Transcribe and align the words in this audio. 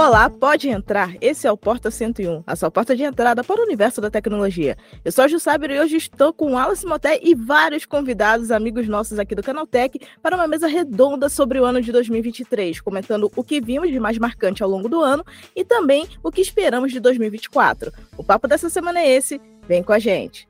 Olá, 0.00 0.30
pode 0.30 0.66
entrar. 0.66 1.14
Esse 1.20 1.46
é 1.46 1.52
o 1.52 1.58
Porta 1.58 1.90
101, 1.90 2.42
a 2.46 2.56
sua 2.56 2.70
porta 2.70 2.96
de 2.96 3.02
entrada 3.02 3.44
para 3.44 3.60
o 3.60 3.64
universo 3.64 4.00
da 4.00 4.10
tecnologia. 4.10 4.74
Eu 5.04 5.12
sou 5.12 5.24
a 5.24 5.28
Jussaber 5.28 5.70
e 5.70 5.78
hoje 5.78 5.98
estou 5.98 6.32
com 6.32 6.56
Alice 6.56 6.86
Moté 6.86 7.20
e 7.22 7.34
vários 7.34 7.84
convidados, 7.84 8.50
amigos 8.50 8.88
nossos 8.88 9.18
aqui 9.18 9.34
do 9.34 9.42
Canaltech, 9.42 10.00
para 10.22 10.36
uma 10.36 10.46
mesa 10.46 10.66
redonda 10.66 11.28
sobre 11.28 11.60
o 11.60 11.66
ano 11.66 11.82
de 11.82 11.92
2023, 11.92 12.80
comentando 12.80 13.30
o 13.36 13.44
que 13.44 13.60
vimos 13.60 13.90
de 13.90 14.00
mais 14.00 14.16
marcante 14.16 14.62
ao 14.62 14.70
longo 14.70 14.88
do 14.88 15.02
ano 15.02 15.22
e 15.54 15.66
também 15.66 16.08
o 16.22 16.32
que 16.32 16.40
esperamos 16.40 16.92
de 16.92 16.98
2024. 16.98 17.92
O 18.16 18.24
papo 18.24 18.48
dessa 18.48 18.70
semana 18.70 19.00
é 19.00 19.10
esse. 19.10 19.38
Vem 19.68 19.82
com 19.82 19.92
a 19.92 19.98
gente. 19.98 20.49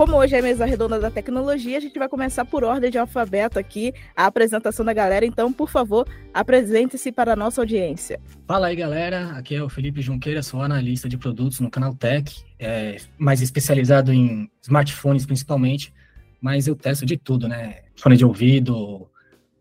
Como 0.00 0.16
hoje 0.16 0.34
é 0.34 0.38
a 0.38 0.42
mesa 0.42 0.64
redonda 0.64 0.98
da 0.98 1.10
tecnologia, 1.10 1.76
a 1.76 1.80
gente 1.80 1.98
vai 1.98 2.08
começar 2.08 2.46
por 2.46 2.64
ordem 2.64 2.90
de 2.90 2.96
alfabeto 2.96 3.58
aqui, 3.58 3.92
a 4.16 4.24
apresentação 4.24 4.82
da 4.82 4.94
galera. 4.94 5.26
Então, 5.26 5.52
por 5.52 5.68
favor, 5.68 6.08
apresente-se 6.32 7.12
para 7.12 7.34
a 7.34 7.36
nossa 7.36 7.60
audiência. 7.60 8.18
Fala 8.46 8.68
aí, 8.68 8.76
galera. 8.76 9.32
Aqui 9.32 9.54
é 9.54 9.62
o 9.62 9.68
Felipe 9.68 10.00
Junqueira, 10.00 10.42
sou 10.42 10.62
analista 10.62 11.06
de 11.06 11.18
produtos 11.18 11.60
no 11.60 11.70
canal 11.70 11.94
Tech, 11.94 12.34
é, 12.58 12.96
mais 13.18 13.42
especializado 13.42 14.10
em 14.10 14.50
smartphones 14.62 15.26
principalmente, 15.26 15.92
mas 16.40 16.66
eu 16.66 16.74
testo 16.74 17.04
de 17.04 17.18
tudo, 17.18 17.46
né? 17.46 17.82
Fone 17.94 18.16
de 18.16 18.24
ouvido, 18.24 19.06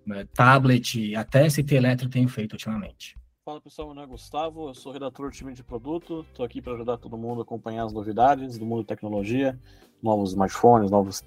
é, 0.10 0.26
tablet, 0.34 1.16
até 1.16 1.50
CT 1.50 1.76
elétrico 1.76 2.14
tenho 2.14 2.30
feito 2.30 2.54
ultimamente. 2.54 3.19
Fala 3.50 3.60
pessoal, 3.60 3.88
meu 3.88 3.96
nome 3.96 4.08
é 4.08 4.12
Gustavo, 4.12 4.70
eu 4.70 4.76
sou 4.76 4.92
redator 4.92 5.28
do 5.28 5.36
time 5.36 5.56
de 5.56 5.64
produto, 5.64 6.24
estou 6.30 6.46
aqui 6.46 6.62
para 6.62 6.74
ajudar 6.74 6.98
todo 6.98 7.18
mundo 7.18 7.40
a 7.40 7.42
acompanhar 7.42 7.84
as 7.84 7.92
novidades 7.92 8.60
do 8.60 8.64
mundo 8.64 8.84
da 8.84 8.90
tecnologia, 8.90 9.58
novos 10.04 10.30
smartphones, 10.30 10.92
novos 10.92 11.24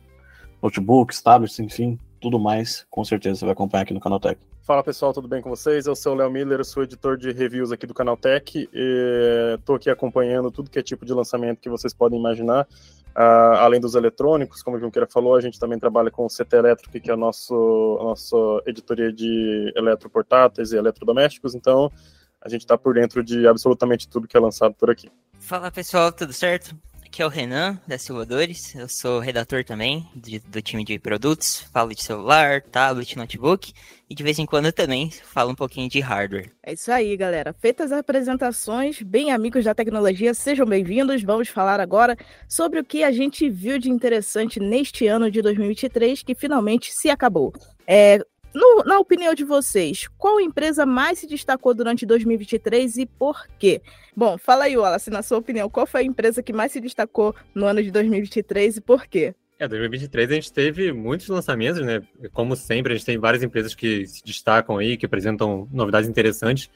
notebooks, 0.62 1.20
tablets, 1.20 1.59
enfim, 1.59 1.98
tudo 2.20 2.39
mais, 2.39 2.87
com 2.89 3.05
certeza 3.05 3.41
você 3.41 3.45
vai 3.47 3.55
acompanhar 3.55 3.83
aqui 3.83 3.92
no 3.92 3.98
Canal 3.98 4.20
Tech. 4.20 4.41
Fala 4.62 4.84
pessoal, 4.84 5.12
tudo 5.12 5.27
bem 5.27 5.42
com 5.42 5.51
vocês? 5.51 5.87
Eu 5.87 5.97
sou 5.97 6.12
o 6.12 6.14
Léo 6.14 6.31
Miller, 6.31 6.64
sou 6.64 6.84
editor 6.84 7.17
de 7.17 7.33
reviews 7.33 7.73
aqui 7.73 7.89
do 7.89 7.92
Canal 7.92 8.17
Tech 8.17 8.69
e 8.73 9.57
estou 9.59 9.75
aqui 9.75 9.91
acompanhando 9.91 10.48
tudo 10.48 10.70
que 10.70 10.79
é 10.79 10.83
tipo 10.83 11.05
de 11.05 11.12
lançamento 11.12 11.59
que 11.59 11.69
vocês 11.69 11.92
podem 11.92 12.20
imaginar. 12.20 12.69
Uh, 13.17 13.57
além 13.59 13.81
dos 13.81 13.95
eletrônicos, 13.95 14.63
como 14.63 14.77
o 14.77 14.81
Junqueira 14.81 15.07
falou, 15.07 15.35
a 15.35 15.41
gente 15.41 15.61
também 15.61 15.79
trabalha 15.79 16.11
com 16.11 16.25
o 16.25 16.29
CT 16.29 16.57
Elétrico, 16.57 16.99
que 16.99 17.11
é 17.11 17.15
a, 17.15 17.17
nosso, 17.17 17.99
a 18.01 18.05
nossa 18.05 18.37
editoria 18.67 19.13
de 19.13 19.73
eletroportáteis 19.77 20.73
e 20.73 20.77
eletrodomésticos, 20.77 21.55
então 21.55 21.93
a 22.41 22.49
gente 22.49 22.63
está 22.63 22.77
por 22.77 22.95
dentro 22.95 23.23
de 23.23 23.47
absolutamente 23.47 24.09
tudo 24.09 24.27
que 24.27 24.37
é 24.37 24.41
lançado 24.41 24.75
por 24.75 24.91
aqui. 24.91 25.11
Fala 25.39 25.71
pessoal, 25.71 26.11
tudo 26.11 26.33
certo? 26.33 26.75
Aqui 27.13 27.21
é 27.21 27.27
o 27.27 27.29
Renan, 27.29 27.79
da 27.86 27.98
Silvadores. 27.98 28.75
Eu 28.75 28.89
sou 28.89 29.20
redator 29.20 29.63
também 29.63 30.09
de, 30.17 30.39
do 30.39 30.63
time 30.63 30.83
de 30.83 30.98
produtos. 30.98 31.61
Falo 31.70 31.95
de 31.95 32.03
celular, 32.03 32.63
tablet, 32.63 33.19
notebook. 33.19 33.75
E 34.09 34.14
de 34.14 34.23
vez 34.23 34.39
em 34.39 34.47
quando 34.47 34.73
também 34.73 35.11
falo 35.11 35.51
um 35.51 35.55
pouquinho 35.55 35.91
de 35.91 36.01
hardware. 36.01 36.51
É 36.63 36.73
isso 36.73 36.91
aí, 36.91 37.14
galera. 37.14 37.53
Feitas 37.53 37.92
as 37.92 37.98
apresentações, 37.98 39.03
bem 39.03 39.31
amigos 39.31 39.63
da 39.63 39.75
tecnologia, 39.75 40.33
sejam 40.33 40.64
bem-vindos. 40.64 41.23
Vamos 41.23 41.51
falar 41.51 41.81
agora 41.81 42.17
sobre 42.48 42.81
o 42.81 42.85
que 42.85 43.05
a 43.05 43.13
gente 43.13 43.47
viu 43.51 43.79
de 43.79 43.91
interessante 43.91 44.59
neste 44.59 45.07
ano 45.07 45.31
de 45.31 45.42
2023, 45.42 46.23
que 46.23 46.35
finalmente 46.35 46.95
se 46.95 47.11
acabou. 47.11 47.53
É, 47.86 48.25
no, 48.55 48.85
na 48.85 48.98
opinião 48.98 49.35
de 49.35 49.45
vocês, 49.45 50.08
qual 50.18 50.40
empresa 50.40 50.85
mais 50.85 51.18
se 51.18 51.27
destacou 51.27 51.74
durante 51.74 52.05
2023 52.05 52.98
e 52.98 53.07
por 53.07 53.46
quê? 53.58 53.80
Bom, 54.14 54.36
fala 54.36 54.64
aí, 54.64 54.77
Wallace, 54.77 55.11
na 55.11 55.23
sua 55.23 55.39
opinião, 55.39 55.70
qual 55.70 55.86
foi 55.86 56.02
a 56.02 56.05
empresa 56.05 56.42
que 56.42 56.52
mais 56.52 56.73
se 56.73 56.80
destacou 56.80 57.35
no 57.55 57.67
ano 57.67 57.83
de 57.83 57.91
2023 57.91 58.77
e 58.77 58.80
por 58.80 59.07
quê? 59.07 59.35
É, 59.58 59.68
2023 59.68 60.30
a 60.30 60.35
gente 60.35 60.52
teve 60.52 60.92
muitos 60.92 61.29
lançamentos, 61.29 61.80
né? 61.80 62.02
Como 62.33 62.57
sempre, 62.57 62.92
a 62.92 62.96
gente 62.96 63.07
tem 63.07 63.17
várias 63.17 63.42
empresas 63.42 63.74
que 63.74 64.07
se 64.07 64.23
destacam 64.24 64.77
aí, 64.77 64.96
que 64.96 65.07
apresentam 65.07 65.68
novidades 65.73 66.08
interessantes. 66.08 66.68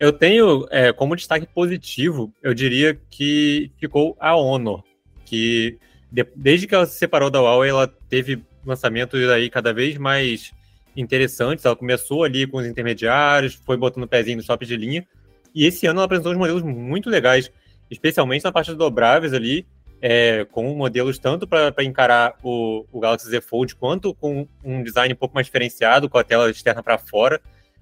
Eu 0.00 0.12
tenho 0.12 0.66
é, 0.70 0.92
como 0.92 1.14
destaque 1.14 1.46
positivo, 1.46 2.32
eu 2.42 2.52
diria 2.52 2.98
que 3.08 3.70
ficou 3.78 4.16
a 4.18 4.34
Honor, 4.34 4.82
que 5.24 5.78
de, 6.10 6.26
desde 6.34 6.66
que 6.66 6.74
ela 6.74 6.86
se 6.86 6.98
separou 6.98 7.30
da 7.30 7.40
Huawei, 7.40 7.70
ela 7.70 7.86
teve 7.86 8.42
lançamentos 8.66 9.28
aí 9.30 9.48
cada 9.48 9.72
vez 9.72 9.96
mais 9.96 10.52
interessantes. 10.96 11.64
Ela 11.64 11.76
começou 11.76 12.24
ali 12.24 12.46
com 12.46 12.58
os 12.58 12.66
intermediários, 12.66 13.54
foi 13.54 13.76
botando 13.76 14.04
o 14.04 14.08
pezinho 14.08 14.38
no 14.38 14.44
top 14.44 14.64
de 14.64 14.76
linha. 14.76 15.06
E 15.54 15.66
esse 15.66 15.86
ano 15.86 15.98
ela 15.98 16.06
apresentou 16.06 16.32
uns 16.32 16.38
modelos 16.38 16.62
muito 16.62 17.08
legais, 17.08 17.50
especialmente 17.90 18.44
na 18.44 18.52
parte 18.52 18.68
dos 18.68 18.76
dobráveis 18.76 19.32
ali, 19.32 19.66
é, 20.02 20.44
com 20.50 20.74
modelos 20.74 21.18
tanto 21.18 21.46
para 21.46 21.72
encarar 21.84 22.34
o, 22.42 22.84
o, 22.92 23.00
Galaxy 23.00 23.28
Z 23.28 23.40
Fold, 23.40 23.74
quanto 23.76 24.12
com 24.14 24.46
um 24.62 24.82
design 24.82 25.14
um 25.14 25.16
pouco 25.16 25.34
mais 25.34 25.46
diferenciado, 25.46 26.08
com 26.08 26.18
a 26.18 26.24
tela 26.24 26.50
externa 26.50 26.82
para 26.82 26.98
fora. 26.98 27.40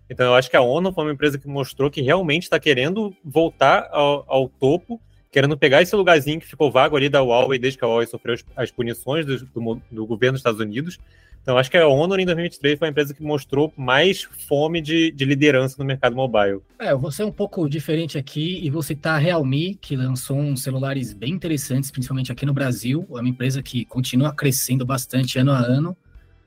Então 0.09 0.27
eu 0.27 0.35
acho 0.35 0.51
que 0.51 0.57
a 0.57 0.61
Honor 0.61 0.93
foi 0.93 1.05
uma 1.05 1.13
empresa 1.13 1.39
que 1.39 1.49
mostrou 1.49 1.91
que 1.91 2.03
realmente 2.03 2.45
está 2.45 2.61
querendo 2.61 3.17
voltar 3.25 3.89
ao, 3.91 4.25
ao, 4.29 4.49
topo, 4.49 5.01
querendo 5.31 5.57
pegar 5.57 5.81
esse 5.81 5.97
lugarzinho 5.97 6.39
que 6.39 6.47
ficou 6.47 6.71
vago 6.71 6.97
ali 6.97 7.09
da 7.09 7.23
Huawei 7.23 7.59
desde 7.59 7.79
que 7.79 7.85
a 7.85 7.89
Huawei 7.89 8.07
sofreu 8.07 8.35
as, 8.35 8.45
as 8.55 8.71
punições 8.71 9.25
do, 9.25 9.39
do, 9.47 9.83
do 9.91 10.07
governo 10.07 10.35
dos 10.35 10.41
Estados 10.41 10.61
Unidos 10.61 11.01
então, 11.43 11.59
acho 11.59 11.69
que 11.69 11.77
a 11.77 11.89
Honor 11.89 12.21
em 12.21 12.25
2023 12.25 12.79
foi 12.79 12.87
a 12.87 12.91
empresa 12.93 13.13
que 13.13 13.23
mostrou 13.23 13.73
mais 13.77 14.23
fome 14.47 14.81
de, 14.81 15.11
de 15.11 15.25
liderança 15.25 15.75
no 15.77 15.85
mercado 15.85 16.15
mobile. 16.15 16.61
É, 16.79 16.93
eu 16.93 16.99
vou 16.99 17.11
ser 17.11 17.25
um 17.25 17.33
pouco 17.33 17.69
diferente 17.69 18.17
aqui 18.17 18.65
e 18.65 18.71
vou 18.71 18.81
citar 18.81 19.17
a 19.17 19.19
Realme, 19.19 19.75
que 19.75 19.97
lançou 19.97 20.39
uns 20.39 20.63
celulares 20.63 21.13
bem 21.13 21.33
interessantes, 21.33 21.91
principalmente 21.91 22.31
aqui 22.31 22.47
no 22.47 22.55
Brasil. 22.55 23.05
É 23.11 23.15
uma 23.15 23.29
empresa 23.29 23.61
que 23.61 23.85
continua 23.85 24.33
crescendo 24.33 24.87
bastante 24.87 25.37
ano 25.37 25.51
a 25.51 25.59
ano. 25.59 25.97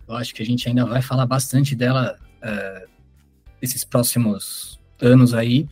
Eu 0.07 0.15
acho 0.15 0.33
que 0.33 0.41
a 0.41 0.45
gente 0.45 0.69
ainda 0.69 0.85
vai 0.85 1.01
falar 1.01 1.25
bastante 1.25 1.75
dela 1.75 2.17
uh, 2.41 2.87
esses 3.61 3.83
próximos 3.83 4.79
anos 5.01 5.33
aí. 5.33 5.67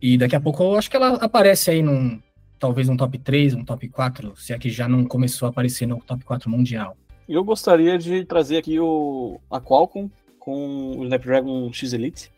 E 0.00 0.16
daqui 0.16 0.34
a 0.34 0.40
pouco 0.40 0.62
eu 0.62 0.78
acho 0.78 0.88
que 0.88 0.96
ela 0.96 1.16
aparece 1.16 1.70
aí 1.70 1.82
num, 1.82 2.18
talvez 2.58 2.88
um 2.88 2.96
top 2.96 3.18
3, 3.18 3.52
um 3.52 3.64
top 3.64 3.86
4, 3.90 4.34
se 4.38 4.54
é 4.54 4.58
que 4.58 4.70
já 4.70 4.88
não 4.88 5.04
começou 5.04 5.46
a 5.46 5.50
aparecer 5.50 5.84
no 5.84 5.98
top 5.98 6.24
4 6.24 6.48
mundial. 6.48 6.96
Eu 7.28 7.44
gostaria 7.44 7.98
de 7.98 8.24
trazer 8.24 8.56
aqui 8.56 8.80
o, 8.80 9.38
a 9.50 9.60
Qualcomm 9.60 10.08
com 10.38 10.96
o 10.96 11.04
Snapdragon 11.04 11.70
X 11.70 11.92
Elite, 11.92 12.32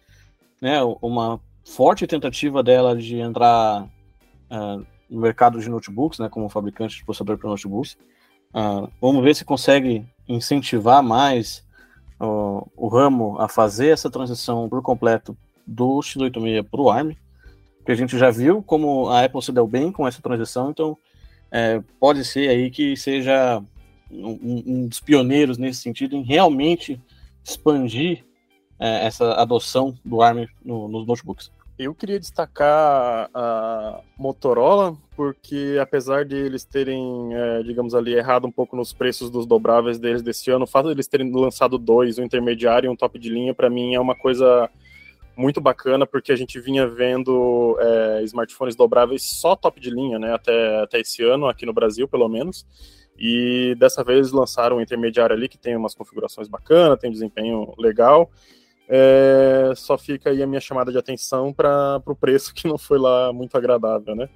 né? 0.60 0.82
Uma 1.00 1.40
forte 1.64 2.08
tentativa 2.08 2.60
dela 2.60 2.96
de 2.96 3.20
entrar 3.20 3.84
uh, 4.50 4.84
no 5.08 5.20
mercado 5.20 5.60
de 5.60 5.68
notebooks, 5.68 6.18
né? 6.18 6.28
Como 6.28 6.48
fabricante 6.48 6.96
de 6.96 7.04
processador 7.04 7.38
para 7.38 7.48
notebooks. 7.48 7.96
Uh, 8.52 8.90
vamos 9.00 9.22
ver 9.22 9.36
se 9.36 9.44
consegue 9.44 10.04
incentivar 10.28 11.04
mais 11.04 11.64
uh, 12.20 12.68
o 12.76 12.88
ramo 12.88 13.40
a 13.40 13.48
fazer 13.48 13.90
essa 13.90 14.10
transição 14.10 14.68
por 14.68 14.82
completo 14.82 15.36
do 15.64 16.00
X86 16.00 16.66
para 16.68 16.80
o 16.80 16.90
ARM, 16.90 17.12
que 17.86 17.92
a 17.92 17.94
gente 17.94 18.18
já 18.18 18.28
viu 18.28 18.60
como 18.60 19.08
a 19.08 19.24
Apple 19.24 19.40
se 19.40 19.52
deu 19.52 19.68
bem 19.68 19.92
com 19.92 20.08
essa 20.08 20.20
transição, 20.20 20.70
então 20.70 20.98
é, 21.48 21.80
pode 22.00 22.24
ser 22.24 22.48
aí 22.48 22.70
que 22.70 22.96
seja 22.96 23.62
um, 24.10 24.62
um, 24.66 24.88
dos 24.88 25.00
pioneiros 25.00 25.58
nesse 25.58 25.80
sentido, 25.82 26.16
em 26.16 26.22
realmente 26.22 27.00
expandir 27.44 28.24
é, 28.78 29.06
essa 29.06 29.32
adoção 29.34 29.94
do 30.04 30.22
ARM 30.22 30.46
no, 30.64 30.88
nos 30.88 31.06
notebooks. 31.06 31.50
Eu 31.78 31.94
queria 31.94 32.20
destacar 32.20 33.30
a 33.32 34.00
Motorola, 34.18 34.94
porque 35.16 35.78
apesar 35.80 36.26
de 36.26 36.36
eles 36.36 36.62
terem, 36.62 37.34
é, 37.34 37.62
digamos 37.62 37.94
ali, 37.94 38.12
errado 38.12 38.46
um 38.46 38.52
pouco 38.52 38.76
nos 38.76 38.92
preços 38.92 39.30
dos 39.30 39.46
dobráveis 39.46 39.98
deles 39.98 40.20
desse 40.20 40.50
ano, 40.50 40.64
o 40.64 40.68
fato 40.68 40.86
de 40.86 40.92
eles 40.92 41.06
terem 41.06 41.32
lançado 41.32 41.78
dois, 41.78 42.18
um 42.18 42.22
intermediário 42.22 42.86
e 42.86 42.90
um 42.90 42.96
top 42.96 43.18
de 43.18 43.30
linha, 43.30 43.54
para 43.54 43.70
mim 43.70 43.94
é 43.94 44.00
uma 44.00 44.14
coisa 44.14 44.68
muito 45.34 45.58
bacana, 45.58 46.06
porque 46.06 46.32
a 46.32 46.36
gente 46.36 46.60
vinha 46.60 46.86
vendo 46.86 47.78
é, 47.80 48.22
smartphones 48.24 48.76
dobráveis 48.76 49.22
só 49.22 49.56
top 49.56 49.80
de 49.80 49.88
linha, 49.88 50.18
né, 50.18 50.34
até, 50.34 50.82
até 50.82 51.00
esse 51.00 51.22
ano, 51.24 51.46
aqui 51.46 51.64
no 51.64 51.72
Brasil, 51.72 52.06
pelo 52.06 52.28
menos. 52.28 52.66
E 53.20 53.76
dessa 53.78 54.02
vez 54.02 54.32
lançaram 54.32 54.78
um 54.78 54.80
intermediário 54.80 55.36
ali 55.36 55.46
que 55.46 55.58
tem 55.58 55.76
umas 55.76 55.94
configurações 55.94 56.48
bacanas, 56.48 56.98
tem 56.98 57.10
um 57.10 57.12
desempenho 57.12 57.74
legal. 57.76 58.30
É, 58.88 59.72
só 59.76 59.98
fica 59.98 60.30
aí 60.30 60.42
a 60.42 60.46
minha 60.46 60.60
chamada 60.60 60.90
de 60.90 60.96
atenção 60.96 61.52
para 61.52 62.02
o 62.06 62.16
preço 62.16 62.52
que 62.54 62.66
não 62.66 62.78
foi 62.78 62.98
lá 62.98 63.30
muito 63.30 63.56
agradável, 63.58 64.16
né? 64.16 64.28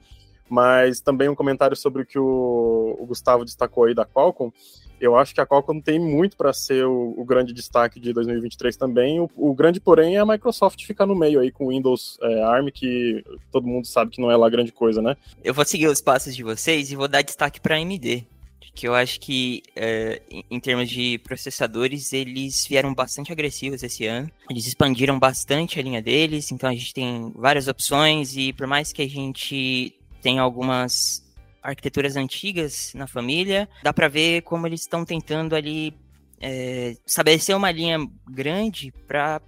Mas 0.50 1.00
também 1.00 1.31
um 1.31 1.34
comentário 1.34 1.75
sobre 1.75 2.02
o 2.02 2.06
que 2.06 2.19
o, 2.19 2.96
o 3.00 3.06
Gustavo 3.06 3.46
destacou 3.46 3.84
aí 3.84 3.94
da 3.94 4.04
Qualcomm. 4.04 4.52
Eu 5.00 5.16
acho 5.16 5.34
que 5.34 5.40
a 5.40 5.46
Qualcomm 5.46 5.80
tem 5.80 5.98
muito 5.98 6.37
para 6.37 6.52
ser 6.52 6.84
o, 6.84 7.14
o, 7.16 7.25
grande 7.25 7.52
destaque 7.54 7.98
de 7.98 8.12
2023 8.12 8.76
também. 8.76 9.19
O, 9.19 9.30
o, 9.34 9.54
grande, 9.54 9.80
porém, 9.80 10.16
é 10.16 10.20
a 10.20 10.26
Microsoft 10.26 10.84
ficar 10.84 11.06
no 11.06 11.16
meio 11.16 11.40
aí 11.40 11.50
com 11.50 11.66
o 11.66 11.69
Windows 11.70 12.19
é, 12.22 12.42
ARM, 12.42 12.69
que 12.72 13.25
todo 13.50 13.66
mundo 13.66 13.87
sabe 13.87 14.10
que 14.10 14.20
não 14.20 14.30
é 14.30 14.37
lá 14.37 14.48
grande 14.50 14.70
coisa, 14.70 15.00
né? 15.00 15.16
Eu 15.42 15.54
vou 15.54 15.64
seguir 15.64 15.88
os 15.88 16.02
passos 16.02 16.37
de 16.37 16.44
vocês 16.44 16.92
e 16.92 16.96
vou 16.96 17.08
dar 17.08 17.22
destaque 17.22 17.60
para 17.60 17.75
a 17.75 17.78
AMD 17.78 18.33
que 18.75 18.88
eu 18.88 18.94
acho 18.94 19.21
que, 19.21 19.62
é, 19.76 20.21
em 20.50 20.59
termos 20.59 20.88
de 20.88 21.19
processadores, 21.19 22.12
eles 22.12 22.67
vieram 22.67 22.93
bastante 22.93 23.31
agressivos 23.31 23.82
esse 23.82 24.06
ano. 24.06 24.31
Eles 24.50 24.67
expandiram 24.67 25.19
bastante 25.19 25.79
a 25.79 25.82
linha 25.82 26.03
deles, 26.03 26.50
então 26.50 26.69
a 26.69 26.73
gente 26.73 26.93
tem 26.93 27.32
várias 27.37 27.69
opções 27.69 28.37
e 28.37 28.53
por 28.53 28.67
mais 28.67 28.93
que 28.93 29.03
a 29.03 29.09
gente 29.09 29.94
tenha 30.21 30.43
algumas 30.43 31.23
arquiteturas 31.62 32.17
antigas 32.17 32.93
na 32.94 33.06
família, 33.06 33.69
dá 33.82 33.93
para 33.93 34.09
ver 34.09 34.43
como 34.43 34.67
eles 34.67 34.82
estão 34.82 35.05
tentando 35.05 35.55
ali 35.55 35.94
é, 36.41 36.97
estabelecer 37.06 37.56
uma 37.56 37.71
linha 37.71 37.99
grande 38.29 38.93
para 39.06 39.41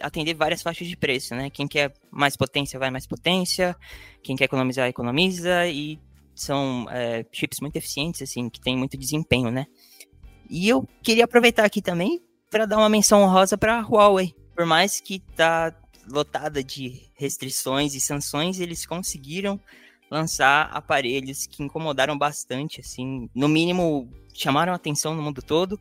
atender 0.00 0.34
várias 0.34 0.60
faixas 0.60 0.88
de 0.88 0.96
preço, 0.96 1.34
né? 1.34 1.48
Quem 1.48 1.66
quer 1.66 1.94
mais 2.10 2.36
potência 2.36 2.78
vai 2.78 2.90
mais 2.90 3.06
potência, 3.06 3.74
quem 4.22 4.36
quer 4.36 4.44
economizar 4.44 4.88
economiza 4.88 5.66
e 5.66 5.98
são 6.36 6.86
é, 6.90 7.24
chips 7.32 7.58
muito 7.60 7.76
eficientes, 7.76 8.22
assim, 8.22 8.48
que 8.48 8.60
tem 8.60 8.76
muito 8.76 8.96
desempenho, 8.96 9.50
né? 9.50 9.66
E 10.48 10.68
eu 10.68 10.86
queria 11.02 11.24
aproveitar 11.24 11.64
aqui 11.64 11.82
também 11.82 12.20
para 12.50 12.66
dar 12.66 12.78
uma 12.78 12.88
menção 12.88 13.22
honrosa 13.22 13.58
para 13.58 13.80
a 13.80 13.82
Huawei. 13.82 14.34
Por 14.54 14.66
mais 14.66 15.00
que 15.00 15.18
tá 15.18 15.74
lotada 16.08 16.62
de 16.62 17.10
restrições 17.14 17.94
e 17.94 18.00
sanções, 18.00 18.60
eles 18.60 18.86
conseguiram 18.86 19.60
lançar 20.10 20.70
aparelhos 20.72 21.46
que 21.46 21.62
incomodaram 21.62 22.16
bastante, 22.16 22.80
assim, 22.80 23.28
no 23.34 23.48
mínimo 23.48 24.08
chamaram 24.32 24.72
atenção 24.72 25.14
no 25.14 25.22
mundo 25.22 25.42
todo, 25.42 25.80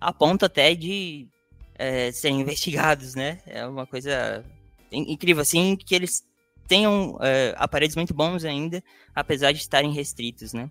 a 0.00 0.12
ponto 0.12 0.46
até 0.46 0.74
de 0.74 1.28
é, 1.74 2.10
serem 2.12 2.40
investigados, 2.42 3.14
né? 3.14 3.40
É 3.46 3.66
uma 3.66 3.86
coisa 3.86 4.44
incrível, 4.90 5.42
assim, 5.42 5.76
que 5.76 5.94
eles 5.94 6.24
tenham 6.66 7.18
é, 7.20 7.54
aparelhos 7.56 7.96
muito 7.96 8.14
bons 8.14 8.44
ainda, 8.44 8.82
apesar 9.14 9.52
de 9.52 9.58
estarem 9.58 9.92
restritos, 9.92 10.52
né? 10.52 10.70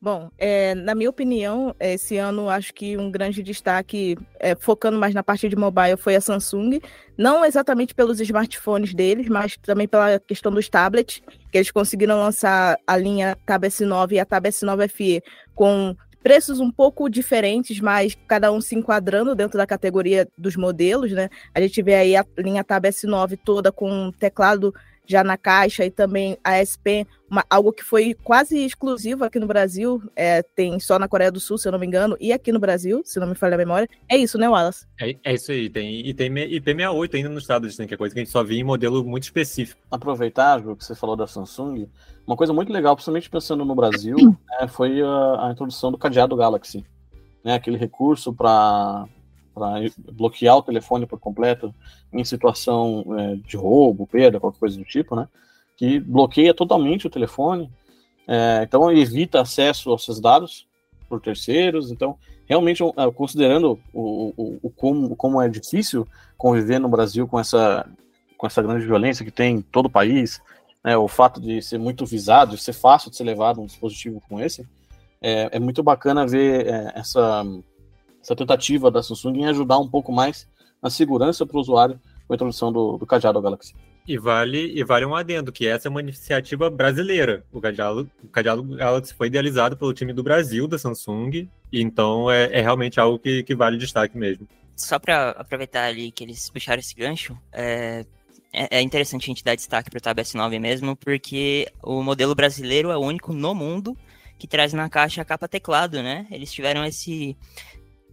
Bom, 0.00 0.30
é, 0.36 0.74
na 0.74 0.94
minha 0.94 1.08
opinião, 1.08 1.74
esse 1.80 2.18
ano 2.18 2.50
acho 2.50 2.72
que 2.74 2.98
um 2.98 3.10
grande 3.10 3.42
destaque, 3.42 4.16
é, 4.38 4.54
focando 4.54 4.98
mais 4.98 5.14
na 5.14 5.22
parte 5.22 5.48
de 5.48 5.56
mobile, 5.56 5.96
foi 5.96 6.14
a 6.14 6.20
Samsung. 6.20 6.80
Não 7.16 7.44
exatamente 7.44 7.94
pelos 7.94 8.20
smartphones 8.20 8.92
deles, 8.92 9.26
mas 9.28 9.56
também 9.56 9.88
pela 9.88 10.20
questão 10.20 10.52
dos 10.52 10.68
tablets, 10.68 11.22
que 11.50 11.58
eles 11.58 11.70
conseguiram 11.70 12.18
lançar 12.18 12.78
a 12.86 12.96
linha 12.96 13.36
Tab 13.46 13.64
S9 13.64 14.12
e 14.12 14.20
a 14.20 14.26
Tab 14.26 14.44
S9 14.44 14.88
FE 14.88 15.22
com 15.54 15.96
preços 16.22 16.60
um 16.60 16.70
pouco 16.70 17.08
diferentes, 17.08 17.80
mas 17.80 18.16
cada 18.28 18.52
um 18.52 18.60
se 18.60 18.74
enquadrando 18.74 19.34
dentro 19.34 19.56
da 19.56 19.66
categoria 19.66 20.28
dos 20.36 20.56
modelos, 20.56 21.12
né? 21.12 21.30
A 21.54 21.60
gente 21.60 21.80
vê 21.82 21.94
aí 21.94 22.16
a 22.16 22.24
linha 22.36 22.62
Tab 22.62 22.84
S9 22.84 23.38
toda 23.44 23.72
com 23.72 24.12
teclado 24.12 24.74
já 25.06 25.22
na 25.22 25.36
caixa 25.36 25.84
e 25.84 25.90
também 25.90 26.36
a 26.42 26.58
SP, 26.58 27.06
uma, 27.30 27.44
algo 27.48 27.72
que 27.72 27.84
foi 27.84 28.14
quase 28.14 28.58
exclusivo 28.64 29.24
aqui 29.24 29.38
no 29.38 29.46
Brasil, 29.46 30.02
é, 30.14 30.42
tem 30.42 30.78
só 30.80 30.98
na 30.98 31.08
Coreia 31.08 31.30
do 31.30 31.40
Sul, 31.40 31.58
se 31.58 31.68
eu 31.68 31.72
não 31.72 31.78
me 31.78 31.86
engano, 31.86 32.16
e 32.20 32.32
aqui 32.32 32.52
no 32.52 32.58
Brasil, 32.58 33.02
se 33.04 33.20
não 33.20 33.26
me 33.26 33.34
falha 33.34 33.54
a 33.54 33.58
memória. 33.58 33.88
É 34.08 34.16
isso, 34.16 34.38
né, 34.38 34.48
Wallace? 34.48 34.86
É, 35.00 35.16
é 35.24 35.34
isso 35.34 35.52
aí, 35.52 35.70
tem, 35.70 36.06
e 36.06 36.12
tem 36.12 36.30
IP68 36.32 37.14
ainda 37.14 37.28
no 37.28 37.38
estado, 37.38 37.66
assim, 37.66 37.86
que 37.86 37.94
é 37.94 37.96
coisa 37.96 38.14
que 38.14 38.20
a 38.20 38.24
gente 38.24 38.32
só 38.32 38.42
via 38.42 38.60
em 38.60 38.64
modelo 38.64 39.04
muito 39.04 39.24
específico. 39.24 39.80
Aproveitar, 39.90 40.60
Ju, 40.60 40.76
que 40.76 40.84
você 40.84 40.94
falou 40.94 41.16
da 41.16 41.26
Samsung, 41.26 41.88
uma 42.26 42.36
coisa 42.36 42.52
muito 42.52 42.72
legal, 42.72 42.96
principalmente 42.96 43.30
pensando 43.30 43.64
no 43.64 43.74
Brasil, 43.74 44.16
é, 44.60 44.66
foi 44.66 45.00
a, 45.00 45.46
a, 45.46 45.52
introdução 45.52 45.92
do 45.92 45.98
cadeado 45.98 46.36
Galaxy. 46.36 46.84
Né, 47.44 47.54
aquele 47.54 47.76
recurso 47.76 48.32
para 48.34 49.06
para 49.56 49.80
bloquear 50.12 50.58
o 50.58 50.62
telefone 50.62 51.06
por 51.06 51.18
completo 51.18 51.74
em 52.12 52.22
situação 52.22 53.02
é, 53.18 53.36
de 53.36 53.56
roubo, 53.56 54.06
perda, 54.06 54.38
qualquer 54.38 54.58
coisa 54.58 54.76
do 54.76 54.84
tipo, 54.84 55.16
né? 55.16 55.26
Que 55.78 55.98
bloqueia 55.98 56.52
totalmente 56.52 57.06
o 57.06 57.10
telefone, 57.10 57.70
é, 58.28 58.60
então 58.62 58.92
evita 58.92 59.40
acesso 59.40 59.90
aos 59.90 60.04
seus 60.04 60.20
dados 60.20 60.66
por 61.08 61.22
terceiros. 61.22 61.90
Então, 61.90 62.18
realmente, 62.46 62.82
considerando 63.14 63.80
o, 63.94 64.34
o, 64.36 64.58
o 64.64 64.70
como, 64.70 65.16
como 65.16 65.40
é 65.40 65.48
difícil 65.48 66.06
conviver 66.36 66.78
no 66.78 66.88
Brasil 66.88 67.26
com 67.26 67.40
essa, 67.40 67.88
com 68.36 68.46
essa 68.46 68.60
grande 68.60 68.84
violência 68.84 69.24
que 69.24 69.30
tem 69.30 69.56
em 69.56 69.62
todo 69.62 69.86
o 69.86 69.90
país, 69.90 70.38
né, 70.84 70.96
o 70.98 71.08
fato 71.08 71.40
de 71.40 71.62
ser 71.62 71.78
muito 71.78 72.04
visado, 72.04 72.56
de 72.56 72.62
ser 72.62 72.74
fácil 72.74 73.10
de 73.10 73.16
ser 73.16 73.24
levado 73.24 73.60
um 73.60 73.66
dispositivo 73.66 74.20
como 74.28 74.40
esse, 74.40 74.68
é, 75.22 75.56
é 75.56 75.58
muito 75.58 75.82
bacana 75.82 76.26
ver 76.26 76.66
é, 76.66 76.92
essa 76.94 77.42
essa 78.26 78.34
tentativa 78.34 78.90
da 78.90 79.02
Samsung 79.02 79.38
em 79.38 79.46
ajudar 79.46 79.78
um 79.78 79.88
pouco 79.88 80.10
mais 80.10 80.48
na 80.82 80.90
segurança 80.90 81.46
para 81.46 81.56
o 81.56 81.60
usuário 81.60 82.00
com 82.26 82.32
a 82.32 82.34
introdução 82.34 82.72
do, 82.72 82.98
do 82.98 83.06
cadeado 83.06 83.40
Galaxy. 83.40 83.72
E 84.06 84.18
vale, 84.18 84.72
e 84.76 84.84
vale 84.84 85.04
um 85.04 85.14
adendo, 85.14 85.52
que 85.52 85.66
essa 85.66 85.86
é 85.86 85.90
uma 85.90 86.00
iniciativa 86.00 86.68
brasileira. 86.68 87.44
O 87.52 87.60
cadeado, 87.60 88.10
o 88.22 88.28
cadeado 88.28 88.62
Galaxy 88.62 89.14
foi 89.14 89.28
idealizado 89.28 89.76
pelo 89.76 89.94
time 89.94 90.12
do 90.12 90.24
Brasil, 90.24 90.66
da 90.66 90.78
Samsung, 90.78 91.48
e 91.72 91.80
então 91.80 92.30
é, 92.30 92.46
é 92.52 92.60
realmente 92.60 92.98
algo 92.98 93.18
que, 93.18 93.44
que 93.44 93.54
vale 93.54 93.78
destaque 93.78 94.18
mesmo. 94.18 94.46
Só 94.76 94.98
para 94.98 95.30
aproveitar 95.30 95.84
ali 95.84 96.10
que 96.10 96.24
eles 96.24 96.50
puxaram 96.50 96.80
esse 96.80 96.94
gancho, 96.94 97.36
é, 97.52 98.04
é, 98.52 98.78
é 98.78 98.82
interessante 98.82 99.24
a 99.24 99.26
gente 99.26 99.44
dar 99.44 99.54
destaque 99.54 99.88
para 99.88 99.98
o 99.98 100.00
Tab 100.00 100.18
S9 100.18 100.60
mesmo, 100.60 100.96
porque 100.96 101.68
o 101.82 102.02
modelo 102.02 102.34
brasileiro 102.34 102.90
é 102.90 102.96
o 102.96 103.00
único 103.00 103.32
no 103.32 103.54
mundo 103.54 103.96
que 104.38 104.46
traz 104.46 104.72
na 104.72 104.88
caixa 104.88 105.22
a 105.22 105.24
capa 105.24 105.48
teclado, 105.48 106.02
né? 106.02 106.26
Eles 106.30 106.52
tiveram 106.52 106.84
esse, 106.84 107.36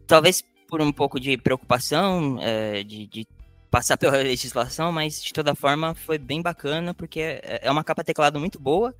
talvez 0.07 0.43
por 0.67 0.81
um 0.81 0.91
pouco 0.91 1.19
de 1.19 1.37
preocupação 1.37 2.37
é, 2.41 2.83
de, 2.83 3.07
de, 3.07 3.27
passar 3.69 3.97
pela 3.97 4.17
legislação, 4.17 4.91
mas 4.91 5.23
de 5.23 5.33
toda 5.33 5.55
forma 5.55 5.93
foi 5.93 6.17
bem 6.17 6.41
bacana, 6.41 6.93
porque 6.93 7.19
é, 7.19 7.59
é 7.63 7.71
uma 7.71 7.83
capa 7.83 8.03
teclado 8.03 8.39
muito 8.39 8.59
boa. 8.59 8.93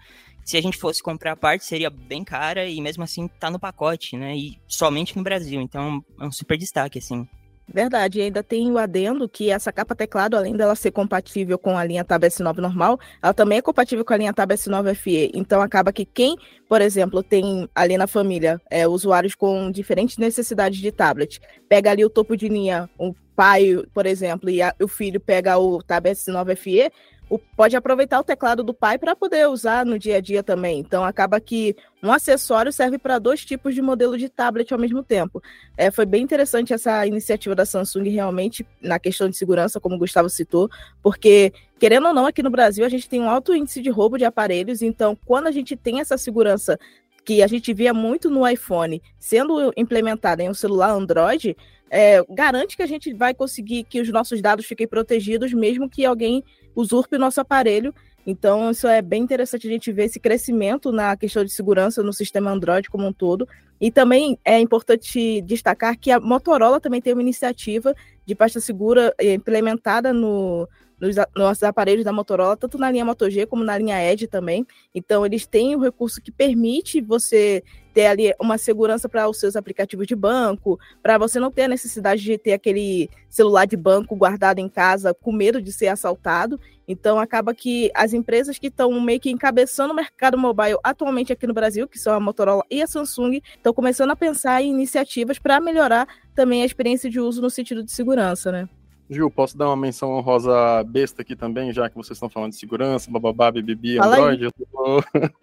Se 0.44 0.58
a 0.58 0.62
gente 0.62 0.78
fosse 0.78 1.02
comprar 1.02 1.32
a 1.32 1.38
parte, 1.38 1.64
seria 1.64 1.90
bem 1.90 2.24
cara 2.24 2.68
e 2.68 2.82
mesmo 2.82 3.04
assim 3.04 3.28
tá 3.28 3.50
no 3.50 3.60
pacote, 3.60 4.18
né? 4.18 4.36
E 4.36 4.60
somente 4.68 5.16
no 5.16 5.24
Brasil, 5.24 5.62
então 5.62 6.04
é 6.20 6.26
um 6.26 6.32
super 6.32 6.58
destaque, 6.58 7.00
assim. 7.00 7.28
Verdade, 7.68 8.20
e 8.20 8.22
ainda 8.22 8.44
tem 8.44 8.70
o 8.70 8.78
adendo 8.78 9.28
que 9.28 9.50
essa 9.50 9.72
capa 9.72 9.96
teclado, 9.96 10.36
além 10.36 10.56
dela 10.56 10.76
ser 10.76 10.92
compatível 10.92 11.58
com 11.58 11.78
a 11.78 11.84
linha 11.84 12.04
Tab 12.04 12.22
S9 12.24 12.58
normal, 12.58 13.00
ela 13.22 13.34
também 13.34 13.58
é 13.58 13.62
compatível 13.62 14.04
com 14.04 14.14
a 14.14 14.18
linha 14.18 14.34
Tab 14.34 14.52
S9 14.52 14.94
FE. 14.96 15.32
Então 15.34 15.62
acaba 15.62 15.94
que 15.94 16.06
quem, 16.06 16.36
por 16.68 16.82
exemplo, 16.82 17.24
tem 17.24 17.68
ali 17.74 17.98
na 17.98 18.06
família 18.06 18.62
é, 18.70 18.86
usuários 18.88 19.34
com 19.34 19.72
diferentes 19.72 20.18
necessidades 20.18 20.80
de 20.80 20.92
tablet, 20.92 21.40
pega 21.70 21.92
ali 21.92 22.04
o 22.04 22.10
topo 22.10 22.36
de 22.36 22.50
linha, 22.50 22.90
o 22.98 23.16
pai, 23.36 23.82
por 23.94 24.06
exemplo, 24.06 24.50
e 24.50 24.62
a, 24.62 24.76
o 24.82 24.88
filho 24.88 25.20
pega 25.20 25.58
o 25.58 25.82
Tab 25.82 26.06
S9 26.06 26.56
FE, 26.56 26.92
pode 27.40 27.76
aproveitar 27.76 28.20
o 28.20 28.24
teclado 28.24 28.64
do 28.64 28.74
pai 28.74 28.98
para 28.98 29.16
poder 29.16 29.48
usar 29.48 29.86
no 29.86 29.98
dia 29.98 30.18
a 30.18 30.22
dia 30.22 30.44
também. 30.44 30.80
Então 30.80 31.04
acaba 31.04 31.40
que 31.40 31.76
um 32.02 32.12
acessório 32.12 32.72
serve 32.72 32.98
para 32.98 33.20
dois 33.20 33.44
tipos 33.46 33.74
de 33.74 33.82
modelo 33.82 34.18
de 34.18 34.30
tablet 34.30 34.72
ao 34.74 34.80
mesmo 34.80 35.04
tempo. 35.04 35.42
É, 35.78 35.90
foi 35.90 36.06
bem 36.06 36.24
interessante 36.24 36.74
essa 36.74 37.06
iniciativa 37.08 37.56
da 37.56 37.66
Samsung 37.66 38.10
realmente 38.10 38.66
na 38.82 39.00
questão 39.00 39.30
de 39.30 39.38
segurança, 39.38 39.80
como 39.80 39.96
o 39.96 40.00
Gustavo 40.00 40.30
citou, 40.30 40.70
porque 41.02 41.54
querendo 41.80 42.08
ou 42.08 42.14
não 42.14 42.26
aqui 42.26 42.44
no 42.44 42.50
Brasil 42.50 42.86
a 42.86 42.90
gente 42.90 43.10
tem 43.10 43.22
um 43.22 43.30
alto 43.30 43.56
índice 43.56 43.82
de 43.82 43.90
roubo 43.90 44.18
de 44.18 44.26
aparelhos. 44.26 44.82
Então 44.82 45.18
quando 45.26 45.48
a 45.48 45.52
gente 45.52 45.76
tem 45.76 46.00
essa 46.00 46.18
segurança 46.18 46.78
que 47.26 47.42
a 47.42 47.48
gente 47.48 47.74
via 47.74 47.94
muito 47.94 48.30
no 48.30 48.48
iPhone 48.48 49.02
sendo 49.18 49.74
implementada 49.78 50.44
em 50.44 50.50
um 50.50 50.54
celular 50.54 50.92
Android, 50.92 51.56
é, 51.90 52.24
garante 52.28 52.76
que 52.76 52.82
a 52.82 52.88
gente 52.88 53.14
vai 53.14 53.36
conseguir 53.36 53.84
que 53.84 54.02
os 54.02 54.10
nossos 54.10 54.42
dados 54.42 54.66
fiquem 54.66 54.88
protegidos, 54.88 55.54
mesmo 55.54 55.88
que 55.88 56.04
alguém 56.04 56.44
usurpe 56.76 57.16
o 57.16 57.20
nosso 57.20 57.42
aparelho. 57.42 57.94
Então, 58.26 58.72
isso 58.72 58.88
é 58.88 59.02
bem 59.02 59.22
interessante 59.22 59.68
a 59.68 59.70
gente 59.70 59.92
ver 59.92 60.06
esse 60.06 60.20
crescimento 60.20 60.92
na 60.92 61.16
questão 61.18 61.44
de 61.44 61.52
segurança 61.52 62.02
no 62.02 62.14
sistema 62.14 62.52
Android 62.52 62.90
como 62.90 63.06
um 63.06 63.14
todo. 63.14 63.48
E 63.82 63.92
também 63.92 64.40
é 64.46 64.60
importante 64.60 65.42
destacar 65.42 65.98
que 66.00 66.10
a 66.10 66.20
Motorola 66.20 66.80
também 66.80 67.02
tem 67.02 67.12
uma 67.12 67.22
iniciativa 67.22 67.94
de 68.26 68.34
pasta 68.34 68.62
segura 68.62 69.14
eh, 69.18 69.34
implementada 69.34 70.14
no, 70.14 70.70
nos 70.98 71.18
nossos 71.36 71.64
aparelhos 71.64 72.06
da 72.06 72.14
Motorola, 72.14 72.56
tanto 72.56 72.78
na 72.78 72.90
linha 72.90 73.04
Moto 73.04 73.30
G 73.30 73.46
como 73.46 73.62
na 73.62 73.78
linha 73.78 74.02
Edge 74.02 74.26
também. 74.26 74.66
Então, 74.96 75.26
eles 75.26 75.46
têm 75.46 75.76
o 75.76 75.80
um 75.80 75.82
recurso 75.82 76.22
que 76.22 76.32
permite 76.32 77.02
você 77.02 77.62
ter 77.94 78.08
ali 78.08 78.34
uma 78.40 78.58
segurança 78.58 79.08
para 79.08 79.30
os 79.30 79.40
seus 79.40 79.56
aplicativos 79.56 80.08
de 80.08 80.16
banco, 80.16 80.80
para 81.02 81.18
você 81.18 81.40
não 81.40 81.52
ter 81.52 81.64
a 81.64 81.68
necessidade 81.68 82.22
de 82.22 82.38
ter 82.38 82.54
aquele 82.54 83.10
celular 83.30 83.66
de 83.66 83.78
banco 83.78 84.16
guardado 84.16 84.60
em 84.60 84.68
casa 84.68 85.14
com 85.14 85.32
medo 85.32 85.62
de 85.62 85.72
ser 85.72 85.88
assaltado. 85.88 86.60
Então, 86.88 87.20
acaba 87.20 87.54
que 87.54 87.92
as 87.96 88.14
empresas 88.14 88.58
que 88.58 88.68
estão 88.68 89.00
meio 89.00 89.20
que 89.20 89.30
encabeçando 89.30 89.94
o 89.94 89.96
mercado 89.96 90.38
mobile 90.38 90.78
atualmente 90.84 91.32
aqui 91.32 91.48
no 91.48 91.54
Brasil, 91.54 91.88
que 91.88 92.00
são 92.00 92.14
a 92.14 92.20
Motorola 92.20 92.64
e 92.70 92.82
a 92.82 92.88
Samsung, 92.88 93.42
estão 93.56 93.74
começando 93.74 94.12
a 94.12 94.16
pensar 94.16 94.62
em 94.62 94.72
iniciativas 94.72 95.40
para 95.40 95.60
melhorar 95.60 96.08
também 96.36 96.64
a 96.64 96.66
experiência 96.66 97.10
de 97.10 97.20
uso 97.20 97.42
no 97.42 97.50
sentido 97.50 97.84
de 97.84 97.92
segurança, 97.92 98.52
né? 98.52 98.68
Gil, 99.10 99.30
posso 99.30 99.58
dar 99.58 99.68
uma 99.68 99.76
menção 99.76 100.12
honrosa 100.12 100.52
besta 100.86 101.22
aqui 101.22 101.36
também, 101.36 101.72
já 101.74 101.90
que 101.90 101.96
vocês 101.96 102.16
estão 102.16 102.30
falando 102.30 102.52
de 102.52 102.58
segurança, 102.58 103.12
bababá, 103.12 103.52
bibibi, 103.52 103.98
Fala 103.98 104.16
Android. 104.16 104.44
Eu 104.46 104.52
tô- 104.52 105.04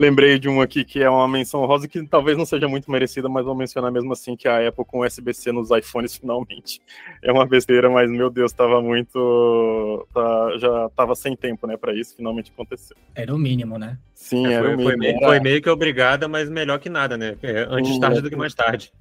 Lembrei 0.00 0.38
de 0.38 0.48
uma 0.48 0.64
aqui 0.64 0.84
que 0.84 1.00
é 1.02 1.08
uma 1.08 1.28
menção 1.28 1.60
honrosa 1.62 1.86
que 1.86 2.02
talvez 2.08 2.36
não 2.36 2.46
seja 2.46 2.66
muito 2.66 2.90
merecida, 2.90 3.28
mas 3.28 3.44
vou 3.44 3.54
mencionar 3.54 3.92
mesmo 3.92 4.12
assim, 4.12 4.34
que 4.34 4.48
é 4.48 4.50
a 4.50 4.68
Apple 4.68 4.84
com 4.84 5.00
USB-C 5.00 5.52
nos 5.52 5.70
iPhones 5.70 6.16
finalmente. 6.18 6.80
É 7.22 7.30
uma 7.30 7.46
besteira, 7.46 7.88
mas 7.90 8.10
meu 8.10 8.30
Deus, 8.30 8.52
tava 8.52 8.80
muito... 8.80 10.06
tá- 10.12 10.56
já 10.58 10.88
tava 10.96 11.14
sem 11.14 11.36
tempo, 11.36 11.66
né, 11.66 11.76
pra 11.76 11.94
isso, 11.94 12.16
finalmente 12.16 12.50
aconteceu. 12.50 12.96
Era 13.14 13.34
o 13.34 13.38
mínimo, 13.38 13.78
né? 13.78 13.98
Sim, 14.14 14.46
É, 14.46 14.52
era 14.54 14.64
foi, 14.64 14.74
o 14.74 14.76
foi 14.76 14.84
mínimo. 14.96 14.98
meio, 14.98 15.16
Era- 15.16 15.26
foi 15.26 15.40
meio 15.40 15.62
que 15.62 15.68
obrigada, 15.70 16.26
mas 16.26 16.48
melhor 16.48 16.78
que 16.80 16.88
nada, 16.88 17.16
né? 17.16 17.36
É, 17.42 17.66
antes 17.70 17.96
Hum, 17.96 18.00
tarde 18.00 18.18
é. 18.18 18.22
do 18.22 18.30
que 18.30 18.36
mais 18.36 18.54
tarde. 18.54 18.92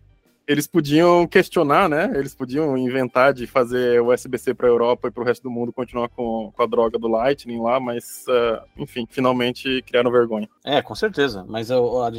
Eles 0.50 0.65
podiam 0.65 1.27
questionar, 1.27 1.88
né? 1.88 2.12
Eles 2.15 2.34
podiam 2.34 2.75
inventar 2.75 3.36
de 3.36 3.46
fazer 3.46 4.01
o 4.01 4.12
USB-C 4.12 4.56
para 4.56 4.65
a 4.65 4.72
Europa 4.72 5.08
e 5.08 5.12
para 5.12 5.22
o 5.22 5.25
resto 5.25 5.44
do 5.44 5.51
mundo 5.51 5.72
continuar 5.72 6.10
com, 6.10 6.51
com 6.51 6.63
a 6.63 6.65
droga 6.65 6.98
do 6.98 7.08
Lightning 7.08 7.62
lá, 7.62 7.79
mas, 7.79 8.25
ah, 8.27 8.63
enfim, 8.75 9.06
finalmente 9.08 9.84
criaram 9.84 10.10
vergonha. 10.10 10.50
É, 10.65 10.82
com 10.82 10.96
certeza. 10.96 11.46
Mas 11.48 11.70
a, 11.70 11.75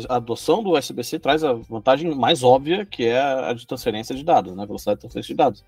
a 0.09 0.15
adoção 0.15 0.63
do 0.63 0.79
USB-C 0.79 1.19
traz 1.19 1.43
a 1.43 1.55
vantagem 1.55 2.15
mais 2.15 2.45
óbvia, 2.45 2.87
que 2.87 3.05
é 3.05 3.21
a 3.21 3.53
de 3.53 3.67
transferência 3.67 4.15
de 4.15 4.23
dados, 4.23 4.55
né? 4.55 4.65
Velocidade 4.65 4.99
de 4.99 5.01
transferência 5.01 5.35
de 5.35 5.37
dados. 5.37 5.65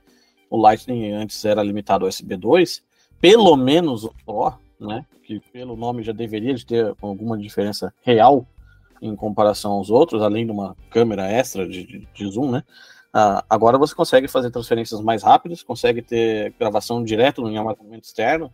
O 0.49 0.57
Lightning 0.57 1.11
antes 1.15 1.45
era 1.45 1.65
limitado 1.65 2.05
ao 2.05 2.09
USB 2.09 2.37
2, 2.37 2.81
pelo 3.21 3.57
menos 3.57 4.05
o 4.05 4.15
Pro, 4.25 4.53
né? 4.79 5.05
Que 5.25 5.41
pelo 5.53 5.75
nome 5.75 6.05
já 6.05 6.13
deveria 6.13 6.55
de 6.55 6.65
ter 6.65 6.95
alguma 7.01 7.37
diferença 7.37 7.93
real 8.05 8.47
em 9.03 9.17
comparação 9.17 9.73
aos 9.73 9.91
outros, 9.91 10.23
além 10.23 10.47
de 10.47 10.53
uma 10.53 10.77
câmera 10.89 11.31
extra 11.31 11.69
de, 11.69 11.85
de- 11.85 12.31
zoom, 12.31 12.53
né? 12.53 12.63
Ah, 13.13 13.45
agora 13.51 13.77
você 13.77 13.95
consegue 13.95 14.29
fazer 14.29 14.51
transferências 14.51 15.01
mais 15.03 15.23
rápidas, 15.23 15.63
consegue 15.63 16.01
ter 16.01 16.55
gravação 16.59 17.03
direto 17.05 17.47
em 17.49 17.59
armazenamento 17.59 18.07
externo. 18.07 18.51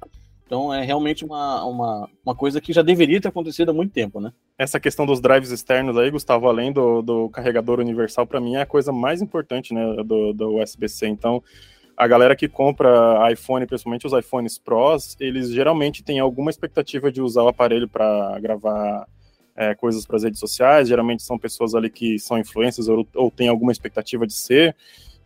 Então 0.46 0.72
é 0.72 0.82
realmente 0.82 1.24
uma, 1.24 1.62
uma, 1.64 2.08
uma 2.24 2.34
coisa 2.34 2.58
que 2.60 2.72
já 2.72 2.80
deveria 2.80 3.20
ter 3.20 3.28
acontecido 3.28 3.70
há 3.70 3.74
muito 3.74 3.92
tempo, 3.92 4.18
né? 4.18 4.32
Essa 4.58 4.80
questão 4.80 5.04
dos 5.04 5.20
drives 5.20 5.50
externos 5.50 5.96
aí, 5.98 6.10
Gustavo, 6.10 6.48
além 6.48 6.72
do, 6.72 7.02
do 7.02 7.28
carregador 7.28 7.78
universal, 7.78 8.26
para 8.26 8.40
mim 8.40 8.56
é 8.56 8.62
a 8.62 8.66
coisa 8.66 8.90
mais 8.90 9.20
importante, 9.20 9.74
né, 9.74 10.02
do, 10.02 10.32
do 10.32 10.56
USB-C. 10.56 11.06
Então, 11.06 11.42
a 11.94 12.06
galera 12.08 12.34
que 12.34 12.48
compra 12.48 13.30
iPhone, 13.30 13.66
principalmente 13.66 14.06
os 14.06 14.12
iPhones 14.14 14.56
Pros, 14.56 15.16
eles 15.20 15.50
geralmente 15.50 16.02
têm 16.02 16.18
alguma 16.18 16.50
expectativa 16.50 17.12
de 17.12 17.20
usar 17.20 17.42
o 17.42 17.48
aparelho 17.48 17.86
para 17.88 18.38
gravar 18.40 19.06
é, 19.58 19.74
coisas 19.74 20.06
para 20.06 20.16
as 20.16 20.22
redes 20.22 20.38
sociais. 20.38 20.86
Geralmente 20.88 21.24
são 21.24 21.36
pessoas 21.36 21.74
ali 21.74 21.90
que 21.90 22.16
são 22.18 22.38
influencers 22.38 22.86
ou, 22.86 23.06
ou 23.16 23.28
têm 23.28 23.48
alguma 23.48 23.72
expectativa 23.72 24.24
de 24.24 24.32
ser. 24.32 24.74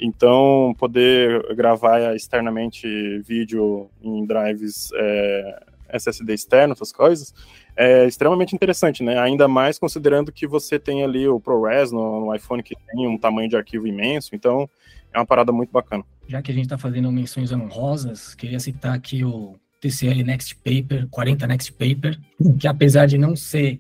Então, 0.00 0.74
poder 0.78 1.54
gravar 1.54 2.16
externamente 2.16 3.18
vídeo 3.20 3.90
em 4.02 4.24
drives 4.24 4.90
é, 4.94 5.62
SSD 5.90 6.32
externo, 6.32 6.72
essas 6.72 6.90
coisas, 6.90 7.34
é 7.76 8.06
extremamente 8.06 8.54
interessante, 8.54 9.02
né? 9.02 9.18
Ainda 9.18 9.46
mais 9.46 9.78
considerando 9.78 10.32
que 10.32 10.46
você 10.46 10.78
tem 10.78 11.04
ali 11.04 11.28
o 11.28 11.38
ProRes 11.38 11.92
no, 11.92 12.24
no 12.24 12.34
iPhone 12.34 12.62
que 12.62 12.74
tem 12.74 13.06
um 13.06 13.18
tamanho 13.18 13.50
de 13.50 13.56
arquivo 13.56 13.86
imenso. 13.86 14.34
Então, 14.34 14.68
é 15.12 15.18
uma 15.18 15.26
parada 15.26 15.52
muito 15.52 15.70
bacana. 15.70 16.04
Já 16.26 16.40
que 16.40 16.50
a 16.50 16.54
gente 16.54 16.64
está 16.64 16.78
fazendo 16.78 17.12
menções 17.12 17.52
honrosas, 17.52 18.34
queria 18.34 18.58
citar 18.58 18.94
aqui 18.94 19.22
o 19.24 19.56
TCL 19.78 20.24
Next 20.24 20.56
Paper, 20.56 21.06
40 21.10 21.46
Next 21.46 21.72
Paper, 21.72 22.18
que 22.58 22.66
apesar 22.66 23.06
de 23.06 23.18
não 23.18 23.36
ser 23.36 23.78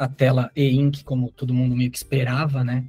a 0.00 0.08
tela 0.08 0.50
e-ink, 0.56 1.04
como 1.04 1.30
todo 1.30 1.52
mundo 1.52 1.76
meio 1.76 1.90
que 1.90 1.98
esperava, 1.98 2.64
né? 2.64 2.86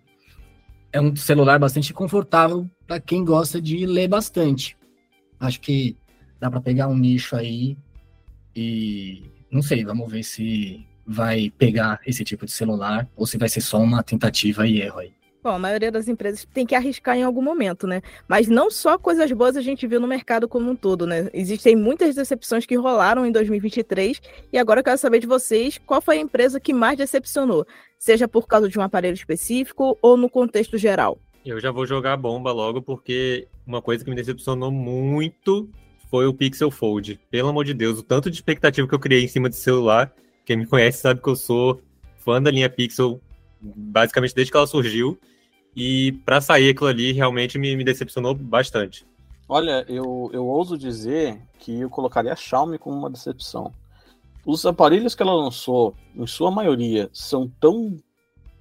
É 0.94 1.02
um 1.02 1.14
celular 1.14 1.60
bastante 1.60 1.94
confortável 1.94 2.70
para 2.88 3.02
quem 3.02 3.26
gosta 3.26 3.62
de 3.62 3.86
ler 3.86 4.08
bastante. 4.08 4.78
Acho 5.38 5.60
que 5.60 5.98
dá 6.40 6.50
para 6.50 6.62
pegar 6.62 6.88
um 6.88 6.98
nicho 6.98 7.36
aí 7.36 7.78
e 8.56 9.24
não 9.52 9.62
sei, 9.62 9.84
vamos 9.84 10.10
ver 10.10 10.24
se 10.24 10.88
vai 11.06 11.50
pegar 11.58 12.00
esse 12.08 12.24
tipo 12.24 12.46
de 12.46 12.52
celular 12.54 13.06
ou 13.14 13.28
se 13.28 13.38
vai 13.38 13.50
ser 13.50 13.60
só 13.60 13.78
uma 13.78 14.02
tentativa 14.02 14.66
e 14.66 14.80
erro 14.80 15.00
aí. 15.00 15.14
Bom, 15.44 15.50
a 15.50 15.60
maioria 15.60 15.92
das 15.92 16.08
empresas 16.08 16.48
tem 16.54 16.68
que 16.68 16.76
arriscar 16.76 17.18
em 17.18 17.24
algum 17.24 17.42
momento, 17.42 17.88
né? 17.88 18.04
Mas 18.28 18.48
não 18.48 18.70
só 18.70 18.96
coisas 18.98 19.32
boas 19.32 19.58
a 19.58 19.62
gente 19.62 19.88
viu 19.88 20.00
no 20.00 20.08
mercado 20.08 20.48
como 20.48 20.70
um 20.70 20.76
todo, 20.76 21.08
né? 21.08 21.32
Existem 21.34 21.76
muitas 21.76 22.14
decepções 22.14 22.64
que 22.68 22.76
rolaram 22.76 23.26
em 23.26 23.32
2023 23.32 24.22
e 24.54 24.58
agora 24.60 24.82
eu 24.82 24.84
quero 24.84 25.00
saber 25.00 25.18
de 25.18 25.26
vocês 25.26 25.80
qual 25.84 26.00
foi 26.00 26.18
a 26.18 26.22
empresa 26.22 26.60
que 26.60 26.74
mais 26.74 26.96
decepcionou, 26.96 27.66
seja 27.98 28.28
por 28.28 28.48
causa 28.48 28.70
de 28.70 28.78
um 28.78 28.84
aparelho 28.84 29.16
específico 29.16 29.98
ou 30.00 30.16
no 30.16 30.30
contexto 30.30 30.78
geral. 30.78 31.18
Eu 31.44 31.60
já 31.60 31.72
vou 31.72 31.88
jogar 31.88 32.14
a 32.14 32.18
bomba 32.18 32.52
logo, 32.52 32.80
porque 32.80 33.48
uma 33.66 33.82
coisa 33.82 34.04
que 34.04 34.12
me 34.12 34.16
decepcionou 34.16 34.72
muito 34.72 35.68
foi 36.08 36.28
o 36.28 36.34
Pixel 36.36 36.70
Fold. 36.70 37.20
Pelo 37.32 37.50
amor 37.50 37.66
de 37.66 37.74
Deus, 37.74 37.98
o 37.98 38.04
tanto 38.04 38.30
de 38.30 38.36
expectativa 38.36 38.88
que 38.88 38.94
eu 38.94 39.00
criei 39.00 39.24
em 39.24 39.28
cima 39.28 39.50
desse 39.50 39.62
celular. 39.62 40.14
Quem 40.46 40.58
me 40.58 40.68
conhece 40.68 41.00
sabe 41.00 41.20
que 41.20 41.28
eu 41.28 41.36
sou 41.36 41.82
fã 42.20 42.40
da 42.40 42.52
linha 42.52 42.70
Pixel, 42.70 43.20
basicamente 43.60 44.36
desde 44.36 44.52
que 44.52 44.58
ela 44.58 44.68
surgiu. 44.68 45.18
E 45.76 46.12
para 46.26 46.42
sair 46.42 46.70
aquilo 46.70 46.90
ali, 46.90 47.12
realmente 47.12 47.58
me, 47.58 47.76
me 47.76 47.84
decepcionou 47.84 48.36
bastante. 48.36 49.06
Olha, 49.48 49.86
eu, 49.88 50.30
eu 50.34 50.46
ouso 50.46 50.78
dizer 50.78 51.42
que 51.60 51.82
eu 51.82 51.90
colocaria 51.90 52.34
a 52.34 52.36
Xiaomi 52.36 52.78
como 52.78 52.98
uma 52.98 53.10
decepção. 53.10 53.74
Os 54.46 54.66
aparelhos 54.66 55.14
que 55.14 55.22
ela 55.22 55.34
lançou, 55.34 55.94
em 56.16 56.26
sua 56.26 56.50
maioria, 56.50 57.10
são 57.14 57.52
tão 57.60 57.98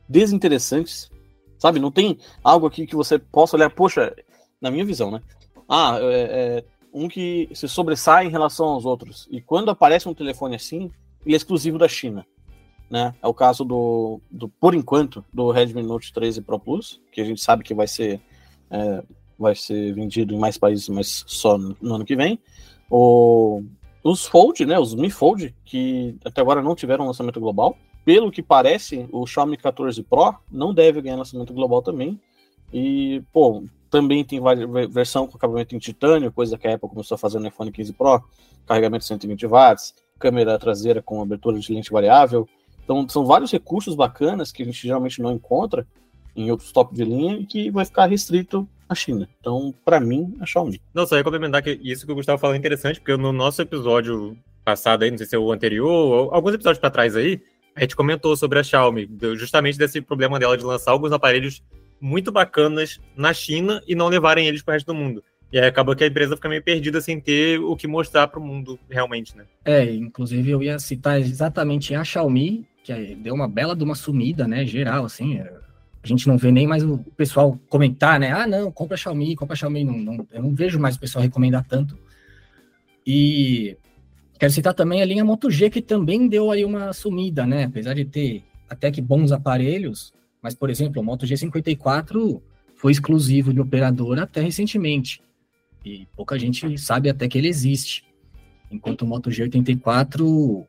desinteressantes, 0.08 1.10
sabe? 1.58 1.78
Não 1.78 1.90
tem 1.90 2.18
algo 2.42 2.66
aqui 2.66 2.86
que 2.86 2.96
você 2.96 3.18
possa 3.18 3.56
olhar, 3.56 3.70
poxa, 3.70 4.14
na 4.60 4.70
minha 4.70 4.84
visão, 4.84 5.10
né? 5.10 5.22
Ah, 5.68 5.98
é, 6.00 6.58
é 6.58 6.64
um 6.92 7.08
que 7.08 7.48
se 7.54 7.68
sobressai 7.68 8.26
em 8.26 8.30
relação 8.30 8.66
aos 8.66 8.84
outros. 8.84 9.28
E 9.30 9.40
quando 9.40 9.70
aparece 9.70 10.08
um 10.08 10.14
telefone 10.14 10.56
assim, 10.56 10.90
ele 11.24 11.34
é 11.34 11.36
exclusivo 11.36 11.78
da 11.78 11.88
China. 11.88 12.26
Né? 12.90 13.14
É 13.22 13.28
o 13.28 13.32
caso 13.32 13.64
do, 13.64 14.20
do, 14.28 14.48
por 14.48 14.74
enquanto, 14.74 15.24
do 15.32 15.50
Redmi 15.50 15.82
Note 15.82 16.12
13 16.12 16.42
Pro 16.42 16.58
Plus, 16.58 17.00
que 17.12 17.20
a 17.20 17.24
gente 17.24 17.40
sabe 17.40 17.62
que 17.62 17.72
vai 17.72 17.86
ser, 17.86 18.20
é, 18.68 19.02
vai 19.38 19.54
ser 19.54 19.94
vendido 19.94 20.34
em 20.34 20.38
mais 20.38 20.58
países, 20.58 20.88
mas 20.88 21.24
só 21.26 21.56
no, 21.56 21.76
no 21.80 21.94
ano 21.94 22.04
que 22.04 22.16
vem. 22.16 22.40
O, 22.90 23.62
os 24.02 24.26
Fold, 24.26 24.66
né, 24.66 24.78
os 24.78 24.94
Mi 24.94 25.08
Fold, 25.08 25.54
que 25.64 26.16
até 26.24 26.40
agora 26.40 26.60
não 26.60 26.74
tiveram 26.74 27.06
lançamento 27.06 27.38
global. 27.38 27.76
Pelo 28.04 28.30
que 28.30 28.42
parece, 28.42 29.06
o 29.12 29.24
Xiaomi 29.26 29.56
14 29.56 30.02
Pro 30.02 30.34
não 30.50 30.74
deve 30.74 31.00
ganhar 31.00 31.16
lançamento 31.16 31.52
global 31.52 31.82
também. 31.82 32.20
E, 32.72 33.22
pô, 33.32 33.62
também 33.90 34.24
tem 34.24 34.40
versão 34.90 35.26
com 35.26 35.36
acabamento 35.36 35.76
em 35.76 35.78
titânio, 35.78 36.32
coisa 36.32 36.56
que 36.56 36.66
a 36.66 36.74
Apple 36.74 36.88
começou 36.88 37.14
a 37.14 37.18
fazer 37.18 37.38
no 37.38 37.46
iPhone 37.46 37.70
15 37.70 37.92
Pro, 37.92 38.24
carregamento 38.66 39.02
de 39.02 39.08
120 39.08 39.46
watts, 39.46 39.94
câmera 40.18 40.58
traseira 40.58 41.02
com 41.02 41.20
abertura 41.20 41.58
de 41.58 41.72
lente 41.72 41.92
variável. 41.92 42.48
Então, 42.90 43.08
são 43.08 43.24
vários 43.24 43.52
recursos 43.52 43.94
bacanas 43.94 44.50
que 44.50 44.64
a 44.64 44.66
gente 44.66 44.82
geralmente 44.82 45.22
não 45.22 45.30
encontra 45.30 45.86
em 46.34 46.50
outros 46.50 46.72
top 46.72 46.92
de 46.92 47.04
linha 47.04 47.36
e 47.36 47.46
que 47.46 47.70
vai 47.70 47.84
ficar 47.84 48.06
restrito 48.06 48.68
à 48.88 48.96
China. 48.96 49.28
Então, 49.38 49.72
para 49.84 50.00
mim, 50.00 50.36
a 50.40 50.46
Xiaomi. 50.46 50.82
Não, 50.92 51.06
só 51.06 51.16
ia 51.16 51.22
complementar 51.22 51.62
que 51.62 51.78
isso 51.84 52.04
que 52.04 52.10
o 52.10 52.16
Gustavo 52.16 52.40
falou 52.40 52.56
é 52.56 52.58
interessante, 52.58 52.98
porque 52.98 53.16
no 53.16 53.32
nosso 53.32 53.62
episódio 53.62 54.36
passado 54.64 55.04
aí, 55.04 55.10
não 55.12 55.18
sei 55.18 55.28
se 55.28 55.36
é 55.36 55.38
o 55.38 55.52
anterior, 55.52 55.88
ou 55.88 56.34
alguns 56.34 56.54
episódios 56.54 56.80
para 56.80 56.90
trás 56.90 57.14
aí, 57.14 57.40
a 57.76 57.82
gente 57.82 57.94
comentou 57.94 58.36
sobre 58.36 58.58
a 58.58 58.64
Xiaomi, 58.64 59.08
justamente 59.36 59.78
desse 59.78 60.00
problema 60.00 60.40
dela 60.40 60.58
de 60.58 60.64
lançar 60.64 60.90
alguns 60.90 61.12
aparelhos 61.12 61.62
muito 62.00 62.32
bacanas 62.32 62.98
na 63.16 63.32
China 63.32 63.80
e 63.86 63.94
não 63.94 64.08
levarem 64.08 64.48
eles 64.48 64.64
para 64.64 64.72
o 64.72 64.74
resto 64.74 64.86
do 64.86 64.94
mundo. 64.94 65.22
E 65.52 65.58
aí 65.58 65.66
acaba 65.66 65.96
que 65.96 66.04
a 66.04 66.06
empresa 66.06 66.36
fica 66.36 66.48
meio 66.48 66.62
perdida 66.62 67.00
sem 67.00 67.20
ter 67.20 67.58
o 67.58 67.76
que 67.76 67.88
mostrar 67.88 68.28
para 68.28 68.38
o 68.38 68.44
mundo 68.44 68.78
realmente, 68.88 69.36
né? 69.36 69.44
É, 69.64 69.92
inclusive 69.92 70.48
eu 70.48 70.62
ia 70.62 70.78
citar 70.78 71.20
exatamente 71.20 71.92
a 71.92 72.04
Xiaomi, 72.04 72.66
que 72.82 73.14
deu 73.16 73.34
uma 73.34 73.48
bela 73.48 73.76
de 73.76 73.84
uma 73.84 73.94
sumida, 73.94 74.46
né, 74.46 74.64
geral, 74.64 75.04
assim, 75.04 75.38
a 75.38 76.06
gente 76.06 76.26
não 76.26 76.38
vê 76.38 76.50
nem 76.50 76.66
mais 76.66 76.82
o 76.82 76.98
pessoal 77.16 77.58
comentar, 77.68 78.18
né, 78.18 78.32
ah, 78.32 78.46
não, 78.46 78.72
compra 78.72 78.96
Xiaomi, 78.96 79.36
compra 79.36 79.56
Xiaomi, 79.56 79.84
não, 79.84 79.98
não, 79.98 80.26
eu 80.30 80.42
não 80.42 80.54
vejo 80.54 80.78
mais 80.78 80.96
o 80.96 81.00
pessoal 81.00 81.22
recomendar 81.22 81.66
tanto. 81.66 81.98
E 83.06 83.76
quero 84.38 84.52
citar 84.52 84.74
também 84.74 85.02
a 85.02 85.04
linha 85.04 85.24
Moto 85.24 85.50
G, 85.50 85.68
que 85.68 85.82
também 85.82 86.28
deu 86.28 86.50
aí 86.50 86.64
uma 86.64 86.92
sumida, 86.92 87.46
né, 87.46 87.64
apesar 87.64 87.94
de 87.94 88.04
ter 88.04 88.44
até 88.68 88.90
que 88.90 89.02
bons 89.02 89.32
aparelhos, 89.32 90.12
mas, 90.42 90.54
por 90.54 90.70
exemplo, 90.70 91.02
o 91.02 91.04
Moto 91.04 91.26
G54 91.26 92.40
foi 92.76 92.92
exclusivo 92.92 93.52
de 93.52 93.60
operadora 93.60 94.22
até 94.22 94.40
recentemente, 94.40 95.22
e 95.84 96.06
pouca 96.16 96.38
gente 96.38 96.78
sabe 96.78 97.08
até 97.10 97.28
que 97.28 97.36
ele 97.36 97.48
existe. 97.48 98.04
Enquanto 98.70 99.02
o 99.02 99.06
Moto 99.06 99.30
G84 99.30 100.66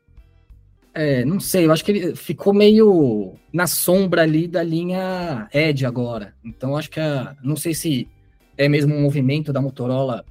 é, 0.94 1.24
não 1.24 1.40
sei, 1.40 1.66
eu 1.66 1.72
acho 1.72 1.86
que 1.86 1.92
ele 1.92 2.16
ficou 2.16 2.54
meio 2.54 3.34
na 3.52 3.66
sombra 3.66 4.24
ali 4.24 4.48
da 4.48 4.62
linha 4.62 5.48
Edge 5.54 5.86
agora. 5.86 6.34
Então, 6.44 6.76
acho 6.76 6.90
que 6.90 7.00
a, 7.00 7.36
não 7.44 7.56
sei 7.56 7.74
se 7.74 8.08
é 8.58 8.68
mesmo 8.68 8.94
um 8.94 9.02
movimento 9.02 9.54
da 9.54 9.62
Motorola 9.62 10.26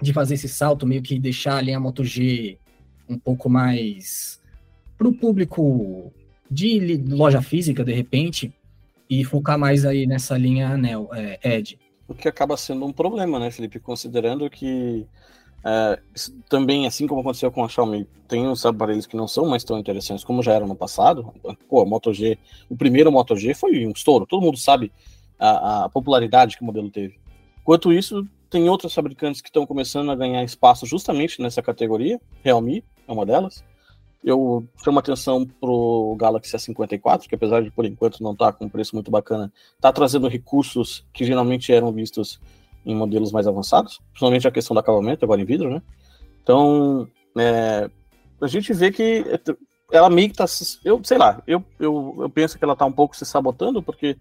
de 0.00 0.12
fazer 0.12 0.34
esse 0.34 0.48
salto, 0.48 0.86
meio 0.86 1.02
que 1.02 1.18
deixar 1.18 1.56
a 1.56 1.60
linha 1.60 1.80
Moto 1.80 2.04
G 2.04 2.58
um 3.08 3.18
pouco 3.18 3.48
mais 3.48 4.40
para 4.98 5.08
o 5.08 5.14
público 5.14 6.12
de 6.50 6.96
loja 7.08 7.40
física, 7.40 7.84
de 7.84 7.92
repente, 7.92 8.52
e 9.08 9.24
focar 9.24 9.58
mais 9.58 9.84
aí 9.84 10.06
nessa 10.06 10.36
linha 10.36 10.68
Anel, 10.68 11.08
é, 11.12 11.38
Edge. 11.56 11.78
o 12.06 12.14
que 12.14 12.28
acaba 12.28 12.56
sendo 12.56 12.84
um 12.84 12.92
problema, 12.92 13.38
né, 13.38 13.50
Felipe? 13.50 13.80
Considerando 13.80 14.48
que 14.50 15.06
é, 15.64 16.00
também, 16.48 16.86
assim 16.86 17.06
como 17.06 17.20
aconteceu 17.20 17.50
com 17.50 17.64
a 17.64 17.68
Xiaomi, 17.68 18.06
tem 18.26 18.46
uns 18.46 18.64
aparelhos 18.66 19.06
que 19.06 19.16
não 19.16 19.28
são 19.28 19.46
mais 19.46 19.62
tão 19.62 19.78
interessantes 19.78 20.24
como 20.24 20.42
já 20.42 20.52
eram 20.52 20.66
no 20.66 20.74
passado. 20.74 21.32
Pô, 21.68 21.82
a 21.82 21.86
Moto 21.86 22.12
G, 22.12 22.38
o 22.68 22.76
primeiro 22.76 23.12
Moto 23.12 23.36
G 23.36 23.54
foi 23.54 23.86
um 23.86 23.92
estouro, 23.92 24.26
todo 24.26 24.42
mundo 24.42 24.56
sabe 24.56 24.92
a, 25.38 25.84
a 25.84 25.88
popularidade 25.88 26.56
que 26.56 26.62
o 26.62 26.66
modelo 26.66 26.90
teve. 26.90 27.18
Enquanto 27.60 27.92
isso, 27.92 28.26
tem 28.50 28.68
outros 28.68 28.92
fabricantes 28.92 29.40
que 29.40 29.48
estão 29.48 29.66
começando 29.66 30.10
a 30.10 30.16
ganhar 30.16 30.42
espaço 30.42 30.84
justamente 30.84 31.40
nessa 31.40 31.62
categoria. 31.62 32.20
Realme 32.42 32.84
é 33.06 33.12
uma 33.12 33.24
delas. 33.24 33.64
Eu 34.22 34.64
chamo 34.84 34.98
atenção 34.98 35.46
pro 35.60 36.14
Galaxy 36.18 36.56
S54, 36.56 37.26
que 37.28 37.34
apesar 37.34 37.62
de 37.62 37.70
por 37.70 37.84
enquanto 37.84 38.22
não 38.22 38.32
estar 38.32 38.46
tá 38.46 38.52
com 38.52 38.66
um 38.66 38.68
preço 38.68 38.94
muito 38.94 39.10
bacana, 39.10 39.52
está 39.74 39.92
trazendo 39.92 40.28
recursos 40.28 41.04
que 41.12 41.24
geralmente 41.24 41.72
eram 41.72 41.90
vistos 41.92 42.40
em 42.84 42.94
modelos 42.94 43.32
mais 43.32 43.46
avançados, 43.46 44.00
principalmente 44.10 44.46
a 44.48 44.50
questão 44.50 44.74
do 44.74 44.80
acabamento, 44.80 45.24
agora 45.24 45.40
em 45.40 45.44
vidro, 45.44 45.70
né? 45.70 45.82
Então, 46.42 47.08
é, 47.38 47.88
a 48.40 48.46
gente 48.46 48.72
vê 48.72 48.90
que 48.90 49.24
ela 49.92 50.10
meio 50.10 50.30
que 50.30 50.36
tá. 50.36 50.46
Eu 50.84 51.00
sei 51.04 51.18
lá, 51.18 51.42
eu, 51.46 51.64
eu, 51.78 52.16
eu 52.20 52.30
penso 52.30 52.58
que 52.58 52.64
ela 52.64 52.72
está 52.72 52.84
um 52.84 52.92
pouco 52.92 53.16
se 53.16 53.24
sabotando, 53.24 53.82
porque 53.82 54.16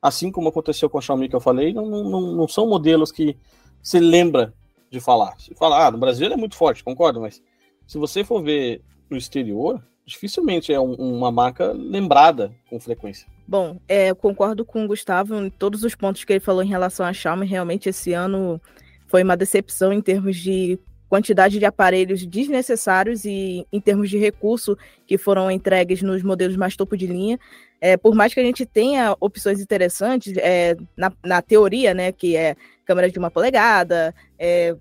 assim 0.00 0.30
como 0.30 0.48
aconteceu 0.48 0.90
com 0.90 0.98
a 0.98 1.00
Xiaomi 1.00 1.28
que 1.28 1.36
eu 1.36 1.40
falei, 1.40 1.72
não, 1.72 1.86
não, 1.86 2.20
não 2.32 2.48
são 2.48 2.68
modelos 2.68 3.12
que 3.12 3.36
se 3.82 3.98
lembra 3.98 4.52
de 4.90 5.00
falar. 5.00 5.38
Se 5.38 5.54
falar, 5.54 5.86
ah, 5.86 5.90
no 5.90 5.98
Brasil 5.98 6.30
é 6.30 6.36
muito 6.36 6.56
forte, 6.56 6.84
concordo, 6.84 7.20
mas 7.20 7.40
se 7.86 7.98
você 7.98 8.24
for 8.24 8.42
ver 8.42 8.82
no 9.08 9.16
exterior, 9.16 9.82
dificilmente 10.06 10.72
é 10.72 10.80
um, 10.80 10.94
uma 10.94 11.30
marca 11.30 11.72
lembrada 11.72 12.52
com 12.68 12.78
frequência. 12.80 13.26
Bom, 13.46 13.78
é, 13.88 14.10
eu 14.10 14.16
concordo 14.16 14.64
com 14.64 14.84
o 14.84 14.88
Gustavo 14.88 15.36
em 15.36 15.50
todos 15.50 15.84
os 15.84 15.94
pontos 15.94 16.24
que 16.24 16.32
ele 16.32 16.40
falou 16.40 16.62
em 16.62 16.68
relação 16.68 17.04
à 17.04 17.12
Xiaomi. 17.12 17.46
Realmente, 17.46 17.88
esse 17.88 18.12
ano 18.12 18.60
foi 19.06 19.22
uma 19.22 19.36
decepção 19.36 19.92
em 19.92 20.00
termos 20.00 20.36
de 20.36 20.78
quantidade 21.08 21.58
de 21.58 21.66
aparelhos 21.66 22.24
desnecessários 22.24 23.26
e 23.26 23.66
em 23.70 23.78
termos 23.78 24.08
de 24.08 24.16
recurso 24.16 24.78
que 25.06 25.18
foram 25.18 25.50
entregues 25.50 26.00
nos 26.00 26.22
modelos 26.22 26.56
mais 26.56 26.74
topo 26.74 26.96
de 26.96 27.06
linha. 27.06 27.38
É, 27.78 27.98
por 27.98 28.14
mais 28.14 28.32
que 28.32 28.40
a 28.40 28.42
gente 28.42 28.64
tenha 28.64 29.14
opções 29.20 29.60
interessantes, 29.60 30.34
é, 30.38 30.74
na, 30.96 31.12
na, 31.22 31.42
teoria, 31.42 31.92
né, 31.92 32.12
que 32.12 32.34
é 32.34 32.56
câmera 32.86 33.10
de 33.10 33.18
uma 33.18 33.30
polegada, 33.30 34.14
é, 34.38 34.74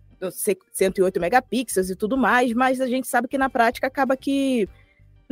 108 0.72 1.20
megapixels 1.20 1.90
e 1.90 1.96
tudo 1.96 2.16
mais, 2.16 2.54
mas 2.54 2.80
a 2.80 2.88
gente 2.88 3.08
sabe 3.08 3.28
que 3.28 3.38
na 3.38 3.50
prática 3.50 3.88
acaba 3.88 4.16
que 4.16 4.70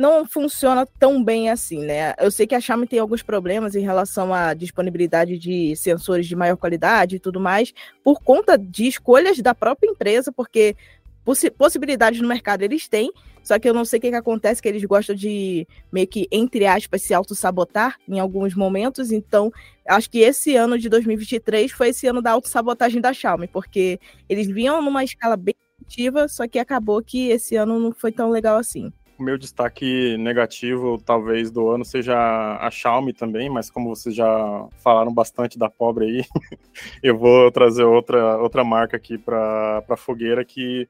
não 0.00 0.24
funciona 0.24 0.86
tão 0.98 1.22
bem 1.22 1.50
assim, 1.50 1.84
né? 1.84 2.14
Eu 2.18 2.30
sei 2.30 2.46
que 2.46 2.54
a 2.54 2.60
Xiaomi 2.60 2.86
tem 2.86 2.98
alguns 2.98 3.22
problemas 3.22 3.74
em 3.74 3.82
relação 3.82 4.32
à 4.32 4.54
disponibilidade 4.54 5.36
de 5.38 5.76
sensores 5.76 6.26
de 6.26 6.34
maior 6.34 6.56
qualidade 6.56 7.16
e 7.16 7.20
tudo 7.20 7.38
mais, 7.38 7.74
por 8.02 8.18
conta 8.22 8.56
de 8.56 8.86
escolhas 8.86 9.38
da 9.40 9.54
própria 9.54 9.90
empresa, 9.90 10.32
porque 10.32 10.74
possi 11.22 11.50
possibilidades 11.50 12.18
no 12.22 12.26
mercado 12.26 12.62
eles 12.62 12.88
têm, 12.88 13.12
só 13.44 13.58
que 13.58 13.68
eu 13.68 13.74
não 13.74 13.84
sei 13.84 13.98
o 13.98 14.00
que, 14.00 14.08
que 14.08 14.16
acontece, 14.16 14.62
que 14.62 14.68
eles 14.70 14.82
gostam 14.86 15.14
de 15.14 15.68
meio 15.92 16.06
que, 16.06 16.26
entre 16.32 16.64
aspas, 16.64 17.02
se 17.02 17.12
auto-sabotar 17.12 17.98
em 18.08 18.18
alguns 18.18 18.54
momentos. 18.54 19.12
Então, 19.12 19.52
acho 19.86 20.08
que 20.08 20.20
esse 20.20 20.56
ano 20.56 20.78
de 20.78 20.88
2023 20.88 21.72
foi 21.72 21.90
esse 21.90 22.06
ano 22.06 22.22
da 22.22 22.30
auto-sabotagem 22.30 23.02
da 23.02 23.12
Xiaomi, 23.12 23.48
porque 23.48 24.00
eles 24.30 24.46
vinham 24.46 24.80
numa 24.80 25.04
escala 25.04 25.36
bem 25.36 25.54
ativa, 25.82 26.26
só 26.26 26.48
que 26.48 26.58
acabou 26.58 27.02
que 27.02 27.28
esse 27.28 27.54
ano 27.54 27.78
não 27.78 27.92
foi 27.92 28.12
tão 28.12 28.30
legal 28.30 28.56
assim. 28.56 28.90
O 29.20 29.22
meu 29.22 29.36
destaque 29.36 30.16
negativo, 30.16 30.96
talvez, 31.04 31.50
do 31.50 31.68
ano 31.68 31.84
seja 31.84 32.16
a 32.58 32.70
Xiaomi 32.70 33.12
também, 33.12 33.50
mas 33.50 33.70
como 33.70 33.94
vocês 33.94 34.14
já 34.14 34.66
falaram 34.78 35.12
bastante 35.12 35.58
da 35.58 35.68
pobre 35.68 36.06
aí, 36.06 36.24
eu 37.02 37.18
vou 37.18 37.50
trazer 37.50 37.84
outra, 37.84 38.38
outra 38.38 38.64
marca 38.64 38.96
aqui 38.96 39.18
para 39.18 39.84
a 39.86 39.96
fogueira 39.96 40.42
que 40.42 40.88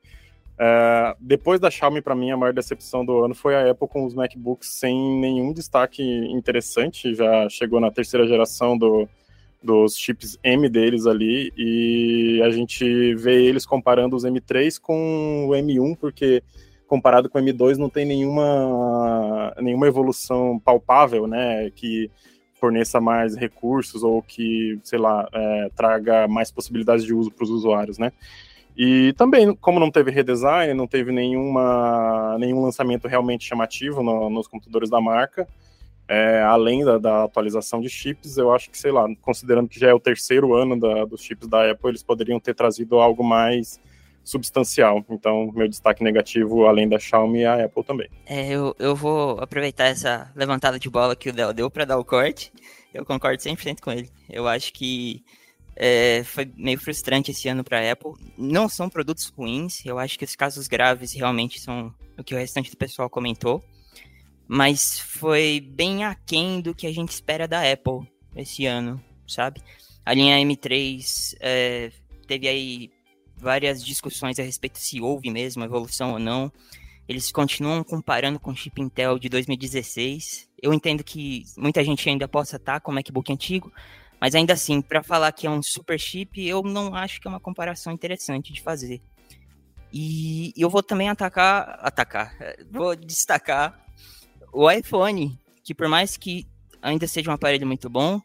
é, 0.57 1.17
depois 1.19 1.59
da 1.59 1.73
Xiaomi, 1.73 2.01
para 2.01 2.15
mim, 2.15 2.31
a 2.31 2.37
maior 2.37 2.53
decepção 2.53 3.05
do 3.05 3.25
ano 3.25 3.35
foi 3.35 3.57
a 3.57 3.69
Apple 3.69 3.89
com 3.89 4.07
os 4.07 4.15
MacBooks 4.15 4.69
sem 4.79 5.19
nenhum 5.19 5.53
destaque 5.53 6.01
interessante. 6.31 7.13
Já 7.13 7.49
chegou 7.49 7.81
na 7.81 7.91
terceira 7.91 8.29
geração 8.29 8.79
do, 8.79 9.09
dos 9.61 9.97
chips 9.97 10.39
M 10.45 10.69
deles 10.69 11.05
ali, 11.05 11.53
e 11.57 12.41
a 12.45 12.51
gente 12.51 13.13
vê 13.17 13.43
eles 13.43 13.67
comparando 13.67 14.15
os 14.15 14.23
M3 14.23 14.81
com 14.81 15.49
o 15.49 15.51
M1, 15.51 15.97
porque 15.99 16.45
comparado 16.91 17.31
com 17.31 17.39
o 17.39 17.41
M2 17.41 17.77
não 17.77 17.89
tem 17.89 18.05
nenhuma, 18.05 19.55
nenhuma 19.61 19.87
evolução 19.87 20.59
palpável, 20.59 21.29
né, 21.29 21.71
que 21.71 22.11
forneça 22.55 23.01
mais 23.01 23.37
recursos 23.37 24.03
ou 24.03 24.21
que, 24.21 24.77
sei 24.83 24.99
lá, 24.99 25.29
é, 25.33 25.71
traga 25.77 26.27
mais 26.27 26.51
possibilidades 26.51 27.05
de 27.05 27.15
uso 27.15 27.31
para 27.31 27.45
os 27.45 27.51
usuários, 27.51 27.97
né. 27.97 28.13
E 28.77 29.13
também, 29.13 29.55
como 29.55 29.79
não 29.79 29.89
teve 29.89 30.11
redesign, 30.11 30.75
não 30.75 30.89
teve 30.89 31.13
nenhuma, 31.13 32.37
nenhum 32.41 32.61
lançamento 32.61 33.07
realmente 33.07 33.45
chamativo 33.45 34.03
no, 34.03 34.29
nos 34.29 34.49
computadores 34.49 34.91
da 34.91 35.01
marca, 35.01 35.47
é, 36.09 36.43
além 36.43 36.85
da, 36.85 36.99
da, 36.99 37.23
atualização 37.23 37.81
de 37.81 37.89
chips, 37.89 38.37
eu 38.37 38.53
acho 38.53 38.69
que, 38.69 38.77
sei 38.77 38.91
lá, 38.91 39.07
considerando 39.23 39.69
que 39.69 39.79
já 39.79 39.91
é 39.91 39.95
o 39.95 40.01
terceiro 40.01 40.55
ano 40.55 40.79
da, 40.79 41.05
dos 41.05 41.23
chips 41.23 41.47
da 41.47 41.71
Apple, 41.71 41.91
eles 41.91 42.03
poderiam 42.03 42.41
ter 42.41 42.53
trazido 42.53 42.99
algo 42.99 43.23
mais 43.23 43.79
substancial. 44.25 45.05
Então, 45.11 45.51
meu 45.53 45.69
destaque 45.69 46.03
negativo, 46.05 46.67
além 46.67 46.89
da 46.89 46.99
Xiaomi, 46.99 47.43
é 47.43 47.47
a 47.47 47.65
Apple 47.65 47.85
também. 47.85 48.09
É, 48.27 48.49
eu, 48.49 48.75
eu 48.79 48.95
vou 48.95 49.41
aproveitar 49.41 49.87
essa 49.87 50.31
levantada 50.35 50.79
de 50.79 50.89
bola 50.89 51.17
que 51.17 51.29
o 51.29 51.33
Del 51.33 51.53
deu 51.53 51.71
para 51.71 51.85
dar 51.85 51.99
o 51.99 52.05
corte. 52.05 52.53
Eu 52.93 53.05
concordo 53.05 53.43
100% 53.43 53.81
com 53.81 53.93
ele. 53.93 54.11
Eu 54.29 54.47
acho 54.47 54.73
que 54.73 55.25
é, 55.77 56.23
foi 56.25 56.51
meio 56.57 56.79
frustrante 56.79 57.31
esse 57.31 57.49
ano 57.49 57.65
para 57.65 57.81
a 57.81 57.93
Apple. 57.93 58.13
Não 58.37 58.69
são 58.69 58.89
produtos 58.89 59.27
ruins, 59.29 59.85
eu 59.87 59.99
acho 59.99 60.19
que 60.19 60.25
os 60.25 60.37
casos 60.37 60.69
graves 60.69 61.13
realmente 61.13 61.61
são 61.61 61.95
o 62.19 62.25
que 62.25 62.35
o 62.35 62.39
restante 62.39 62.71
do 62.71 62.77
pessoal 62.77 63.09
comentou. 63.09 63.65
Mas 64.47 64.99
foi 64.99 65.61
bem 65.61 66.05
aquém 66.05 66.61
do 66.61 66.75
que 66.75 66.87
a 66.87 66.93
gente 66.93 67.11
espera 67.11 67.47
da 67.47 67.63
Apple 67.63 68.07
esse 68.35 68.67
ano, 68.67 69.03
sabe? 69.27 69.63
A 70.05 70.13
linha 70.13 70.37
M3 70.37 71.37
é, 71.41 71.93
teve 72.27 72.49
aí 72.49 72.91
várias 73.41 73.85
discussões 73.85 74.39
a 74.39 74.43
respeito 74.43 74.79
se 74.79 75.01
houve 75.01 75.31
mesmo 75.31 75.65
evolução 75.65 76.13
ou 76.13 76.19
não. 76.19 76.53
Eles 77.09 77.33
continuam 77.33 77.83
comparando 77.83 78.39
com 78.39 78.53
o 78.53 78.57
chip 78.57 78.81
Intel 78.81 79.19
de 79.19 79.29
2016. 79.29 80.49
Eu 80.63 80.73
entendo 80.73 81.03
que 81.03 81.45
muita 81.57 81.83
gente 81.83 82.09
ainda 82.09 82.29
possa 82.29 82.57
estar 82.57 82.81
com 82.81 82.93
o 82.93 82.95
MacBook 82.95 83.33
antigo, 83.33 83.73
mas 84.21 84.35
ainda 84.35 84.53
assim, 84.53 84.81
para 84.81 85.03
falar 85.03 85.33
que 85.33 85.47
é 85.47 85.51
um 85.51 85.61
super 85.63 85.99
chip, 85.99 86.41
eu 86.41 86.63
não 86.63 86.95
acho 86.95 87.21
que 87.21 87.27
é 87.27 87.31
uma 87.31 87.41
comparação 87.41 87.93
interessante 87.93 88.53
de 88.53 88.61
fazer. 88.61 89.01
E 89.93 90.53
eu 90.57 90.71
vou 90.71 90.83
também 90.83 91.09
atacar, 91.09 91.81
atacar, 91.83 92.33
vou 92.71 92.95
destacar 92.95 93.85
o 94.53 94.71
iPhone, 94.71 95.37
que 95.65 95.75
por 95.75 95.89
mais 95.89 96.17
que 96.17 96.47
ainda 96.81 97.07
seja 97.07 97.31
um 97.31 97.35
aparelho 97.35 97.67
muito 97.67 97.89
bom, 97.89 98.21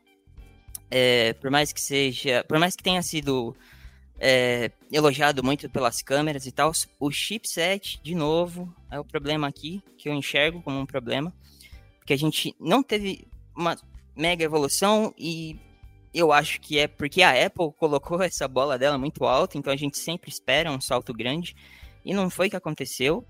é, 0.91 1.33
por 1.33 1.49
mais 1.49 1.73
que 1.73 1.81
seja, 1.81 2.43
por 2.47 2.59
mais 2.59 2.75
que 2.75 2.83
tenha 2.83 3.01
sido 3.01 3.55
é, 4.19 4.71
elogiado 4.91 5.43
muito 5.43 5.69
pelas 5.69 6.01
câmeras 6.01 6.45
e 6.45 6.51
tal. 6.51 6.71
O 6.99 7.11
chipset, 7.11 7.99
de 8.01 8.15
novo, 8.15 8.73
é 8.89 8.99
o 8.99 9.05
problema 9.05 9.47
aqui, 9.47 9.81
que 9.97 10.09
eu 10.09 10.13
enxergo 10.13 10.61
como 10.61 10.79
um 10.79 10.85
problema. 10.85 11.33
Porque 11.97 12.13
a 12.13 12.17
gente 12.17 12.55
não 12.59 12.83
teve 12.83 13.27
uma 13.55 13.77
mega 14.15 14.43
evolução 14.43 15.13
e 15.17 15.59
eu 16.13 16.31
acho 16.31 16.61
que 16.61 16.79
é 16.79 16.87
porque 16.87 17.21
a 17.21 17.45
Apple 17.45 17.71
colocou 17.77 18.21
essa 18.21 18.47
bola 18.47 18.77
dela 18.77 18.97
muito 18.97 19.25
alta, 19.25 19.57
então 19.57 19.71
a 19.73 19.75
gente 19.77 19.97
sempre 19.97 20.29
espera 20.29 20.71
um 20.71 20.79
salto 20.79 21.13
grande. 21.13 21.55
E 22.03 22.13
não 22.13 22.29
foi 22.29 22.47
o 22.47 22.49
que 22.51 22.55
aconteceu. 22.55 23.25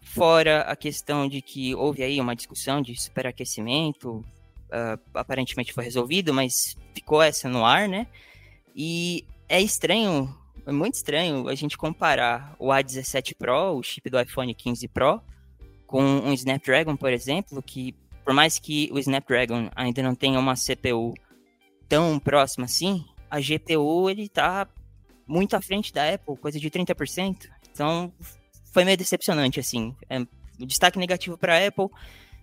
Fora 0.00 0.62
a 0.62 0.76
questão 0.76 1.28
de 1.28 1.42
que 1.42 1.74
houve 1.74 2.02
aí 2.02 2.20
uma 2.20 2.36
discussão 2.36 2.80
de 2.80 2.94
superaquecimento, 3.00 4.24
uh, 4.68 5.00
aparentemente 5.14 5.72
foi 5.72 5.82
resolvido, 5.82 6.32
mas 6.32 6.76
ficou 6.94 7.20
essa 7.20 7.48
no 7.48 7.64
ar, 7.64 7.88
né? 7.88 8.06
E 8.76 9.24
é 9.48 9.60
estranho, 9.60 10.34
é 10.66 10.72
muito 10.72 10.94
estranho 10.94 11.48
a 11.48 11.54
gente 11.54 11.76
comparar 11.76 12.54
o 12.58 12.68
A17 12.68 13.34
Pro, 13.36 13.76
o 13.76 13.82
chip 13.82 14.08
do 14.08 14.20
iPhone 14.20 14.54
15 14.54 14.88
Pro, 14.88 15.20
com 15.86 16.02
um 16.02 16.32
Snapdragon, 16.32 16.96
por 16.96 17.12
exemplo, 17.12 17.62
que 17.62 17.94
por 18.24 18.32
mais 18.32 18.58
que 18.58 18.88
o 18.92 18.98
Snapdragon 18.98 19.70
ainda 19.76 20.02
não 20.02 20.14
tenha 20.14 20.38
uma 20.38 20.54
CPU 20.54 21.14
tão 21.88 22.18
próxima 22.18 22.64
assim, 22.64 23.04
a 23.30 23.38
GPU 23.38 24.08
ele 24.08 24.28
tá 24.28 24.66
muito 25.26 25.54
à 25.54 25.60
frente 25.60 25.92
da 25.92 26.14
Apple, 26.14 26.36
coisa 26.36 26.58
de 26.58 26.70
30%. 26.70 27.48
Então, 27.70 28.12
foi 28.72 28.84
meio 28.84 28.96
decepcionante 28.96 29.60
assim. 29.60 29.94
É, 30.08 30.20
o 30.60 30.66
destaque 30.66 30.98
negativo 30.98 31.36
para 31.36 31.56
a 31.56 31.66
Apple, 31.66 31.88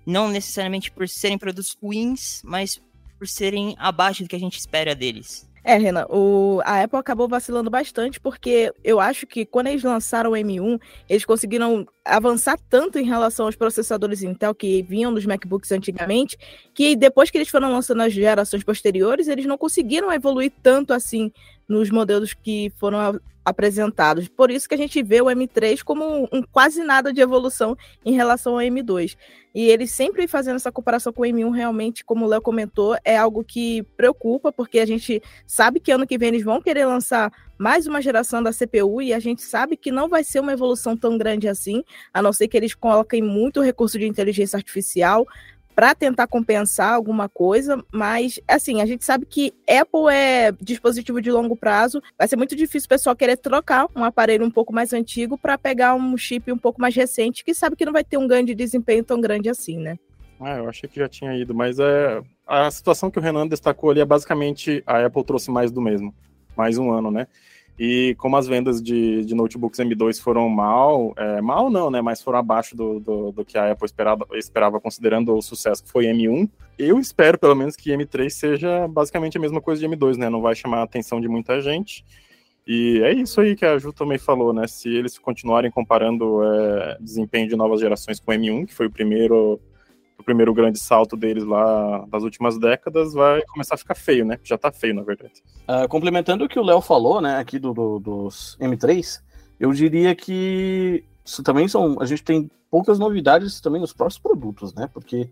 não 0.06 0.30
necessariamente 0.30 0.92
por 0.92 1.08
serem 1.08 1.38
produtos 1.38 1.76
ruins, 1.82 2.42
mas 2.44 2.82
por 3.18 3.28
serem 3.28 3.76
abaixo 3.78 4.24
do 4.24 4.30
que 4.30 4.36
a 4.36 4.40
gente 4.40 4.58
espera 4.58 4.96
deles. 4.96 5.50
É, 5.64 5.78
Renan, 5.78 6.08
o, 6.10 6.60
a 6.66 6.82
Apple 6.84 6.98
acabou 6.98 7.28
vacilando 7.28 7.70
bastante 7.70 8.20
porque 8.20 8.74
eu 8.84 9.00
acho 9.00 9.28
que 9.28 9.46
quando 9.46 9.68
eles 9.68 9.84
lançaram 9.84 10.32
o 10.32 10.34
M1, 10.34 10.80
eles 11.08 11.24
conseguiram 11.24 11.86
avançar 12.04 12.58
tanto 12.70 12.98
em 12.98 13.06
relação 13.06 13.46
aos 13.46 13.56
processadores 13.56 14.24
Intel 14.24 14.56
que 14.56 14.82
vinham 14.82 15.14
dos 15.14 15.26
MacBooks 15.26 15.72
antigamente, 15.72 16.38
que 16.74 16.96
depois 16.96 17.30
que 17.30 17.38
eles 17.38 17.50
foram 17.50 17.72
lançando 17.72 18.02
as 18.02 18.14
gerações 18.14 18.64
posteriores, 18.64 19.28
eles 19.28 19.46
não 19.46 19.58
conseguiram 19.58 20.12
evoluir 20.12 20.52
tanto 20.64 20.94
assim 20.94 21.32
nos 21.68 21.90
modelos 21.90 22.34
que 22.34 22.72
foram 22.78 23.20
apresentados. 23.44 24.28
Por 24.28 24.52
isso 24.52 24.68
que 24.68 24.76
a 24.76 24.78
gente 24.78 25.02
vê 25.02 25.22
o 25.22 25.26
M3 25.26 25.84
como 25.84 26.30
um, 26.32 26.44
quase 26.52 26.84
nada 26.84 27.12
de 27.12 27.22
evolução 27.22 27.76
em 28.06 28.14
relação 28.14 28.54
ao 28.54 28.60
M2. 28.60 29.16
E 29.54 29.66
ele 29.70 29.86
sempre 29.86 30.28
fazendo 30.28 30.56
essa 30.56 30.72
comparação 30.72 31.12
com 31.12 31.24
o 31.24 31.26
M1, 31.26 31.52
realmente, 31.54 32.06
como 32.06 32.26
o 32.26 32.28
Léo 32.28 32.42
comentou, 32.42 32.96
é 33.04 33.18
algo 33.18 33.44
que 33.44 33.84
preocupa, 33.98 34.52
porque 34.52 34.80
a 34.80 34.86
gente 34.86 35.22
sabe 35.46 35.80
que 35.80 35.92
ano 35.92 36.08
que 36.08 36.18
vem 36.18 36.30
eles 36.30 36.44
vão 36.44 36.62
querer 36.62 36.86
lançar 36.86 37.32
mais 37.62 37.86
uma 37.86 38.02
geração 38.02 38.42
da 38.42 38.52
CPU 38.52 39.04
e 39.04 39.14
a 39.14 39.20
gente 39.20 39.44
sabe 39.44 39.78
que 39.78 39.92
não 39.92 40.10
vai 40.10 40.24
ser 40.24 40.40
uma 40.40 40.52
evolução 40.52 40.98
tão 40.98 41.16
grande 41.16 41.48
assim, 41.48 41.84
a 42.12 42.20
não 42.20 42.34
ser 42.34 42.48
que 42.48 42.58
eles 42.58 42.74
coloquem 42.74 43.22
muito 43.22 43.62
recurso 43.62 44.00
de 44.00 44.08
inteligência 44.08 44.58
artificial, 44.58 45.28
para 45.76 45.94
tentar 45.94 46.26
compensar 46.26 46.92
alguma 46.92 47.30
coisa, 47.30 47.82
mas 47.94 48.40
assim, 48.48 48.82
a 48.82 48.86
gente 48.88 49.06
sabe 49.06 49.28
que 49.28 49.54
Apple 49.70 50.12
é 50.12 50.52
dispositivo 50.60 51.22
de 51.22 51.32
longo 51.32 51.56
prazo, 51.56 52.02
vai 52.18 52.28
ser 52.28 52.36
muito 52.36 52.56
difícil 52.56 52.88
o 52.88 52.90
pessoal 52.90 53.16
querer 53.16 53.38
trocar 53.38 53.86
um 53.96 54.04
aparelho 54.04 54.44
um 54.44 54.52
pouco 54.52 54.74
mais 54.74 54.92
antigo 54.92 55.38
para 55.38 55.56
pegar 55.56 55.94
um 55.94 56.18
chip 56.18 56.52
um 56.52 56.58
pouco 56.58 56.82
mais 56.82 56.96
recente, 56.96 57.44
que 57.44 57.54
sabe 57.54 57.76
que 57.76 57.86
não 57.86 57.94
vai 57.94 58.04
ter 58.04 58.18
um 58.18 58.28
ganho 58.28 58.46
de 58.46 58.56
desempenho 58.56 59.04
tão 59.04 59.22
grande 59.22 59.50
assim, 59.50 59.78
né? 59.78 60.00
Ah, 60.40 60.58
eu 60.58 60.68
achei 60.68 60.90
que 60.90 61.00
já 61.00 61.08
tinha 61.08 61.38
ido, 61.38 61.54
mas 61.54 61.78
é 61.78 62.24
a 62.48 62.72
situação 62.72 63.12
que 63.12 63.20
o 63.20 63.22
Renan 63.22 63.48
destacou 63.48 63.92
ali 63.92 64.02
é 64.02 64.06
basicamente 64.06 64.84
a 64.88 65.06
Apple 65.06 65.24
trouxe 65.24 65.52
mais 65.52 65.72
do 65.72 65.80
mesmo, 65.80 66.14
mais 66.56 66.78
um 66.78 66.92
ano, 66.92 67.12
né? 67.12 67.28
E 67.80 68.14
como 68.20 68.38
as 68.38 68.46
vendas 68.46 68.80
de, 68.82 69.26
de 69.26 69.34
notebooks 69.34 69.80
M2 69.80 70.22
foram 70.22 70.48
mal, 70.48 71.14
é, 71.18 71.42
mal 71.42 71.70
não, 71.70 71.90
né? 71.90 72.00
Mas 72.00 72.22
foram 72.22 72.38
abaixo 72.38 72.76
do, 72.76 73.00
do, 73.00 73.32
do, 73.32 73.44
que 73.44 73.58
a 73.58 73.72
Apple 73.72 73.86
esperava, 73.86 74.28
esperava, 74.34 74.80
considerando 74.80 75.36
o 75.36 75.42
sucesso 75.42 75.84
que 75.84 75.90
foi 75.90 76.06
M1. 76.06 76.48
Eu 76.78 77.00
espero, 77.00 77.40
pelo 77.40 77.56
menos, 77.56 77.76
que 77.76 77.90
M3 77.92 78.30
seja 78.30 78.88
basicamente 78.88 79.38
a 79.38 79.42
mesma 79.42 79.60
coisa 79.60 79.82
de 79.82 79.88
M2, 79.88 80.18
né? 80.18 80.30
Não 80.30 80.42
vai 80.42 80.54
chamar 80.54 80.78
a 80.78 80.84
atenção 80.84 81.20
de 81.20 81.28
muita 81.28 81.60
gente. 81.60 82.06
E 82.68 83.02
é 83.02 83.14
isso 83.14 83.42
aí 83.42 83.56
que 83.56 83.66
a 83.66 83.78
Ju 83.80 83.92
também 83.92 84.20
falou, 84.20 84.54
né? 84.54 84.68
Se 84.68 84.88
eles 84.88 85.18
continuarem 85.18 85.72
comparando 85.72 86.44
é, 86.44 86.98
desempenho 87.02 87.48
de 87.48 87.56
novas 87.56 87.80
gerações 87.80 88.20
com 88.20 88.32
o 88.32 88.36
M1, 88.36 88.68
que 88.68 88.74
foi 88.76 88.86
o 88.86 88.92
primeiro 88.92 89.60
o 90.22 90.24
primeiro 90.24 90.54
grande 90.54 90.80
salto 90.80 91.18
deles 91.18 91.44
lá 91.44 92.06
das 92.08 92.24
últimas 92.24 92.58
décadas, 92.58 93.14
vai 93.14 93.42
começar 93.44 93.76
a 93.76 93.78
ficar 93.78 93.96
feio, 93.96 94.24
né? 94.24 94.40
Já 94.44 94.58
tá 94.58 94.72
feio, 94.72 94.96
na 94.96 95.02
verdade. 95.02 95.44
Uh, 95.68 95.88
complementando 95.90 96.46
o 96.46 96.50
que 96.50 96.60
o 96.60 96.64
Léo 96.64 96.80
falou, 96.80 97.20
né, 97.20 97.38
aqui 97.38 97.60
do, 97.60 97.74
do, 97.74 98.00
dos 98.00 98.58
M3, 98.60 99.22
eu 99.60 99.72
diria 99.74 100.16
que 100.16 101.04
isso 101.26 101.44
também 101.44 101.68
são. 101.68 101.98
A 102.00 102.06
gente 102.06 102.24
tem 102.24 102.50
poucas 102.70 102.98
novidades 102.98 103.60
também 103.60 103.82
nos 103.82 103.94
próximos 103.94 104.22
produtos, 104.22 104.74
né? 104.74 104.90
Porque 104.94 105.30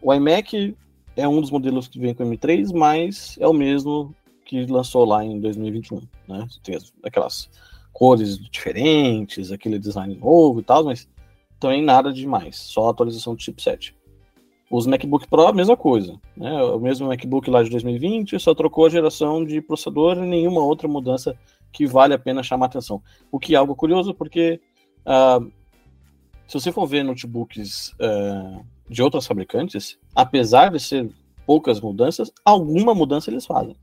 o 0.00 0.14
iMac 0.14 0.74
é 1.16 1.28
um 1.28 1.40
dos 1.40 1.50
modelos 1.50 1.88
que 1.88 1.98
vem 1.98 2.14
com 2.14 2.24
M3, 2.24 2.72
mas 2.72 3.36
é 3.40 3.46
o 3.46 3.52
mesmo 3.52 4.14
que 4.44 4.64
lançou 4.66 5.04
lá 5.04 5.24
em 5.24 5.38
2021, 5.38 6.00
né? 6.26 6.46
Tem 6.62 6.78
aquelas 7.04 7.50
cores 7.92 8.38
diferentes, 8.38 9.52
aquele 9.52 9.78
design 9.78 10.14
novo 10.16 10.60
e 10.60 10.62
tal, 10.62 10.84
mas 10.84 11.08
também 11.58 11.82
nada 11.82 12.12
demais, 12.12 12.56
só 12.56 12.88
atualização 12.88 13.34
do 13.34 13.42
chipset. 13.42 13.94
Os 14.70 14.86
MacBook 14.86 15.26
Pro, 15.28 15.46
a 15.46 15.52
mesma 15.52 15.76
coisa. 15.76 16.20
Né? 16.36 16.62
O 16.62 16.78
mesmo 16.78 17.08
MacBook 17.08 17.50
lá 17.50 17.62
de 17.62 17.70
2020, 17.70 18.38
só 18.38 18.54
trocou 18.54 18.86
a 18.86 18.90
geração 18.90 19.44
de 19.44 19.60
processador 19.62 20.18
e 20.18 20.26
nenhuma 20.26 20.62
outra 20.62 20.86
mudança 20.86 21.36
que 21.72 21.86
vale 21.86 22.14
a 22.14 22.18
pena 22.18 22.42
chamar 22.42 22.66
atenção. 22.66 23.02
O 23.32 23.38
que 23.38 23.54
é 23.54 23.58
algo 23.58 23.74
curioso, 23.74 24.14
porque 24.14 24.60
uh, 25.06 25.50
se 26.46 26.54
você 26.54 26.72
for 26.72 26.86
ver 26.86 27.02
notebooks 27.02 27.94
uh, 28.00 28.64
de 28.88 29.02
outras 29.02 29.26
fabricantes, 29.26 29.98
apesar 30.14 30.70
de 30.70 30.80
ser 30.80 31.10
poucas 31.46 31.80
mudanças, 31.80 32.32
alguma 32.44 32.94
mudança 32.94 33.30
eles 33.30 33.46
fazem. 33.46 33.76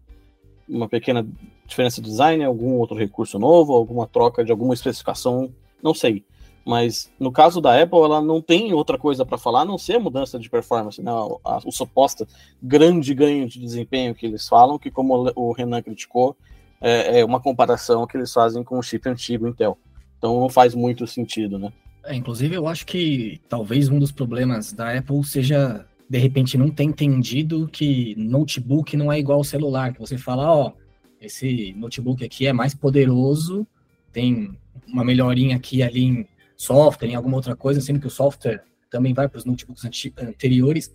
Uma 0.68 0.90
pequena 0.90 1.28
diferença 1.66 2.02
de 2.02 2.10
design, 2.10 2.44
algum 2.44 2.74
outro 2.74 2.98
recurso 2.98 3.38
novo, 3.38 3.74
alguma 3.74 4.08
troca 4.08 4.44
de 4.44 4.52
alguma 4.52 4.74
especificação, 4.74 5.52
não 5.82 5.94
sei. 5.94 6.24
Mas 6.66 7.12
no 7.20 7.32
caso 7.32 7.62
da 7.62 7.80
Apple, 7.80 8.00
ela 8.00 8.20
não 8.20 8.42
tem 8.42 8.74
outra 8.74 8.98
coisa 8.98 9.24
para 9.24 9.38
falar 9.38 9.62
a 9.62 9.66
não 9.66 9.78
ser 9.78 9.98
a 9.98 10.00
mudança 10.00 10.40
de 10.40 10.50
performance, 10.50 11.00
né? 11.00 11.12
a, 11.12 11.60
o 11.64 11.72
suposto 11.72 12.28
grande 12.62 13.14
ganho 13.14 13.48
de 13.48 13.60
desempenho 13.60 14.16
que 14.16 14.26
eles 14.26 14.48
falam, 14.48 14.80
que 14.80 14.90
como 14.90 15.32
o 15.36 15.52
Renan 15.52 15.84
criticou, 15.84 16.36
é, 16.82 17.20
é 17.20 17.26
uma 17.26 17.40
comparação 17.40 18.08
que 18.08 18.18
eles 18.18 18.34
fazem 18.34 18.64
com 18.64 18.80
o 18.80 18.82
chip 18.82 19.08
antigo 19.08 19.48
Intel. 19.48 19.78
Então 20.18 20.40
não 20.40 20.50
faz 20.50 20.74
muito 20.74 21.06
sentido, 21.06 21.60
né? 21.60 21.72
É, 22.04 22.16
inclusive, 22.16 22.56
eu 22.56 22.68
acho 22.68 22.86
que 22.86 23.40
talvez 23.48 23.90
um 23.90 24.00
dos 24.00 24.12
problemas 24.12 24.74
da 24.74 24.96
Apple 24.98 25.24
seja, 25.24 25.86
de 26.10 26.18
repente, 26.18 26.58
não 26.58 26.70
ter 26.70 26.84
entendido 26.84 27.68
que 27.72 28.16
notebook 28.16 28.98
não 28.98 29.12
é 29.12 29.20
igual 29.20 29.40
ao 29.40 29.44
celular, 29.44 29.94
que 29.94 30.00
você 30.00 30.18
fala, 30.18 30.52
ó, 30.52 30.72
esse 31.20 31.74
notebook 31.78 32.24
aqui 32.24 32.46
é 32.46 32.54
mais 32.54 32.74
poderoso, 32.74 33.68
tem 34.12 34.56
uma 34.88 35.04
melhorinha 35.04 35.56
aqui 35.56 35.82
ali 35.82 36.04
em 36.04 36.28
software, 36.56 37.10
em 37.10 37.16
alguma 37.16 37.36
outra 37.36 37.56
coisa, 37.56 37.82
sendo 37.82 38.00
que 38.00 38.08
o 38.08 38.12
software 38.12 38.64
também 38.90 39.14
vai 39.14 39.28
para 39.28 39.38
os 39.38 39.46
notebooks 39.46 39.84
anteriores, 40.18 40.94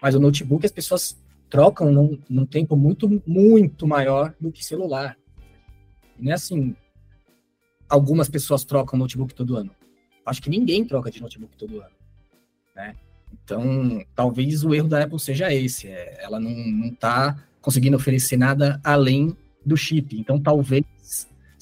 mas 0.00 0.14
o 0.14 0.20
notebook 0.20 0.64
as 0.64 0.72
pessoas 0.72 1.20
trocam 1.50 1.92
num, 1.92 2.18
num, 2.28 2.46
tempo 2.46 2.76
muito, 2.76 3.22
muito 3.26 3.86
maior 3.86 4.34
do 4.40 4.50
que 4.50 4.64
celular. 4.64 5.16
não 6.18 6.32
é 6.32 6.34
assim, 6.34 6.74
algumas 7.88 8.28
pessoas 8.28 8.64
trocam 8.64 8.98
notebook 8.98 9.34
todo 9.34 9.56
ano. 9.56 9.70
Acho 10.24 10.40
que 10.40 10.48
ninguém 10.48 10.84
troca 10.84 11.10
de 11.10 11.20
notebook 11.20 11.56
todo 11.56 11.80
ano, 11.80 11.94
né? 12.74 12.94
Então, 13.32 14.04
talvez 14.14 14.64
o 14.64 14.74
erro 14.74 14.88
da 14.88 15.02
Apple 15.02 15.18
seja 15.18 15.52
esse, 15.52 15.88
é, 15.88 16.22
ela 16.22 16.38
não 16.38 16.86
está 16.86 17.42
conseguindo 17.60 17.96
oferecer 17.96 18.36
nada 18.36 18.80
além 18.84 19.36
do 19.64 19.76
chip. 19.76 20.18
Então, 20.18 20.40
talvez 20.40 20.84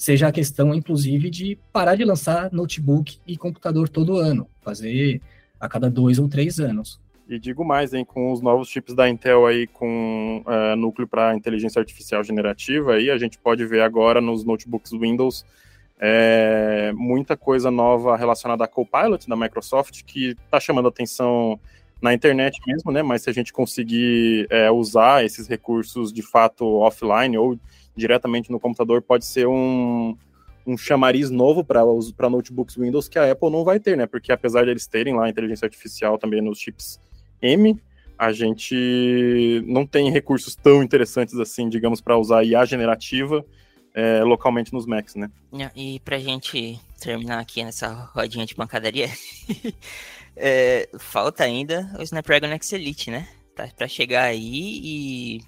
seja 0.01 0.29
a 0.29 0.31
questão, 0.31 0.73
inclusive, 0.73 1.29
de 1.29 1.59
parar 1.71 1.93
de 1.93 2.03
lançar 2.03 2.51
notebook 2.51 3.19
e 3.27 3.37
computador 3.37 3.87
todo 3.87 4.17
ano, 4.17 4.47
fazer 4.59 5.21
a 5.59 5.69
cada 5.69 5.91
dois 5.91 6.17
ou 6.17 6.27
três 6.27 6.59
anos. 6.59 6.99
E 7.29 7.37
digo 7.37 7.63
mais, 7.63 7.93
hein, 7.93 8.03
com 8.03 8.31
os 8.31 8.41
novos 8.41 8.67
chips 8.67 8.95
da 8.95 9.07
Intel 9.07 9.45
aí 9.45 9.67
com 9.67 10.43
uh, 10.43 10.75
núcleo 10.75 11.07
para 11.07 11.35
inteligência 11.35 11.79
artificial 11.79 12.23
generativa, 12.23 12.95
aí 12.95 13.11
a 13.11 13.17
gente 13.19 13.37
pode 13.37 13.63
ver 13.63 13.81
agora 13.81 14.19
nos 14.19 14.43
notebooks 14.43 14.91
Windows 14.91 15.45
é, 15.99 16.91
muita 16.95 17.37
coisa 17.37 17.69
nova 17.69 18.17
relacionada 18.17 18.63
a 18.63 18.67
Copilot 18.67 19.29
da 19.29 19.35
Microsoft 19.35 20.01
que 20.03 20.29
está 20.29 20.59
chamando 20.59 20.87
atenção 20.87 21.59
na 22.01 22.11
internet 22.11 22.59
mesmo, 22.65 22.91
né? 22.91 23.03
Mas 23.03 23.21
se 23.21 23.29
a 23.29 23.33
gente 23.33 23.53
conseguir 23.53 24.47
é, 24.49 24.71
usar 24.71 25.23
esses 25.23 25.47
recursos 25.47 26.11
de 26.11 26.23
fato 26.23 26.65
offline 26.79 27.37
ou 27.37 27.55
diretamente 27.95 28.51
no 28.51 28.59
computador 28.59 29.01
pode 29.01 29.25
ser 29.25 29.47
um, 29.47 30.15
um 30.65 30.77
chamariz 30.77 31.29
novo 31.29 31.63
para 31.63 32.29
notebooks 32.29 32.75
Windows 32.75 33.07
que 33.07 33.19
a 33.19 33.31
Apple 33.31 33.49
não 33.49 33.63
vai 33.63 33.79
ter, 33.79 33.97
né? 33.97 34.05
Porque 34.05 34.31
apesar 34.31 34.63
de 34.63 34.71
eles 34.71 34.87
terem 34.87 35.15
lá 35.15 35.29
inteligência 35.29 35.65
artificial 35.65 36.17
também 36.17 36.41
nos 36.41 36.59
chips 36.59 36.99
M, 37.41 37.79
a 38.17 38.31
gente 38.31 39.63
não 39.65 39.85
tem 39.85 40.11
recursos 40.11 40.55
tão 40.55 40.83
interessantes 40.83 41.37
assim, 41.39 41.67
digamos, 41.67 42.01
para 42.01 42.17
usar 42.17 42.43
IA 42.43 42.65
generativa 42.65 43.43
é, 43.93 44.23
localmente 44.23 44.73
nos 44.73 44.85
Macs, 44.85 45.15
né? 45.15 45.29
E 45.75 45.99
para 46.01 46.17
gente 46.19 46.79
terminar 46.99 47.39
aqui 47.39 47.63
nessa 47.63 47.91
rodinha 48.13 48.45
de 48.45 48.55
pancadaria, 48.55 49.09
é, 50.35 50.87
falta 50.99 51.43
ainda 51.43 51.91
o 51.99 52.03
Snapdragon 52.03 52.47
X 52.47 52.73
Elite, 52.73 53.11
né? 53.11 53.27
Tá 53.55 53.67
para 53.75 53.87
chegar 53.87 54.23
aí 54.23 54.79
e 54.83 55.41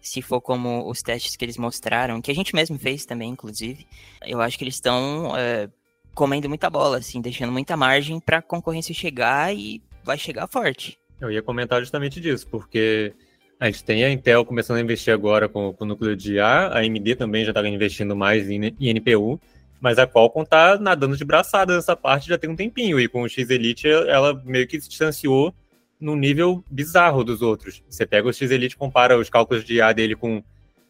se 0.00 0.22
for 0.22 0.40
como 0.40 0.88
os 0.88 1.02
testes 1.02 1.36
que 1.36 1.44
eles 1.44 1.56
mostraram, 1.56 2.20
que 2.20 2.30
a 2.30 2.34
gente 2.34 2.54
mesmo 2.54 2.78
fez 2.78 3.04
também, 3.04 3.30
inclusive, 3.30 3.86
eu 4.26 4.40
acho 4.40 4.56
que 4.56 4.64
eles 4.64 4.74
estão 4.74 5.36
é, 5.36 5.68
comendo 6.14 6.48
muita 6.48 6.70
bola, 6.70 6.98
assim, 6.98 7.20
deixando 7.20 7.52
muita 7.52 7.76
margem 7.76 8.20
para 8.20 8.38
a 8.38 8.42
concorrência 8.42 8.94
chegar 8.94 9.54
e 9.54 9.82
vai 10.04 10.18
chegar 10.18 10.46
forte. 10.46 10.98
Eu 11.20 11.30
ia 11.30 11.42
comentar 11.42 11.80
justamente 11.80 12.20
disso, 12.20 12.46
porque 12.48 13.12
a 13.58 13.66
gente 13.66 13.84
tem 13.84 14.04
a 14.04 14.10
Intel 14.10 14.44
começando 14.44 14.78
a 14.78 14.80
investir 14.80 15.12
agora 15.12 15.48
com, 15.48 15.72
com 15.72 15.84
o 15.84 15.88
núcleo 15.88 16.16
de 16.16 16.34
IA, 16.34 16.68
a 16.68 16.78
AMD 16.78 17.16
também 17.16 17.44
já 17.44 17.50
está 17.50 17.66
investindo 17.68 18.16
mais 18.16 18.48
em, 18.48 18.74
em 18.80 18.88
NPU, 18.88 19.38
mas 19.80 19.98
a 19.98 20.06
Qualcomm 20.06 20.42
está 20.42 20.78
nadando 20.78 21.16
de 21.16 21.24
braçada 21.24 21.74
nessa 21.74 21.94
parte 21.94 22.28
já 22.28 22.38
tem 22.38 22.48
um 22.48 22.56
tempinho, 22.56 22.98
e 22.98 23.06
com 23.06 23.22
o 23.22 23.28
X 23.28 23.50
Elite 23.50 23.86
ela 23.86 24.34
meio 24.44 24.66
que 24.66 24.80
se 24.80 24.88
distanciou 24.88 25.54
num 26.00 26.16
nível 26.16 26.64
bizarro 26.70 27.22
dos 27.22 27.42
outros. 27.42 27.82
Você 27.88 28.06
pega 28.06 28.28
o 28.28 28.32
X-Elite 28.32 28.76
compara 28.76 29.18
os 29.18 29.28
cálculos 29.28 29.64
de 29.64 29.74
IA 29.74 29.92
dele 29.92 30.16
com, 30.16 30.42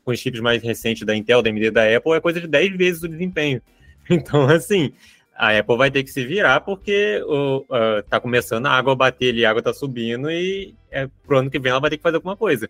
com 0.05 0.13
os 0.13 0.19
chips 0.19 0.41
mais 0.41 0.63
recentes 0.63 1.05
da 1.05 1.17
Intel, 1.17 1.43
da 1.43 1.51
AMD, 1.51 1.71
da 1.71 1.97
Apple, 1.97 2.13
é 2.13 2.21
coisa 2.21 2.41
de 2.41 2.47
10 2.47 2.77
vezes 2.77 3.03
o 3.03 3.09
desempenho. 3.09 3.61
Então, 4.13 4.49
assim, 4.49 4.93
a 5.37 5.57
Apple 5.57 5.77
vai 5.77 5.91
ter 5.91 6.03
que 6.03 6.11
se 6.11 6.25
virar 6.25 6.61
porque 6.63 7.23
o, 7.27 7.59
uh, 7.59 8.03
tá 8.09 8.19
começando 8.19 8.67
a 8.67 8.73
água 8.73 8.97
bater 8.97 9.31
ali, 9.31 9.47
a 9.47 9.51
água 9.51 9.63
tá 9.63 9.73
subindo 9.73 10.31
e 10.31 10.75
é, 10.91 11.09
pro 11.25 11.39
ano 11.39 11.51
que 11.51 11.61
vem 11.61 11.71
ela 11.71 11.81
vai 11.81 11.91
ter 11.91 11.97
que 11.97 12.03
fazer 12.03 12.17
alguma 12.17 12.37
coisa. 12.37 12.69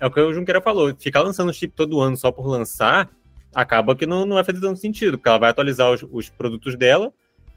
É 0.00 0.06
o 0.06 0.10
que 0.10 0.18
o 0.18 0.32
Junqueira 0.32 0.60
falou, 0.60 0.94
ficar 0.98 1.20
lançando 1.20 1.52
chip 1.52 1.74
todo 1.76 2.00
ano 2.00 2.16
só 2.16 2.32
por 2.32 2.46
lançar, 2.46 3.10
acaba 3.54 3.94
que 3.94 4.06
não, 4.06 4.24
não 4.24 4.34
vai 4.34 4.44
fazer 4.44 4.60
tanto 4.60 4.80
sentido, 4.80 5.18
porque 5.18 5.28
ela 5.28 5.38
vai 5.38 5.50
atualizar 5.50 5.92
os, 5.92 6.04
os 6.10 6.28
produtos 6.30 6.74
dela, 6.74 7.12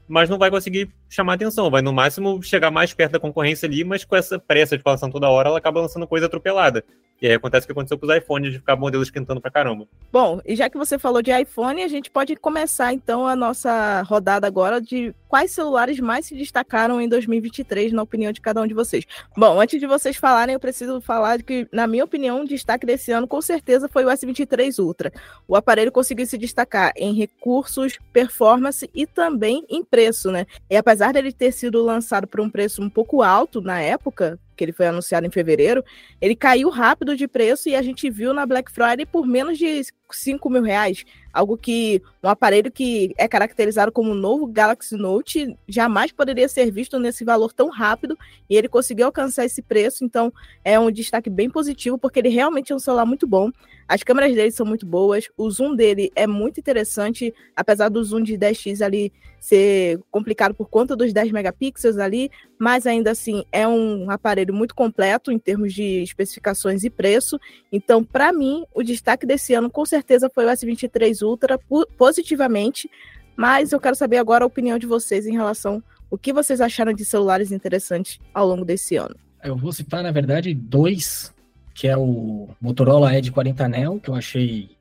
mas 0.08 0.28
não 0.28 0.38
vai 0.38 0.50
conseguir 0.50 0.90
chamar 1.08 1.34
atenção. 1.34 1.70
Vai, 1.70 1.82
no 1.82 1.92
máximo, 1.92 2.42
chegar 2.42 2.70
mais 2.70 2.92
perto 2.92 3.12
da 3.12 3.20
concorrência 3.20 3.66
ali, 3.66 3.84
mas 3.84 4.04
com 4.04 4.16
essa 4.16 4.38
pressa 4.38 4.76
de 4.76 4.82
lançando 4.82 5.10
toda 5.10 5.28
hora, 5.28 5.48
ela 5.48 5.58
acaba 5.58 5.80
lançando 5.80 6.06
coisa 6.06 6.26
atropelada. 6.26 6.84
E 7.22 7.28
aí 7.28 7.34
acontece 7.34 7.64
o 7.64 7.66
que 7.68 7.72
aconteceu 7.72 7.96
com 7.96 8.04
os 8.04 8.16
iPhones, 8.16 8.50
de 8.50 8.58
ficar 8.58 8.74
modelo 8.74 9.00
esquentando 9.00 9.40
pra 9.40 9.48
caramba. 9.48 9.86
Bom, 10.12 10.40
e 10.44 10.56
já 10.56 10.68
que 10.68 10.76
você 10.76 10.98
falou 10.98 11.22
de 11.22 11.30
iPhone, 11.30 11.80
a 11.84 11.86
gente 11.86 12.10
pode 12.10 12.34
começar 12.34 12.92
então 12.92 13.24
a 13.28 13.36
nossa 13.36 14.02
rodada 14.02 14.44
agora 14.44 14.80
de 14.80 15.14
quais 15.28 15.52
celulares 15.52 16.00
mais 16.00 16.26
se 16.26 16.34
destacaram 16.34 17.00
em 17.00 17.08
2023, 17.08 17.92
na 17.92 18.02
opinião 18.02 18.32
de 18.32 18.40
cada 18.40 18.60
um 18.60 18.66
de 18.66 18.74
vocês. 18.74 19.06
Bom, 19.36 19.60
antes 19.60 19.78
de 19.78 19.86
vocês 19.86 20.16
falarem, 20.16 20.52
eu 20.52 20.58
preciso 20.58 21.00
falar 21.00 21.40
que, 21.42 21.68
na 21.70 21.86
minha 21.86 22.04
opinião, 22.04 22.42
o 22.42 22.46
destaque 22.46 22.84
desse 22.84 23.12
ano 23.12 23.28
com 23.28 23.40
certeza 23.40 23.88
foi 23.88 24.04
o 24.04 24.08
S23 24.08 24.82
Ultra. 24.82 25.12
O 25.46 25.54
aparelho 25.54 25.92
conseguiu 25.92 26.26
se 26.26 26.36
destacar 26.36 26.92
em 26.96 27.14
recursos, 27.14 28.00
performance 28.12 28.90
e 28.92 29.06
também 29.06 29.64
em 29.70 29.84
preço, 29.84 30.32
né? 30.32 30.44
E 30.68 30.76
apesar 30.76 31.12
dele 31.12 31.32
ter 31.32 31.52
sido 31.52 31.84
lançado 31.84 32.26
por 32.26 32.40
um 32.40 32.50
preço 32.50 32.82
um 32.82 32.90
pouco 32.90 33.22
alto 33.22 33.60
na 33.60 33.80
época, 33.80 34.40
que 34.56 34.64
ele 34.64 34.72
foi 34.72 34.86
anunciado 34.86 35.26
em 35.26 35.30
fevereiro, 35.30 35.84
ele 36.20 36.34
caiu 36.34 36.68
rápido 36.68 37.16
de 37.16 37.26
preço 37.26 37.68
e 37.68 37.74
a 37.74 37.82
gente 37.82 38.08
viu 38.10 38.32
na 38.32 38.46
Black 38.46 38.70
Friday 38.70 39.06
por 39.06 39.26
menos 39.26 39.58
de 39.58 39.82
5 40.10 40.50
mil 40.50 40.62
reais. 40.62 41.04
Algo 41.32 41.56
que 41.56 42.02
um 42.22 42.28
aparelho 42.28 42.70
que 42.70 43.14
é 43.16 43.26
caracterizado 43.26 43.90
como 43.90 44.12
o 44.12 44.14
novo 44.14 44.46
Galaxy 44.46 44.96
Note 44.96 45.56
jamais 45.66 46.12
poderia 46.12 46.48
ser 46.48 46.70
visto 46.70 46.98
nesse 46.98 47.24
valor 47.24 47.52
tão 47.52 47.68
rápido 47.68 48.16
e 48.48 48.56
ele 48.56 48.68
conseguiu 48.68 49.06
alcançar 49.06 49.44
esse 49.44 49.62
preço, 49.62 50.04
então 50.04 50.32
é 50.64 50.78
um 50.78 50.90
destaque 50.90 51.30
bem 51.30 51.48
positivo 51.48 51.98
porque 51.98 52.18
ele 52.18 52.28
realmente 52.28 52.72
é 52.72 52.76
um 52.76 52.78
celular 52.78 53.06
muito 53.06 53.26
bom. 53.26 53.50
As 53.88 54.02
câmeras 54.02 54.34
dele 54.34 54.50
são 54.50 54.64
muito 54.64 54.86
boas, 54.86 55.28
o 55.36 55.50
zoom 55.50 55.74
dele 55.74 56.10
é 56.14 56.26
muito 56.26 56.60
interessante, 56.60 57.34
apesar 57.56 57.88
do 57.88 58.02
zoom 58.02 58.22
de 58.22 58.38
10x 58.38 58.84
ali 58.84 59.12
ser 59.42 60.00
complicado 60.08 60.54
por 60.54 60.68
conta 60.68 60.94
dos 60.94 61.12
10 61.12 61.32
megapixels 61.32 61.98
ali, 61.98 62.30
mas 62.56 62.86
ainda 62.86 63.10
assim 63.10 63.44
é 63.50 63.66
um 63.66 64.08
aparelho 64.08 64.54
muito 64.54 64.72
completo 64.72 65.32
em 65.32 65.38
termos 65.38 65.74
de 65.74 66.00
especificações 66.00 66.84
e 66.84 66.90
preço. 66.90 67.40
Então, 67.72 68.04
para 68.04 68.32
mim, 68.32 68.64
o 68.72 68.84
destaque 68.84 69.26
desse 69.26 69.52
ano 69.52 69.68
com 69.68 69.84
certeza 69.84 70.30
foi 70.32 70.46
o 70.46 70.48
S23 70.48 71.21
Ultra 71.22 71.58
positivamente, 71.96 72.90
mas 73.36 73.72
eu 73.72 73.80
quero 73.80 73.96
saber 73.96 74.18
agora 74.18 74.44
a 74.44 74.46
opinião 74.46 74.78
de 74.78 74.86
vocês 74.86 75.26
em 75.26 75.32
relação 75.32 75.82
o 76.10 76.18
que 76.18 76.30
vocês 76.30 76.60
acharam 76.60 76.92
de 76.92 77.06
celulares 77.06 77.50
interessantes 77.50 78.20
ao 78.34 78.46
longo 78.46 78.66
desse 78.66 78.96
ano. 78.96 79.16
Eu 79.42 79.56
vou 79.56 79.72
citar, 79.72 80.02
na 80.02 80.10
verdade, 80.10 80.52
dois, 80.52 81.34
que 81.74 81.88
é 81.88 81.96
o 81.96 82.50
Motorola 82.60 83.16
Edge 83.16 83.30
40 83.30 83.68
Neo, 83.68 83.98
que 83.98 84.10
eu 84.10 84.14
achei 84.14 84.76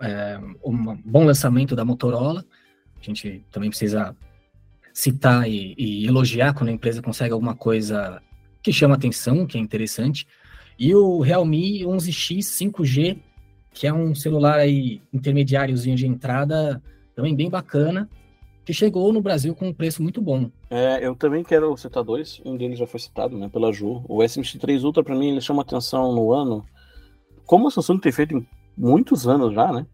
é, 0.00 0.38
um 0.64 0.96
bom 1.04 1.24
lançamento 1.24 1.74
da 1.74 1.84
Motorola, 1.84 2.44
a 3.00 3.04
gente 3.04 3.44
também 3.50 3.70
precisa 3.70 4.14
citar 4.92 5.48
e, 5.48 5.74
e, 5.76 6.06
elogiar 6.06 6.54
quando 6.54 6.70
a 6.70 6.72
empresa 6.72 7.02
consegue 7.02 7.32
alguma 7.32 7.54
coisa 7.54 8.22
que 8.62 8.72
chama 8.72 8.94
atenção, 8.94 9.46
que 9.46 9.58
é 9.58 9.60
interessante. 9.60 10.26
E 10.78 10.94
o 10.94 11.20
Realme 11.20 11.84
11X 11.84 12.38
5G, 12.38 13.18
que 13.78 13.86
é 13.86 13.92
um 13.92 14.14
celular 14.14 14.58
aí 14.58 15.00
intermediáriozinho 15.12 15.96
de 15.96 16.06
entrada, 16.06 16.82
também 17.14 17.34
bem 17.34 17.48
bacana, 17.48 18.08
que 18.64 18.72
chegou 18.72 19.12
no 19.12 19.22
Brasil 19.22 19.54
com 19.54 19.68
um 19.68 19.72
preço 19.72 20.02
muito 20.02 20.20
bom. 20.20 20.50
É, 20.68 21.06
eu 21.06 21.14
também 21.14 21.44
quero 21.44 21.76
citar 21.76 22.02
dois, 22.02 22.40
um 22.44 22.56
deles 22.56 22.78
já 22.78 22.86
foi 22.86 23.00
citado, 23.00 23.38
né, 23.38 23.48
pela 23.48 23.72
Ju. 23.72 24.04
O 24.08 24.18
S23 24.18 24.82
Ultra, 24.82 25.04
para 25.04 25.14
mim, 25.14 25.30
ele 25.30 25.40
chama 25.40 25.62
atenção 25.62 26.12
no 26.12 26.32
ano, 26.32 26.66
como 27.46 27.68
a 27.68 27.70
Samsung 27.70 27.98
tem 27.98 28.12
feito 28.12 28.36
em 28.36 28.46
muitos 28.76 29.28
anos 29.28 29.54
já, 29.54 29.72
né? 29.72 29.86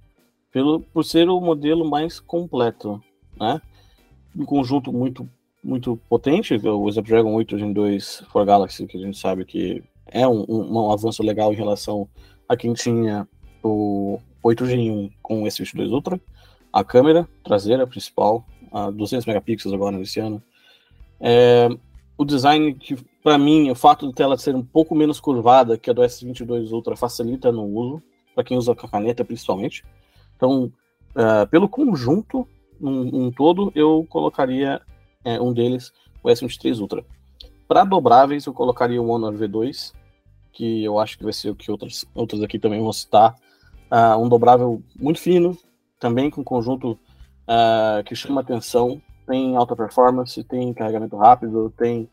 pelo, 0.55 0.81
por 0.81 1.05
ser 1.05 1.29
o 1.29 1.41
modelo 1.41 1.85
mais 1.85 2.21
completo, 2.21 3.03
né? 3.37 3.61
Um 4.37 4.45
conjunto 4.45 4.93
muito 4.93 5.29
muito 5.63 5.99
potente, 6.11 6.55
o 6.55 6.89
Snapdragon 6.91 7.33
8 7.33 7.59
Gen 7.59 7.73
2 7.73 8.25
for 8.31 8.45
Galaxy, 8.45 8.87
que 8.87 8.99
a 8.99 9.01
gente 9.01 9.19
sabe 9.19 9.47
que 9.47 9.83
é 10.07 10.29
um, 10.29 10.45
um, 10.47 10.75
um 10.75 10.91
avanço 10.91 11.23
legal 11.23 11.51
em 11.53 11.57
relação 11.57 12.07
a 12.47 12.55
quem 12.55 12.75
tinha 12.75 13.27
o 13.65 14.21
8 14.43 14.67
Gen 14.67 14.91
1 14.91 15.11
com 15.23 15.43
o 15.43 15.47
S22 15.47 15.91
Ultra, 15.91 16.21
a 16.73 16.85
câmera 16.85 17.29
traseira 17.43 17.87
principal, 17.87 18.45
a 18.71 18.91
200 18.91 19.27
megapixels 19.27 19.75
agora 19.75 19.97
nesse 19.97 20.21
ano, 20.21 20.43
é, 21.21 21.69
o 22.17 22.25
design 22.25 22.75
que 22.75 22.97
para 23.23 23.39
mim 23.39 23.71
o 23.71 23.75
fato 23.75 24.07
de 24.07 24.13
tela 24.13 24.37
ser 24.37 24.55
um 24.55 24.63
pouco 24.63 24.95
menos 24.95 25.19
curvada 25.19 25.79
que 25.79 25.89
a 25.89 25.93
do 25.93 26.03
S22 26.03 26.71
Ultra 26.71 26.95
facilita 26.95 27.51
no 27.51 27.65
uso 27.65 28.03
para 28.35 28.45
quem 28.45 28.59
usa 28.59 28.75
com 28.75 28.87
a 28.87 28.91
caneta 28.91 29.25
principalmente 29.25 29.85
então, 30.37 30.73
uh, 31.15 31.47
pelo 31.51 31.69
conjunto, 31.69 32.47
um, 32.81 33.27
um, 33.27 33.31
todo, 33.31 33.73
eu 33.75 34.07
colocaria 34.09 34.81
é, 35.25 35.41
um 35.41 35.53
deles, 35.53 35.93
o 36.23 36.29
S23 36.29 36.81
Ultra. 36.81 37.05
Para 37.67 37.85
dobráveis, 37.85 38.47
eu 38.47 38.53
colocaria 38.53 39.01
o 39.01 39.09
Honor 39.09 39.35
V2, 39.35 39.93
que 40.53 40.85
eu 40.85 40.99
acho 40.99 41.17
que 41.17 41.25
vai 41.25 41.33
ser 41.33 41.51
o 41.51 41.55
que 41.55 41.71
outras, 41.71 42.05
outras 42.15 42.43
aqui 42.43 42.59
também 42.59 42.81
vão 42.81 42.93
citar. 42.93 43.35
Uh, 43.91 44.19
um 44.19 44.29
dobrável 44.29 44.83
muito 44.99 45.21
fino, 45.21 45.57
também 46.01 46.31
com 46.31 46.43
conjunto 46.43 46.93
uh, 46.93 48.03
que 48.05 48.15
chama 48.15 48.41
atenção, 48.41 49.01
tem 49.27 49.57
alta 49.57 49.77
performance, 49.77 50.43
tem 50.45 50.73
carregamento 50.75 51.17
rápido, 51.17 51.73
tem 51.77 52.09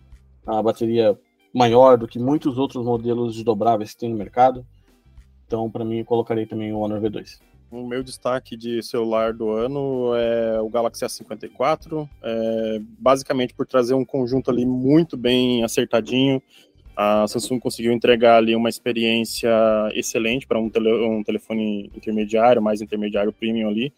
a 0.45 0.61
bateria 0.61 1.17
maior 1.53 1.97
do 1.97 2.07
que 2.07 2.19
muitos 2.19 2.57
outros 2.57 2.85
modelos 2.85 3.35
de 3.35 3.43
dobráveis 3.43 3.91
que 3.91 3.99
tem 3.99 4.09
no 4.09 4.17
mercado. 4.17 4.65
Então, 5.45 5.69
para 5.69 5.83
mim, 5.83 5.99
eu 5.99 6.05
colocarei 6.05 6.45
também 6.45 6.71
o 6.71 6.79
Honor 6.79 7.01
V2. 7.01 7.39
O 7.69 7.87
meu 7.87 8.03
destaque 8.03 8.57
de 8.57 8.83
celular 8.83 9.33
do 9.33 9.49
ano 9.49 10.13
é 10.15 10.61
o 10.61 10.69
Galaxy 10.69 11.05
A54, 11.05 12.07
é, 12.21 12.81
basicamente 12.99 13.53
por 13.53 13.65
trazer 13.65 13.93
um 13.93 14.03
conjunto 14.03 14.51
ali 14.51 14.65
muito 14.65 15.15
bem 15.15 15.63
acertadinho. 15.63 16.41
A 17.03 17.27
Samsung 17.27 17.59
conseguiu 17.59 17.91
entregar 17.91 18.37
ali 18.37 18.55
uma 18.55 18.69
experiência 18.69 19.49
excelente 19.95 20.45
para 20.45 20.59
um, 20.59 20.69
tele, 20.69 20.93
um 21.03 21.23
telefone 21.23 21.89
intermediário, 21.95 22.61
mais 22.61 22.79
intermediário 22.79 23.33
premium 23.33 23.69
ali. 23.69 23.91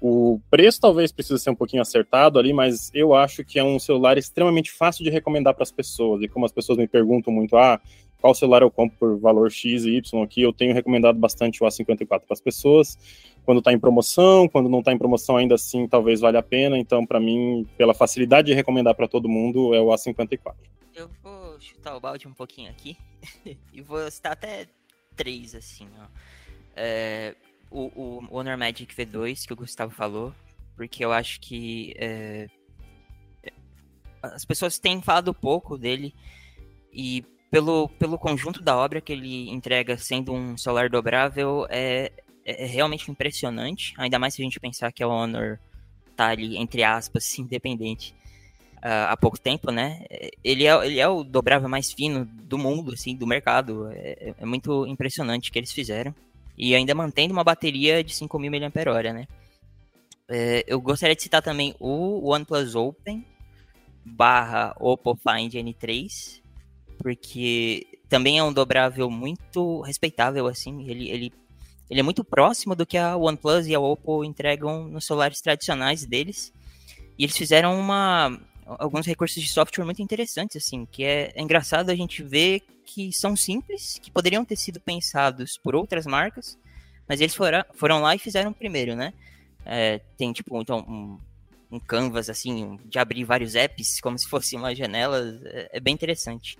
O 0.00 0.38
preço 0.48 0.80
talvez 0.80 1.10
precise 1.10 1.42
ser 1.42 1.50
um 1.50 1.54
pouquinho 1.56 1.82
acertado 1.82 2.38
ali, 2.38 2.52
mas 2.52 2.92
eu 2.94 3.12
acho 3.12 3.44
que 3.44 3.58
é 3.58 3.64
um 3.64 3.80
celular 3.80 4.16
extremamente 4.18 4.70
fácil 4.70 5.02
de 5.02 5.10
recomendar 5.10 5.52
para 5.52 5.64
as 5.64 5.72
pessoas. 5.72 6.22
E 6.22 6.28
como 6.28 6.46
as 6.46 6.52
pessoas 6.52 6.78
me 6.78 6.86
perguntam 6.86 7.32
muito, 7.32 7.56
ah, 7.56 7.80
qual 8.20 8.32
celular 8.36 8.62
eu 8.62 8.70
compro 8.70 8.96
por 9.00 9.18
valor 9.18 9.50
X 9.50 9.84
e 9.84 9.96
Y 9.96 10.22
aqui, 10.22 10.40
eu 10.40 10.52
tenho 10.52 10.72
recomendado 10.72 11.18
bastante 11.18 11.60
o 11.60 11.66
A54 11.66 12.06
para 12.06 12.20
as 12.30 12.40
pessoas. 12.40 12.96
Quando 13.44 13.58
está 13.58 13.72
em 13.72 13.80
promoção, 13.80 14.48
quando 14.48 14.68
não 14.68 14.78
está 14.78 14.92
em 14.92 14.98
promoção, 14.98 15.36
ainda 15.36 15.56
assim, 15.56 15.88
talvez 15.88 16.20
valha 16.20 16.38
a 16.38 16.42
pena. 16.42 16.78
Então, 16.78 17.04
para 17.04 17.18
mim, 17.18 17.66
pela 17.76 17.94
facilidade 17.94 18.46
de 18.46 18.54
recomendar 18.54 18.94
para 18.94 19.08
todo 19.08 19.28
mundo, 19.28 19.74
é 19.74 19.80
o 19.80 19.88
A54. 19.88 20.54
Eu 20.94 21.10
vou 21.20 21.43
chutar 21.60 21.96
o 21.96 22.00
balde 22.00 22.28
um 22.28 22.34
pouquinho 22.34 22.70
aqui 22.70 22.96
e 23.72 23.80
vou 23.80 24.10
citar 24.10 24.32
até 24.32 24.66
três, 25.16 25.54
assim, 25.54 25.88
ó. 25.98 26.06
É, 26.76 27.34
o, 27.70 27.90
o 28.28 28.36
Honor 28.36 28.58
Magic 28.58 28.94
V2, 28.94 29.46
que 29.46 29.52
o 29.52 29.56
Gustavo 29.56 29.94
falou, 29.94 30.34
porque 30.76 31.04
eu 31.04 31.12
acho 31.12 31.40
que 31.40 31.94
é, 31.96 32.48
as 34.22 34.44
pessoas 34.44 34.78
têm 34.78 35.00
falado 35.02 35.34
pouco 35.34 35.76
dele 35.76 36.14
e 36.92 37.24
pelo, 37.50 37.88
pelo 37.90 38.18
conjunto 38.18 38.62
da 38.62 38.76
obra 38.76 39.00
que 39.00 39.12
ele 39.12 39.48
entrega 39.50 39.96
sendo 39.96 40.32
um 40.32 40.56
celular 40.56 40.88
dobrável, 40.88 41.66
é, 41.68 42.10
é, 42.44 42.64
é 42.64 42.66
realmente 42.66 43.10
impressionante. 43.10 43.94
Ainda 43.96 44.18
mais 44.18 44.34
se 44.34 44.42
a 44.42 44.44
gente 44.44 44.58
pensar 44.58 44.92
que 44.92 45.02
a 45.02 45.08
Honor 45.08 45.60
tá 46.16 46.28
ali, 46.28 46.56
entre 46.56 46.82
aspas, 46.82 47.38
independente 47.38 48.14
uh, 48.84 49.08
há 49.08 49.16
pouco 49.16 49.40
tempo, 49.40 49.70
né? 49.70 50.04
Ele 50.44 50.66
é, 50.66 50.86
ele 50.86 51.00
é 51.00 51.08
o 51.08 51.24
dobrável 51.24 51.68
mais 51.68 51.90
fino 51.92 52.24
do 52.24 52.58
mundo, 52.58 52.92
assim, 52.92 53.16
do 53.16 53.26
mercado. 53.26 53.88
É, 53.92 54.34
é 54.38 54.46
muito 54.46 54.86
impressionante 54.86 55.48
o 55.48 55.52
que 55.52 55.58
eles 55.58 55.72
fizeram. 55.72 56.14
E 56.56 56.74
ainda 56.74 56.94
mantendo 56.94 57.32
uma 57.32 57.42
bateria 57.42 58.04
de 58.04 58.12
5.000 58.12 58.50
mAh, 58.50 59.12
né? 59.12 59.26
É, 60.28 60.64
eu 60.66 60.80
gostaria 60.80 61.16
de 61.16 61.22
citar 61.22 61.42
também 61.42 61.74
o 61.78 62.30
OnePlus 62.30 62.74
Open 62.74 63.24
barra 64.04 64.74
Oppo 64.78 65.16
Find 65.16 65.52
N3, 65.54 66.40
porque 66.98 67.86
também 68.08 68.38
é 68.38 68.44
um 68.44 68.52
dobrável 68.52 69.10
muito 69.10 69.80
respeitável, 69.80 70.46
assim, 70.46 70.88
ele, 70.88 71.10
ele, 71.10 71.32
ele 71.90 72.00
é 72.00 72.02
muito 72.02 72.22
próximo 72.22 72.74
do 72.74 72.86
que 72.86 72.98
a 72.98 73.16
OnePlus 73.16 73.66
e 73.66 73.74
a 73.74 73.80
Oppo 73.80 74.24
entregam 74.24 74.86
nos 74.88 75.06
celulares 75.06 75.40
tradicionais 75.40 76.04
deles, 76.04 76.52
e 77.18 77.24
eles 77.24 77.36
fizeram 77.36 77.78
uma, 77.78 78.38
alguns 78.66 79.06
recursos 79.06 79.42
de 79.42 79.48
software 79.48 79.84
muito 79.84 80.02
interessantes, 80.02 80.56
assim, 80.56 80.86
que 80.86 81.04
é, 81.04 81.32
é 81.34 81.42
engraçado 81.42 81.90
a 81.90 81.94
gente 81.94 82.22
ver 82.22 82.62
que 82.84 83.12
são 83.12 83.36
simples, 83.36 83.98
que 84.02 84.10
poderiam 84.10 84.44
ter 84.44 84.56
sido 84.56 84.80
pensados 84.80 85.58
por 85.62 85.74
outras 85.74 86.06
marcas, 86.06 86.58
mas 87.08 87.20
eles 87.20 87.34
foram, 87.34 87.64
foram 87.74 88.00
lá 88.00 88.14
e 88.14 88.18
fizeram 88.18 88.52
primeiro, 88.52 88.94
né? 88.94 89.12
É, 89.64 89.98
tem, 90.16 90.32
tipo, 90.32 90.60
então, 90.60 90.78
um, 90.80 91.18
um 91.76 91.80
canvas, 91.80 92.28
assim, 92.28 92.78
de 92.84 92.98
abrir 92.98 93.24
vários 93.24 93.54
apps, 93.54 94.00
como 94.00 94.18
se 94.18 94.28
fosse 94.28 94.56
uma 94.56 94.74
janela, 94.74 95.40
é, 95.44 95.70
é 95.74 95.80
bem 95.80 95.94
interessante. 95.94 96.58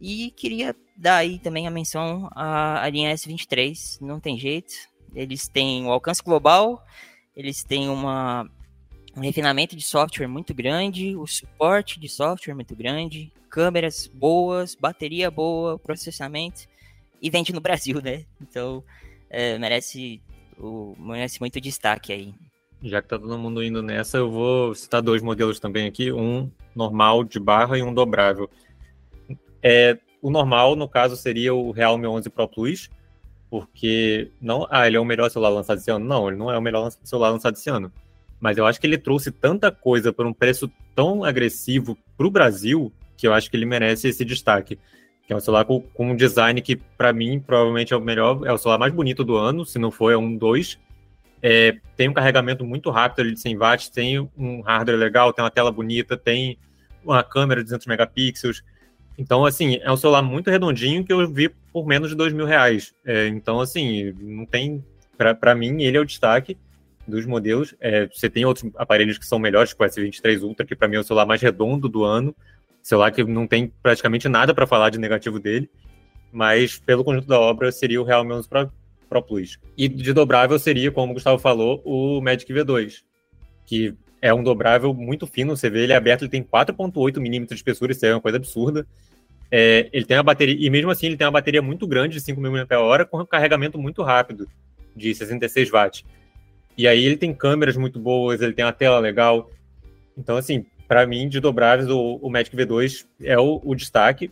E 0.00 0.30
queria 0.32 0.74
dar 0.96 1.18
aí 1.18 1.38
também 1.38 1.66
a 1.66 1.70
menção 1.70 2.28
à, 2.32 2.82
à 2.82 2.88
linha 2.88 3.14
S23, 3.14 3.98
não 4.00 4.18
tem 4.18 4.38
jeito. 4.38 4.72
Eles 5.14 5.46
têm 5.46 5.86
o 5.86 5.92
alcance 5.92 6.22
global, 6.22 6.84
eles 7.36 7.62
têm 7.62 7.88
uma, 7.88 8.50
um 9.16 9.20
refinamento 9.20 9.76
de 9.76 9.82
software 9.82 10.26
muito 10.26 10.54
grande, 10.54 11.16
o 11.16 11.26
suporte 11.26 12.00
de 12.00 12.08
software 12.08 12.54
muito 12.54 12.74
grande, 12.74 13.32
câmeras 13.50 14.06
boas, 14.06 14.74
bateria 14.74 15.30
boa, 15.30 15.78
processamento. 15.78 16.66
e 17.20 17.30
vende 17.30 17.52
no 17.52 17.60
Brasil, 17.60 18.00
né? 18.02 18.24
Então, 18.40 18.82
é, 19.30 19.56
merece, 19.56 20.20
o, 20.58 20.96
merece 20.98 21.38
muito 21.38 21.60
destaque 21.60 22.12
aí. 22.12 22.34
Já 22.82 23.00
que 23.00 23.08
tá 23.08 23.16
todo 23.16 23.38
mundo 23.38 23.62
indo 23.62 23.80
nessa, 23.80 24.16
eu 24.18 24.28
vou 24.28 24.74
citar 24.74 25.00
dois 25.00 25.22
modelos 25.22 25.60
também 25.60 25.86
aqui, 25.86 26.10
um 26.10 26.50
normal 26.74 27.22
de 27.22 27.38
barra 27.38 27.78
e 27.78 27.82
um 27.82 27.94
dobrável. 27.94 28.50
É, 29.62 29.96
o 30.20 30.30
normal, 30.30 30.74
no 30.74 30.88
caso, 30.88 31.16
seria 31.16 31.54
o 31.54 31.70
Realme 31.70 32.08
11 32.08 32.28
Pro 32.30 32.48
Plus, 32.48 32.90
porque 33.48 34.30
não, 34.40 34.66
ah, 34.68 34.86
ele 34.86 34.96
é 34.96 35.00
o 35.00 35.04
melhor 35.04 35.30
celular 35.30 35.50
lançado 35.50 35.78
esse 35.78 35.90
ano. 35.90 36.04
Não, 36.04 36.28
ele 36.28 36.36
não 36.36 36.50
é 36.50 36.58
o 36.58 36.62
melhor 36.62 36.90
celular 37.04 37.30
lançado 37.30 37.54
esse 37.54 37.70
ano. 37.70 37.92
Mas 38.42 38.58
eu 38.58 38.66
acho 38.66 38.80
que 38.80 38.86
ele 38.88 38.98
trouxe 38.98 39.30
tanta 39.30 39.70
coisa 39.70 40.12
por 40.12 40.26
um 40.26 40.32
preço 40.32 40.68
tão 40.96 41.22
agressivo 41.22 41.96
para 42.16 42.26
o 42.26 42.30
Brasil 42.30 42.92
que 43.16 43.24
eu 43.24 43.32
acho 43.32 43.48
que 43.48 43.56
ele 43.56 43.64
merece 43.64 44.08
esse 44.08 44.24
destaque. 44.24 44.80
Que 45.24 45.32
é 45.32 45.36
um 45.36 45.40
celular 45.40 45.64
com, 45.64 45.80
com 45.80 46.10
um 46.10 46.16
design 46.16 46.60
que, 46.60 46.74
para 46.74 47.12
mim, 47.12 47.38
provavelmente 47.38 47.94
é 47.94 47.96
o 47.96 48.00
melhor, 48.00 48.44
é 48.44 48.52
o 48.52 48.58
celular 48.58 48.78
mais 48.78 48.92
bonito 48.92 49.22
do 49.22 49.36
ano, 49.36 49.64
se 49.64 49.78
não 49.78 49.92
for, 49.92 50.10
é 50.10 50.16
um 50.16 50.36
2. 50.36 50.76
É, 51.40 51.76
tem 51.96 52.08
um 52.08 52.12
carregamento 52.12 52.64
muito 52.64 52.90
rápido 52.90 53.20
ali 53.20 53.32
de 53.32 53.38
100 53.38 53.56
watts, 53.56 53.88
tem 53.88 54.18
um 54.36 54.60
hardware 54.62 54.98
legal, 54.98 55.32
tem 55.32 55.44
uma 55.44 55.50
tela 55.50 55.70
bonita, 55.70 56.16
tem 56.16 56.58
uma 57.04 57.22
câmera 57.22 57.60
de 57.60 57.66
200 57.66 57.86
megapixels. 57.86 58.64
Então, 59.16 59.46
assim, 59.46 59.78
é 59.82 59.92
um 59.92 59.96
celular 59.96 60.22
muito 60.22 60.50
redondinho 60.50 61.04
que 61.04 61.12
eu 61.12 61.32
vi 61.32 61.48
por 61.72 61.86
menos 61.86 62.10
de 62.10 62.16
dois 62.16 62.32
mil 62.32 62.46
reais. 62.46 62.92
É, 63.06 63.28
então, 63.28 63.60
assim, 63.60 64.12
não 64.18 64.44
tem. 64.44 64.84
Para 65.16 65.54
mim, 65.54 65.80
ele 65.84 65.96
é 65.96 66.00
o 66.00 66.04
destaque 66.04 66.56
dos 67.06 67.26
modelos. 67.26 67.74
É, 67.80 68.06
você 68.06 68.28
tem 68.28 68.44
outros 68.44 68.70
aparelhos 68.76 69.18
que 69.18 69.26
são 69.26 69.38
melhores, 69.38 69.70
tipo 69.70 69.84
o 69.84 69.86
S23 69.86 70.42
Ultra, 70.42 70.66
que 70.66 70.74
para 70.74 70.88
mim 70.88 70.96
é 70.96 71.00
o 71.00 71.04
celular 71.04 71.26
mais 71.26 71.40
redondo 71.40 71.88
do 71.88 72.04
ano. 72.04 72.34
Celular 72.82 73.10
que 73.10 73.22
não 73.24 73.46
tem 73.46 73.72
praticamente 73.82 74.28
nada 74.28 74.54
para 74.54 74.66
falar 74.66 74.90
de 74.90 74.98
negativo 74.98 75.38
dele. 75.38 75.70
Mas, 76.32 76.78
pelo 76.78 77.04
conjunto 77.04 77.28
da 77.28 77.38
obra, 77.38 77.70
seria 77.70 78.00
o 78.00 78.04
Realme 78.04 78.32
11 78.32 78.48
Pro, 78.48 78.72
Pro 79.08 79.22
Plus. 79.22 79.58
E 79.76 79.88
de 79.88 80.12
dobrável 80.12 80.58
seria, 80.58 80.90
como 80.90 81.12
o 81.12 81.14
Gustavo 81.14 81.38
falou, 81.38 81.82
o 81.84 82.20
Magic 82.20 82.52
V2, 82.52 83.02
que 83.66 83.94
é 84.20 84.32
um 84.32 84.42
dobrável 84.42 84.94
muito 84.94 85.26
fino. 85.26 85.56
Você 85.56 85.68
vê 85.68 85.82
ele 85.82 85.92
aberto, 85.92 86.22
ele 86.22 86.30
tem 86.30 86.42
4,8 86.42 87.20
milímetros 87.20 87.58
de 87.58 87.60
espessura, 87.60 87.92
isso 87.92 88.06
é 88.06 88.14
uma 88.14 88.20
coisa 88.20 88.38
absurda. 88.38 88.86
É, 89.50 89.90
ele 89.92 90.06
tem 90.06 90.16
uma 90.16 90.22
bateria, 90.22 90.56
e 90.58 90.70
mesmo 90.70 90.90
assim 90.90 91.06
ele 91.06 91.16
tem 91.16 91.26
uma 91.26 91.32
bateria 91.32 91.60
muito 91.60 91.86
grande, 91.86 92.14
de 92.14 92.20
5.000 92.20 92.66
mAh, 92.66 93.04
com 93.04 93.26
carregamento 93.26 93.78
muito 93.78 94.02
rápido, 94.02 94.48
de 94.96 95.14
66 95.14 95.68
watts. 95.70 96.04
E 96.76 96.88
aí 96.88 97.04
ele 97.04 97.16
tem 97.16 97.34
câmeras 97.34 97.76
muito 97.76 97.98
boas, 97.98 98.40
ele 98.40 98.52
tem 98.52 98.64
uma 98.64 98.72
tela 98.72 98.98
legal. 98.98 99.50
Então, 100.16 100.36
assim, 100.36 100.64
para 100.88 101.06
mim, 101.06 101.28
de 101.28 101.40
dobráveis, 101.40 101.88
o, 101.88 102.18
o 102.20 102.30
Magic 102.30 102.56
V2 102.56 103.06
é 103.22 103.38
o, 103.38 103.60
o, 103.64 103.74
destaque. 103.74 104.30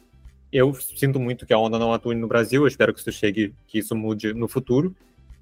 Eu 0.52 0.74
sinto 0.74 1.20
muito 1.20 1.46
que 1.46 1.52
a 1.52 1.58
Honda 1.58 1.78
não 1.78 1.92
atue 1.92 2.14
no 2.14 2.26
Brasil, 2.26 2.62
eu 2.62 2.68
espero 2.68 2.92
que 2.92 3.00
isso 3.00 3.12
chegue, 3.12 3.54
que 3.66 3.78
isso 3.78 3.94
mude 3.94 4.34
no 4.34 4.48
futuro. 4.48 4.94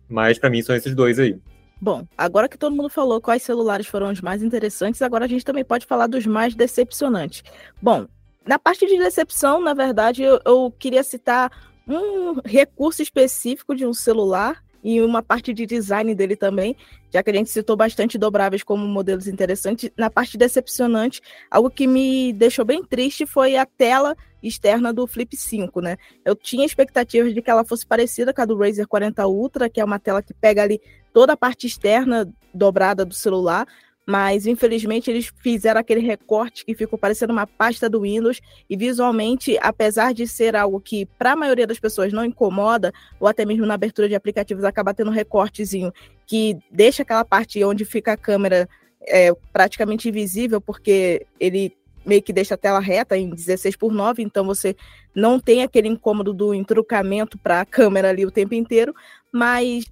Mas 0.09 0.39
para 0.39 0.51
mim 0.51 0.63
são 0.63 0.75
esses 0.77 0.95
dois 0.95 1.19
aí. 1.19 1.39
Bom, 1.81 2.07
agora 2.17 2.49
que 2.49 2.59
todo 2.59 2.75
mundo 2.75 2.89
falou 2.89 3.21
quais 3.21 3.43
celulares 3.43 3.87
foram 3.87 4.11
os 4.11 4.21
mais 4.21 4.43
interessantes, 4.43 5.01
agora 5.01 5.25
a 5.25 5.29
gente 5.29 5.45
também 5.45 5.65
pode 5.65 5.87
falar 5.87 6.09
dos 6.09 6.27
mais 6.27 6.55
decepcionantes. 6.55 7.45
Bom, 7.81 8.07
na 8.45 8.59
parte 8.59 8.87
de 8.87 8.99
decepção, 8.99 9.61
na 9.61 9.75
verdade, 9.75 10.23
eu, 10.23 10.41
eu 10.45 10.75
queria 10.77 11.03
citar 11.03 11.53
um 11.87 12.41
recurso 12.45 13.01
específico 13.03 13.75
de 13.75 13.87
um 13.87 13.95
celular 13.95 14.63
e 14.83 15.01
uma 15.01 15.23
parte 15.23 15.53
de 15.53 15.67
design 15.67 16.15
dele 16.15 16.37
também, 16.37 16.77
já 17.13 17.23
que 17.23 17.31
a 17.31 17.35
gente 17.35 17.51
citou 17.51 17.77
bastante 17.77 18.19
dobráveis 18.19 18.63
como 18.63 18.87
modelos 18.87 19.27
interessantes. 19.27 19.91
Na 19.97 20.11
parte 20.11 20.37
decepcionante, 20.37 21.21
algo 21.51 21.71
que 21.71 21.87
me 21.87 22.33
deixou 22.33 22.65
bem 22.65 22.85
triste 22.85 23.27
foi 23.27 23.57
a 23.57 23.67
tela 23.67 24.17
externa 24.43 24.93
do 24.93 25.07
Flip 25.07 25.37
5, 25.37 25.81
né? 25.81 25.97
Eu 26.25 26.35
tinha 26.37 26.65
expectativas 26.65 27.35
de 27.35 27.43
que 27.43 27.51
ela 27.51 27.65
fosse 27.65 27.87
parecida 27.87 28.33
com 28.33 28.41
a 28.41 28.45
do 28.45 28.57
Razer 28.57 28.87
40 28.87 29.27
Ultra, 29.27 29.69
que 29.69 29.81
é 29.81 29.85
uma 29.85 29.99
tela 29.99 30.23
que 30.23 30.33
pega 30.33 30.63
ali 30.63 30.81
toda 31.13 31.33
a 31.33 31.37
parte 31.37 31.67
externa 31.67 32.33
dobrada 32.55 33.05
do 33.05 33.15
celular, 33.15 33.67
mas 34.09 34.47
infelizmente 34.47 35.11
eles 35.11 35.31
fizeram 35.43 35.79
aquele 35.79 36.01
recorte 36.01 36.65
que 36.65 36.75
ficou 36.75 36.99
parecendo 36.99 37.31
uma 37.31 37.47
pasta 37.47 37.91
do 37.91 38.01
Windows. 38.01 38.41
E 38.69 38.75
visualmente, 38.75 39.59
apesar 39.61 40.15
de 40.15 40.27
ser 40.27 40.57
algo 40.57 40.81
que 40.81 41.05
para 41.19 41.33
a 41.33 41.37
maioria 41.37 41.67
das 41.67 41.79
pessoas 41.79 42.11
não 42.11 42.25
incomoda, 42.25 42.91
ou 43.21 43.29
até 43.29 43.45
mesmo 43.45 43.67
na 43.67 43.75
abertura 43.75 44.09
de 44.09 44.15
aplicativos 44.15 44.65
acaba 44.65 44.95
tendo 44.95 45.11
um 45.11 45.15
recortezinho 45.15 45.93
que 46.27 46.57
deixa 46.71 47.03
aquela 47.03 47.23
parte 47.23 47.63
onde 47.63 47.85
fica 47.85 48.13
a 48.15 48.17
câmera 48.17 48.67
é, 49.03 49.31
praticamente 49.53 50.09
invisível, 50.09 50.59
porque 50.59 51.27
ele 51.39 51.77
meio 52.07 52.23
que 52.23 52.33
deixa 52.33 52.55
a 52.55 52.59
tela 52.59 52.81
reta 52.81 53.15
em 53.15 53.29
16 53.29 53.77
por 53.77 53.93
9, 53.93 54.23
então 54.23 54.47
você 54.47 54.75
não 55.15 55.39
tem 55.39 55.63
aquele 55.63 55.87
incômodo 55.87 56.33
do 56.33 56.55
entrucamento 56.55 57.37
para 57.37 57.61
a 57.61 57.67
câmera 57.67 58.09
ali 58.09 58.25
o 58.25 58.31
tempo 58.31 58.55
inteiro, 58.55 58.95
mas 59.31 59.85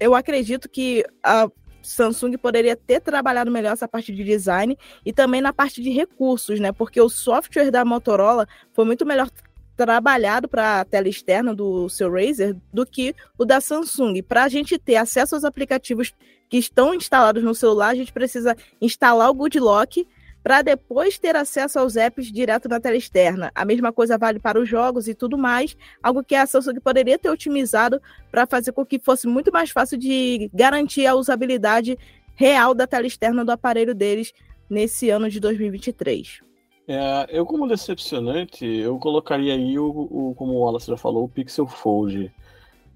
eu 0.00 0.14
acredito 0.14 0.70
que 0.70 1.04
a 1.22 1.50
Samsung 1.82 2.36
poderia 2.36 2.76
ter 2.76 3.00
trabalhado 3.00 3.50
melhor 3.50 3.72
essa 3.72 3.88
parte 3.88 4.14
de 4.14 4.24
design 4.24 4.76
e 5.04 5.12
também 5.12 5.40
na 5.40 5.52
parte 5.52 5.82
de 5.82 5.90
recursos, 5.90 6.60
né? 6.60 6.72
Porque 6.72 7.00
o 7.00 7.08
software 7.08 7.70
da 7.70 7.84
Motorola 7.84 8.46
foi 8.72 8.84
muito 8.84 9.06
melhor 9.06 9.28
trabalhado 9.76 10.48
para 10.48 10.80
a 10.80 10.84
tela 10.84 11.08
externa 11.08 11.54
do 11.54 11.88
seu 11.88 12.12
Razer 12.12 12.56
do 12.72 12.84
que 12.84 13.14
o 13.38 13.44
da 13.44 13.60
Samsung. 13.60 14.22
Para 14.22 14.44
a 14.44 14.48
gente 14.48 14.76
ter 14.76 14.96
acesso 14.96 15.36
aos 15.36 15.44
aplicativos 15.44 16.12
que 16.48 16.56
estão 16.56 16.92
instalados 16.94 17.44
no 17.44 17.54
celular, 17.54 17.90
a 17.90 17.94
gente 17.94 18.12
precisa 18.12 18.56
instalar 18.80 19.30
o 19.30 19.34
Good 19.34 19.60
Lock 19.60 20.06
para 20.48 20.62
depois 20.62 21.18
ter 21.18 21.36
acesso 21.36 21.78
aos 21.78 21.94
apps 21.94 22.32
direto 22.32 22.70
na 22.70 22.80
tela 22.80 22.96
externa. 22.96 23.52
A 23.54 23.66
mesma 23.66 23.92
coisa 23.92 24.16
vale 24.16 24.38
para 24.38 24.58
os 24.58 24.66
jogos 24.66 25.06
e 25.06 25.14
tudo 25.14 25.36
mais, 25.36 25.76
algo 26.02 26.24
que 26.24 26.34
a 26.34 26.46
Samsung 26.46 26.80
poderia 26.80 27.18
ter 27.18 27.28
otimizado 27.28 28.00
para 28.30 28.46
fazer 28.46 28.72
com 28.72 28.82
que 28.82 28.98
fosse 28.98 29.26
muito 29.26 29.52
mais 29.52 29.68
fácil 29.68 29.98
de 29.98 30.50
garantir 30.54 31.06
a 31.06 31.14
usabilidade 31.14 31.98
real 32.34 32.72
da 32.72 32.86
tela 32.86 33.06
externa 33.06 33.44
do 33.44 33.52
aparelho 33.52 33.94
deles 33.94 34.32
nesse 34.70 35.10
ano 35.10 35.28
de 35.28 35.38
2023. 35.38 36.40
É, 36.88 37.26
eu, 37.28 37.44
como 37.44 37.68
decepcionante, 37.68 38.64
eu 38.64 38.98
colocaria 38.98 39.52
aí, 39.52 39.78
o, 39.78 39.90
o, 39.90 40.34
como 40.34 40.54
o 40.54 40.60
Wallace 40.60 40.86
já 40.86 40.96
falou, 40.96 41.24
o 41.24 41.28
Pixel 41.28 41.66
Fold. 41.66 42.32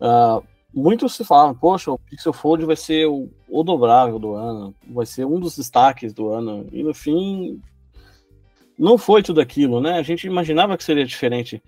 Uh, 0.01 0.43
muitos 0.75 1.15
se 1.15 1.25
falam, 1.25 1.55
poxa, 1.55 1.91
o 1.91 1.99
Pixel 1.99 2.33
Fold 2.33 2.65
vai 2.65 2.77
ser 2.77 3.07
o, 3.07 3.29
o, 3.49 3.63
dobrável 3.63 4.19
do 4.19 4.35
ano, 4.35 4.75
vai 4.89 5.07
ser 5.07 5.25
um 5.25 5.39
dos 5.39 5.57
destaques 5.57 6.13
do 6.13 6.29
ano, 6.31 6.67
e 6.73 6.83
no 6.83 6.95
fim 6.95 7.61
não 8.79 8.97
foi 8.97 9.23
tudo 9.23 9.41
aquilo, 9.41 9.81
né? 9.81 9.99
A 9.99 10.03
gente 10.03 10.27
imaginava 10.27 10.77
que 10.77 10.85
seria 10.85 11.05
diferente. 11.05 11.63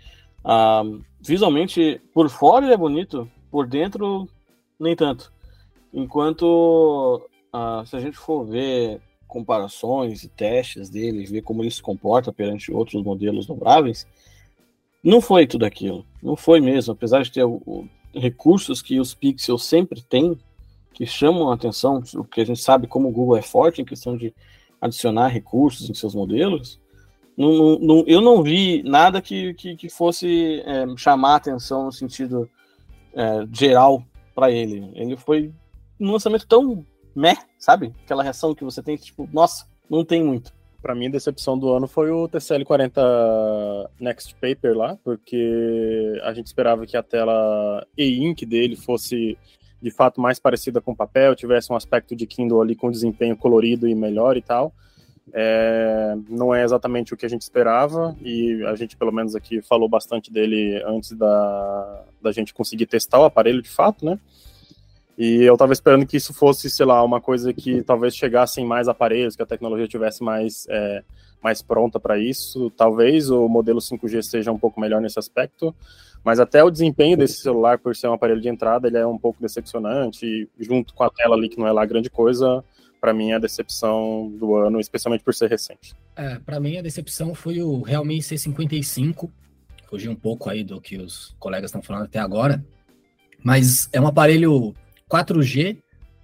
Ah, 0.45 0.83
visualmente, 1.21 2.01
por 2.12 2.29
fora 2.29 2.64
ele 2.64 2.75
é 2.75 2.79
bonito, 2.79 3.31
por 3.51 3.67
dentro, 3.67 4.29
nem 4.79 4.97
tanto. 4.97 5.33
Enquanto, 5.93 7.23
ah, 7.53 7.85
se 7.87 7.97
a 7.97 8.01
gente 8.01 8.17
for 8.17 8.45
ver 8.45 9.01
comparações 9.29 10.23
e 10.23 10.29
testes 10.29 10.88
dele, 10.88 11.27
ver 11.27 11.43
como 11.43 11.62
ele 11.62 11.71
se 11.71 11.83
comporta 11.83 12.33
perante 12.33 12.73
outros 12.73 13.03
modelos 13.03 13.47
dobráveis, 13.47 14.07
não 15.03 15.21
foi 15.21 15.47
tudo 15.47 15.64
aquilo. 15.64 16.07
Não 16.23 16.37
foi 16.37 16.61
mesmo, 16.61 16.93
apesar 16.93 17.23
de 17.23 17.31
ter 17.31 17.45
o, 17.45 17.87
recursos 18.14 18.81
que 18.81 19.00
os 19.00 19.14
Pixels 19.14 19.64
sempre 19.64 20.03
têm, 20.03 20.38
que 20.92 21.07
chamam 21.07 21.50
a 21.50 21.55
atenção, 21.55 22.03
porque 22.03 22.40
a 22.40 22.46
gente 22.46 22.61
sabe 22.61 22.87
como 22.87 23.09
o 23.09 23.12
Google 23.12 23.37
é 23.37 23.42
forte 23.42 23.83
em 23.83 23.85
questão 23.85 24.16
de 24.16 24.35
adicionar 24.81 25.29
recursos 25.29 25.88
em 25.88 25.94
seus 25.94 26.14
modelos, 26.14 26.81
não, 27.37 27.79
não, 27.79 28.05
eu 28.07 28.20
não 28.20 28.42
vi 28.42 28.83
nada 28.85 29.20
que, 29.20 29.55
que, 29.55 29.77
que 29.77 29.88
fosse 29.88 30.62
é, 30.64 30.87
chamar 30.96 31.37
atenção 31.37 31.87
no 31.87 31.92
sentido 31.92 32.48
é, 33.12 33.46
geral 33.53 34.05
para 34.35 34.50
ele. 34.50 34.90
Ele 34.94 35.16
foi 35.16 35.53
um 35.98 36.12
lançamento 36.12 36.46
tão 36.46 36.85
meh, 37.14 37.37
sabe? 37.59 37.92
Aquela 38.05 38.22
reação 38.22 38.55
que 38.55 38.64
você 38.64 38.83
tem, 38.83 38.96
tipo, 38.96 39.29
nossa, 39.33 39.66
não 39.90 40.05
tem 40.05 40.22
muito. 40.22 40.53
Para 40.85 40.94
mim, 40.94 41.07
a 41.07 41.12
decepção 41.12 41.59
do 41.59 41.73
ano 41.73 41.88
foi 41.88 42.11
o 42.11 42.29
TCL40 42.29 43.88
Next 43.99 44.35
Paper 44.35 44.77
lá, 44.77 44.99
porque 45.03 46.20
a 46.23 46.35
gente 46.35 46.49
esperava 46.49 46.85
que 46.85 46.94
a 46.94 47.03
tela 47.03 47.87
e-ink 47.97 48.44
dele 48.44 48.77
fosse 48.77 49.38
de 49.81 49.90
fato 49.90 50.21
mais 50.21 50.38
parecida 50.38 50.83
com 50.83 50.94
papel, 50.94 51.35
tivesse 51.35 51.73
um 51.73 51.75
aspecto 51.75 52.15
de 52.15 52.27
Kindle 52.27 52.61
ali 52.61 52.77
com 52.77 52.90
desempenho 52.90 53.35
colorido 53.35 53.88
e 53.88 53.94
melhor 53.94 54.37
e 54.37 54.42
tal. 54.42 54.75
É, 55.33 56.17
não 56.29 56.54
é 56.54 56.63
exatamente 56.63 57.15
o 57.15 57.17
que 57.17 57.25
a 57.25 57.31
gente 57.31 57.40
esperava, 57.40 58.15
e 58.21 58.63
a 58.67 58.77
gente, 58.77 58.94
pelo 58.94 59.11
menos 59.11 59.35
aqui, 59.35 59.63
falou 59.63 59.88
bastante 59.88 60.31
dele 60.31 60.83
antes 60.85 61.13
da, 61.13 62.04
da 62.21 62.31
gente 62.31 62.52
conseguir 62.52 62.85
testar 62.85 63.21
o 63.21 63.25
aparelho 63.25 63.63
de 63.63 63.71
fato, 63.71 64.04
né? 64.04 64.19
E 65.17 65.42
eu 65.42 65.54
estava 65.54 65.73
esperando 65.73 66.06
que 66.06 66.17
isso 66.17 66.35
fosse, 66.35 66.69
sei 66.69 66.85
lá, 66.85 67.02
uma 67.02 67.21
coisa 67.21 67.52
que 67.52 67.83
talvez 67.83 68.17
chegassem 68.17 68.67
mais 68.67 68.88
aparelhos, 68.88 69.37
que 69.37 69.42
a 69.42 69.46
tecnologia 69.46 69.87
tivesse 69.87 70.23
mais, 70.23 70.67
é, 70.69 71.04
mais 71.42 71.62
pronta 71.62 72.00
para 72.00 72.19
isso. 72.19 72.71
Talvez 72.71 73.31
o 73.31 73.48
modelo 73.48 73.81
5G 73.81 74.23
seja 74.23 74.50
um 74.50 74.58
pouco 74.58 74.81
melhor 74.81 75.00
nesse 75.00 75.19
aspecto, 75.19 75.75
mas 76.25 76.40
até 76.40 76.65
o 76.65 76.71
desempenho 76.71 77.17
desse 77.17 77.35
celular, 77.35 77.79
por 77.79 77.94
ser 77.94 78.08
um 78.08 78.12
aparelho 78.12 78.40
de 78.40 78.48
entrada, 78.48 78.88
ele 78.88 78.98
é 78.98 79.06
um 79.06 79.19
pouco 79.19 79.40
decepcionante. 79.40 80.27
E 80.27 80.48
junto 80.65 80.92
com 80.94 81.04
a 81.04 81.10
tela 81.10 81.37
ali, 81.37 81.48
que 81.48 81.58
não 81.58 81.67
é 81.69 81.73
lá 81.73 81.87
grande 81.87 82.10
coisa, 82.10 82.65
para 83.00 83.12
mim 83.12 83.31
é 83.31 83.35
a 83.35 83.38
decepção 83.38 84.33
do 84.37 84.56
ano, 84.56 84.81
especialmente 84.81 85.23
por 85.23 85.33
ser 85.33 85.48
recente. 85.48 85.94
É, 86.17 86.40
para 86.40 86.58
mim 86.58 86.79
a 86.79 86.83
decepção 86.83 87.35
foi 87.35 87.62
o 87.62 87.83
Realme 87.83 88.19
C55, 88.19 89.31
fugir 89.88 90.08
um 90.08 90.17
pouco 90.17 90.50
aí 90.50 90.65
do 90.65 90.81
que 90.81 90.96
os 90.96 91.37
colegas 91.38 91.69
estão 91.69 91.83
falando 91.83 92.04
até 92.06 92.19
agora, 92.19 92.65
mas 93.44 93.88
é 93.92 94.00
um 94.00 94.06
aparelho 94.06 94.75
4G 95.11 95.79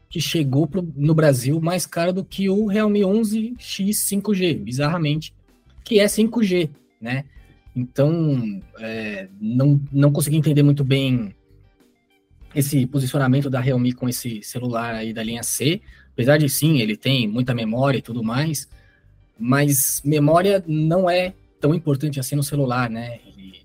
que 0.08 0.20
chegou 0.20 0.66
pro, 0.66 0.86
no 0.96 1.14
Brasil 1.14 1.60
mais 1.60 1.86
caro 1.86 2.12
do 2.12 2.24
que 2.24 2.48
o 2.48 2.66
Realme 2.66 3.00
11X 3.00 3.90
5G, 3.90 4.58
bizarramente, 4.58 5.32
que 5.84 6.00
é 6.00 6.06
5G, 6.06 6.68
né? 7.00 7.24
Então, 7.74 8.60
é, 8.80 9.28
não, 9.40 9.80
não 9.92 10.10
consegui 10.10 10.36
entender 10.36 10.64
muito 10.64 10.82
bem 10.82 11.32
esse 12.52 12.84
posicionamento 12.86 13.48
da 13.48 13.60
Realme 13.60 13.92
com 13.92 14.08
esse 14.08 14.42
celular 14.42 14.94
aí 14.94 15.12
da 15.12 15.22
linha 15.22 15.44
C, 15.44 15.80
apesar 16.12 16.38
de 16.38 16.48
sim, 16.48 16.78
ele 16.78 16.96
tem 16.96 17.28
muita 17.28 17.54
memória 17.54 17.98
e 17.98 18.02
tudo 18.02 18.24
mais, 18.24 18.68
mas 19.38 20.02
memória 20.04 20.62
não 20.66 21.08
é 21.08 21.32
tão 21.60 21.72
importante 21.72 22.18
assim 22.18 22.34
no 22.34 22.42
celular, 22.42 22.90
né? 22.90 23.20
E, 23.38 23.62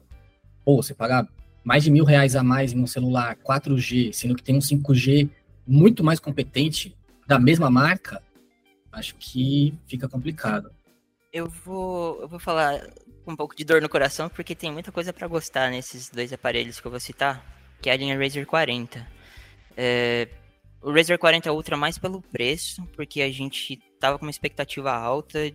pô, 0.64 0.76
você 0.76 0.94
pagar 0.94 1.28
mais 1.66 1.84
de 1.84 1.90
mil 1.90 2.06
reais 2.06 2.36
a 2.36 2.44
mais 2.44 2.72
em 2.72 2.80
um 2.80 2.86
celular 2.86 3.36
4G, 3.38 4.14
sendo 4.14 4.36
que 4.36 4.44
tem 4.44 4.56
um 4.56 4.60
5G 4.60 5.28
muito 5.68 6.04
mais 6.04 6.20
competente 6.20 6.96
da 7.28 7.40
mesma 7.40 7.72
marca, 7.72 8.22
acho 8.92 9.16
que 9.16 9.74
fica 9.88 10.08
complicado. 10.08 10.72
Eu 11.34 11.50
vou, 11.50 12.22
eu 12.22 12.28
vou 12.28 12.40
falar 12.40 12.88
com 13.26 13.32
um 13.32 13.36
pouco 13.36 13.56
de 13.56 13.66
dor 13.66 13.82
no 13.82 13.90
coração, 13.90 14.30
porque 14.30 14.54
tem 14.54 14.72
muita 14.72 14.92
coisa 14.92 15.12
para 15.12 15.28
gostar 15.28 15.72
nesses 15.72 16.08
dois 16.10 16.32
aparelhos 16.32 16.80
que 16.80 16.86
eu 16.86 16.92
vou 16.92 17.00
citar, 17.00 17.44
que 17.82 17.90
é 17.90 17.94
a 17.94 17.98
linha 17.98 18.18
Razer 18.18 18.46
40. 18.46 19.06
É, 19.76 20.30
o 20.84 20.92
Razer 20.92 21.18
40 21.18 21.52
Ultra 21.52 21.76
mais 21.76 21.98
pelo 21.98 22.22
preço, 22.22 22.86
porque 22.96 23.24
a 23.24 23.32
gente 23.32 23.80
tava 24.00 24.20
com 24.20 24.26
uma 24.26 24.32
expectativa 24.32 24.92
alta 24.94 25.52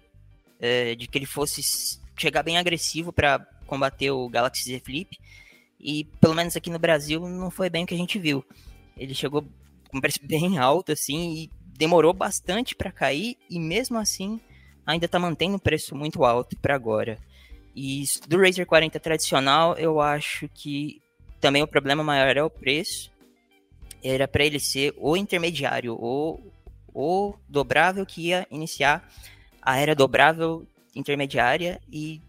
é, 0.59 0.97
de 0.97 1.07
que 1.07 1.17
ele 1.17 1.27
fosse 1.27 1.63
chegar 2.17 2.43
bem 2.43 2.59
agressivo 2.59 3.13
para 3.13 3.39
combater 3.65 4.11
o 4.11 4.29
Galaxy 4.29 4.65
Z 4.65 4.81
Flip, 4.81 5.17
e 5.81 6.05
pelo 6.21 6.35
menos 6.35 6.57
aqui 6.57 6.71
no 6.71 6.79
Brasil 6.79 7.29
não 7.29 7.51
foi 7.51 7.71
bem 7.71 7.85
o 7.85 7.87
que 7.87 7.95
a 7.95 7.99
gente 7.99 8.19
viu. 8.19 8.45
Ele 8.97 9.15
chegou 9.15 9.43
com 9.89 9.99
um 9.99 10.01
preço 10.01 10.19
bem 10.23 10.59
alto, 10.59 10.93
assim, 10.93 11.35
e 11.35 11.51
demorou 11.77 12.13
bastante 12.13 12.75
para 12.77 12.93
cair, 12.93 13.37
e 13.49 13.59
mesmo 13.59 13.99
assim 13.99 14.41
ainda 14.87 15.07
está 15.07 15.19
mantendo 15.19 15.57
um 15.57 15.59
preço 15.59 15.95
muito 15.95 16.25
alto 16.25 16.57
para 16.59 16.75
agora. 16.75 17.19
E 17.75 18.05
do 18.29 18.39
Razer 18.39 18.67
40 18.67 18.99
tradicional, 19.01 19.77
eu 19.77 20.01
acho 20.01 20.49
que 20.49 21.01
também 21.41 21.63
o 21.63 21.69
problema 21.69 22.03
maior 22.03 22.37
é 22.37 22.43
o 22.43 22.51
preço. 22.51 23.11
Era 24.03 24.27
para 24.27 24.45
ele 24.45 24.59
ser 24.59 24.95
o 24.99 25.17
intermediário, 25.17 25.97
ou 25.99 26.53
o 26.93 27.35
dobrável 27.49 28.05
que 28.05 28.29
ia 28.29 28.47
iniciar 28.51 29.09
a 29.63 29.79
era 29.79 29.95
dobrável 29.95 30.67
intermediária 30.95 31.81
e 31.91 32.21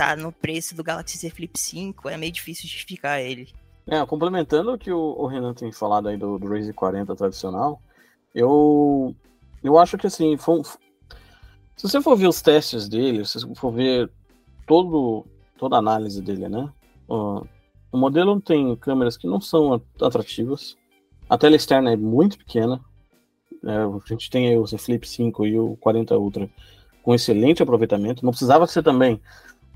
tá 0.00 0.16
no 0.16 0.32
preço 0.32 0.74
do 0.74 0.82
Galaxy 0.82 1.18
Z 1.18 1.28
Flip 1.28 1.52
5, 1.54 2.08
é 2.08 2.16
meio 2.16 2.32
difícil 2.32 2.66
justificar 2.66 3.20
ele. 3.20 3.50
É, 3.86 4.04
complementando 4.06 4.72
o 4.72 4.78
que 4.78 4.90
o, 4.90 4.98
o 4.98 5.26
Renan 5.26 5.52
tem 5.52 5.70
falado 5.70 6.08
aí 6.08 6.16
do, 6.16 6.38
do 6.38 6.48
Razer 6.48 6.72
40 6.72 7.14
tradicional, 7.14 7.82
eu, 8.34 9.14
eu 9.62 9.78
acho 9.78 9.98
que 9.98 10.06
assim, 10.06 10.38
foi, 10.38 10.62
se 10.64 11.82
você 11.82 12.00
for 12.00 12.16
ver 12.16 12.28
os 12.28 12.40
testes 12.40 12.88
dele, 12.88 13.26
se 13.26 13.40
você 13.40 13.54
for 13.54 13.72
ver 13.72 14.10
todo, 14.66 15.26
toda 15.58 15.76
a 15.76 15.80
análise 15.80 16.22
dele, 16.22 16.48
né? 16.48 16.72
Uh, 17.06 17.46
o 17.92 17.98
modelo 17.98 18.40
tem 18.40 18.74
câmeras 18.76 19.18
que 19.18 19.26
não 19.26 19.38
são 19.38 19.82
atrativas, 20.00 20.78
a 21.28 21.36
tela 21.36 21.56
externa 21.56 21.92
é 21.92 21.96
muito 21.96 22.38
pequena, 22.38 22.80
é, 23.62 23.70
a 23.70 24.08
gente 24.08 24.30
tem 24.30 24.56
o 24.56 24.66
Z 24.66 24.78
Flip 24.78 25.06
5 25.06 25.46
e 25.46 25.58
o 25.58 25.76
40 25.76 26.16
Ultra 26.16 26.48
com 27.02 27.14
excelente 27.14 27.62
aproveitamento, 27.62 28.24
não 28.24 28.32
precisava 28.32 28.66
ser 28.66 28.82
também 28.82 29.20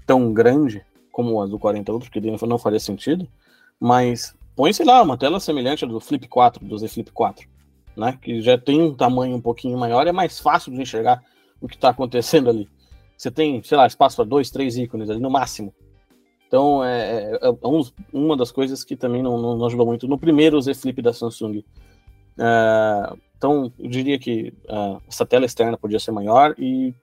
tão 0.07 0.32
grande 0.32 0.84
como 1.11 1.40
a 1.40 1.46
do 1.46 1.59
40 1.59 1.92
Ultra, 1.92 2.11
que 2.11 2.20
não 2.20 2.59
faria 2.59 2.80
sentido, 2.80 3.28
mas 3.78 4.34
põe, 4.57 4.72
sei 4.72 4.84
lá, 4.84 5.00
uma 5.02 5.16
tela 5.16 5.38
semelhante 5.38 5.84
à 5.84 5.88
do 5.88 6.00
Flip 6.00 6.26
4, 6.26 6.64
do 6.64 6.76
Z 6.76 6.88
Flip 6.88 7.11
4, 7.12 7.48
né? 7.96 8.18
Que 8.20 8.40
já 8.40 8.59
tem 8.59 8.82
um 8.82 8.94
tamanho 8.94 9.36
um 9.36 9.40
pouquinho 9.40 9.78
maior, 9.78 10.07
é 10.07 10.12
mais 10.12 10.40
fácil 10.40 10.72
de 10.72 10.80
enxergar 10.80 11.22
o 11.61 11.68
que 11.68 11.76
está 11.76 11.90
acontecendo 11.90 12.50
ali. 12.50 12.68
Você 13.16 13.30
tem, 13.30 13.62
sei 13.62 13.78
lá, 13.78 13.86
espaço 13.86 14.16
para 14.16 14.24
dois, 14.24 14.50
três 14.50 14.76
ícones 14.76 15.09
ali 15.09 15.20
no 15.20 15.30
máximo. 15.30 15.72
Então, 16.48 16.84
é, 16.84 17.32
é, 17.32 17.38
é 17.42 17.66
um, 17.66 17.80
uma 18.12 18.36
das 18.36 18.50
coisas 18.50 18.84
que 18.84 18.96
também 18.96 19.22
não, 19.22 19.40
não, 19.40 19.66
ajudou 19.66 19.86
muito 19.86 20.07
no 20.07 20.18
primeiro 20.18 20.61
Z 20.61 20.74
Flip 20.74 21.00
da 21.00 21.12
Samsung. 21.12 21.64
É, 22.38 23.16
então, 23.36 23.72
eu 23.78 23.88
diria 23.88 24.18
que 24.18 24.52
uh, 24.68 25.00
essa 25.09 25.24
tela 25.24 25.44
externa 25.44 25.76
podia 25.76 25.98
ser 25.98 26.11
maior 26.11 26.55
e 26.59 26.94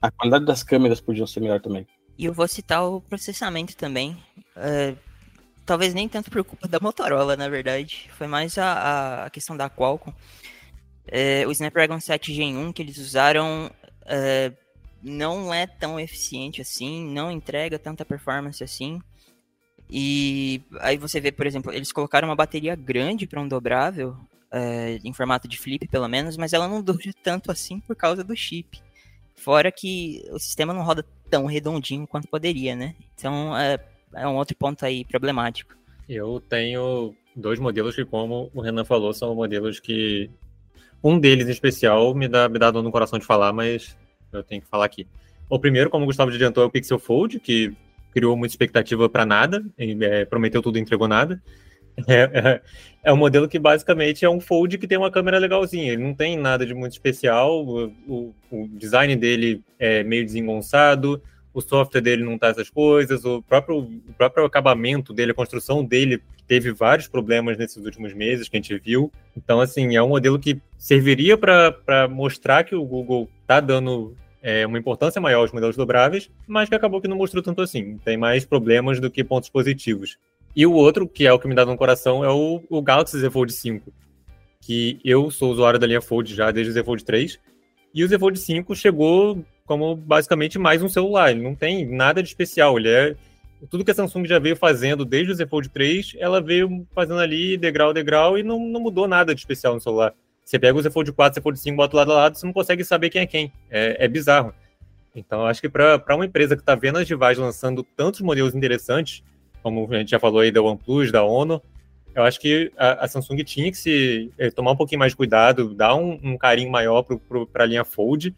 a 0.00 0.10
qualidade 0.10 0.44
das 0.44 0.62
câmeras 0.62 1.00
podia 1.00 1.26
ser 1.26 1.40
melhor 1.40 1.60
também. 1.60 1.86
E 2.18 2.24
eu 2.24 2.32
vou 2.32 2.46
citar 2.46 2.84
o 2.84 3.00
processamento 3.00 3.76
também. 3.76 4.22
Uh, 4.56 4.96
talvez 5.64 5.94
nem 5.94 6.08
tanto 6.08 6.30
por 6.30 6.44
culpa 6.44 6.68
da 6.68 6.80
Motorola, 6.80 7.36
na 7.36 7.48
verdade. 7.48 8.10
Foi 8.16 8.26
mais 8.26 8.58
a, 8.58 9.24
a 9.24 9.30
questão 9.30 9.56
da 9.56 9.70
Qualcomm. 9.70 10.14
É, 11.06 11.46
o 11.46 11.50
Snapdragon 11.50 11.98
7 11.98 12.32
Gen 12.32 12.56
1 12.56 12.72
que 12.72 12.82
eles 12.82 12.96
usaram 12.98 13.70
é, 14.06 14.52
não 15.02 15.52
é 15.52 15.66
tão 15.66 15.98
eficiente 15.98 16.60
assim, 16.60 17.04
não 17.04 17.30
entrega 17.30 17.78
tanta 17.78 18.04
performance 18.04 18.62
assim. 18.62 19.00
E 19.90 20.62
aí 20.80 20.96
você 20.96 21.20
vê, 21.20 21.32
por 21.32 21.46
exemplo, 21.46 21.72
eles 21.72 21.92
colocaram 21.92 22.28
uma 22.28 22.36
bateria 22.36 22.74
grande 22.74 23.26
para 23.26 23.40
um 23.40 23.48
dobrável, 23.48 24.16
é, 24.50 24.98
em 25.04 25.12
formato 25.12 25.48
de 25.48 25.58
flip 25.58 25.86
pelo 25.88 26.08
menos, 26.08 26.36
mas 26.36 26.52
ela 26.52 26.68
não 26.68 26.80
dura 26.82 27.12
tanto 27.22 27.50
assim 27.50 27.80
por 27.80 27.96
causa 27.96 28.22
do 28.22 28.36
chip. 28.36 28.80
Fora 29.34 29.72
que 29.72 30.24
o 30.30 30.38
sistema 30.38 30.72
não 30.72 30.82
roda 30.82 31.04
tão 31.32 31.46
redondinho 31.46 32.06
quanto 32.06 32.28
poderia, 32.28 32.76
né? 32.76 32.94
Então 33.14 33.56
é, 33.56 33.78
é 34.12 34.28
um 34.28 34.36
outro 34.36 34.54
ponto 34.54 34.84
aí 34.84 35.02
problemático. 35.02 35.74
Eu 36.06 36.42
tenho 36.46 37.14
dois 37.34 37.58
modelos 37.58 37.94
que, 37.94 38.04
como 38.04 38.50
o 38.52 38.60
Renan 38.60 38.84
falou, 38.84 39.14
são 39.14 39.34
modelos 39.34 39.80
que. 39.80 40.30
Um 41.02 41.18
deles 41.18 41.48
em 41.48 41.50
especial 41.50 42.14
me 42.14 42.28
dá, 42.28 42.48
me 42.50 42.58
dá 42.58 42.70
dor 42.70 42.82
no 42.82 42.92
coração 42.92 43.18
de 43.18 43.24
falar, 43.24 43.50
mas 43.52 43.96
eu 44.30 44.42
tenho 44.44 44.60
que 44.60 44.68
falar 44.68 44.84
aqui. 44.84 45.06
O 45.48 45.58
primeiro, 45.58 45.88
como 45.88 46.04
o 46.04 46.06
Gustavo 46.06 46.30
adiantou, 46.30 46.62
é 46.62 46.66
o 46.66 46.70
Pixel 46.70 46.98
Fold, 46.98 47.40
que 47.40 47.74
criou 48.12 48.36
muita 48.36 48.52
expectativa 48.52 49.08
para 49.08 49.24
nada, 49.24 49.64
é, 49.78 50.24
prometeu 50.26 50.62
tudo 50.62 50.78
e 50.78 50.80
entregou 50.80 51.08
nada. 51.08 51.42
É, 52.08 52.22
é, 52.22 52.62
é, 53.04 53.12
um 53.12 53.16
modelo 53.16 53.48
que 53.48 53.58
basicamente 53.58 54.24
é 54.24 54.30
um 54.30 54.40
Fold 54.40 54.78
que 54.78 54.86
tem 54.86 54.96
uma 54.96 55.10
câmera 55.10 55.38
legalzinha, 55.38 55.92
ele 55.92 56.02
não 56.02 56.14
tem 56.14 56.38
nada 56.38 56.64
de 56.64 56.72
muito 56.72 56.92
especial, 56.92 57.66
o, 57.66 57.92
o, 58.08 58.34
o 58.50 58.68
design 58.68 59.14
dele 59.14 59.62
é 59.78 60.02
meio 60.02 60.24
desengonçado, 60.24 61.22
o 61.52 61.60
software 61.60 62.00
dele 62.00 62.24
não 62.24 62.38
tá 62.38 62.48
essas 62.48 62.70
coisas, 62.70 63.24
o 63.24 63.42
próprio, 63.42 63.78
o 63.80 64.12
próprio 64.16 64.44
acabamento 64.44 65.12
dele, 65.12 65.32
a 65.32 65.34
construção 65.34 65.84
dele 65.84 66.22
teve 66.46 66.72
vários 66.72 67.08
problemas 67.08 67.56
nesses 67.56 67.84
últimos 67.84 68.12
meses 68.14 68.48
que 68.48 68.56
a 68.56 68.60
gente 68.60 68.78
viu. 68.78 69.12
Então, 69.36 69.60
assim, 69.60 69.96
é 69.96 70.02
um 70.02 70.08
modelo 70.08 70.38
que 70.38 70.60
serviria 70.78 71.36
para 71.36 72.08
mostrar 72.08 72.64
que 72.64 72.74
o 72.74 72.84
Google 72.84 73.28
tá 73.46 73.60
dando 73.60 74.16
é, 74.42 74.66
uma 74.66 74.78
importância 74.78 75.20
maior 75.20 75.40
aos 75.40 75.52
modelos 75.52 75.76
dobráveis, 75.76 76.30
mas 76.46 76.68
que 76.68 76.74
acabou 76.74 77.00
que 77.00 77.08
não 77.08 77.16
mostrou 77.16 77.42
tanto 77.42 77.62
assim. 77.62 77.98
Tem 78.04 78.16
mais 78.16 78.44
problemas 78.44 78.98
do 78.98 79.10
que 79.10 79.22
pontos 79.22 79.48
positivos. 79.48 80.18
E 80.54 80.66
o 80.66 80.72
outro, 80.72 81.08
que 81.08 81.26
é 81.26 81.32
o 81.32 81.38
que 81.38 81.48
me 81.48 81.54
dá 81.54 81.64
no 81.64 81.76
coração, 81.76 82.24
é 82.24 82.30
o, 82.30 82.62
o 82.68 82.82
Galaxy 82.82 83.18
Z 83.18 83.30
Fold 83.30 83.52
5, 83.52 83.92
que 84.60 84.98
eu 85.04 85.30
sou 85.30 85.50
usuário 85.50 85.78
da 85.78 85.86
linha 85.86 86.00
Fold 86.00 86.34
já 86.34 86.50
desde 86.50 86.70
o 86.70 86.74
Z 86.74 86.84
Fold 86.84 87.04
3, 87.04 87.40
e 87.94 88.04
o 88.04 88.08
Z 88.08 88.18
Fold 88.18 88.38
5 88.38 88.74
chegou 88.74 89.44
como 89.66 89.94
basicamente 89.96 90.58
mais 90.58 90.82
um 90.82 90.88
celular. 90.88 91.30
Ele 91.30 91.42
não 91.42 91.54
tem 91.54 91.86
nada 91.86 92.22
de 92.22 92.28
especial. 92.28 92.78
Ele 92.78 92.88
é 92.88 93.14
tudo 93.70 93.84
que 93.84 93.90
a 93.90 93.94
Samsung 93.94 94.26
já 94.26 94.38
veio 94.38 94.56
fazendo 94.56 95.04
desde 95.04 95.32
o 95.32 95.34
Z 95.34 95.46
Fold 95.46 95.68
3, 95.68 96.16
ela 96.18 96.40
veio 96.40 96.86
fazendo 96.94 97.20
ali 97.20 97.56
degrau 97.56 97.92
degrau 97.92 98.36
e 98.36 98.42
não, 98.42 98.58
não 98.58 98.80
mudou 98.80 99.06
nada 99.06 99.34
de 99.34 99.40
especial 99.40 99.74
no 99.74 99.80
celular. 99.80 100.14
Você 100.44 100.58
pega 100.58 100.76
o 100.76 100.82
Z 100.82 100.90
Fold 100.90 101.12
4, 101.12 101.36
Z 101.36 101.40
Fold 101.40 101.58
5, 101.58 101.76
bota 101.76 101.96
lado 101.96 102.12
a 102.12 102.14
lado, 102.14 102.36
você 102.36 102.44
não 102.44 102.52
consegue 102.52 102.84
saber 102.84 103.10
quem 103.10 103.22
é 103.22 103.26
quem. 103.26 103.52
É, 103.70 104.04
é 104.04 104.08
bizarro. 104.08 104.52
Então, 105.14 105.46
acho 105.46 105.60
que 105.60 105.68
para 105.68 106.02
uma 106.10 106.24
empresa 106.26 106.56
que 106.56 106.62
está 106.62 106.74
vendo 106.74 106.98
as 106.98 107.08
rivais 107.08 107.38
lançando 107.38 107.82
tantos 107.96 108.20
modelos 108.20 108.54
interessantes, 108.54 109.22
como 109.62 109.88
a 109.92 109.98
gente 109.98 110.10
já 110.10 110.18
falou 110.18 110.40
aí 110.40 110.50
da 110.50 110.62
OnePlus, 110.62 111.12
da 111.12 111.24
Honor, 111.24 111.60
eu 112.14 112.22
acho 112.24 112.38
que 112.38 112.70
a, 112.76 113.04
a 113.04 113.08
Samsung 113.08 113.42
tinha 113.44 113.70
que 113.70 113.78
se 113.78 114.30
é, 114.38 114.50
tomar 114.50 114.72
um 114.72 114.76
pouquinho 114.76 114.98
mais 114.98 115.12
de 115.12 115.16
cuidado, 115.16 115.74
dar 115.74 115.94
um, 115.94 116.18
um 116.22 116.36
carinho 116.36 116.70
maior 116.70 117.02
para 117.52 117.64
a 117.64 117.66
linha 117.66 117.84
Fold, 117.84 118.34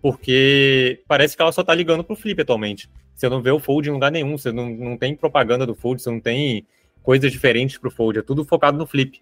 porque 0.00 1.00
parece 1.06 1.36
que 1.36 1.42
ela 1.42 1.52
só 1.52 1.62
tá 1.62 1.74
ligando 1.74 2.02
pro 2.02 2.16
Flip 2.16 2.40
atualmente. 2.40 2.90
Você 3.14 3.28
não 3.28 3.40
vê 3.40 3.50
o 3.50 3.60
Fold 3.60 3.88
em 3.88 3.92
lugar 3.92 4.10
nenhum, 4.10 4.36
você 4.36 4.50
não, 4.50 4.68
não 4.68 4.96
tem 4.96 5.14
propaganda 5.14 5.64
do 5.64 5.74
Fold, 5.74 6.02
você 6.02 6.10
não 6.10 6.20
tem 6.20 6.66
coisas 7.02 7.30
diferentes 7.30 7.78
pro 7.78 7.90
Fold, 7.90 8.18
é 8.18 8.22
tudo 8.22 8.44
focado 8.44 8.76
no 8.76 8.86
Flip. 8.86 9.20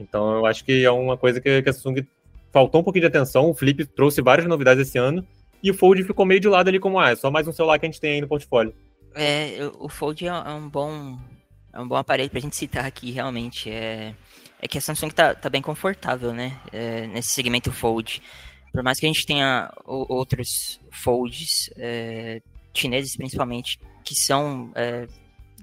Então 0.00 0.36
eu 0.36 0.46
acho 0.46 0.64
que 0.64 0.84
é 0.84 0.90
uma 0.90 1.16
coisa 1.16 1.40
que, 1.40 1.62
que 1.62 1.68
a 1.68 1.72
Samsung 1.72 2.04
faltou 2.52 2.80
um 2.80 2.84
pouquinho 2.84 3.02
de 3.02 3.16
atenção, 3.16 3.48
o 3.50 3.54
Flip 3.54 3.86
trouxe 3.86 4.20
várias 4.20 4.48
novidades 4.48 4.88
esse 4.88 4.98
ano, 4.98 5.24
e 5.62 5.70
o 5.70 5.74
Fold 5.74 6.02
ficou 6.02 6.26
meio 6.26 6.40
de 6.40 6.48
lado 6.48 6.68
ali 6.68 6.80
como, 6.80 6.98
ah, 6.98 7.10
é 7.10 7.16
só 7.16 7.30
mais 7.30 7.46
um 7.46 7.52
celular 7.52 7.78
que 7.78 7.86
a 7.86 7.88
gente 7.88 8.00
tem 8.00 8.14
aí 8.14 8.20
no 8.20 8.28
portfólio. 8.28 8.74
É, 9.16 9.58
o 9.78 9.88
Fold 9.88 10.26
é, 10.26 10.28
é 10.28 10.50
um 10.50 10.68
bom 10.68 11.18
é 11.72 11.80
um 11.80 11.88
bom 11.88 11.96
aparelho 11.96 12.30
pra 12.30 12.40
gente 12.40 12.56
citar 12.56 12.84
aqui, 12.84 13.10
realmente. 13.10 13.70
É, 13.70 14.14
é 14.60 14.68
que 14.68 14.78
a 14.78 14.80
Samsung 14.80 15.10
tá, 15.10 15.34
tá 15.34 15.50
bem 15.50 15.60
confortável, 15.60 16.32
né? 16.32 16.58
É, 16.72 17.06
nesse 17.06 17.30
segmento 17.30 17.70
Fold. 17.72 18.22
Por 18.72 18.82
mais 18.82 18.98
que 18.98 19.06
a 19.06 19.08
gente 19.08 19.26
tenha 19.26 19.72
outros 19.86 20.80
folds, 20.90 21.70
é, 21.76 22.42
chineses 22.74 23.16
principalmente, 23.16 23.78
que 24.04 24.14
são 24.14 24.70
é, 24.74 25.06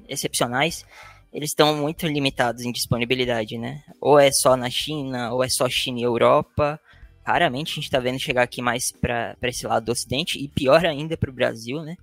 excepcionais, 0.07 0.83
eles 1.31 1.51
estão 1.51 1.75
muito 1.75 2.07
limitados 2.07 2.63
em 2.63 2.71
disponibilidade, 2.71 3.57
né? 3.57 3.83
Ou 4.01 4.19
é 4.19 4.31
só 4.31 4.55
na 4.55 4.69
China, 4.69 5.31
ou 5.31 5.43
é 5.43 5.49
só 5.49 5.69
China 5.69 5.99
e 5.99 6.03
Europa. 6.03 6.79
Raramente 7.23 7.73
a 7.73 7.75
gente 7.75 7.85
está 7.85 7.99
vendo 7.99 8.19
chegar 8.19 8.43
aqui 8.43 8.61
mais 8.61 8.91
para 8.91 9.35
esse 9.43 9.65
lado 9.65 9.85
do 9.85 9.91
Ocidente, 9.91 10.39
e 10.39 10.47
pior 10.47 10.85
ainda 10.85 11.15
para 11.15 11.29
o 11.29 11.33
Brasil, 11.33 11.81
né? 11.83 11.95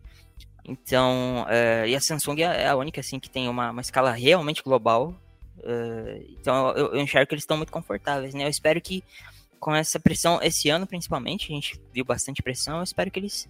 Então, 0.71 1.45
uh, 1.49 1.85
e 1.85 1.97
a 1.97 2.01
Samsung 2.01 2.43
é 2.43 2.69
a 2.69 2.77
única 2.77 3.01
assim 3.01 3.19
que 3.19 3.29
tem 3.29 3.49
uma, 3.49 3.73
uma 3.73 3.81
escala 3.81 4.13
realmente 4.13 4.63
global. 4.63 5.13
Uh, 5.59 6.25
então, 6.39 6.71
eu, 6.71 6.95
eu 6.95 7.01
enxergo 7.01 7.29
que 7.29 7.35
eles 7.35 7.43
estão 7.43 7.57
muito 7.57 7.73
confortáveis, 7.73 8.35
né? 8.35 8.45
Eu 8.45 8.49
espero 8.49 8.81
que 8.81 9.03
com 9.59 9.75
essa 9.75 9.99
pressão, 9.99 10.39
esse 10.41 10.71
ano 10.71 10.87
principalmente, 10.87 11.51
a 11.51 11.55
gente 11.57 11.81
viu 11.93 12.05
bastante 12.05 12.41
pressão, 12.41 12.79
eu 12.79 12.85
espero 12.85 13.11
que 13.11 13.19
eles 13.19 13.49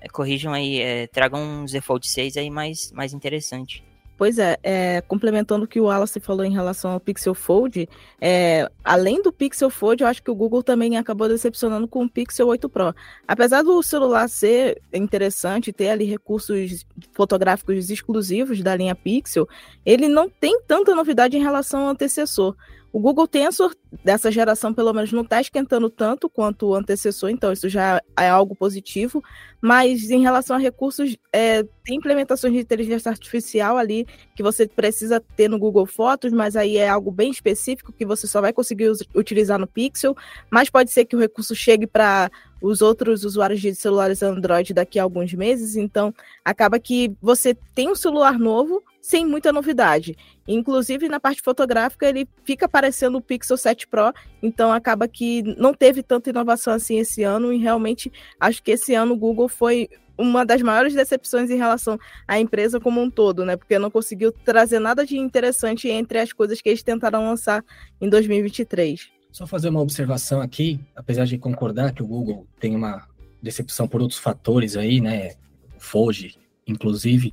é, 0.00 0.08
corrijam 0.08 0.54
aí, 0.54 0.80
é, 0.80 1.06
tragam 1.06 1.40
um 1.40 1.68
Z 1.68 1.82
Fold 1.82 2.08
6 2.08 2.38
aí 2.38 2.48
mais, 2.48 2.90
mais 2.92 3.12
interessante. 3.12 3.84
Pois 4.22 4.38
é, 4.38 4.56
é, 4.62 5.00
complementando 5.00 5.64
o 5.64 5.66
que 5.66 5.80
o 5.80 5.86
Wallace 5.86 6.20
falou 6.20 6.44
em 6.44 6.52
relação 6.52 6.92
ao 6.92 7.00
Pixel 7.00 7.34
Fold, 7.34 7.88
é, 8.20 8.70
além 8.84 9.20
do 9.20 9.32
Pixel 9.32 9.68
Fold, 9.68 10.00
eu 10.00 10.08
acho 10.08 10.22
que 10.22 10.30
o 10.30 10.34
Google 10.36 10.62
também 10.62 10.96
acabou 10.96 11.28
decepcionando 11.28 11.88
com 11.88 12.04
o 12.04 12.08
Pixel 12.08 12.46
8 12.46 12.68
Pro. 12.68 12.94
Apesar 13.26 13.64
do 13.64 13.82
celular 13.82 14.28
ser 14.28 14.80
interessante, 14.92 15.72
ter 15.72 15.88
ali 15.88 16.04
recursos 16.04 16.86
fotográficos 17.10 17.90
exclusivos 17.90 18.62
da 18.62 18.76
linha 18.76 18.94
Pixel, 18.94 19.48
ele 19.84 20.06
não 20.06 20.28
tem 20.28 20.60
tanta 20.68 20.94
novidade 20.94 21.36
em 21.36 21.42
relação 21.42 21.80
ao 21.80 21.88
antecessor. 21.88 22.54
O 22.92 23.00
Google 23.00 23.26
Tensor 23.26 23.74
dessa 24.04 24.30
geração, 24.30 24.74
pelo 24.74 24.92
menos, 24.92 25.12
não 25.12 25.22
está 25.22 25.40
esquentando 25.40 25.88
tanto 25.88 26.28
quanto 26.28 26.66
o 26.66 26.74
antecessor, 26.74 27.30
então 27.30 27.50
isso 27.50 27.66
já 27.66 28.02
é 28.18 28.28
algo 28.28 28.54
positivo. 28.54 29.24
Mas 29.62 30.10
em 30.10 30.20
relação 30.20 30.56
a 30.56 30.58
recursos, 30.58 31.16
é, 31.32 31.62
tem 31.84 31.96
implementações 31.96 32.52
de 32.52 32.58
inteligência 32.58 33.08
artificial 33.08 33.78
ali 33.78 34.06
que 34.36 34.42
você 34.42 34.66
precisa 34.66 35.20
ter 35.36 35.48
no 35.48 35.58
Google 35.58 35.86
Fotos, 35.86 36.32
mas 36.32 36.54
aí 36.54 36.76
é 36.76 36.86
algo 36.86 37.10
bem 37.10 37.30
específico 37.30 37.92
que 37.92 38.04
você 38.04 38.26
só 38.26 38.42
vai 38.42 38.52
conseguir 38.52 38.92
utilizar 39.14 39.58
no 39.58 39.66
Pixel. 39.66 40.14
Mas 40.50 40.68
pode 40.68 40.92
ser 40.92 41.06
que 41.06 41.16
o 41.16 41.18
recurso 41.18 41.54
chegue 41.54 41.86
para 41.86 42.30
os 42.60 42.82
outros 42.82 43.24
usuários 43.24 43.60
de 43.60 43.74
celulares 43.74 44.22
Android 44.22 44.74
daqui 44.74 44.98
a 44.98 45.02
alguns 45.02 45.32
meses, 45.32 45.76
então 45.76 46.14
acaba 46.44 46.78
que 46.78 47.12
você 47.20 47.54
tem 47.74 47.90
um 47.90 47.94
celular 47.94 48.38
novo, 48.38 48.82
sem 49.00 49.26
muita 49.26 49.52
novidade. 49.52 50.16
Inclusive, 50.46 51.08
na 51.08 51.20
parte 51.20 51.40
fotográfica, 51.40 52.08
ele 52.08 52.28
fica 52.44 52.68
parecendo 52.68 53.18
o 53.18 53.22
Pixel 53.22 53.56
7 53.56 53.86
Pro, 53.86 54.12
então 54.42 54.72
acaba 54.72 55.06
que 55.06 55.42
não 55.56 55.72
teve 55.72 56.02
tanta 56.02 56.30
inovação 56.30 56.74
assim 56.74 56.98
esse 56.98 57.22
ano, 57.22 57.52
e 57.52 57.58
realmente 57.58 58.12
acho 58.40 58.62
que 58.62 58.72
esse 58.72 58.94
ano 58.94 59.14
o 59.14 59.16
Google 59.16 59.48
foi 59.48 59.88
uma 60.18 60.44
das 60.44 60.60
maiores 60.62 60.94
decepções 60.94 61.50
em 61.50 61.56
relação 61.56 61.98
à 62.26 62.38
empresa 62.38 62.78
como 62.78 63.00
um 63.00 63.10
todo, 63.10 63.44
né? 63.44 63.56
Porque 63.56 63.78
não 63.78 63.90
conseguiu 63.90 64.32
trazer 64.32 64.78
nada 64.78 65.06
de 65.06 65.16
interessante 65.16 65.88
entre 65.88 66.18
as 66.18 66.32
coisas 66.32 66.60
que 66.60 66.68
eles 66.68 66.82
tentaram 66.82 67.24
lançar 67.24 67.64
em 68.00 68.08
2023. 68.08 69.10
Só 69.30 69.46
fazer 69.46 69.70
uma 69.70 69.80
observação 69.80 70.40
aqui, 70.40 70.78
apesar 70.94 71.24
de 71.24 71.38
concordar 71.38 71.92
que 71.92 72.02
o 72.02 72.06
Google 72.06 72.46
tem 72.60 72.76
uma 72.76 73.06
decepção 73.42 73.88
por 73.88 74.02
outros 74.02 74.20
fatores 74.20 74.76
aí, 74.76 75.00
né? 75.00 75.34
Fold, 75.78 76.38
inclusive, 76.66 77.32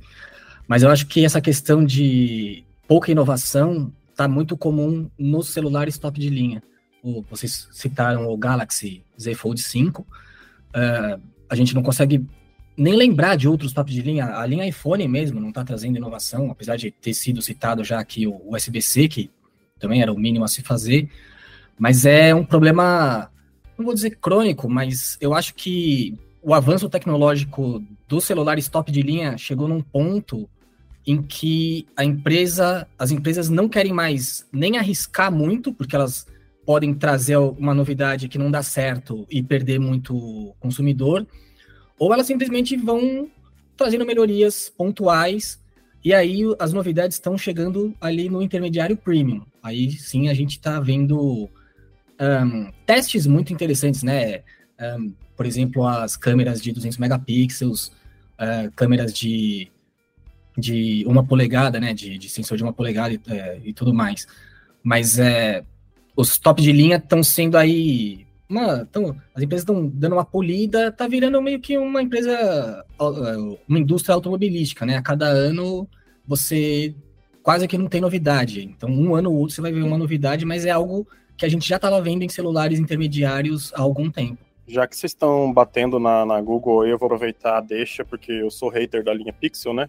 mas 0.66 0.82
eu 0.82 0.88
acho 0.88 1.06
que 1.06 1.24
essa 1.24 1.40
questão 1.40 1.84
de 1.84 2.64
pouca 2.90 3.12
inovação 3.12 3.92
está 4.10 4.26
muito 4.26 4.56
comum 4.56 5.08
nos 5.16 5.50
celulares 5.50 5.96
top 5.96 6.18
de 6.18 6.28
linha. 6.28 6.60
O, 7.04 7.22
vocês 7.30 7.68
citaram 7.70 8.26
o 8.26 8.36
Galaxy 8.36 9.04
Z 9.18 9.32
Fold 9.36 9.62
5. 9.62 10.02
Uh, 10.02 10.06
é, 10.74 11.20
a 11.48 11.54
gente 11.54 11.72
não 11.72 11.84
consegue 11.84 12.26
nem 12.76 12.96
lembrar 12.96 13.36
de 13.36 13.46
outros 13.46 13.72
top 13.72 13.92
de 13.92 14.02
linha. 14.02 14.36
A 14.36 14.44
linha 14.44 14.66
iPhone 14.66 15.06
mesmo 15.06 15.38
não 15.38 15.50
está 15.50 15.62
trazendo 15.62 15.98
inovação, 15.98 16.50
apesar 16.50 16.76
de 16.76 16.90
ter 16.90 17.14
sido 17.14 17.40
citado 17.40 17.84
já 17.84 18.00
aqui 18.00 18.26
o 18.26 18.42
USB-C, 18.52 19.06
que 19.06 19.30
também 19.78 20.02
era 20.02 20.12
o 20.12 20.18
mínimo 20.18 20.44
a 20.44 20.48
se 20.48 20.60
fazer. 20.60 21.08
Mas 21.78 22.04
é 22.04 22.34
um 22.34 22.44
problema, 22.44 23.30
não 23.78 23.84
vou 23.84 23.94
dizer 23.94 24.16
crônico, 24.16 24.68
mas 24.68 25.16
eu 25.20 25.32
acho 25.32 25.54
que 25.54 26.18
o 26.42 26.52
avanço 26.52 26.90
tecnológico 26.90 27.84
dos 28.08 28.24
celulares 28.24 28.68
top 28.68 28.90
de 28.90 29.00
linha 29.00 29.38
chegou 29.38 29.68
num 29.68 29.80
ponto 29.80 30.50
em 31.10 31.20
que 31.20 31.88
a 31.96 32.04
empresa, 32.04 32.86
as 32.96 33.10
empresas 33.10 33.48
não 33.48 33.68
querem 33.68 33.92
mais 33.92 34.46
nem 34.52 34.78
arriscar 34.78 35.32
muito, 35.32 35.72
porque 35.72 35.96
elas 35.96 36.24
podem 36.64 36.94
trazer 36.94 37.36
uma 37.36 37.74
novidade 37.74 38.28
que 38.28 38.38
não 38.38 38.48
dá 38.48 38.62
certo 38.62 39.26
e 39.28 39.42
perder 39.42 39.80
muito 39.80 40.54
consumidor, 40.60 41.26
ou 41.98 42.14
elas 42.14 42.28
simplesmente 42.28 42.76
vão 42.76 43.28
trazendo 43.76 44.06
melhorias 44.06 44.68
pontuais 44.68 45.60
e 46.04 46.14
aí 46.14 46.42
as 46.60 46.72
novidades 46.72 47.16
estão 47.16 47.36
chegando 47.36 47.92
ali 48.00 48.28
no 48.28 48.40
intermediário 48.40 48.96
premium. 48.96 49.44
Aí 49.60 49.90
sim 49.90 50.28
a 50.28 50.34
gente 50.34 50.52
está 50.52 50.78
vendo 50.78 51.50
um, 52.20 52.70
testes 52.86 53.26
muito 53.26 53.52
interessantes, 53.52 54.04
né? 54.04 54.42
Um, 54.80 55.12
por 55.36 55.44
exemplo, 55.44 55.84
as 55.84 56.16
câmeras 56.16 56.62
de 56.62 56.70
200 56.70 56.98
megapixels, 56.98 57.88
uh, 58.38 58.70
câmeras 58.76 59.12
de 59.12 59.72
de 60.60 61.04
uma 61.06 61.24
polegada, 61.24 61.80
né, 61.80 61.94
de, 61.94 62.18
de 62.18 62.28
sensor 62.28 62.56
de 62.56 62.62
uma 62.62 62.72
polegada 62.72 63.12
e, 63.14 63.20
é, 63.28 63.60
e 63.64 63.72
tudo 63.72 63.92
mais. 63.92 64.26
Mas 64.82 65.18
é, 65.18 65.64
os 66.16 66.38
top 66.38 66.62
de 66.62 66.72
linha 66.72 66.96
estão 66.96 67.22
sendo 67.22 67.56
aí 67.56 68.26
uma, 68.48 68.84
tão, 68.86 69.16
as 69.34 69.42
empresas 69.42 69.62
estão 69.62 69.86
dando 69.86 70.14
uma 70.14 70.24
polida, 70.24 70.90
tá 70.90 71.06
virando 71.06 71.40
meio 71.40 71.60
que 71.60 71.78
uma 71.78 72.02
empresa, 72.02 72.84
uma 73.68 73.78
indústria 73.78 74.14
automobilística, 74.14 74.84
né? 74.84 74.96
A 74.96 75.02
cada 75.02 75.26
ano 75.26 75.88
você 76.26 76.94
quase 77.42 77.68
que 77.68 77.78
não 77.78 77.86
tem 77.86 78.00
novidade. 78.00 78.64
Então, 78.64 78.90
um 78.90 79.14
ano 79.14 79.30
ou 79.30 79.38
outro 79.38 79.54
você 79.54 79.60
vai 79.60 79.72
ver 79.72 79.82
uma 79.82 79.96
novidade, 79.96 80.44
mas 80.44 80.66
é 80.66 80.70
algo 80.70 81.06
que 81.36 81.46
a 81.46 81.48
gente 81.48 81.66
já 81.66 81.76
estava 81.76 82.00
vendo 82.02 82.22
em 82.22 82.28
celulares 82.28 82.78
intermediários 82.78 83.72
há 83.72 83.80
algum 83.80 84.10
tempo. 84.10 84.38
Já 84.66 84.86
que 84.86 84.96
vocês 84.96 85.12
estão 85.12 85.52
batendo 85.52 85.98
na, 85.98 86.26
na 86.26 86.40
Google, 86.40 86.86
eu 86.86 86.98
vou 86.98 87.06
aproveitar 87.06 87.58
a 87.58 87.60
deixa, 87.60 88.04
porque 88.04 88.30
eu 88.30 88.50
sou 88.50 88.68
hater 88.68 89.02
da 89.02 89.14
linha 89.14 89.32
Pixel, 89.32 89.72
né? 89.72 89.88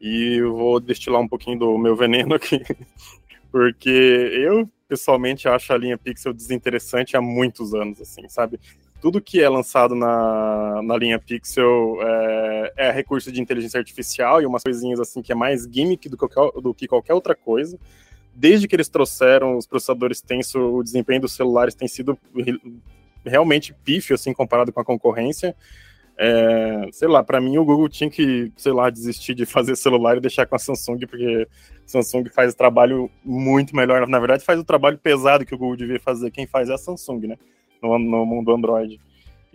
E 0.00 0.40
vou 0.42 0.78
destilar 0.78 1.20
um 1.20 1.28
pouquinho 1.28 1.58
do 1.58 1.78
meu 1.78 1.96
veneno 1.96 2.34
aqui, 2.34 2.62
porque 3.50 3.88
eu 3.90 4.68
pessoalmente 4.88 5.48
acho 5.48 5.72
a 5.72 5.78
linha 5.78 5.98
Pixel 5.98 6.32
desinteressante 6.32 7.16
há 7.16 7.20
muitos 7.20 7.74
anos, 7.74 8.00
assim, 8.00 8.28
sabe? 8.28 8.60
Tudo 9.00 9.20
que 9.20 9.40
é 9.40 9.48
lançado 9.48 9.94
na, 9.94 10.80
na 10.82 10.96
linha 10.96 11.18
Pixel 11.18 11.98
é, 12.00 12.72
é 12.76 12.90
recurso 12.90 13.30
de 13.30 13.40
inteligência 13.40 13.78
artificial 13.78 14.40
e 14.40 14.46
umas 14.46 14.62
coisinhas 14.62 15.00
assim 15.00 15.22
que 15.22 15.32
é 15.32 15.34
mais 15.34 15.64
gimmick 15.64 16.08
do, 16.08 16.16
qualquer, 16.16 16.60
do 16.60 16.74
que 16.74 16.86
qualquer 16.86 17.14
outra 17.14 17.34
coisa. 17.34 17.78
Desde 18.34 18.68
que 18.68 18.76
eles 18.76 18.88
trouxeram 18.88 19.56
os 19.56 19.66
processadores 19.66 20.20
tenso, 20.20 20.58
o 20.58 20.82
desempenho 20.82 21.22
dos 21.22 21.32
celulares 21.32 21.74
tem 21.74 21.88
sido 21.88 22.18
realmente 23.24 23.74
pífio, 23.84 24.14
assim, 24.14 24.32
comparado 24.32 24.72
com 24.72 24.80
a 24.80 24.84
concorrência. 24.84 25.54
É, 26.18 26.88
sei 26.92 27.08
lá, 27.08 27.22
para 27.22 27.40
mim 27.40 27.58
o 27.58 27.64
Google 27.64 27.88
tinha 27.88 28.08
que, 28.08 28.50
sei 28.56 28.72
lá, 28.72 28.88
desistir 28.88 29.34
de 29.34 29.44
fazer 29.44 29.76
celular 29.76 30.16
e 30.16 30.20
deixar 30.20 30.46
com 30.46 30.56
a 30.56 30.58
Samsung, 30.58 31.00
porque 31.06 31.46
a 31.84 31.88
Samsung 31.88 32.24
faz 32.30 32.54
o 32.54 32.56
trabalho 32.56 33.10
muito 33.24 33.76
melhor. 33.76 34.06
Na 34.08 34.18
verdade, 34.18 34.44
faz 34.44 34.58
o 34.58 34.64
trabalho 34.64 34.98
pesado 34.98 35.44
que 35.44 35.54
o 35.54 35.58
Google 35.58 35.76
devia 35.76 36.00
fazer. 36.00 36.30
Quem 36.30 36.46
faz 36.46 36.70
é 36.70 36.74
a 36.74 36.78
Samsung, 36.78 37.26
né? 37.26 37.36
No, 37.82 37.98
no 37.98 38.24
mundo 38.24 38.52
Android. 38.52 38.98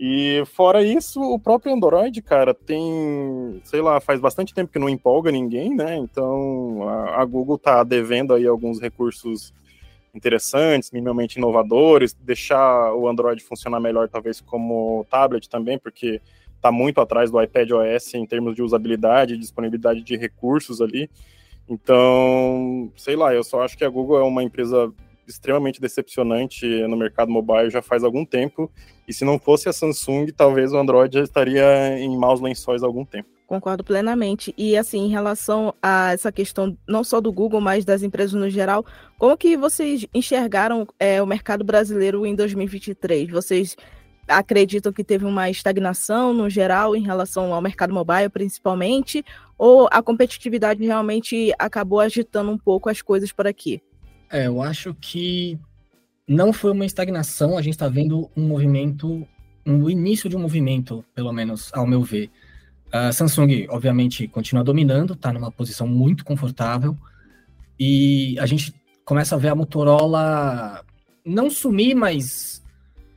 E 0.04 0.42
fora 0.46 0.82
isso, 0.82 1.20
o 1.20 1.38
próprio 1.38 1.72
Android, 1.72 2.20
cara, 2.22 2.52
tem, 2.52 3.60
sei 3.62 3.80
lá, 3.80 4.00
faz 4.00 4.18
bastante 4.20 4.52
tempo 4.52 4.72
que 4.72 4.78
não 4.78 4.88
empolga 4.88 5.30
ninguém, 5.30 5.74
né? 5.74 5.96
Então 5.96 6.88
a, 6.88 7.22
a 7.22 7.24
Google 7.24 7.58
tá 7.58 7.84
devendo 7.84 8.34
aí 8.34 8.46
alguns 8.46 8.80
recursos 8.80 9.54
interessantes, 10.14 10.90
minimamente 10.90 11.38
inovadores, 11.38 12.14
deixar 12.14 12.92
o 12.94 13.08
Android 13.08 13.42
funcionar 13.42 13.80
melhor, 13.80 14.08
talvez 14.08 14.40
como 14.40 15.06
tablet 15.08 15.48
também, 15.48 15.78
porque 15.78 16.20
está 16.62 16.70
muito 16.70 17.00
atrás 17.00 17.28
do 17.28 17.42
iPad 17.42 17.72
OS 17.72 18.14
em 18.14 18.24
termos 18.24 18.54
de 18.54 18.62
usabilidade, 18.62 19.36
disponibilidade 19.36 20.00
de 20.02 20.16
recursos 20.16 20.80
ali. 20.80 21.10
Então, 21.68 22.92
sei 22.96 23.16
lá, 23.16 23.34
eu 23.34 23.42
só 23.42 23.62
acho 23.62 23.76
que 23.76 23.84
a 23.84 23.88
Google 23.88 24.18
é 24.18 24.22
uma 24.22 24.44
empresa 24.44 24.92
extremamente 25.26 25.80
decepcionante 25.80 26.66
no 26.86 26.96
mercado 26.96 27.30
mobile 27.30 27.70
já 27.70 27.82
faz 27.82 28.04
algum 28.04 28.24
tempo. 28.24 28.70
E 29.08 29.12
se 29.12 29.24
não 29.24 29.38
fosse 29.38 29.68
a 29.68 29.72
Samsung, 29.72 30.26
talvez 30.36 30.72
o 30.72 30.78
Android 30.78 31.14
já 31.14 31.24
estaria 31.24 31.98
em 31.98 32.16
maus 32.16 32.40
lençóis 32.40 32.82
há 32.82 32.86
algum 32.86 33.04
tempo. 33.04 33.28
Concordo 33.46 33.82
plenamente. 33.82 34.54
E 34.56 34.76
assim, 34.76 35.06
em 35.06 35.08
relação 35.10 35.74
a 35.82 36.12
essa 36.12 36.30
questão 36.30 36.76
não 36.86 37.02
só 37.02 37.20
do 37.20 37.32
Google, 37.32 37.60
mas 37.60 37.84
das 37.84 38.02
empresas 38.02 38.34
no 38.34 38.48
geral, 38.48 38.84
como 39.18 39.36
que 39.36 39.56
vocês 39.56 40.06
enxergaram 40.14 40.86
é, 40.98 41.20
o 41.20 41.26
mercado 41.26 41.64
brasileiro 41.64 42.24
em 42.24 42.34
2023? 42.34 43.30
Vocês 43.30 43.76
acreditam 44.38 44.92
que 44.92 45.04
teve 45.04 45.24
uma 45.24 45.48
estagnação 45.48 46.32
no 46.32 46.48
geral 46.48 46.96
em 46.96 47.02
relação 47.02 47.52
ao 47.52 47.62
mercado 47.62 47.92
mobile, 47.92 48.28
principalmente, 48.28 49.24
ou 49.56 49.88
a 49.90 50.02
competitividade 50.02 50.84
realmente 50.84 51.52
acabou 51.58 52.00
agitando 52.00 52.50
um 52.50 52.58
pouco 52.58 52.88
as 52.88 53.00
coisas 53.00 53.32
por 53.32 53.46
aqui? 53.46 53.80
É, 54.30 54.46
eu 54.46 54.60
acho 54.62 54.94
que 54.94 55.58
não 56.26 56.52
foi 56.52 56.72
uma 56.72 56.86
estagnação, 56.86 57.56
a 57.56 57.62
gente 57.62 57.74
está 57.74 57.88
vendo 57.88 58.30
um 58.36 58.46
movimento, 58.46 59.26
um, 59.64 59.88
início 59.88 60.28
de 60.28 60.36
um 60.36 60.40
movimento, 60.40 61.04
pelo 61.14 61.32
menos 61.32 61.70
ao 61.72 61.86
meu 61.86 62.02
ver. 62.02 62.30
A 62.90 63.12
Samsung, 63.12 63.66
obviamente, 63.68 64.26
continua 64.26 64.64
dominando, 64.64 65.12
está 65.12 65.32
numa 65.32 65.50
posição 65.50 65.86
muito 65.86 66.24
confortável. 66.24 66.96
E 67.78 68.36
a 68.38 68.46
gente 68.46 68.74
começa 69.04 69.34
a 69.34 69.38
ver 69.38 69.48
a 69.48 69.54
Motorola 69.54 70.84
não 71.24 71.48
sumir, 71.48 71.94
mas 71.94 72.51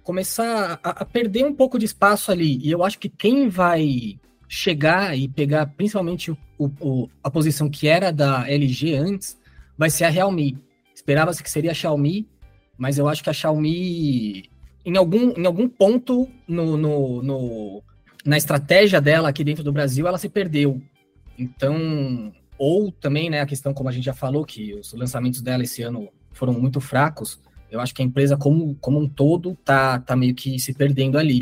começar 0.06 0.80
a, 0.84 0.90
a, 1.02 1.06
perder 1.06 1.44
um 1.44 1.54
pouco 1.54 1.80
de 1.80 1.86
espaço 1.86 2.32
ali. 2.32 2.60
E 2.64 2.70
eu 2.70 2.84
acho 2.84 3.00
que 3.00 3.10
quem 3.10 3.50
vai 3.50 4.20
chegar 4.48 5.18
e 5.18 5.28
pegar 5.28 5.66
principalmente 5.66 6.32
o, 6.32 6.38
o, 6.80 7.10
a 7.24 7.30
posição 7.30 7.68
que 7.68 7.88
era 7.88 8.12
da 8.12 8.48
LG 8.48 8.94
antes 8.94 9.38
vai 9.76 9.90
ser 9.90 10.06
a 10.06 10.10
Realme. 10.10 10.58
Esperava-se 10.94 11.42
que 11.42 11.50
seria 11.50 11.72
a 11.72 11.74
Xiaomi, 11.74 12.30
mas 12.78 13.00
eu 13.00 13.10
acho 13.10 13.24
que 13.24 13.30
a 13.32 13.34
Xiaomi, 13.34 14.48
em 14.86 14.96
algum, 14.96 15.32
em 15.32 15.46
algum 15.46 15.68
ponto 15.68 16.30
no, 16.48 16.78
no, 16.78 17.24
no 17.24 17.84
na 18.24 18.38
estratégia 18.38 19.02
dela 19.02 19.30
aqui 19.30 19.44
dentro 19.44 19.64
do 19.64 19.74
Brasil, 19.74 20.08
ela 20.08 20.20
se 20.20 20.30
perdeu. 20.30 20.80
Então, 21.38 22.32
ou 22.60 22.92
também, 22.92 23.30
né, 23.30 23.42
a 23.42 23.46
questão, 23.46 23.74
como 23.74 23.90
a 23.90 23.92
gente 23.92 24.06
já 24.06 24.14
falou, 24.14 24.46
que 24.46 24.76
os 24.76 24.94
lançamentos 24.94 25.42
dela 25.42 25.64
esse 25.64 25.82
ano 25.82 26.10
foram 26.32 26.54
muito 26.54 26.80
fracos, 26.80 27.40
eu 27.76 27.82
acho 27.82 27.94
que 27.94 28.02
a 28.02 28.06
empresa 28.06 28.38
como, 28.38 28.76
como 28.76 29.00
um 29.00 29.08
todo 29.08 29.56
tá, 29.64 30.00
tá 30.00 30.16
meio 30.16 30.34
que 30.34 30.58
se 30.60 30.74
perdendo 30.74 31.18
ali. 31.18 31.42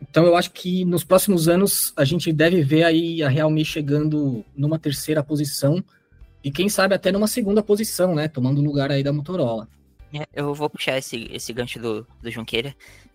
Então 0.00 0.24
eu 0.24 0.36
acho 0.36 0.50
que 0.50 0.84
nos 0.84 1.04
próximos 1.04 1.48
anos 1.48 1.92
a 1.96 2.04
gente 2.04 2.32
deve 2.32 2.62
ver 2.62 2.84
aí 2.84 3.22
a 3.22 3.28
Realme 3.28 3.64
chegando 3.64 4.44
numa 4.56 4.78
terceira 4.78 5.22
posição 5.22 5.82
e 6.42 6.50
quem 6.50 6.68
sabe 6.68 6.94
até 6.94 7.12
numa 7.12 7.28
segunda 7.28 7.62
posição, 7.62 8.14
né, 8.14 8.26
tomando 8.26 8.60
lugar 8.60 8.90
aí 8.90 9.02
da 9.02 9.12
Motorola. 9.12 9.68
É, 10.12 10.26
eu 10.34 10.54
vou 10.54 10.68
puxar 10.68 10.98
esse, 10.98 11.28
esse 11.32 11.52
gancho 11.52 11.78
do, 11.78 12.06
do 12.20 12.30
Junqueira, 12.30 12.74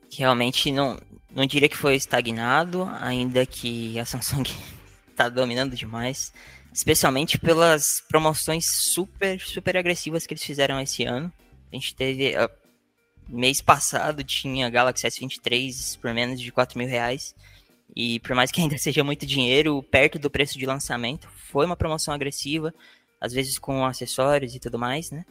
que 0.09 0.19
realmente 0.19 0.71
não, 0.71 0.97
não 1.33 1.45
diria 1.45 1.69
que 1.69 1.77
foi 1.77 1.95
estagnado, 1.95 2.89
ainda 3.01 3.45
que 3.45 3.99
a 3.99 4.05
Samsung 4.05 4.45
tá 5.15 5.29
dominando 5.29 5.75
demais 5.75 6.31
especialmente 6.77 7.39
pelas 7.39 8.03
promoções 8.07 8.65
super, 8.67 9.39
super 9.41 9.75
agressivas 9.75 10.27
que 10.27 10.33
eles 10.35 10.43
fizeram 10.43 10.79
esse 10.79 11.03
ano. 11.05 11.33
A 11.71 11.75
gente 11.75 11.95
teve. 11.95 12.35
Uh, 12.37 12.49
mês 13.27 13.61
passado 13.61 14.23
tinha 14.23 14.69
Galaxy 14.69 15.05
S23 15.05 15.99
por 15.99 16.13
menos 16.13 16.39
de 16.39 16.51
4 16.51 16.77
mil 16.77 16.87
reais. 16.87 17.35
E 17.95 18.19
por 18.19 18.35
mais 18.35 18.51
que 18.51 18.59
ainda 18.61 18.77
seja 18.77 19.03
muito 19.03 19.25
dinheiro, 19.25 19.83
perto 19.83 20.19
do 20.19 20.29
preço 20.29 20.57
de 20.57 20.65
lançamento, 20.65 21.27
foi 21.29 21.65
uma 21.65 21.75
promoção 21.75 22.13
agressiva, 22.13 22.73
às 23.19 23.33
vezes 23.33 23.57
com 23.57 23.85
acessórios 23.85 24.55
e 24.55 24.59
tudo 24.59 24.77
mais, 24.77 25.11
né? 25.11 25.25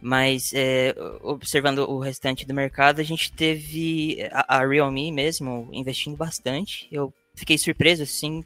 Mas 0.00 0.52
é, 0.52 0.94
observando 1.22 1.78
o 1.78 1.98
restante 1.98 2.44
do 2.44 2.52
mercado, 2.52 3.00
a 3.00 3.04
gente 3.04 3.32
teve 3.32 4.18
a, 4.32 4.58
a 4.58 4.66
Realme 4.66 5.10
mesmo 5.10 5.70
investindo 5.72 6.16
bastante. 6.16 6.86
Eu 6.92 7.12
fiquei 7.34 7.56
surpreso, 7.56 8.02
assim, 8.02 8.44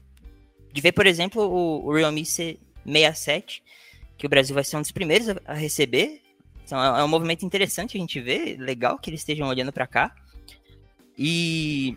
de 0.72 0.80
ver, 0.80 0.92
por 0.92 1.06
exemplo, 1.06 1.42
o, 1.42 1.86
o 1.86 1.92
Realme 1.92 2.22
C67, 2.22 3.60
que 4.16 4.26
o 4.26 4.28
Brasil 4.28 4.54
vai 4.54 4.62
ser 4.62 4.76
um 4.76 4.82
dos 4.82 4.92
primeiros 4.92 5.28
a, 5.28 5.36
a 5.46 5.54
receber. 5.54 6.22
Então 6.68 6.78
é, 6.84 7.00
é, 7.00 7.02
um 7.04 7.08
movimento 7.08 7.46
interessante 7.46 7.96
a 7.96 8.00
gente 8.00 8.20
ver, 8.20 8.58
legal 8.58 8.98
que 8.98 9.08
eles 9.08 9.20
estejam 9.20 9.48
olhando 9.48 9.72
para 9.72 9.86
cá. 9.86 10.14
E, 11.16 11.96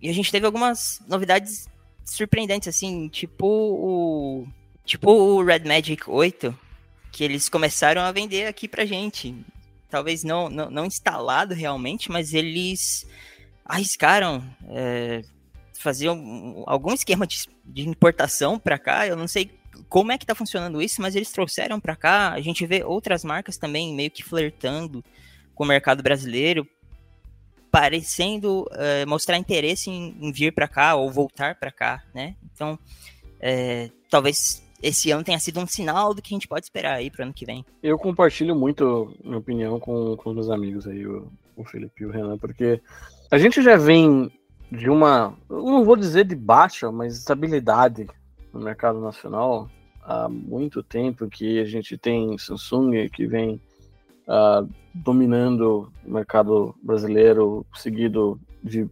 e, 0.00 0.08
a 0.08 0.12
gente 0.14 0.30
teve 0.30 0.46
algumas 0.46 1.02
novidades 1.08 1.68
surpreendentes, 2.04 2.68
assim, 2.68 3.08
tipo 3.08 3.46
o, 3.46 4.46
tipo 4.84 5.10
o 5.10 5.44
Red 5.44 5.64
Magic 5.64 6.08
8, 6.08 6.56
que 7.10 7.24
eles 7.24 7.48
começaram 7.48 8.00
a 8.00 8.12
vender 8.12 8.46
aqui 8.46 8.68
pra 8.68 8.86
gente. 8.86 9.34
Talvez 9.90 10.22
não, 10.22 10.48
não, 10.48 10.70
não 10.70 10.86
instalado 10.86 11.52
realmente, 11.52 12.08
mas 12.08 12.32
eles 12.32 13.04
arriscaram 13.64 14.42
é, 14.68 15.22
fazer 15.80 16.08
um, 16.10 16.62
algum 16.68 16.94
esquema 16.94 17.26
de, 17.26 17.48
de 17.64 17.88
importação 17.88 18.56
para 18.56 18.78
cá. 18.78 19.04
Eu 19.04 19.16
não 19.16 19.26
sei 19.26 19.50
como 19.88 20.12
é 20.12 20.18
que 20.18 20.26
tá 20.26 20.34
funcionando 20.34 20.80
isso, 20.80 21.00
mas 21.00 21.14
eles 21.14 21.30
trouxeram 21.30 21.80
para 21.80 21.96
cá. 21.96 22.32
A 22.32 22.40
gente 22.40 22.66
vê 22.66 22.82
outras 22.84 23.24
marcas 23.24 23.56
também 23.56 23.94
meio 23.94 24.10
que 24.10 24.22
flertando 24.22 25.04
com 25.54 25.64
o 25.64 25.66
mercado 25.66 26.02
brasileiro, 26.02 26.66
parecendo 27.70 28.68
é, 28.72 29.06
mostrar 29.06 29.38
interesse 29.38 29.90
em, 29.90 30.16
em 30.20 30.32
vir 30.32 30.52
para 30.52 30.68
cá 30.68 30.94
ou 30.94 31.10
voltar 31.10 31.58
para 31.58 31.72
cá, 31.72 32.02
né? 32.14 32.36
Então, 32.52 32.78
é, 33.40 33.90
talvez 34.10 34.62
esse 34.82 35.10
ano 35.10 35.24
tenha 35.24 35.38
sido 35.38 35.60
um 35.60 35.66
sinal 35.66 36.12
do 36.12 36.20
que 36.20 36.34
a 36.34 36.36
gente 36.36 36.48
pode 36.48 36.66
esperar 36.66 36.94
aí 36.94 37.10
para 37.10 37.24
ano 37.24 37.32
que 37.32 37.46
vem. 37.46 37.64
Eu 37.82 37.98
compartilho 37.98 38.54
muito 38.54 39.14
minha 39.24 39.38
opinião 39.38 39.78
com, 39.78 40.16
com 40.16 40.30
os 40.30 40.34
meus 40.34 40.50
amigos 40.50 40.86
aí, 40.86 41.06
o, 41.06 41.30
o 41.56 41.64
Felipe 41.64 42.02
e 42.02 42.06
o 42.06 42.10
Renan, 42.10 42.36
porque 42.36 42.80
a 43.30 43.38
gente 43.38 43.62
já 43.62 43.76
vem 43.76 44.30
de 44.70 44.90
uma, 44.90 45.36
não 45.48 45.84
vou 45.84 45.96
dizer 45.96 46.24
de 46.24 46.34
baixa, 46.34 46.90
mas 46.90 47.16
estabilidade 47.16 48.06
no 48.52 48.60
mercado 48.60 49.00
nacional 49.00 49.68
há 50.02 50.28
muito 50.28 50.82
tempo 50.82 51.28
que 51.28 51.60
a 51.60 51.64
gente 51.64 51.96
tem 51.96 52.36
Samsung 52.36 53.08
que 53.08 53.26
vem 53.26 53.60
uh, 54.26 54.68
dominando 54.92 55.92
o 56.04 56.10
mercado 56.10 56.74
brasileiro, 56.82 57.64
seguido 57.74 58.38
de, 58.62 58.88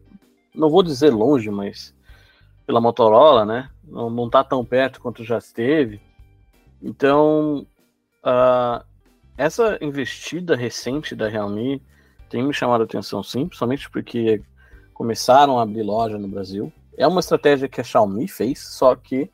não 0.55 0.71
vou 0.71 0.83
dizer 0.83 1.11
longe, 1.11 1.51
mas 1.51 1.95
pela 2.67 2.81
Motorola, 2.81 3.45
né? 3.45 3.69
Não, 3.85 4.09
não 4.09 4.31
tá 4.31 4.45
tão 4.45 4.65
perto 4.65 5.01
quanto 5.01 5.25
já 5.25 5.39
esteve. 5.39 6.01
Então, 6.81 7.67
uh, 8.25 8.85
essa 9.37 9.79
investida 9.81 10.55
recente 10.55 11.15
da 11.15 11.29
Realme 11.29 11.83
tem 12.29 12.43
me 12.45 12.55
chamado 12.55 12.83
a 12.83 12.85
atenção, 12.85 13.23
sim, 13.23 13.47
principalmente 13.47 13.91
porque 13.91 14.41
começaram 14.95 15.59
a 15.59 15.63
abrir 15.63 15.83
loja 15.83 16.17
no 16.17 16.29
Brasil. 16.29 16.73
É 16.97 17.07
uma 17.07 17.21
estratégia 17.21 17.69
que 17.69 17.81
a 17.81 17.85
Xiaomi 17.85 18.29
fez, 18.29 18.61
só 18.61 18.95
que 18.95 19.31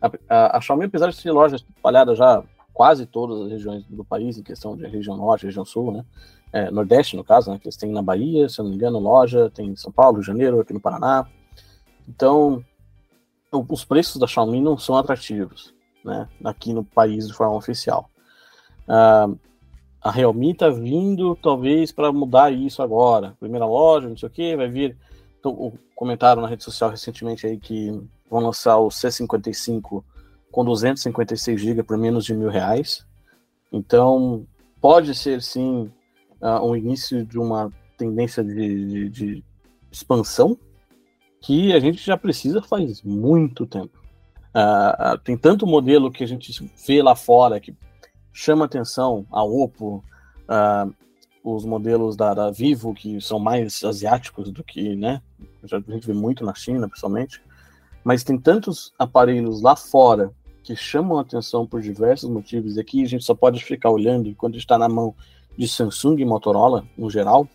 a, 0.00 0.10
a, 0.28 0.58
a 0.58 0.60
Xiaomi, 0.60 0.84
apesar 0.84 1.10
de 1.10 1.22
ter 1.22 1.30
lojas 1.32 1.64
espalhadas 1.76 2.16
já 2.18 2.42
quase 2.72 3.06
todas 3.06 3.40
as 3.42 3.50
regiões 3.50 3.84
do 3.88 4.04
país, 4.04 4.38
em 4.38 4.42
questão 4.42 4.76
de 4.76 4.86
região 4.86 5.16
norte, 5.16 5.46
região 5.46 5.64
sul, 5.64 5.90
né? 5.92 6.04
É, 6.52 6.70
Nordeste, 6.70 7.16
no 7.16 7.24
caso, 7.24 7.50
né? 7.50 7.58
Que 7.58 7.66
eles 7.66 7.76
têm 7.76 7.90
na 7.90 8.00
Bahia, 8.00 8.48
se 8.48 8.60
eu 8.60 8.62
não 8.62 8.70
me 8.70 8.76
engano, 8.76 8.98
loja, 8.98 9.50
tem 9.50 9.70
em 9.70 9.76
São 9.76 9.90
Paulo, 9.90 10.14
Rio 10.14 10.20
de 10.22 10.26
Janeiro, 10.28 10.60
aqui 10.60 10.72
no 10.72 10.80
Paraná. 10.80 11.26
Então, 12.08 12.64
os 13.50 13.84
preços 13.84 14.20
da 14.20 14.26
Xiaomi 14.26 14.60
não 14.60 14.78
são 14.78 14.96
atrativos, 14.96 15.74
né? 16.04 16.28
Aqui 16.44 16.72
no 16.72 16.84
país 16.84 17.26
de 17.26 17.34
forma 17.34 17.56
oficial. 17.56 18.08
Uh, 18.84 19.36
a 20.00 20.10
Realme 20.10 20.52
está 20.52 20.70
vindo 20.70 21.36
talvez 21.36 21.90
para 21.90 22.12
mudar 22.12 22.52
isso 22.52 22.82
agora. 22.82 23.36
Primeira 23.40 23.66
loja, 23.66 24.08
não 24.08 24.16
sei 24.16 24.28
o 24.28 24.32
que, 24.32 24.56
vai 24.56 24.68
vir. 24.68 24.96
Então, 25.38 25.72
comentaram 25.94 26.42
na 26.42 26.48
rede 26.48 26.64
social 26.64 26.90
recentemente 26.90 27.46
aí 27.46 27.58
que 27.58 27.90
vão 28.30 28.40
lançar 28.40 28.78
o 28.78 28.88
C55 28.88 30.02
com 30.50 30.64
256 30.64 31.60
GB 31.60 31.82
por 31.82 31.96
menos 31.96 32.24
de 32.24 32.34
mil 32.34 32.48
reais. 32.48 33.06
Então, 33.72 34.46
pode 34.80 35.14
ser 35.14 35.42
sim 35.42 35.90
uh, 36.40 36.64
um 36.64 36.74
início 36.74 37.24
de 37.24 37.38
uma 37.38 37.70
tendência 37.96 38.42
de, 38.42 38.54
de, 38.54 39.08
de, 39.08 39.44
expansão 39.90 40.56
que 41.40 41.72
a 41.72 41.80
gente 41.80 42.04
já 42.04 42.16
precisa 42.16 42.60
faz 42.60 43.02
muito 43.02 43.66
tempo. 43.66 43.98
Uh, 44.48 45.18
tem 45.18 45.36
tanto 45.36 45.66
modelo 45.66 46.10
que 46.10 46.24
a 46.24 46.26
gente 46.26 46.52
vê 46.86 47.02
lá 47.02 47.14
fora 47.14 47.60
que 47.60 47.74
chama 48.32 48.64
atenção 48.64 49.26
a 49.30 49.42
Oppo, 49.42 50.04
uh, 50.44 50.94
os 51.54 51.64
modelos 51.64 52.16
da, 52.16 52.34
da, 52.34 52.50
Vivo, 52.50 52.94
que 52.94 53.20
são 53.20 53.38
mais 53.38 53.82
asiáticos 53.84 54.50
do 54.50 54.64
que, 54.64 54.94
né? 54.94 55.22
A 55.62 55.92
gente 55.92 56.06
vê 56.06 56.12
muito 56.12 56.44
na 56.44 56.54
China, 56.54 56.88
principalmente. 56.88 57.42
Mas 58.04 58.24
tem 58.24 58.38
tantos 58.38 58.92
aparelhos 58.98 59.60
lá 59.60 59.76
fora 59.76 60.32
que 60.62 60.74
chamam 60.76 61.18
atenção 61.18 61.66
por 61.66 61.80
diversos 61.80 62.28
motivos, 62.28 62.76
e 62.76 62.80
aqui 62.80 63.02
a 63.02 63.06
gente 63.06 63.24
só 63.24 63.34
pode 63.34 63.62
ficar 63.64 63.90
olhando 63.90 64.34
quando 64.34 64.56
está 64.56 64.78
na 64.78 64.88
mão 64.88 65.14
de 65.56 65.66
Samsung 65.66 66.20
e 66.20 66.24
Motorola, 66.24 66.84
no 66.96 67.10
geral. 67.10 67.48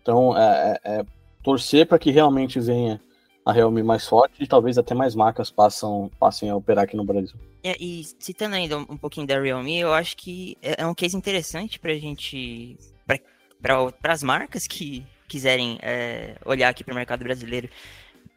Então, 0.00 0.36
é, 0.36 0.78
é, 0.84 0.98
é 0.98 1.06
torcer 1.42 1.86
para 1.86 1.98
que 1.98 2.10
realmente 2.10 2.58
venha 2.60 3.00
a 3.46 3.52
Realme 3.52 3.80
mais 3.80 4.04
forte 4.04 4.42
e 4.42 4.46
talvez 4.46 4.76
até 4.76 4.92
mais 4.92 5.14
marcas 5.14 5.52
passam, 5.52 6.10
passem 6.18 6.50
a 6.50 6.56
operar 6.56 6.82
aqui 6.82 6.96
no 6.96 7.04
Brasil. 7.04 7.36
É, 7.62 7.76
e 7.80 8.04
citando 8.18 8.56
ainda 8.56 8.76
um 8.76 8.96
pouquinho 8.96 9.24
da 9.24 9.40
Realme, 9.40 9.78
eu 9.78 9.92
acho 9.92 10.16
que 10.16 10.58
é, 10.60 10.82
é 10.82 10.86
um 10.86 10.94
case 10.94 11.16
interessante 11.16 11.78
para 11.78 11.92
a 11.92 11.98
gente, 11.98 12.76
para 13.60 14.12
as 14.12 14.22
marcas 14.22 14.66
que 14.66 15.06
quiserem 15.28 15.78
é, 15.82 16.36
olhar 16.44 16.68
aqui 16.68 16.84
para 16.84 16.92
o 16.92 16.96
mercado 16.96 17.24
brasileiro. 17.24 17.68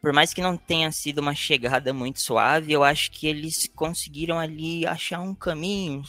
Por 0.00 0.12
mais 0.12 0.32
que 0.32 0.40
não 0.40 0.56
tenha 0.56 0.90
sido 0.90 1.18
uma 1.18 1.34
chegada 1.34 1.92
muito 1.92 2.20
suave, 2.20 2.72
eu 2.72 2.82
acho 2.82 3.10
que 3.10 3.26
eles 3.26 3.70
conseguiram 3.74 4.38
ali 4.38 4.86
achar 4.86 5.20
um 5.20 5.34
caminho. 5.34 6.02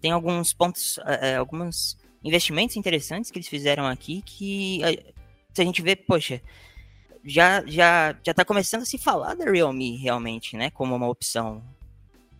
Tem 0.00 0.12
alguns 0.12 0.52
pontos, 0.52 0.98
é, 1.06 1.32
é 1.32 1.36
alguns 1.36 1.98
investimentos 2.24 2.76
interessantes 2.76 3.30
que 3.30 3.38
eles 3.38 3.48
fizeram 3.48 3.86
aqui 3.86 4.22
que 4.22 4.82
é, 4.84 5.12
se 5.52 5.60
a 5.60 5.64
gente 5.64 5.82
vê, 5.82 5.96
poxa, 5.96 6.40
já 7.24 7.64
já 7.66 8.16
já 8.24 8.30
está 8.30 8.44
começando 8.44 8.82
a 8.82 8.86
se 8.86 8.98
falar 8.98 9.34
da 9.34 9.44
Realme 9.44 9.96
realmente, 9.96 10.56
né, 10.56 10.70
como 10.70 10.94
uma 10.94 11.08
opção. 11.08 11.62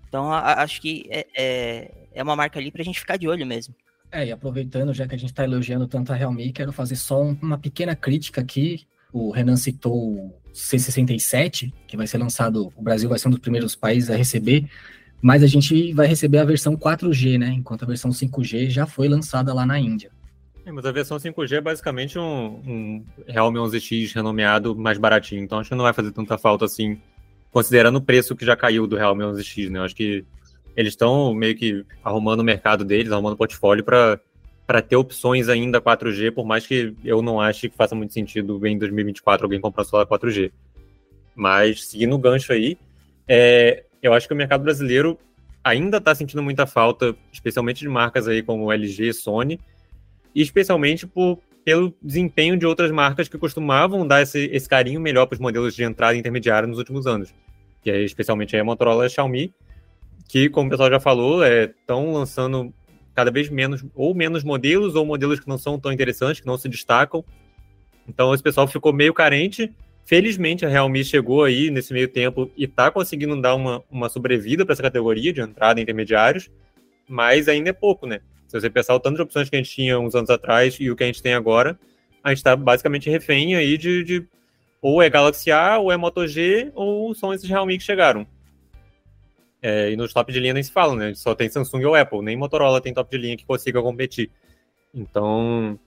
Então 0.08 0.32
a, 0.32 0.62
acho 0.62 0.80
que 0.80 1.06
é, 1.10 1.26
é, 1.36 1.90
é, 2.12 2.22
uma 2.22 2.36
marca 2.36 2.58
ali 2.58 2.70
para 2.70 2.82
a 2.82 2.84
gente 2.84 3.00
ficar 3.00 3.16
de 3.16 3.28
olho 3.28 3.46
mesmo. 3.46 3.74
É, 4.12 4.26
e 4.26 4.30
aproveitando, 4.30 4.92
já 4.92 5.08
que 5.08 5.14
a 5.14 5.18
gente 5.18 5.30
está 5.30 5.42
elogiando 5.42 5.88
tanto 5.88 6.12
a 6.12 6.14
Realme, 6.14 6.52
quero 6.52 6.70
fazer 6.70 6.96
só 6.96 7.22
um, 7.22 7.34
uma 7.40 7.56
pequena 7.56 7.96
crítica 7.96 8.42
aqui, 8.42 8.86
o 9.10 9.30
Renan 9.30 9.56
citou 9.56 9.94
o 9.94 10.34
C67, 10.52 11.72
que 11.88 11.96
vai 11.96 12.06
ser 12.06 12.18
lançado, 12.18 12.70
o 12.76 12.82
Brasil 12.82 13.08
vai 13.08 13.18
ser 13.18 13.28
um 13.28 13.30
dos 13.30 13.40
primeiros 13.40 13.74
países 13.74 14.10
a 14.10 14.14
receber, 14.14 14.68
mas 15.22 15.42
a 15.42 15.46
gente 15.46 15.94
vai 15.94 16.06
receber 16.06 16.38
a 16.38 16.44
versão 16.44 16.76
4G, 16.76 17.38
né? 17.38 17.54
Enquanto 17.56 17.84
a 17.84 17.86
versão 17.86 18.10
5G 18.10 18.68
já 18.68 18.86
foi 18.86 19.08
lançada 19.08 19.54
lá 19.54 19.64
na 19.64 19.78
Índia. 19.78 20.10
É, 20.66 20.70
mas 20.70 20.84
a 20.84 20.92
versão 20.92 21.16
5G 21.16 21.52
é 21.52 21.60
basicamente 21.62 22.18
um, 22.18 22.60
um 22.66 23.04
Realme 23.26 23.58
11X 23.60 24.14
renomeado 24.14 24.76
mais 24.76 24.98
baratinho, 24.98 25.42
então 25.42 25.58
acho 25.58 25.70
que 25.70 25.74
não 25.74 25.84
vai 25.84 25.94
fazer 25.94 26.12
tanta 26.12 26.36
falta 26.36 26.66
assim, 26.66 27.00
considerando 27.50 27.96
o 27.96 28.02
preço 28.02 28.36
que 28.36 28.44
já 28.44 28.56
caiu 28.56 28.86
do 28.86 28.96
Realme 28.96 29.24
11X, 29.24 29.70
né? 29.70 29.80
acho 29.80 29.96
que 29.96 30.22
eles 30.76 30.92
estão 30.92 31.34
meio 31.34 31.54
que 31.54 31.84
arrumando 32.02 32.40
o 32.40 32.44
mercado 32.44 32.84
deles, 32.84 33.12
arrumando 33.12 33.34
o 33.34 33.36
portfólio 33.36 33.84
para 33.84 34.82
ter 34.82 34.96
opções 34.96 35.48
ainda 35.48 35.80
4G, 35.80 36.32
por 36.32 36.46
mais 36.46 36.66
que 36.66 36.94
eu 37.04 37.22
não 37.22 37.40
ache 37.40 37.68
que 37.68 37.76
faça 37.76 37.94
muito 37.94 38.12
sentido 38.12 38.64
em 38.66 38.78
2024 38.78 39.44
alguém 39.44 39.60
comprar 39.60 39.84
celular 39.84 40.06
4G. 40.06 40.50
Mas, 41.34 41.86
seguindo 41.86 42.14
o 42.14 42.18
gancho 42.18 42.52
aí, 42.52 42.78
é, 43.26 43.84
eu 44.02 44.12
acho 44.12 44.26
que 44.26 44.34
o 44.34 44.36
mercado 44.36 44.62
brasileiro 44.62 45.18
ainda 45.64 45.98
está 45.98 46.14
sentindo 46.14 46.42
muita 46.42 46.66
falta, 46.66 47.14
especialmente 47.32 47.80
de 47.80 47.88
marcas 47.88 48.26
aí 48.26 48.42
como 48.42 48.72
LG 48.72 49.08
e 49.08 49.12
Sony, 49.12 49.60
e 50.34 50.42
especialmente 50.42 51.06
por, 51.06 51.38
pelo 51.64 51.94
desempenho 52.02 52.56
de 52.56 52.66
outras 52.66 52.90
marcas 52.90 53.28
que 53.28 53.38
costumavam 53.38 54.06
dar 54.06 54.22
esse, 54.22 54.46
esse 54.52 54.68
carinho 54.68 55.00
melhor 55.00 55.26
para 55.26 55.34
os 55.34 55.40
modelos 55.40 55.74
de 55.74 55.84
entrada 55.84 56.16
intermediária 56.16 56.66
nos 56.66 56.78
últimos 56.78 57.06
anos. 57.06 57.32
Que 57.82 57.90
é 57.90 58.02
especialmente 58.02 58.56
a 58.56 58.64
Motorola 58.64 59.04
e 59.04 59.06
a 59.06 59.08
Xiaomi, 59.08 59.54
que, 60.32 60.48
como 60.48 60.66
o 60.66 60.70
pessoal 60.70 60.88
já 60.88 60.98
falou, 60.98 61.44
estão 61.44 62.08
é, 62.08 62.12
lançando 62.14 62.72
cada 63.14 63.30
vez 63.30 63.50
menos, 63.50 63.84
ou 63.94 64.14
menos 64.14 64.42
modelos, 64.42 64.94
ou 64.94 65.04
modelos 65.04 65.38
que 65.38 65.46
não 65.46 65.58
são 65.58 65.78
tão 65.78 65.92
interessantes, 65.92 66.40
que 66.40 66.46
não 66.46 66.56
se 66.56 66.70
destacam. 66.70 67.22
Então 68.08 68.32
esse 68.32 68.42
pessoal 68.42 68.66
ficou 68.66 68.94
meio 68.94 69.12
carente. 69.12 69.70
Felizmente 70.06 70.64
a 70.64 70.70
Realme 70.70 71.04
chegou 71.04 71.44
aí 71.44 71.70
nesse 71.70 71.92
meio 71.92 72.08
tempo 72.08 72.50
e 72.56 72.64
está 72.64 72.90
conseguindo 72.90 73.38
dar 73.42 73.54
uma, 73.54 73.84
uma 73.90 74.08
sobrevida 74.08 74.64
para 74.64 74.72
essa 74.72 74.82
categoria 74.82 75.34
de 75.34 75.42
entrada 75.42 75.78
intermediários, 75.82 76.50
mas 77.06 77.46
ainda 77.46 77.68
é 77.68 77.74
pouco, 77.74 78.06
né? 78.06 78.20
Se 78.48 78.58
você 78.58 78.70
pensar 78.70 78.94
o 78.94 79.00
tanto 79.00 79.16
de 79.16 79.22
opções 79.22 79.50
que 79.50 79.56
a 79.56 79.58
gente 79.58 79.70
tinha 79.70 80.00
uns 80.00 80.14
anos 80.14 80.30
atrás 80.30 80.78
e 80.80 80.90
o 80.90 80.96
que 80.96 81.04
a 81.04 81.06
gente 81.06 81.22
tem 81.22 81.34
agora, 81.34 81.78
a 82.24 82.30
gente 82.30 82.38
está 82.38 82.56
basicamente 82.56 83.10
refém 83.10 83.54
aí 83.54 83.76
de, 83.76 84.02
de, 84.02 84.26
ou 84.80 85.02
é 85.02 85.10
Galaxy 85.10 85.50
A, 85.50 85.76
ou 85.76 85.92
é 85.92 85.96
Moto 85.98 86.26
G, 86.26 86.72
ou 86.74 87.14
são 87.14 87.34
esses 87.34 87.46
Realme 87.46 87.76
que 87.76 87.84
chegaram. 87.84 88.26
É, 89.62 89.92
e 89.92 89.96
nos 89.96 90.12
top 90.12 90.32
de 90.32 90.40
linha 90.40 90.52
nem 90.52 90.62
se 90.62 90.72
fala, 90.72 90.96
né? 90.96 91.14
Só 91.14 91.34
tem 91.34 91.48
Samsung 91.48 91.84
ou 91.84 91.94
Apple, 91.94 92.20
nem 92.20 92.36
Motorola 92.36 92.80
tem 92.80 92.92
top 92.92 93.08
de 93.08 93.22
linha 93.22 93.36
que 93.36 93.46
consiga 93.46 93.80
competir. 93.80 94.28
Então, 94.92 95.78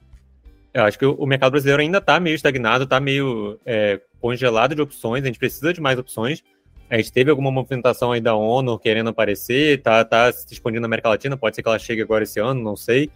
eu 0.73 0.83
acho 0.83 0.97
que 0.97 1.05
o 1.05 1.25
mercado 1.25 1.51
brasileiro 1.51 1.81
ainda 1.81 1.97
está 1.97 2.19
meio 2.19 2.35
estagnado, 2.35 2.85
está 2.85 2.99
meio 2.99 3.59
é, 3.65 3.99
congelado 4.21 4.75
de 4.75 4.81
opções, 4.81 5.23
a 5.23 5.27
gente 5.27 5.39
precisa 5.39 5.73
de 5.73 5.81
mais 5.81 5.99
opções. 5.99 6.43
A 6.89 6.97
gente 6.97 7.11
teve 7.11 7.31
alguma 7.31 7.51
movimentação 7.51 8.11
aí 8.11 8.21
da 8.21 8.35
ONU 8.35 8.77
querendo 8.77 9.09
aparecer, 9.09 9.81
tá, 9.81 10.05
tá 10.05 10.31
se 10.31 10.53
expandindo 10.53 10.81
na 10.81 10.87
América 10.87 11.09
Latina, 11.09 11.35
pode 11.35 11.55
ser 11.55 11.63
que 11.63 11.67
ela 11.67 11.79
chegue 11.79 12.01
agora 12.01 12.23
esse 12.23 12.39
ano, 12.39 12.61
não 12.61 12.75
sei. 12.75 13.09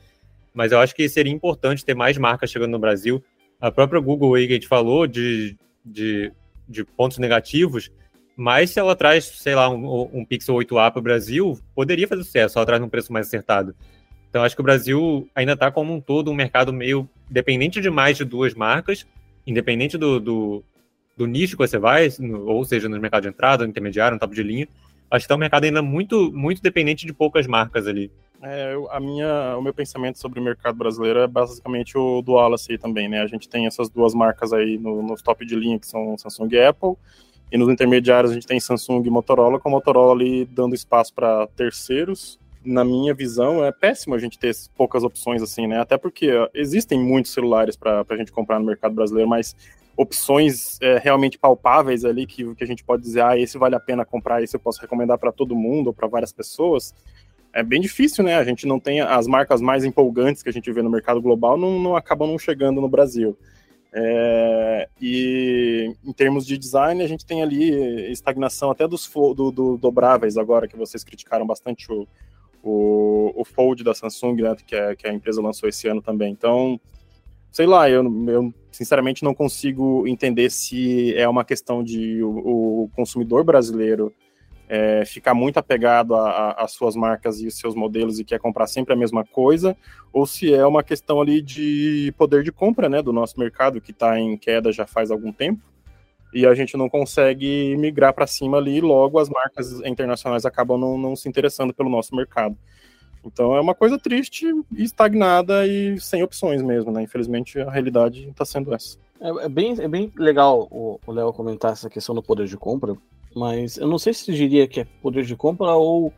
Mas 0.53 0.71
eu 0.71 0.79
acho 0.79 0.95
que 0.95 1.07
seria 1.07 1.31
importante 1.31 1.85
ter 1.85 1.93
mais 1.93 2.17
marcas 2.17 2.49
chegando 2.49 2.71
no 2.71 2.79
Brasil. 2.79 3.23
A 3.61 3.71
própria 3.71 3.99
Google 3.99 4.35
aí 4.35 4.47
que 4.47 4.53
a 4.53 4.55
gente 4.55 4.67
falou 4.67 5.05
de, 5.05 5.55
de, 5.85 6.31
de 6.67 6.83
pontos 6.83 7.17
negativos, 7.17 7.91
mas 8.39 8.69
se 8.69 8.79
ela 8.79 8.95
traz, 8.95 9.25
sei 9.25 9.53
lá, 9.53 9.69
um, 9.69 10.09
um 10.13 10.23
Pixel 10.23 10.55
8A 10.55 10.91
para 10.91 10.99
o 10.99 11.01
Brasil, 11.01 11.59
poderia 11.75 12.07
fazer 12.07 12.23
sucesso, 12.23 12.57
ela 12.57 12.65
traz 12.65 12.81
um 12.81 12.87
preço 12.87 13.11
mais 13.11 13.27
acertado. 13.27 13.75
Então 14.29 14.43
acho 14.43 14.55
que 14.55 14.61
o 14.61 14.63
Brasil 14.63 15.27
ainda 15.35 15.53
está 15.53 15.69
como 15.69 15.93
um 15.93 15.99
todo 15.99 16.31
um 16.31 16.33
mercado 16.33 16.71
meio 16.71 17.09
dependente 17.29 17.81
demais 17.81 18.15
de 18.15 18.23
duas 18.23 18.53
marcas, 18.53 19.05
independente 19.45 19.97
do, 19.97 20.21
do, 20.21 20.63
do 21.17 21.27
nicho 21.27 21.57
que 21.57 21.67
você 21.67 21.77
vai, 21.77 22.07
ou 22.45 22.63
seja, 22.63 22.87
no 22.87 22.97
mercado 22.97 23.23
de 23.23 23.27
entrada, 23.27 23.65
no 23.65 23.71
intermediário, 23.71 24.15
no 24.15 24.19
top 24.21 24.33
de 24.33 24.41
linha, 24.41 24.69
acho 25.11 25.23
que 25.23 25.25
está 25.25 25.35
um 25.35 25.39
mercado 25.39 25.65
ainda 25.65 25.81
muito, 25.81 26.31
muito 26.31 26.61
dependente 26.61 27.05
de 27.05 27.11
poucas 27.11 27.45
marcas 27.45 27.87
ali. 27.87 28.09
É, 28.41 28.73
a 28.91 29.01
minha, 29.01 29.57
o 29.57 29.61
meu 29.61 29.73
pensamento 29.73 30.17
sobre 30.17 30.39
o 30.39 30.43
mercado 30.43 30.77
brasileiro 30.77 31.19
é 31.19 31.27
basicamente 31.27 31.97
o 31.97 32.21
do 32.21 32.35
Wallace 32.35 32.71
aí 32.71 32.77
também, 32.77 33.09
né? 33.09 33.21
A 33.21 33.27
gente 33.27 33.49
tem 33.49 33.65
essas 33.65 33.89
duas 33.89 34.13
marcas 34.13 34.53
aí 34.53 34.77
no, 34.77 35.01
nos 35.01 35.21
top 35.21 35.45
de 35.45 35.55
linha, 35.55 35.77
que 35.77 35.85
são 35.85 36.17
Samsung 36.17 36.47
e 36.53 36.63
Apple, 36.63 36.95
e 37.51 37.57
nos 37.57 37.69
intermediários 37.69 38.31
a 38.31 38.33
gente 38.33 38.47
tem 38.47 38.59
Samsung 38.59 39.03
e 39.05 39.09
Motorola, 39.09 39.59
com 39.59 39.69
a 39.69 39.71
Motorola 39.71 40.13
ali 40.13 40.45
dando 40.45 40.75
espaço 40.75 41.13
para 41.13 41.47
terceiros. 41.47 42.39
Na 42.63 42.83
minha 42.83 43.13
visão, 43.13 43.63
é 43.63 43.71
péssimo 43.71 44.15
a 44.15 44.19
gente 44.19 44.37
ter 44.37 44.53
poucas 44.75 45.03
opções 45.03 45.41
assim, 45.41 45.65
né? 45.65 45.79
Até 45.79 45.97
porque 45.97 46.29
existem 46.53 46.99
muitos 46.99 47.31
celulares 47.31 47.75
para 47.75 48.05
a 48.07 48.17
gente 48.17 48.31
comprar 48.31 48.59
no 48.59 48.65
mercado 48.65 48.93
brasileiro, 48.93 49.29
mas 49.29 49.55
opções 49.95 50.79
é, 50.81 50.97
realmente 50.97 51.37
palpáveis 51.37 52.05
ali 52.05 52.25
que, 52.25 52.55
que 52.55 52.63
a 52.63 52.67
gente 52.67 52.83
pode 52.83 53.01
dizer, 53.01 53.21
ah, 53.21 53.37
esse 53.37 53.57
vale 53.57 53.75
a 53.75 53.79
pena 53.79 54.05
comprar, 54.05 54.41
esse 54.41 54.55
eu 54.55 54.59
posso 54.59 54.79
recomendar 54.79 55.17
para 55.17 55.31
todo 55.31 55.55
mundo 55.55 55.87
ou 55.87 55.93
para 55.93 56.07
várias 56.07 56.31
pessoas, 56.31 56.93
é 57.51 57.63
bem 57.63 57.81
difícil, 57.81 58.23
né? 58.23 58.35
A 58.35 58.43
gente 58.43 58.65
não 58.65 58.79
tem 58.79 59.01
as 59.01 59.27
marcas 59.27 59.59
mais 59.59 59.83
empolgantes 59.83 60.43
que 60.43 60.49
a 60.49 60.53
gente 60.53 60.71
vê 60.71 60.81
no 60.81 60.89
mercado 60.89 61.21
global, 61.21 61.57
não, 61.57 61.79
não 61.79 61.95
acabam 61.95 62.29
não 62.29 62.37
chegando 62.37 62.79
no 62.79 62.87
Brasil. 62.87 63.37
É, 63.91 64.87
e 65.01 65.95
em 66.05 66.13
termos 66.13 66.45
de 66.45 66.57
design, 66.57 67.01
a 67.01 67.07
gente 67.07 67.25
tem 67.25 67.41
ali 67.41 67.71
estagnação 68.11 68.69
até 68.69 68.87
dos 68.87 69.09
do, 69.35 69.51
do, 69.51 69.77
dobráveis 69.77 70.37
agora, 70.37 70.67
que 70.67 70.77
vocês 70.77 71.03
criticaram 71.03 71.45
bastante 71.45 71.91
o, 71.91 72.07
o, 72.63 73.33
o 73.35 73.43
Fold 73.43 73.83
da 73.83 73.95
Samsung, 73.95 74.41
né, 74.41 74.55
que, 74.65 74.75
é, 74.75 74.95
que 74.95 75.07
a 75.07 75.13
empresa 75.13 75.41
lançou 75.41 75.67
esse 75.67 75.87
ano 75.87 76.01
também. 76.01 76.31
Então, 76.31 76.79
sei 77.51 77.65
lá, 77.65 77.89
eu, 77.89 78.03
eu 78.27 78.53
sinceramente 78.71 79.23
não 79.23 79.33
consigo 79.33 80.07
entender 80.07 80.51
se 80.51 81.15
é 81.15 81.27
uma 81.27 81.43
questão 81.43 81.83
de 81.83 82.21
o, 82.23 82.83
o 82.83 82.89
consumidor 82.95 83.43
brasileiro 83.43 84.13
é, 84.69 85.03
ficar 85.03 85.33
muito 85.33 85.57
apegado 85.57 86.15
às 86.15 86.71
suas 86.71 86.95
marcas 86.95 87.41
e 87.41 87.47
os 87.47 87.57
seus 87.57 87.73
modelos 87.73 88.19
e 88.19 88.23
quer 88.23 88.39
comprar 88.39 88.67
sempre 88.67 88.93
a 88.93 88.97
mesma 88.97 89.25
coisa, 89.25 89.75
ou 90.13 90.27
se 90.27 90.53
é 90.53 90.65
uma 90.65 90.83
questão 90.83 91.19
ali 91.19 91.41
de 91.41 92.13
poder 92.15 92.43
de 92.43 92.51
compra, 92.51 92.87
né, 92.87 93.01
do 93.01 93.11
nosso 93.11 93.39
mercado 93.39 93.81
que 93.81 93.91
está 93.91 94.19
em 94.19 94.37
queda 94.37 94.71
já 94.71 94.85
faz 94.85 95.09
algum 95.09 95.31
tempo 95.31 95.61
e 96.33 96.45
a 96.45 96.53
gente 96.53 96.77
não 96.77 96.87
consegue 96.87 97.75
migrar 97.77 98.13
para 98.13 98.27
cima 98.27 98.57
ali, 98.57 98.77
e 98.77 98.81
logo 98.81 99.17
as 99.17 99.29
marcas 99.29 99.81
internacionais 99.81 100.45
acabam 100.45 100.79
não, 100.79 100.97
não 100.97 101.15
se 101.15 101.27
interessando 101.27 101.73
pelo 101.73 101.89
nosso 101.89 102.15
mercado. 102.15 102.55
Então 103.25 103.55
é 103.55 103.59
uma 103.59 103.75
coisa 103.75 103.97
triste, 103.97 104.45
estagnada 104.77 105.65
e 105.67 105.99
sem 105.99 106.23
opções 106.23 106.61
mesmo, 106.61 106.91
né? 106.91 107.01
Infelizmente 107.01 107.59
a 107.59 107.69
realidade 107.69 108.29
está 108.29 108.45
sendo 108.45 108.73
essa. 108.73 108.97
É, 109.19 109.45
é, 109.45 109.49
bem, 109.49 109.75
é 109.79 109.87
bem 109.87 110.11
legal 110.15 110.67
o 110.71 110.99
Léo 111.07 111.33
comentar 111.33 111.73
essa 111.73 111.89
questão 111.89 112.15
do 112.15 112.23
poder 112.23 112.47
de 112.47 112.55
compra, 112.55 112.95
mas 113.35 113.77
eu 113.77 113.87
não 113.87 113.97
sei 113.97 114.13
se 114.13 114.31
diria 114.33 114.67
que 114.67 114.81
é 114.81 114.87
poder 115.01 115.25
de 115.25 115.35
compra 115.35 115.73
ou 115.73 116.13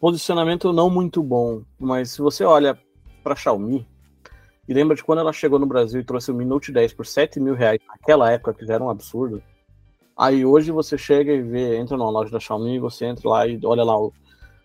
posicionamento 0.00 0.72
não 0.72 0.88
muito 0.90 1.22
bom. 1.22 1.62
Mas 1.78 2.10
se 2.10 2.22
você 2.22 2.44
olha 2.44 2.78
para 3.22 3.32
a 3.32 3.36
Xiaomi 3.36 3.86
e 4.66 4.74
lembra 4.74 4.96
de 4.96 5.04
quando 5.04 5.20
ela 5.20 5.32
chegou 5.32 5.58
no 5.58 5.66
Brasil 5.66 6.00
e 6.00 6.04
trouxe 6.04 6.30
o 6.30 6.34
Mi 6.34 6.44
Note 6.44 6.72
10 6.72 6.92
por 6.92 7.06
7 7.06 7.40
mil 7.40 7.54
reais 7.54 7.80
naquela 7.86 8.30
época, 8.30 8.54
que 8.54 8.66
já 8.66 8.74
era 8.74 8.84
um 8.84 8.90
absurdo. 8.90 9.42
Aí 10.16 10.44
hoje 10.44 10.70
você 10.70 10.98
chega 10.98 11.32
e 11.32 11.42
vê, 11.42 11.76
entra 11.76 11.96
numa 11.96 12.10
loja 12.10 12.30
da 12.30 12.40
Xiaomi, 12.40 12.78
você 12.78 13.06
entra 13.06 13.28
lá 13.28 13.46
e 13.46 13.58
olha 13.64 13.84
lá 13.84 13.98
o 13.98 14.12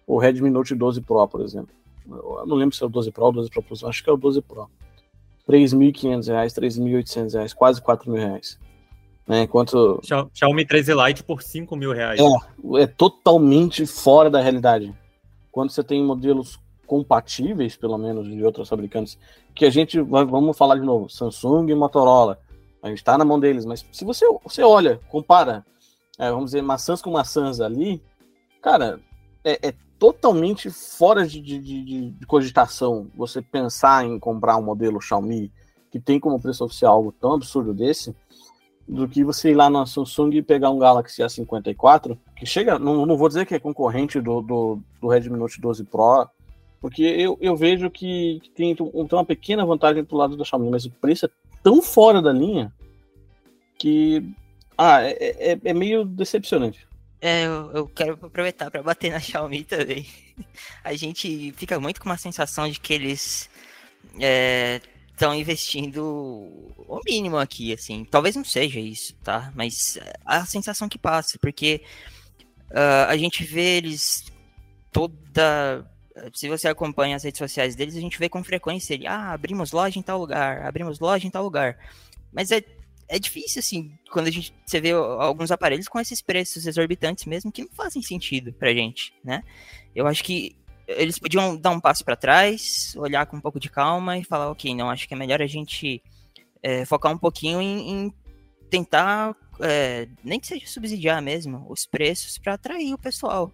o 0.05 0.17
Redmi 0.17 0.49
Note 0.49 0.75
12 0.75 1.01
Pro, 1.01 1.27
por 1.27 1.41
exemplo. 1.41 1.73
Eu 2.05 2.45
não 2.45 2.57
lembro 2.57 2.75
se 2.75 2.83
é 2.83 2.85
o 2.85 2.89
12 2.89 3.11
Pro 3.11 3.23
ou 3.23 3.29
o 3.29 3.33
12 3.33 3.49
Pro 3.49 3.63
Plus, 3.63 3.83
acho 3.83 4.03
que 4.03 4.09
é 4.09 4.13
o 4.13 4.17
12 4.17 4.41
Pro. 4.41 4.69
R$ 5.47 5.57
3.500, 5.57 6.27
R$ 6.27 6.47
3.800, 6.47 7.53
quase 7.53 7.81
R$ 7.81 7.85
4.000. 7.85 8.57
Né? 9.27 9.43
Enquanto... 9.43 10.01
Xiaomi 10.33 10.65
13 10.65 10.93
Lite 10.93 11.23
por 11.23 11.41
5 11.41 11.75
mil 11.75 11.93
reais. 11.93 12.19
É, 12.19 12.83
é 12.83 12.87
totalmente 12.87 13.85
fora 13.85 14.29
da 14.29 14.41
realidade. 14.41 14.93
Quando 15.51 15.69
você 15.69 15.83
tem 15.83 16.03
modelos 16.03 16.59
compatíveis, 16.85 17.75
pelo 17.75 17.97
menos, 17.97 18.27
de 18.27 18.43
outros 18.43 18.69
fabricantes, 18.69 19.17
que 19.55 19.65
a 19.65 19.69
gente, 19.69 19.99
vai, 20.01 20.25
vamos 20.25 20.57
falar 20.57 20.75
de 20.75 20.81
novo, 20.81 21.09
Samsung 21.09 21.69
e 21.69 21.75
Motorola, 21.75 22.39
a 22.81 22.89
gente 22.89 22.97
está 22.97 23.17
na 23.17 23.23
mão 23.23 23.39
deles, 23.39 23.65
mas 23.65 23.85
se 23.91 24.03
você, 24.03 24.25
você 24.43 24.61
olha, 24.61 24.99
compara, 25.09 25.65
é, 26.19 26.29
vamos 26.29 26.45
dizer, 26.51 26.61
maçãs 26.61 27.01
com 27.01 27.11
maçãs 27.11 27.61
ali, 27.61 28.03
cara, 28.61 28.99
é, 29.43 29.69
é 29.69 29.73
totalmente 29.97 30.69
fora 30.69 31.25
de, 31.25 31.39
de, 31.39 31.59
de, 31.59 32.11
de, 32.11 32.25
cogitação 32.25 33.07
você 33.15 33.41
pensar 33.41 34.05
em 34.05 34.19
comprar 34.19 34.57
um 34.57 34.63
modelo 34.63 34.99
Xiaomi 34.99 35.49
que 35.89 35.99
tem 35.99 36.19
como 36.19 36.41
preço 36.41 36.65
oficial 36.65 36.95
algo 36.95 37.13
tão 37.13 37.33
absurdo 37.33 37.73
desse, 37.73 38.13
do 38.87 39.07
que 39.07 39.23
você 39.23 39.51
ir 39.51 39.55
lá 39.55 39.69
na 39.69 39.85
Samsung 39.85 40.31
e 40.33 40.41
pegar 40.41 40.69
um 40.69 40.79
Galaxy 40.79 41.21
A54, 41.21 42.17
que 42.35 42.45
chega, 42.45 42.77
não, 42.77 43.05
não 43.05 43.17
vou 43.17 43.27
dizer 43.27 43.45
que 43.45 43.55
é 43.55 43.59
concorrente 43.59 44.19
do, 44.19 44.41
do, 44.41 44.79
do 45.01 45.07
Redmi 45.07 45.37
Note 45.37 45.59
12 45.59 45.85
Pro, 45.85 46.27
porque 46.81 47.03
eu, 47.03 47.37
eu 47.39 47.55
vejo 47.55 47.89
que, 47.89 48.41
tem, 48.53 48.75
tem 48.75 48.91
uma 49.11 49.25
pequena 49.25 49.65
vantagem 49.65 50.03
pro 50.03 50.17
lado 50.17 50.35
da 50.35 50.43
Xiaomi, 50.43 50.69
mas 50.69 50.85
o 50.85 50.91
preço 50.91 51.25
é 51.25 51.29
tão 51.63 51.81
fora 51.81 52.21
da 52.21 52.33
linha 52.33 52.73
que 53.77 54.21
ah, 54.77 55.01
é, 55.01 55.53
é, 55.53 55.59
é 55.63 55.73
meio 55.73 56.03
decepcionante. 56.03 56.85
É, 57.21 57.45
eu, 57.45 57.71
eu 57.71 57.87
quero 57.87 58.19
aproveitar 58.21 58.69
para 58.69 58.83
bater 58.83 59.13
na 59.13 59.19
Xiaomi 59.19 59.63
também. 59.63 60.05
A 60.83 60.93
gente 60.93 61.53
fica 61.53 61.79
muito 61.79 62.01
com 62.01 62.09
uma 62.09 62.17
sensação 62.17 62.69
de 62.69 62.77
que 62.79 62.93
eles 62.93 63.49
é, 64.19 64.81
estão 65.13 65.33
investindo 65.33 66.03
o 66.03 66.99
mínimo 67.05 67.37
aqui, 67.37 67.71
assim. 67.71 68.05
Talvez 68.05 68.35
não 68.35 68.43
seja 68.43 68.79
isso, 68.79 69.15
tá? 69.23 69.51
Mas 69.55 69.97
a 70.25 70.45
sensação 70.45 70.89
que 70.89 70.97
passa, 70.97 71.37
porque 71.39 71.81
uh, 72.71 73.07
a 73.07 73.15
gente 73.15 73.43
vê 73.43 73.77
eles 73.77 74.25
toda. 74.91 75.87
Se 76.33 76.47
você 76.47 76.67
acompanha 76.67 77.15
as 77.15 77.23
redes 77.23 77.39
sociais 77.39 77.75
deles, 77.75 77.95
a 77.95 78.01
gente 78.01 78.19
vê 78.19 78.29
com 78.29 78.43
frequência 78.43 78.93
ele, 78.93 79.07
ah, 79.07 79.31
abrimos 79.33 79.71
loja 79.71 79.97
em 79.97 80.03
tal 80.03 80.19
lugar, 80.19 80.63
abrimos 80.63 80.99
loja 80.99 81.25
em 81.25 81.31
tal 81.31 81.43
lugar. 81.43 81.77
Mas 82.31 82.51
é, 82.51 82.63
é 83.07 83.17
difícil, 83.17 83.59
assim, 83.59 83.91
quando 84.11 84.27
a 84.27 84.31
gente 84.31 84.53
você 84.65 84.79
vê 84.79 84.91
alguns 84.91 85.51
aparelhos 85.51 85.87
com 85.87 85.99
esses 85.99 86.21
preços 86.21 86.67
exorbitantes 86.67 87.25
mesmo, 87.25 87.51
que 87.51 87.63
não 87.63 87.71
fazem 87.71 88.01
sentido 88.01 88.53
pra 88.53 88.73
gente, 88.73 89.13
né? 89.23 89.43
Eu 89.95 90.05
acho 90.07 90.23
que 90.23 90.55
eles 90.87 91.17
podiam 91.17 91.55
dar 91.55 91.71
um 91.71 91.79
passo 91.79 92.03
para 92.03 92.15
trás, 92.15 92.93
olhar 92.97 93.25
com 93.25 93.37
um 93.37 93.41
pouco 93.41 93.59
de 93.59 93.69
calma 93.69 94.17
e 94.17 94.23
falar, 94.23 94.49
ok, 94.51 94.73
não, 94.75 94.89
acho 94.89 95.07
que 95.07 95.13
é 95.13 95.17
melhor 95.17 95.41
a 95.41 95.47
gente 95.47 96.01
é, 96.61 96.85
focar 96.85 97.11
um 97.11 97.17
pouquinho 97.17 97.61
em, 97.61 97.89
em 97.89 98.13
tentar, 98.69 99.35
é, 99.59 100.07
nem 100.23 100.39
que 100.39 100.47
seja 100.47 100.65
subsidiar 100.67 101.21
mesmo, 101.21 101.65
os 101.69 101.85
preços 101.85 102.37
para 102.37 102.53
atrair 102.55 102.93
o 102.93 102.97
pessoal. 102.97 103.51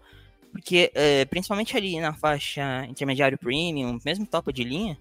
Porque, 0.52 0.92
é, 0.96 1.26
principalmente 1.26 1.78
ali 1.78 2.00
na 2.00 2.14
faixa 2.14 2.86
intermediário 2.90 3.38
premium, 3.38 4.00
mesmo 4.04 4.26
topo 4.26 4.52
de 4.52 4.64
linha, 4.64 4.98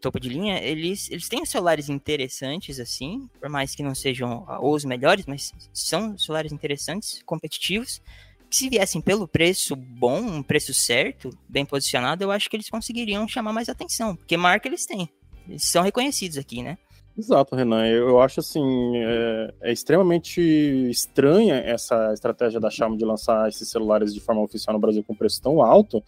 topo 0.00 0.18
de 0.18 0.28
linha, 0.28 0.58
eles, 0.58 1.10
eles 1.10 1.28
têm 1.28 1.44
celulares 1.44 1.88
interessantes, 1.88 2.80
assim, 2.80 3.28
por 3.38 3.48
mais 3.48 3.74
que 3.74 3.82
não 3.82 3.94
sejam 3.94 4.44
os 4.62 4.84
melhores, 4.84 5.26
mas 5.26 5.52
são 5.72 6.18
celulares 6.18 6.52
interessantes, 6.52 7.22
competitivos, 7.24 8.02
se 8.50 8.68
viessem 8.68 9.00
pelo 9.00 9.28
preço 9.28 9.76
bom, 9.76 10.20
um 10.20 10.42
preço 10.42 10.72
certo, 10.72 11.30
bem 11.48 11.64
posicionado, 11.64 12.24
eu 12.24 12.30
acho 12.30 12.48
que 12.48 12.56
eles 12.56 12.70
conseguiriam 12.70 13.26
chamar 13.28 13.52
mais 13.52 13.68
atenção, 13.68 14.16
porque 14.16 14.36
marca 14.36 14.68
eles 14.68 14.86
têm. 14.86 15.08
Eles 15.48 15.64
são 15.64 15.82
reconhecidos 15.82 16.38
aqui, 16.38 16.62
né? 16.62 16.76
Exato, 17.18 17.56
Renan. 17.56 17.84
Eu 17.86 18.20
acho 18.20 18.38
assim, 18.38 18.62
é, 18.96 19.54
é, 19.62 19.72
extremamente 19.72 20.40
estranha 20.88 21.56
essa 21.56 22.12
estratégia 22.12 22.60
da 22.60 22.70
Xiaomi 22.70 22.96
de 22.96 23.04
lançar 23.04 23.48
esses 23.48 23.68
celulares 23.68 24.14
de 24.14 24.20
forma 24.20 24.40
oficial 24.40 24.72
no 24.72 24.78
Brasil 24.78 25.02
com 25.02 25.16
preço 25.16 25.42
tão 25.42 25.60
alto, 25.60 26.00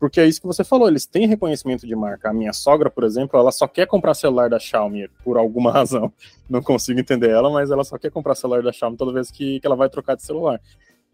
porque 0.00 0.20
é 0.20 0.26
isso 0.26 0.40
que 0.40 0.46
você 0.46 0.64
falou, 0.64 0.88
eles 0.88 1.04
têm 1.04 1.26
reconhecimento 1.26 1.86
de 1.86 1.94
marca. 1.94 2.30
A 2.30 2.32
minha 2.32 2.52
sogra, 2.54 2.88
por 2.88 3.04
exemplo, 3.04 3.38
ela 3.38 3.52
só 3.52 3.68
quer 3.68 3.86
comprar 3.86 4.14
celular 4.14 4.48
da 4.48 4.58
Xiaomi 4.58 5.06
por 5.22 5.36
alguma 5.36 5.70
razão. 5.72 6.10
Não 6.48 6.62
consigo 6.62 6.98
entender 6.98 7.28
ela, 7.28 7.50
mas 7.50 7.70
ela 7.70 7.84
só 7.84 7.98
quer 7.98 8.10
comprar 8.10 8.34
celular 8.34 8.62
da 8.62 8.72
Xiaomi 8.72 8.96
toda 8.96 9.12
vez 9.12 9.30
que, 9.30 9.60
que 9.60 9.66
ela 9.66 9.76
vai 9.76 9.90
trocar 9.90 10.16
de 10.16 10.22
celular. 10.22 10.58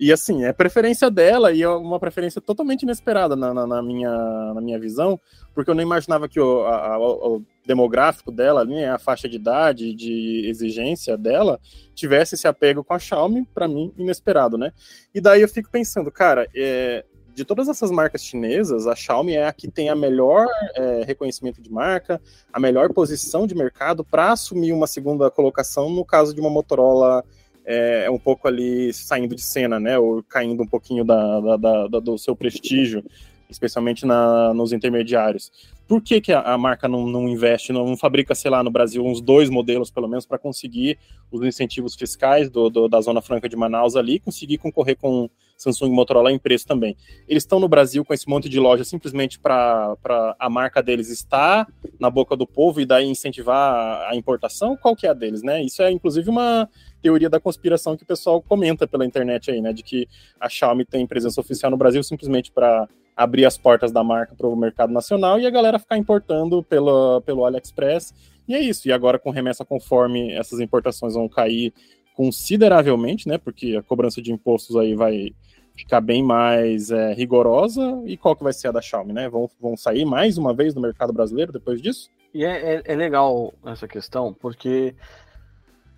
E 0.00 0.10
assim, 0.10 0.44
é 0.44 0.52
preferência 0.52 1.10
dela 1.10 1.52
e 1.52 1.62
é 1.62 1.68
uma 1.68 2.00
preferência 2.00 2.40
totalmente 2.40 2.84
inesperada 2.84 3.36
na, 3.36 3.52
na, 3.52 3.66
na 3.66 3.82
minha, 3.82 4.10
na 4.54 4.60
minha 4.62 4.80
visão, 4.80 5.20
porque 5.54 5.70
eu 5.70 5.74
não 5.74 5.82
imaginava 5.82 6.26
que 6.26 6.40
o, 6.40 6.62
a, 6.62 6.98
o 6.98 7.42
demográfico 7.66 8.32
dela, 8.32 8.64
né, 8.64 8.88
a 8.88 8.98
faixa 8.98 9.28
de 9.28 9.36
idade, 9.36 9.92
de 9.92 10.46
exigência 10.48 11.18
dela, 11.18 11.60
tivesse 11.94 12.34
esse 12.34 12.48
apego 12.48 12.82
com 12.82 12.94
a 12.94 12.98
Xiaomi, 12.98 13.44
para 13.54 13.68
mim, 13.68 13.92
inesperado, 13.98 14.56
né? 14.56 14.72
E 15.14 15.20
daí 15.20 15.42
eu 15.42 15.48
fico 15.48 15.70
pensando, 15.70 16.10
cara, 16.10 16.48
é, 16.56 17.04
de 17.34 17.44
todas 17.44 17.68
essas 17.68 17.90
marcas 17.90 18.24
chinesas, 18.24 18.86
a 18.86 18.96
Xiaomi 18.96 19.34
é 19.34 19.46
a 19.46 19.52
que 19.52 19.70
tem 19.70 19.90
a 19.90 19.94
melhor 19.94 20.46
é, 20.76 21.04
reconhecimento 21.04 21.60
de 21.60 21.70
marca, 21.70 22.18
a 22.50 22.58
melhor 22.58 22.90
posição 22.94 23.46
de 23.46 23.54
mercado 23.54 24.02
para 24.02 24.32
assumir 24.32 24.72
uma 24.72 24.86
segunda 24.86 25.30
colocação 25.30 25.90
no 25.90 26.06
caso 26.06 26.34
de 26.34 26.40
uma 26.40 26.48
Motorola 26.48 27.22
é, 27.70 28.04
é, 28.06 28.10
um 28.10 28.18
pouco 28.18 28.48
ali 28.48 28.92
saindo 28.92 29.36
de 29.36 29.42
cena, 29.42 29.78
né? 29.78 29.96
Ou 29.96 30.24
caindo 30.24 30.60
um 30.60 30.66
pouquinho 30.66 31.04
da, 31.04 31.56
da, 31.56 31.86
da 31.86 32.00
do 32.00 32.18
seu 32.18 32.34
prestígio, 32.34 33.04
especialmente 33.48 34.04
na, 34.04 34.52
nos 34.52 34.72
intermediários. 34.72 35.52
Por 35.86 36.00
que, 36.02 36.20
que 36.20 36.32
a, 36.32 36.40
a 36.40 36.58
marca 36.58 36.88
não, 36.88 37.06
não, 37.06 37.28
investe, 37.28 37.72
não, 37.72 37.96
fabrica, 37.96 38.34
sei 38.34 38.50
lá, 38.50 38.62
no 38.62 38.70
Brasil 38.70 39.04
uns 39.04 39.20
dois 39.20 39.48
modelos, 39.48 39.90
pelo 39.90 40.08
menos, 40.08 40.26
para 40.26 40.38
conseguir 40.38 40.98
os 41.30 41.42
incentivos 41.44 41.94
fiscais 41.94 42.50
do, 42.50 42.68
do, 42.68 42.88
da 42.88 43.00
Zona 43.00 43.22
Franca 43.22 43.48
de 43.48 43.56
Manaus 43.56 43.94
ali 43.94 44.18
conseguir 44.18 44.58
concorrer 44.58 44.96
com 44.96 45.28
Samsung 45.56 45.88
e 45.88 45.92
Motorola 45.92 46.32
em 46.32 46.38
preço 46.38 46.66
também? 46.66 46.96
Eles 47.28 47.42
estão 47.42 47.60
no 47.60 47.68
Brasil 47.68 48.04
com 48.04 48.14
esse 48.14 48.28
monte 48.28 48.48
de 48.48 48.58
loja 48.58 48.84
simplesmente 48.84 49.38
para 49.38 49.96
a 50.38 50.50
marca 50.50 50.82
deles 50.82 51.08
estar 51.08 51.68
na 52.00 52.10
boca 52.10 52.36
do 52.36 52.46
povo 52.46 52.80
e 52.80 52.86
daí 52.86 53.06
incentivar 53.06 54.08
a 54.10 54.16
importação? 54.16 54.76
Qual 54.76 54.96
que 54.96 55.06
é 55.06 55.10
a 55.10 55.14
deles, 55.14 55.42
né? 55.42 55.62
Isso 55.62 55.82
é, 55.82 55.90
inclusive, 55.90 56.30
uma 56.30 56.68
teoria 57.02 57.28
da 57.28 57.40
conspiração 57.40 57.96
que 57.96 58.02
o 58.02 58.06
pessoal 58.06 58.40
comenta 58.42 58.86
pela 58.86 59.04
internet 59.04 59.50
aí, 59.50 59.60
né? 59.60 59.72
De 59.72 59.82
que 59.82 60.08
a 60.38 60.48
Xiaomi 60.48 60.84
tem 60.84 61.06
presença 61.06 61.40
oficial 61.40 61.70
no 61.70 61.76
Brasil 61.76 62.02
simplesmente 62.02 62.52
para 62.52 62.88
abrir 63.16 63.44
as 63.44 63.58
portas 63.58 63.92
da 63.92 64.02
marca 64.02 64.34
para 64.34 64.46
o 64.46 64.56
mercado 64.56 64.92
nacional 64.92 65.38
e 65.38 65.46
a 65.46 65.50
galera 65.50 65.78
ficar 65.78 65.98
importando 65.98 66.62
pelo, 66.62 67.20
pelo 67.22 67.44
AliExpress. 67.44 68.14
E 68.48 68.54
é 68.54 68.60
isso. 68.60 68.88
E 68.88 68.92
agora, 68.92 69.18
com 69.18 69.30
remessa 69.30 69.64
conforme 69.64 70.32
essas 70.32 70.60
importações 70.60 71.14
vão 71.14 71.28
cair 71.28 71.72
consideravelmente, 72.14 73.28
né? 73.28 73.38
Porque 73.38 73.76
a 73.76 73.82
cobrança 73.82 74.20
de 74.20 74.32
impostos 74.32 74.76
aí 74.76 74.94
vai 74.94 75.32
ficar 75.76 76.00
bem 76.00 76.22
mais 76.22 76.90
é, 76.90 77.12
rigorosa. 77.14 78.02
E 78.06 78.16
qual 78.16 78.36
que 78.36 78.44
vai 78.44 78.52
ser 78.52 78.68
a 78.68 78.72
da 78.72 78.80
Xiaomi, 78.80 79.12
né? 79.12 79.28
Vão, 79.28 79.50
vão 79.60 79.76
sair 79.76 80.04
mais 80.04 80.36
uma 80.36 80.54
vez 80.54 80.74
no 80.74 80.80
mercado 80.80 81.12
brasileiro 81.12 81.52
depois 81.52 81.80
disso? 81.80 82.10
E 82.32 82.44
é, 82.44 82.76
é, 82.76 82.82
é 82.84 82.94
legal 82.94 83.52
essa 83.64 83.88
questão, 83.88 84.32
porque 84.32 84.94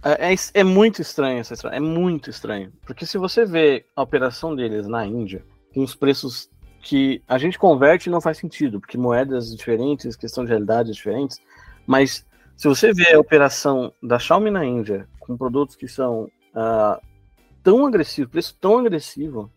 é, 0.03 0.33
é, 0.33 0.37
é, 0.55 0.65
muito 0.65 1.01
estranho 1.01 1.39
essa 1.39 1.55
história, 1.55 1.77
é 1.77 1.81
muito 1.81 2.29
estranho. 2.29 2.73
Porque 2.85 3.07
se 3.07 3.19
você 3.19 3.45
vê 3.45 3.87
a 3.95 4.03
operação 4.03 4.55
deles 4.55 4.87
na 4.89 5.07
Índia, 5.07 5.45
com 5.73 5.83
os 5.83 5.95
preços 5.95 6.51
que 6.83 7.23
a 7.29 7.39
gente 7.39 7.59
converte 7.59 8.11
não 8.11 8.21
faz 8.21 8.39
sentido, 8.39 8.81
porque 8.81 8.99
moedas 8.99 9.55
diferentes, 9.55 10.17
questão 10.17 10.45
de 10.45 10.51
realidades 10.51 10.97
diferentes, 10.97 11.41
mas 11.87 12.27
se 12.57 12.69
você 12.69 12.93
vê 12.93 13.15
a 13.15 13.21
operação 13.21 13.93
da 14.03 14.19
Xiaomi 14.19 14.51
na 14.51 14.65
Índia, 14.65 15.09
com 15.21 15.37
produtos 15.37 15.77
que 15.77 15.87
são 15.87 16.25
uh, 16.25 17.01
tão 17.63 17.87
agressivos, 17.87 18.31
preço 18.31 18.57
tão 18.61 18.79
agressivo, 18.79 19.51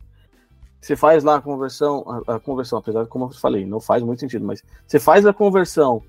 você 0.80 0.96
faz 0.96 1.24
lá 1.24 1.38
a 1.38 1.42
conversão, 1.42 2.24
a, 2.28 2.36
a, 2.36 2.40
conversão, 2.40 2.78
apesar 2.78 3.04
de 3.04 3.10
como 3.10 3.26
eu 3.26 3.30
falei, 3.32 3.66
não 3.66 3.80
faz 3.80 4.04
muito 4.04 4.20
sentido, 4.20 4.46
mas 4.46 4.64
você 4.86 5.00
faz 5.00 5.26
a 5.26 5.34
conversão 5.34 6.04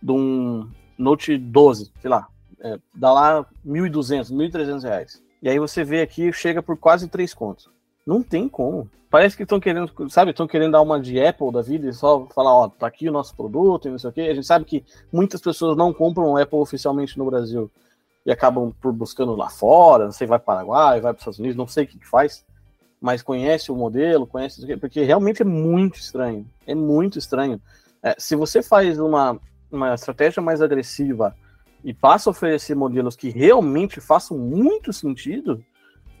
de 0.00 0.12
um 0.12 0.70
Note 0.96 1.36
12, 1.36 1.90
sei 2.00 2.10
lá, 2.10 2.28
é, 2.62 2.78
dá 2.94 3.12
lá 3.12 3.46
1.200, 3.66 4.30
1.300 4.30 4.82
reais. 4.82 5.22
E 5.42 5.48
aí 5.48 5.58
você 5.58 5.82
vê 5.82 6.02
aqui, 6.02 6.32
chega 6.32 6.62
por 6.62 6.76
quase 6.76 7.08
3 7.08 7.32
contos. 7.32 7.68
Não 8.06 8.22
tem 8.22 8.48
como. 8.48 8.88
Parece 9.10 9.36
que 9.36 9.42
estão 9.42 9.58
querendo, 9.58 9.90
sabe, 10.08 10.30
estão 10.30 10.46
querendo 10.46 10.72
dar 10.72 10.82
uma 10.82 11.00
de 11.00 11.20
Apple 11.20 11.52
da 11.52 11.62
vida 11.62 11.88
e 11.88 11.92
só 11.92 12.26
falar, 12.26 12.54
ó, 12.54 12.68
tá 12.68 12.86
aqui 12.86 13.08
o 13.08 13.12
nosso 13.12 13.34
produto 13.34 13.88
e 13.88 13.90
não 13.90 13.98
sei 13.98 14.10
o 14.10 14.12
quê. 14.12 14.20
A 14.22 14.34
gente 14.34 14.46
sabe 14.46 14.64
que 14.64 14.84
muitas 15.12 15.40
pessoas 15.40 15.76
não 15.76 15.92
compram 15.92 16.36
Apple 16.36 16.58
oficialmente 16.58 17.18
no 17.18 17.24
Brasil 17.24 17.70
e 18.24 18.30
acabam 18.30 18.72
por 18.80 18.92
buscando 18.92 19.34
lá 19.34 19.48
fora, 19.48 20.04
não 20.04 20.12
sei, 20.12 20.26
vai 20.26 20.38
para 20.38 20.54
Paraguai, 20.54 21.00
vai 21.00 21.12
para 21.12 21.18
os 21.18 21.22
Estados 21.22 21.38
Unidos, 21.38 21.56
não 21.56 21.66
sei 21.66 21.84
o 21.84 21.86
que, 21.88 21.98
que 21.98 22.06
faz, 22.06 22.44
mas 23.00 23.22
conhece 23.22 23.72
o 23.72 23.74
modelo, 23.74 24.26
conhece 24.26 24.76
porque 24.76 25.02
realmente 25.02 25.42
é 25.42 25.44
muito 25.44 25.98
estranho, 25.98 26.46
é 26.66 26.74
muito 26.74 27.18
estranho. 27.18 27.60
É, 28.02 28.14
se 28.18 28.36
você 28.36 28.62
faz 28.62 28.98
uma, 29.00 29.38
uma 29.72 29.94
estratégia 29.94 30.42
mais 30.42 30.62
agressiva 30.62 31.34
e 31.84 31.94
passa 31.94 32.28
a 32.28 32.32
oferecer 32.32 32.74
modelos 32.74 33.16
que 33.16 33.30
realmente 33.30 34.00
façam 34.00 34.38
muito 34.38 34.92
sentido, 34.92 35.64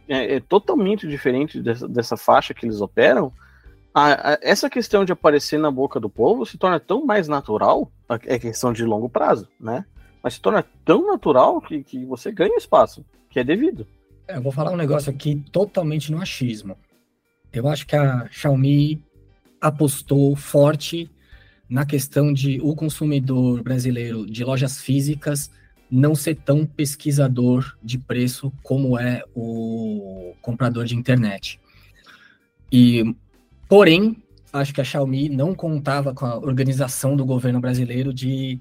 é, 0.08 0.36
é 0.36 0.40
totalmente 0.40 1.06
diferente 1.06 1.60
dessa, 1.60 1.88
dessa, 1.88 2.16
faixa 2.16 2.54
que 2.54 2.66
eles 2.66 2.80
operam, 2.80 3.32
a, 3.94 4.32
a, 4.32 4.38
essa 4.42 4.70
questão 4.70 5.04
de 5.04 5.12
aparecer 5.12 5.58
na 5.58 5.70
boca 5.70 6.00
do 6.00 6.08
povo 6.08 6.46
se 6.46 6.56
torna 6.56 6.80
tão 6.80 7.04
mais 7.04 7.28
natural, 7.28 7.90
é 8.26 8.38
questão 8.38 8.72
de 8.72 8.84
longo 8.84 9.08
prazo, 9.08 9.48
né? 9.60 9.84
Mas 10.22 10.34
se 10.34 10.40
torna 10.40 10.64
tão 10.84 11.06
natural 11.06 11.60
que, 11.60 11.82
que 11.82 12.04
você 12.04 12.30
ganha 12.30 12.56
espaço, 12.56 13.04
que 13.30 13.40
é 13.40 13.44
devido. 13.44 13.86
É, 14.28 14.36
eu 14.36 14.42
vou 14.42 14.52
falar 14.52 14.70
um 14.70 14.76
negócio 14.76 15.10
aqui 15.10 15.42
totalmente 15.50 16.12
no 16.12 16.20
achismo. 16.20 16.76
Eu 17.52 17.66
acho 17.66 17.86
que 17.86 17.96
a 17.96 18.28
Xiaomi 18.30 19.02
apostou 19.60 20.36
forte 20.36 21.10
na 21.70 21.86
questão 21.86 22.32
de 22.32 22.60
o 22.60 22.74
consumidor 22.74 23.62
brasileiro 23.62 24.26
de 24.26 24.42
lojas 24.42 24.80
físicas 24.80 25.50
não 25.88 26.14
ser 26.16 26.34
tão 26.34 26.66
pesquisador 26.66 27.76
de 27.82 27.96
preço 27.96 28.52
como 28.62 28.98
é 28.98 29.22
o 29.34 30.34
comprador 30.42 30.84
de 30.84 30.96
internet. 30.96 31.60
E, 32.72 33.14
porém, 33.68 34.16
acho 34.52 34.74
que 34.74 34.80
a 34.80 34.84
Xiaomi 34.84 35.28
não 35.28 35.54
contava 35.54 36.12
com 36.12 36.26
a 36.26 36.36
organização 36.38 37.16
do 37.16 37.24
governo 37.24 37.60
brasileiro 37.60 38.12
de 38.12 38.60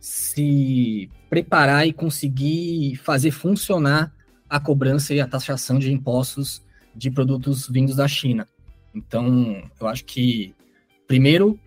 se 0.00 1.10
preparar 1.28 1.86
e 1.86 1.92
conseguir 1.92 2.96
fazer 2.96 3.30
funcionar 3.30 4.12
a 4.48 4.60
cobrança 4.60 5.14
e 5.14 5.20
a 5.20 5.26
taxação 5.26 5.78
de 5.78 5.92
impostos 5.92 6.62
de 6.94 7.10
produtos 7.10 7.68
vindos 7.68 7.96
da 7.96 8.06
China. 8.06 8.46
Então, 8.94 9.62
eu 9.80 9.86
acho 9.88 10.04
que, 10.04 10.54
primeiro, 11.06 11.58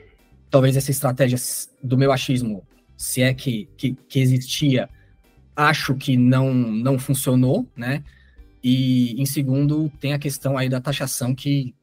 talvez 0.49 0.77
essa 0.77 0.91
estratégia 0.91 1.37
do 1.83 1.97
meu 1.97 2.11
achismo, 2.11 2.65
se 2.95 3.21
é 3.21 3.33
que, 3.33 3.69
que, 3.77 3.93
que 4.07 4.19
existia, 4.19 4.89
acho 5.55 5.95
que 5.95 6.15
não, 6.17 6.53
não 6.53 6.97
funcionou, 6.97 7.67
né? 7.75 8.03
E 8.63 9.19
em 9.21 9.25
segundo, 9.25 9.91
tem 9.99 10.13
a 10.13 10.19
questão 10.19 10.57
aí 10.57 10.67
da 10.67 10.81
taxação 10.81 11.33
que, 11.33 11.75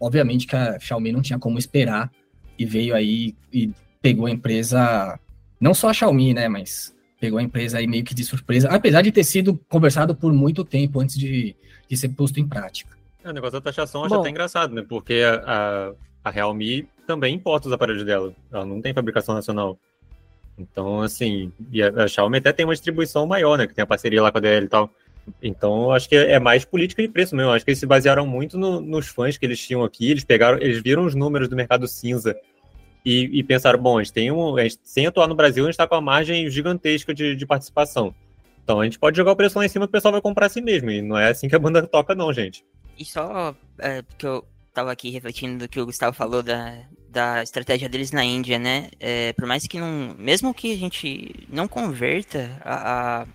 obviamente, 0.00 0.46
que 0.46 0.56
a 0.56 0.78
Xiaomi 0.78 1.12
não 1.12 1.22
tinha 1.22 1.38
como 1.38 1.58
esperar 1.58 2.10
e 2.58 2.64
veio 2.64 2.94
aí 2.94 3.34
e 3.52 3.70
pegou 4.00 4.26
a 4.26 4.30
empresa 4.30 5.18
não 5.60 5.72
só 5.74 5.90
a 5.90 5.94
Xiaomi, 5.94 6.34
né, 6.34 6.48
mas 6.48 6.92
pegou 7.20 7.38
a 7.38 7.42
empresa 7.42 7.78
aí 7.78 7.86
meio 7.86 8.02
que 8.02 8.14
de 8.14 8.24
surpresa, 8.24 8.68
apesar 8.68 9.02
de 9.02 9.12
ter 9.12 9.22
sido 9.22 9.56
conversado 9.68 10.12
por 10.12 10.32
muito 10.32 10.64
tempo 10.64 10.98
antes 10.98 11.16
de, 11.16 11.54
de 11.88 11.96
ser 11.96 12.08
posto 12.08 12.40
em 12.40 12.48
prática. 12.48 12.96
É, 13.22 13.30
o 13.30 13.32
negócio 13.32 13.52
da 13.52 13.60
taxação 13.60 14.00
eu 14.00 14.06
acho 14.06 14.14
até 14.16 14.30
engraçado, 14.30 14.74
né? 14.74 14.84
Porque 14.88 15.22
a, 15.24 15.34
a, 15.46 15.92
a 16.24 16.30
Realme 16.30 16.88
também 17.06 17.34
importa 17.34 17.66
os 17.68 17.72
aparelhos 17.72 18.04
dela. 18.04 18.34
Ela 18.50 18.64
não 18.64 18.80
tem 18.80 18.94
fabricação 18.94 19.34
nacional. 19.34 19.78
Então, 20.58 21.00
assim, 21.00 21.52
e 21.70 21.82
a, 21.82 21.88
a 22.04 22.08
Xiaomi 22.08 22.38
até 22.38 22.52
tem 22.52 22.66
uma 22.66 22.74
distribuição 22.74 23.26
maior, 23.26 23.56
né? 23.56 23.66
Que 23.66 23.74
tem 23.74 23.82
a 23.82 23.86
parceria 23.86 24.22
lá 24.22 24.30
com 24.30 24.38
a 24.38 24.40
DL 24.40 24.66
e 24.66 24.68
tal. 24.68 24.90
Então, 25.40 25.92
acho 25.92 26.08
que 26.08 26.16
é 26.16 26.38
mais 26.38 26.64
política 26.64 27.02
de 27.02 27.08
preço 27.08 27.34
mesmo. 27.34 27.52
Acho 27.52 27.64
que 27.64 27.70
eles 27.70 27.78
se 27.78 27.86
basearam 27.86 28.26
muito 28.26 28.58
no, 28.58 28.80
nos 28.80 29.08
fãs 29.08 29.36
que 29.36 29.46
eles 29.46 29.60
tinham 29.60 29.84
aqui. 29.84 30.10
Eles 30.10 30.24
pegaram, 30.24 30.58
eles 30.58 30.82
viram 30.82 31.04
os 31.04 31.14
números 31.14 31.48
do 31.48 31.56
mercado 31.56 31.86
cinza 31.86 32.36
e, 33.04 33.38
e 33.38 33.42
pensaram, 33.42 33.80
bom, 33.80 33.98
a 33.98 34.02
gente 34.02 34.12
tem 34.12 34.30
um. 34.30 34.58
Gente, 34.58 34.78
sem 34.82 35.06
atuar 35.06 35.28
no 35.28 35.34
Brasil, 35.34 35.64
a 35.64 35.66
gente 35.66 35.74
está 35.74 35.86
com 35.86 35.94
uma 35.94 36.00
margem 36.00 36.48
gigantesca 36.50 37.14
de, 37.14 37.34
de 37.34 37.46
participação. 37.46 38.14
Então 38.62 38.80
a 38.80 38.84
gente 38.84 38.98
pode 38.98 39.16
jogar 39.16 39.32
o 39.32 39.36
preço 39.36 39.58
lá 39.58 39.64
em 39.64 39.68
cima 39.68 39.86
o 39.86 39.88
pessoal 39.88 40.12
vai 40.12 40.20
comprar 40.20 40.46
assim 40.46 40.60
mesmo. 40.60 40.90
E 40.90 41.02
não 41.02 41.18
é 41.18 41.30
assim 41.30 41.48
que 41.48 41.56
a 41.56 41.58
banda 41.58 41.86
toca, 41.86 42.14
não, 42.14 42.32
gente. 42.32 42.64
E 42.98 43.04
só 43.04 43.54
é, 43.78 44.02
porque 44.02 44.26
eu 44.26 44.44
tava 44.72 44.92
aqui 44.92 45.10
refletindo 45.10 45.58
do 45.58 45.68
que 45.68 45.80
o 45.80 45.86
Gustavo 45.86 46.16
falou 46.16 46.42
da, 46.42 46.78
da 47.08 47.42
estratégia 47.42 47.88
deles 47.88 48.10
na 48.10 48.24
Índia, 48.24 48.58
né? 48.58 48.90
É, 48.98 49.32
por 49.34 49.46
mais 49.46 49.66
que 49.66 49.78
não. 49.78 50.14
Mesmo 50.18 50.54
que 50.54 50.72
a 50.72 50.76
gente 50.76 51.46
não 51.48 51.68
converta 51.68 52.58
a, 52.64 53.22
a 53.22 53.26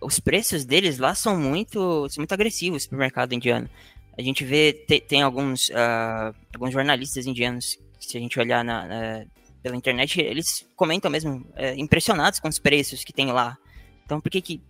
os 0.00 0.20
preços 0.20 0.64
deles 0.64 0.98
lá 0.98 1.14
são 1.14 1.36
muito, 1.36 2.08
são 2.08 2.20
muito 2.20 2.32
agressivos 2.32 2.86
para 2.86 2.96
o 2.96 2.98
mercado 2.98 3.32
indiano. 3.34 3.68
A 4.16 4.22
gente 4.22 4.44
vê, 4.44 4.72
tem, 4.72 5.22
alguns, 5.22 5.68
uh, 5.70 6.34
alguns 6.52 6.72
jornalistas 6.72 7.26
indianos, 7.26 7.78
se 8.00 8.16
a 8.16 8.20
gente 8.20 8.38
olhar 8.38 8.64
na, 8.64 8.86
na 8.86 9.24
pela 9.62 9.76
internet, 9.76 10.20
eles 10.20 10.66
comentam 10.76 11.10
mesmo, 11.10 11.44
é, 11.56 11.74
impressionados 11.74 12.38
com 12.38 12.48
os 12.48 12.58
preços 12.58 13.02
que 13.02 13.12
tem 13.12 13.30
lá. 13.32 13.58
Então, 14.04 14.20
por 14.20 14.30
que 14.30 14.40
que, 14.40 14.62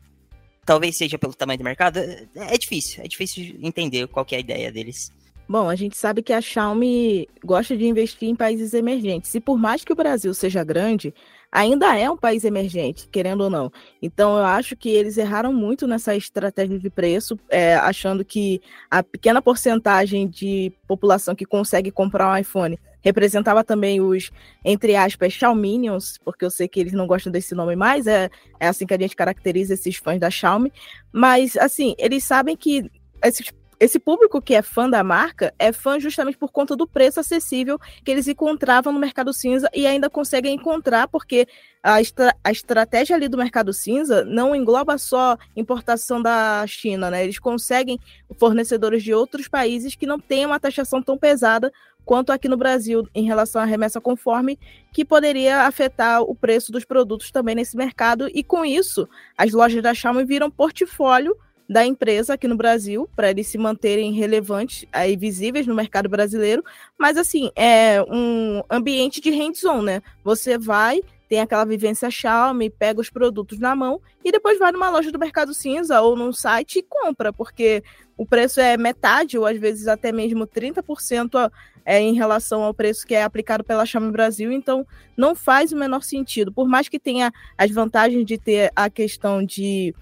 talvez 0.64 0.96
seja 0.96 1.18
pelo 1.18 1.34
tamanho 1.34 1.58
do 1.58 1.64
mercado, 1.64 1.98
é, 1.98 2.26
é 2.34 2.58
difícil, 2.58 3.02
é 3.04 3.08
difícil 3.08 3.58
entender 3.62 4.06
qual 4.08 4.26
é 4.30 4.36
a 4.36 4.40
ideia 4.40 4.72
deles. 4.72 5.12
Bom, 5.48 5.70
a 5.70 5.74
gente 5.74 5.96
sabe 5.96 6.22
que 6.22 6.32
a 6.34 6.42
Xiaomi 6.42 7.26
gosta 7.42 7.74
de 7.74 7.86
investir 7.86 8.28
em 8.28 8.36
países 8.36 8.74
emergentes. 8.74 9.34
E 9.34 9.40
por 9.40 9.56
mais 9.56 9.82
que 9.82 9.92
o 9.92 9.96
Brasil 9.96 10.34
seja 10.34 10.62
grande, 10.62 11.14
ainda 11.50 11.96
é 11.96 12.10
um 12.10 12.18
país 12.18 12.44
emergente, 12.44 13.08
querendo 13.08 13.44
ou 13.44 13.48
não. 13.48 13.72
Então, 14.02 14.36
eu 14.36 14.44
acho 14.44 14.76
que 14.76 14.90
eles 14.90 15.16
erraram 15.16 15.50
muito 15.50 15.86
nessa 15.86 16.14
estratégia 16.14 16.78
de 16.78 16.90
preço, 16.90 17.38
é, 17.48 17.76
achando 17.76 18.26
que 18.26 18.60
a 18.90 19.02
pequena 19.02 19.40
porcentagem 19.40 20.28
de 20.28 20.70
população 20.86 21.34
que 21.34 21.46
consegue 21.46 21.90
comprar 21.90 22.30
um 22.30 22.36
iPhone 22.36 22.78
representava 23.00 23.64
também 23.64 24.02
os, 24.02 24.30
entre 24.62 24.96
aspas, 24.96 25.32
Xiaominions, 25.32 26.18
porque 26.22 26.44
eu 26.44 26.50
sei 26.50 26.68
que 26.68 26.78
eles 26.78 26.92
não 26.92 27.06
gostam 27.06 27.32
desse 27.32 27.54
nome 27.54 27.74
mais, 27.74 28.06
é, 28.06 28.28
é 28.60 28.68
assim 28.68 28.84
que 28.84 28.92
a 28.92 28.98
gente 28.98 29.16
caracteriza 29.16 29.72
esses 29.72 29.96
fãs 29.96 30.20
da 30.20 30.28
Xiaomi. 30.28 30.70
Mas, 31.10 31.56
assim, 31.56 31.94
eles 31.98 32.22
sabem 32.24 32.54
que 32.54 32.90
esses 33.24 33.50
esse 33.80 33.98
público 33.98 34.42
que 34.42 34.54
é 34.54 34.62
fã 34.62 34.90
da 34.90 35.04
marca 35.04 35.54
é 35.58 35.72
fã 35.72 36.00
justamente 36.00 36.36
por 36.36 36.50
conta 36.50 36.74
do 36.74 36.86
preço 36.86 37.20
acessível 37.20 37.78
que 38.04 38.10
eles 38.10 38.26
encontravam 38.26 38.92
no 38.92 38.98
mercado 38.98 39.32
cinza 39.32 39.68
e 39.72 39.86
ainda 39.86 40.10
conseguem 40.10 40.54
encontrar, 40.54 41.06
porque 41.08 41.46
a, 41.82 42.00
estra 42.00 42.34
a 42.42 42.50
estratégia 42.50 43.14
ali 43.14 43.28
do 43.28 43.38
mercado 43.38 43.72
cinza 43.72 44.24
não 44.24 44.54
engloba 44.54 44.98
só 44.98 45.36
importação 45.56 46.20
da 46.20 46.64
China, 46.66 47.10
né? 47.10 47.22
Eles 47.22 47.38
conseguem 47.38 47.98
fornecedores 48.38 49.02
de 49.02 49.14
outros 49.14 49.46
países 49.46 49.94
que 49.94 50.06
não 50.06 50.18
têm 50.18 50.44
uma 50.44 50.58
taxação 50.58 51.00
tão 51.00 51.16
pesada 51.16 51.72
quanto 52.04 52.32
aqui 52.32 52.48
no 52.48 52.56
Brasil 52.56 53.06
em 53.14 53.26
relação 53.26 53.60
à 53.60 53.66
remessa 53.66 54.00
conforme, 54.00 54.58
que 54.94 55.04
poderia 55.04 55.66
afetar 55.66 56.22
o 56.22 56.34
preço 56.34 56.72
dos 56.72 56.82
produtos 56.82 57.30
também 57.30 57.54
nesse 57.54 57.76
mercado. 57.76 58.30
E 58.32 58.42
com 58.42 58.64
isso, 58.64 59.06
as 59.36 59.52
lojas 59.52 59.82
da 59.82 59.92
Xiaomi 59.92 60.24
viram 60.24 60.50
portfólio 60.50 61.36
da 61.68 61.84
empresa 61.84 62.34
aqui 62.34 62.48
no 62.48 62.56
Brasil, 62.56 63.08
para 63.14 63.30
eles 63.30 63.46
se 63.46 63.58
manterem 63.58 64.12
relevantes 64.12 64.86
e 65.06 65.16
visíveis 65.16 65.66
no 65.66 65.74
mercado 65.74 66.08
brasileiro. 66.08 66.64
Mas, 66.96 67.18
assim, 67.18 67.50
é 67.54 68.02
um 68.08 68.62
ambiente 68.70 69.20
de 69.20 69.30
hands-on, 69.30 69.82
né? 69.82 70.02
Você 70.24 70.56
vai, 70.56 71.02
tem 71.28 71.40
aquela 71.40 71.66
vivência 71.66 72.10
Xiaomi, 72.10 72.70
pega 72.70 73.00
os 73.00 73.10
produtos 73.10 73.58
na 73.58 73.76
mão 73.76 74.00
e 74.24 74.32
depois 74.32 74.58
vai 74.58 74.72
numa 74.72 74.88
loja 74.88 75.12
do 75.12 75.18
Mercado 75.18 75.52
Cinza 75.52 76.00
ou 76.00 76.16
num 76.16 76.32
site 76.32 76.78
e 76.78 76.82
compra, 76.82 77.32
porque 77.34 77.82
o 78.16 78.24
preço 78.24 78.60
é 78.60 78.78
metade 78.78 79.36
ou 79.36 79.44
às 79.44 79.58
vezes 79.58 79.88
até 79.88 80.10
mesmo 80.10 80.46
30% 80.46 81.50
é, 81.84 82.00
em 82.00 82.14
relação 82.14 82.62
ao 82.62 82.72
preço 82.72 83.06
que 83.06 83.14
é 83.14 83.22
aplicado 83.22 83.62
pela 83.62 83.84
Xiaomi 83.84 84.10
Brasil, 84.10 84.50
então 84.50 84.86
não 85.16 85.34
faz 85.34 85.70
o 85.70 85.76
menor 85.76 86.02
sentido. 86.02 86.50
Por 86.50 86.66
mais 86.66 86.88
que 86.88 86.98
tenha 86.98 87.30
as 87.58 87.70
vantagens 87.70 88.24
de 88.24 88.38
ter 88.38 88.72
a 88.74 88.88
questão 88.88 89.44
de 89.44 89.94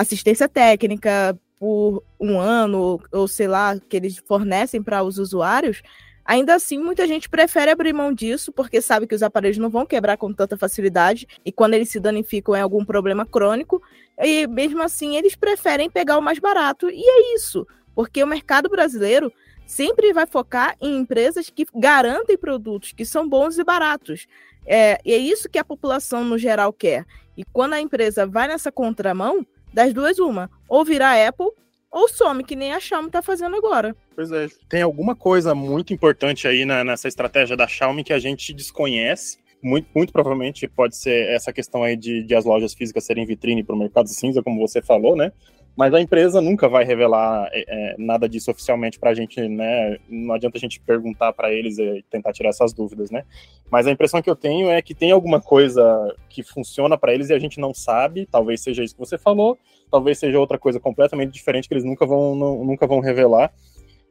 assistência 0.00 0.48
técnica 0.48 1.38
por 1.58 2.04
um 2.20 2.38
ano, 2.38 3.00
ou 3.10 3.26
sei 3.26 3.48
lá, 3.48 3.76
que 3.78 3.96
eles 3.96 4.16
fornecem 4.18 4.80
para 4.80 5.02
os 5.02 5.18
usuários, 5.18 5.82
ainda 6.24 6.54
assim 6.54 6.78
muita 6.78 7.06
gente 7.06 7.28
prefere 7.28 7.70
abrir 7.70 7.92
mão 7.92 8.12
disso, 8.12 8.52
porque 8.52 8.80
sabe 8.80 9.08
que 9.08 9.14
os 9.14 9.24
aparelhos 9.24 9.58
não 9.58 9.68
vão 9.68 9.84
quebrar 9.84 10.16
com 10.16 10.32
tanta 10.32 10.56
facilidade, 10.56 11.26
e 11.44 11.50
quando 11.50 11.74
eles 11.74 11.88
se 11.88 11.98
danificam 11.98 12.54
é 12.54 12.60
algum 12.60 12.84
problema 12.84 13.26
crônico, 13.26 13.82
e 14.18 14.46
mesmo 14.46 14.82
assim 14.82 15.16
eles 15.16 15.34
preferem 15.34 15.90
pegar 15.90 16.16
o 16.16 16.22
mais 16.22 16.38
barato, 16.38 16.88
e 16.88 17.02
é 17.02 17.34
isso, 17.34 17.66
porque 17.92 18.22
o 18.22 18.26
mercado 18.26 18.68
brasileiro 18.68 19.32
sempre 19.66 20.12
vai 20.12 20.26
focar 20.26 20.76
em 20.80 20.96
empresas 20.96 21.50
que 21.50 21.66
garantem 21.74 22.38
produtos 22.38 22.92
que 22.92 23.04
são 23.04 23.28
bons 23.28 23.58
e 23.58 23.64
baratos. 23.64 24.26
É, 24.64 24.98
e 25.04 25.12
é 25.12 25.18
isso 25.18 25.48
que 25.48 25.58
a 25.58 25.64
população 25.64 26.24
no 26.24 26.38
geral 26.38 26.72
quer. 26.72 27.04
E 27.36 27.44
quando 27.44 27.74
a 27.74 27.80
empresa 27.80 28.26
vai 28.26 28.48
nessa 28.48 28.72
contramão, 28.72 29.46
das 29.78 29.94
duas, 29.94 30.18
uma. 30.18 30.50
Ou 30.68 30.84
virar 30.84 31.24
Apple, 31.24 31.46
ou 31.90 32.08
some, 32.08 32.42
que 32.42 32.56
nem 32.56 32.72
a 32.72 32.80
Xiaomi 32.80 33.10
tá 33.10 33.22
fazendo 33.22 33.54
agora. 33.54 33.94
Pois 34.14 34.32
é, 34.32 34.48
tem 34.68 34.82
alguma 34.82 35.14
coisa 35.14 35.54
muito 35.54 35.92
importante 35.92 36.48
aí 36.48 36.64
na, 36.64 36.82
nessa 36.82 37.06
estratégia 37.06 37.56
da 37.56 37.68
Xiaomi 37.68 38.02
que 38.02 38.12
a 38.12 38.18
gente 38.18 38.52
desconhece. 38.52 39.38
Muito, 39.62 39.88
muito 39.94 40.12
provavelmente 40.12 40.66
pode 40.66 40.96
ser 40.96 41.28
essa 41.30 41.52
questão 41.52 41.84
aí 41.84 41.96
de, 41.96 42.24
de 42.24 42.34
as 42.34 42.44
lojas 42.44 42.74
físicas 42.74 43.04
serem 43.04 43.24
vitrine 43.24 43.62
para 43.62 43.74
o 43.74 43.78
mercado 43.78 44.08
cinza, 44.08 44.42
como 44.42 44.60
você 44.60 44.82
falou, 44.82 45.16
né? 45.16 45.32
Mas 45.78 45.94
a 45.94 46.00
empresa 46.00 46.40
nunca 46.40 46.68
vai 46.68 46.84
revelar 46.84 47.48
é, 47.52 47.92
é 47.92 47.94
nada 47.96 48.28
disso 48.28 48.50
oficialmente 48.50 48.98
para 48.98 49.10
a 49.10 49.14
gente, 49.14 49.40
né? 49.48 49.96
Não 50.08 50.34
adianta 50.34 50.58
a 50.58 50.60
gente 50.60 50.80
perguntar 50.80 51.32
para 51.32 51.52
eles 51.52 51.78
e 51.78 52.04
tentar 52.10 52.32
tirar 52.32 52.48
essas 52.48 52.72
dúvidas, 52.72 53.12
né? 53.12 53.24
Mas 53.70 53.86
a 53.86 53.92
impressão 53.92 54.20
que 54.20 54.28
eu 54.28 54.34
tenho 54.34 54.68
é 54.68 54.82
que 54.82 54.92
tem 54.92 55.12
alguma 55.12 55.40
coisa 55.40 56.12
que 56.28 56.42
funciona 56.42 56.98
para 56.98 57.14
eles 57.14 57.30
e 57.30 57.32
a 57.32 57.38
gente 57.38 57.60
não 57.60 57.72
sabe. 57.72 58.26
Talvez 58.26 58.60
seja 58.60 58.82
isso 58.82 58.92
que 58.92 58.98
você 58.98 59.16
falou, 59.16 59.56
talvez 59.88 60.18
seja 60.18 60.40
outra 60.40 60.58
coisa 60.58 60.80
completamente 60.80 61.30
diferente 61.30 61.68
que 61.68 61.74
eles 61.74 61.84
nunca 61.84 62.04
vão, 62.04 62.34
não, 62.34 62.64
nunca 62.64 62.84
vão 62.84 62.98
revelar. 62.98 63.52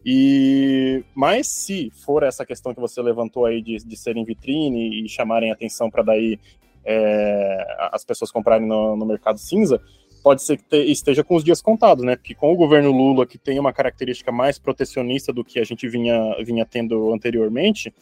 E 0.06 1.04
mas 1.14 1.48
se 1.48 1.92
for 1.92 2.24
essa 2.24 2.46
questão 2.46 2.74
que 2.74 2.80
você 2.80 3.02
levantou 3.02 3.46
aí 3.46 3.62
de, 3.62 3.76
de 3.76 3.98
serem 3.98 4.24
vitrine 4.24 5.04
e 5.04 5.10
chamarem 5.10 5.52
atenção 5.52 5.92
para 5.92 6.02
daí 6.02 6.40
é, 6.86 7.90
as 7.92 8.06
pessoas 8.06 8.32
comprarem 8.32 8.66
no, 8.66 8.96
no 8.96 9.06
mercado 9.06 9.38
cinza, 9.38 9.82
pode 10.28 10.44
ser 10.44 10.58
que 10.58 10.76
esteja 10.76 11.24
com 11.24 11.38
os 11.38 11.44
dias 11.44 11.62
contados, 11.62 12.04
né? 12.04 12.18
Porque 12.18 12.36
com 12.36 12.52
o 12.52 12.56
governo 12.58 12.92
Lula, 12.92 13.26
que 13.26 13.38
tem 13.38 13.58
uma 13.58 13.72
característica 13.72 14.30
mais 14.30 14.60
protecionista 14.60 15.32
do 15.32 15.42
que 15.42 15.58
a 15.58 15.64
gente 15.64 15.88
vinha, 15.88 16.36
vinha 16.44 16.66
tendo 16.66 17.14
anteriormente, 17.14 17.94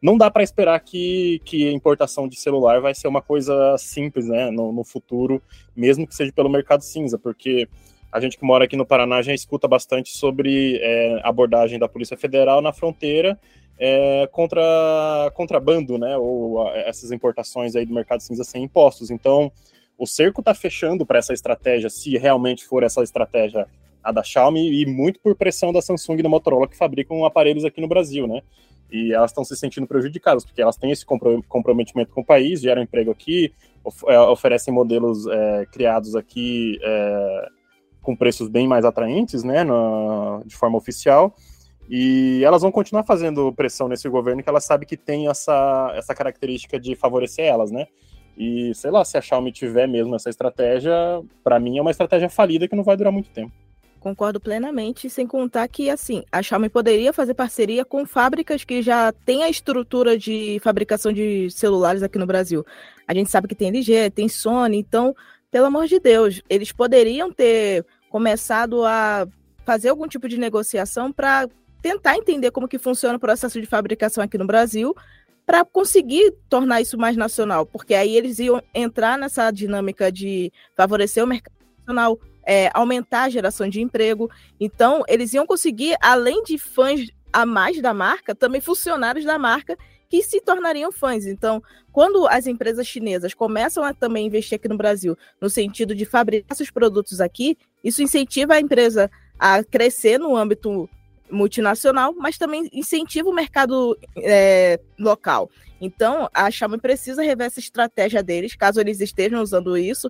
não 0.00 0.16
dá 0.16 0.30
para 0.30 0.44
esperar 0.44 0.78
que, 0.78 1.40
que 1.44 1.68
a 1.68 1.72
importação 1.72 2.28
de 2.28 2.36
celular 2.36 2.80
vai 2.80 2.94
ser 2.94 3.08
uma 3.08 3.20
coisa 3.20 3.76
simples, 3.78 4.28
né? 4.28 4.48
No, 4.52 4.72
no 4.72 4.84
futuro, 4.84 5.42
mesmo 5.74 6.06
que 6.06 6.14
seja 6.14 6.32
pelo 6.32 6.48
mercado 6.48 6.82
cinza, 6.82 7.18
porque 7.18 7.68
a 8.12 8.20
gente 8.20 8.38
que 8.38 8.44
mora 8.44 8.64
aqui 8.64 8.76
no 8.76 8.86
Paraná 8.86 9.20
já 9.20 9.34
escuta 9.34 9.66
bastante 9.66 10.16
sobre 10.16 10.78
é, 10.80 11.20
abordagem 11.24 11.80
da 11.80 11.88
Polícia 11.88 12.16
Federal 12.16 12.62
na 12.62 12.72
fronteira 12.72 13.36
é, 13.76 14.28
contra 14.30 14.62
contrabando, 15.34 15.98
né? 15.98 16.16
Ou 16.16 16.64
essas 16.68 17.10
importações 17.10 17.74
aí 17.74 17.84
do 17.84 17.92
mercado 17.92 18.20
cinza 18.20 18.44
sem 18.44 18.62
impostos. 18.62 19.10
Então, 19.10 19.50
o 20.02 20.06
cerco 20.06 20.40
está 20.40 20.52
fechando 20.52 21.06
para 21.06 21.20
essa 21.20 21.32
estratégia, 21.32 21.88
se 21.88 22.18
realmente 22.18 22.64
for 22.64 22.82
essa 22.82 23.04
estratégia 23.04 23.68
a 24.02 24.10
da 24.10 24.20
Xiaomi, 24.20 24.82
e 24.82 24.84
muito 24.84 25.20
por 25.20 25.36
pressão 25.36 25.72
da 25.72 25.80
Samsung 25.80 26.18
e 26.18 26.22
da 26.24 26.28
Motorola, 26.28 26.66
que 26.66 26.76
fabricam 26.76 27.24
aparelhos 27.24 27.64
aqui 27.64 27.80
no 27.80 27.86
Brasil, 27.86 28.26
né? 28.26 28.42
E 28.90 29.12
elas 29.12 29.30
estão 29.30 29.44
se 29.44 29.56
sentindo 29.56 29.86
prejudicadas, 29.86 30.44
porque 30.44 30.60
elas 30.60 30.76
têm 30.76 30.90
esse 30.90 31.06
comprometimento 31.06 32.10
com 32.10 32.20
o 32.20 32.24
país, 32.24 32.60
geram 32.60 32.82
emprego 32.82 33.12
aqui, 33.12 33.54
of 33.84 34.04
é, 34.08 34.18
oferecem 34.18 34.74
modelos 34.74 35.24
é, 35.28 35.66
criados 35.66 36.16
aqui 36.16 36.80
é, 36.82 37.48
com 38.02 38.16
preços 38.16 38.48
bem 38.48 38.66
mais 38.66 38.84
atraentes, 38.84 39.44
né, 39.44 39.62
no, 39.62 40.42
de 40.44 40.56
forma 40.56 40.76
oficial, 40.76 41.32
e 41.88 42.42
elas 42.44 42.62
vão 42.62 42.72
continuar 42.72 43.04
fazendo 43.04 43.52
pressão 43.52 43.86
nesse 43.86 44.08
governo, 44.08 44.42
que 44.42 44.48
elas 44.48 44.64
sabem 44.64 44.88
que 44.88 44.96
tem 44.96 45.28
essa, 45.28 45.92
essa 45.94 46.12
característica 46.12 46.76
de 46.76 46.96
favorecer 46.96 47.44
elas, 47.44 47.70
né? 47.70 47.86
E 48.36 48.74
sei 48.74 48.90
lá, 48.90 49.04
se 49.04 49.16
a 49.16 49.20
Xiaomi 49.20 49.52
tiver 49.52 49.86
mesmo 49.86 50.14
essa 50.14 50.30
estratégia, 50.30 50.92
para 51.44 51.60
mim 51.60 51.78
é 51.78 51.82
uma 51.82 51.90
estratégia 51.90 52.28
falida 52.28 52.66
que 52.66 52.76
não 52.76 52.84
vai 52.84 52.96
durar 52.96 53.12
muito 53.12 53.30
tempo. 53.30 53.52
Concordo 54.00 54.40
plenamente, 54.40 55.08
sem 55.08 55.24
contar 55.28 55.68
que, 55.68 55.88
assim, 55.88 56.24
a 56.32 56.42
Xiaomi 56.42 56.68
poderia 56.68 57.12
fazer 57.12 57.34
parceria 57.34 57.84
com 57.84 58.04
fábricas 58.04 58.64
que 58.64 58.82
já 58.82 59.12
têm 59.12 59.44
a 59.44 59.48
estrutura 59.48 60.18
de 60.18 60.58
fabricação 60.60 61.12
de 61.12 61.48
celulares 61.50 62.02
aqui 62.02 62.18
no 62.18 62.26
Brasil. 62.26 62.66
A 63.06 63.14
gente 63.14 63.30
sabe 63.30 63.46
que 63.46 63.54
tem 63.54 63.68
LG, 63.68 64.10
tem 64.10 64.28
Sony, 64.28 64.76
então, 64.76 65.14
pelo 65.52 65.66
amor 65.66 65.86
de 65.86 66.00
Deus, 66.00 66.42
eles 66.50 66.72
poderiam 66.72 67.30
ter 67.30 67.86
começado 68.10 68.84
a 68.84 69.24
fazer 69.64 69.90
algum 69.90 70.08
tipo 70.08 70.28
de 70.28 70.36
negociação 70.36 71.12
para 71.12 71.48
tentar 71.80 72.16
entender 72.16 72.50
como 72.50 72.68
que 72.68 72.78
funciona 72.78 73.16
o 73.16 73.20
processo 73.20 73.60
de 73.60 73.66
fabricação 73.66 74.22
aqui 74.22 74.36
no 74.36 74.46
Brasil, 74.46 74.94
para 75.46 75.64
conseguir 75.64 76.32
tornar 76.48 76.80
isso 76.80 76.96
mais 76.96 77.16
nacional, 77.16 77.66
porque 77.66 77.94
aí 77.94 78.16
eles 78.16 78.38
iam 78.38 78.62
entrar 78.74 79.18
nessa 79.18 79.50
dinâmica 79.50 80.10
de 80.10 80.52
favorecer 80.76 81.22
o 81.22 81.26
mercado 81.26 81.54
nacional, 81.78 82.18
é, 82.44 82.70
aumentar 82.74 83.24
a 83.24 83.28
geração 83.28 83.68
de 83.68 83.80
emprego. 83.80 84.30
Então, 84.60 85.02
eles 85.08 85.32
iam 85.32 85.46
conseguir, 85.46 85.96
além 86.00 86.42
de 86.42 86.58
fãs 86.58 87.08
a 87.32 87.46
mais 87.46 87.80
da 87.80 87.94
marca, 87.94 88.34
também 88.34 88.60
funcionários 88.60 89.24
da 89.24 89.38
marca 89.38 89.76
que 90.08 90.22
se 90.22 90.40
tornariam 90.40 90.92
fãs. 90.92 91.26
Então, 91.26 91.62
quando 91.90 92.26
as 92.28 92.46
empresas 92.46 92.86
chinesas 92.86 93.32
começam 93.32 93.82
a 93.82 93.94
também 93.94 94.26
investir 94.26 94.56
aqui 94.56 94.68
no 94.68 94.76
Brasil, 94.76 95.16
no 95.40 95.48
sentido 95.48 95.94
de 95.94 96.04
fabricar 96.04 96.54
seus 96.54 96.70
produtos 96.70 97.20
aqui, 97.20 97.56
isso 97.82 98.02
incentiva 98.02 98.54
a 98.54 98.60
empresa 98.60 99.10
a 99.38 99.64
crescer 99.64 100.18
no 100.18 100.36
âmbito 100.36 100.88
multinacional, 101.32 102.14
mas 102.16 102.38
também 102.38 102.68
incentiva 102.72 103.28
o 103.28 103.34
mercado 103.34 103.98
é, 104.16 104.78
local. 104.98 105.50
Então, 105.80 106.28
a 106.32 106.48
Xiaomi 106.50 106.78
precisa 106.78 107.22
rever 107.22 107.46
essa 107.46 107.58
estratégia 107.58 108.22
deles, 108.22 108.54
caso 108.54 108.80
eles 108.80 109.00
estejam 109.00 109.42
usando 109.42 109.76
isso. 109.76 110.08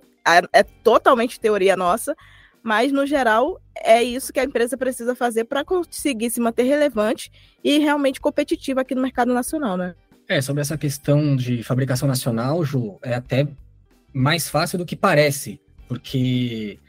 É 0.51 0.61
totalmente 0.61 1.39
teoria 1.39 1.75
nossa, 1.75 2.15
mas 2.61 2.91
no 2.91 3.07
geral 3.07 3.59
é 3.75 4.03
isso 4.03 4.31
que 4.31 4.39
a 4.39 4.43
empresa 4.43 4.77
precisa 4.77 5.15
fazer 5.15 5.45
para 5.45 5.65
conseguir 5.65 6.29
se 6.29 6.39
manter 6.39 6.63
relevante 6.63 7.31
e 7.63 7.79
realmente 7.79 8.21
competitiva 8.21 8.81
aqui 8.81 8.93
no 8.93 9.01
mercado 9.01 9.33
nacional, 9.33 9.75
né? 9.75 9.95
É, 10.27 10.39
sobre 10.41 10.61
essa 10.61 10.77
questão 10.77 11.35
de 11.35 11.63
fabricação 11.63 12.07
nacional, 12.07 12.63
Ju, 12.63 12.99
é 13.01 13.15
até 13.15 13.47
mais 14.13 14.47
fácil 14.47 14.77
do 14.77 14.85
que 14.85 14.95
parece, 14.95 15.59
porque 15.87 16.79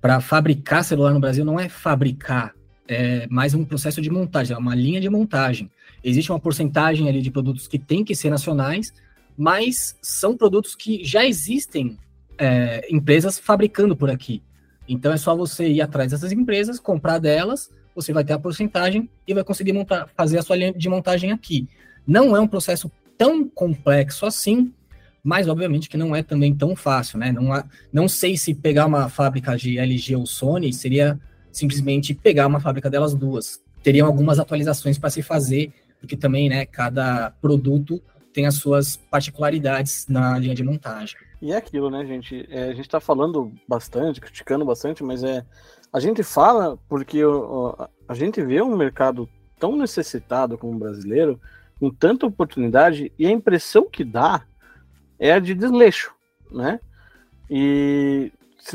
para 0.00 0.20
fabricar 0.20 0.84
celular 0.84 1.12
no 1.12 1.20
Brasil 1.20 1.44
não 1.44 1.58
é 1.58 1.68
fabricar, 1.68 2.54
é 2.88 3.26
mais 3.28 3.54
um 3.54 3.64
processo 3.64 4.00
de 4.00 4.10
montagem, 4.10 4.54
é 4.54 4.58
uma 4.58 4.74
linha 4.74 5.00
de 5.00 5.08
montagem. 5.08 5.70
Existe 6.02 6.30
uma 6.30 6.40
porcentagem 6.40 7.08
ali 7.08 7.20
de 7.20 7.30
produtos 7.30 7.66
que 7.66 7.78
tem 7.78 8.04
que 8.04 8.14
ser 8.14 8.30
nacionais, 8.30 8.92
mas 9.36 9.96
são 10.00 10.36
produtos 10.36 10.74
que 10.74 11.04
já 11.04 11.24
existem 11.24 11.98
é, 12.38 12.86
empresas 12.90 13.38
fabricando 13.38 13.96
por 13.96 14.10
aqui. 14.10 14.42
Então 14.88 15.12
é 15.12 15.16
só 15.16 15.34
você 15.34 15.68
ir 15.68 15.80
atrás 15.80 16.12
dessas 16.12 16.32
empresas, 16.32 16.78
comprar 16.78 17.18
delas, 17.18 17.70
você 17.94 18.12
vai 18.12 18.24
ter 18.24 18.34
a 18.34 18.38
porcentagem 18.38 19.08
e 19.26 19.34
vai 19.34 19.42
conseguir 19.42 19.72
montar, 19.72 20.08
fazer 20.16 20.38
a 20.38 20.42
sua 20.42 20.56
linha 20.56 20.72
de 20.72 20.88
montagem 20.88 21.32
aqui. 21.32 21.68
Não 22.06 22.36
é 22.36 22.40
um 22.40 22.46
processo 22.46 22.90
tão 23.18 23.48
complexo 23.48 24.26
assim, 24.26 24.72
mas 25.24 25.48
obviamente 25.48 25.88
que 25.88 25.96
não 25.96 26.14
é 26.14 26.22
também 26.22 26.54
tão 26.54 26.76
fácil, 26.76 27.18
né? 27.18 27.32
Não, 27.32 27.52
há, 27.52 27.64
não 27.92 28.06
sei 28.06 28.36
se 28.36 28.54
pegar 28.54 28.86
uma 28.86 29.08
fábrica 29.08 29.56
de 29.56 29.78
LG 29.78 30.14
ou 30.14 30.26
Sony 30.26 30.72
seria 30.72 31.18
simplesmente 31.56 32.14
pegar 32.14 32.46
uma 32.46 32.60
fábrica 32.60 32.90
delas 32.90 33.14
duas. 33.14 33.62
Teriam 33.82 34.06
algumas 34.06 34.38
atualizações 34.38 34.98
para 34.98 35.10
se 35.10 35.22
fazer, 35.22 35.72
porque 35.98 36.16
também, 36.16 36.48
né, 36.48 36.66
cada 36.66 37.30
produto 37.40 38.02
tem 38.32 38.46
as 38.46 38.56
suas 38.56 38.96
particularidades 38.96 40.06
na 40.08 40.38
linha 40.38 40.54
de 40.54 40.62
montagem. 40.62 41.16
E 41.40 41.52
é 41.52 41.56
aquilo, 41.56 41.90
né, 41.90 42.04
gente? 42.04 42.46
É, 42.50 42.64
a 42.64 42.74
gente 42.74 42.82
está 42.82 43.00
falando 43.00 43.52
bastante, 43.66 44.20
criticando 44.20 44.64
bastante, 44.64 45.02
mas 45.02 45.22
é 45.22 45.44
a 45.92 46.00
gente 46.00 46.22
fala 46.22 46.78
porque 46.88 47.24
ó, 47.24 47.88
a 48.06 48.12
gente 48.12 48.42
vê 48.42 48.60
um 48.60 48.76
mercado 48.76 49.26
tão 49.58 49.76
necessitado 49.76 50.58
como 50.58 50.74
o 50.74 50.78
brasileiro, 50.78 51.40
com 51.80 51.90
tanta 51.90 52.26
oportunidade, 52.26 53.10
e 53.18 53.26
a 53.26 53.30
impressão 53.30 53.88
que 53.88 54.04
dá 54.04 54.44
é 55.18 55.32
a 55.32 55.38
de 55.38 55.54
desleixo, 55.54 56.12
né? 56.50 56.80
E 57.48 58.30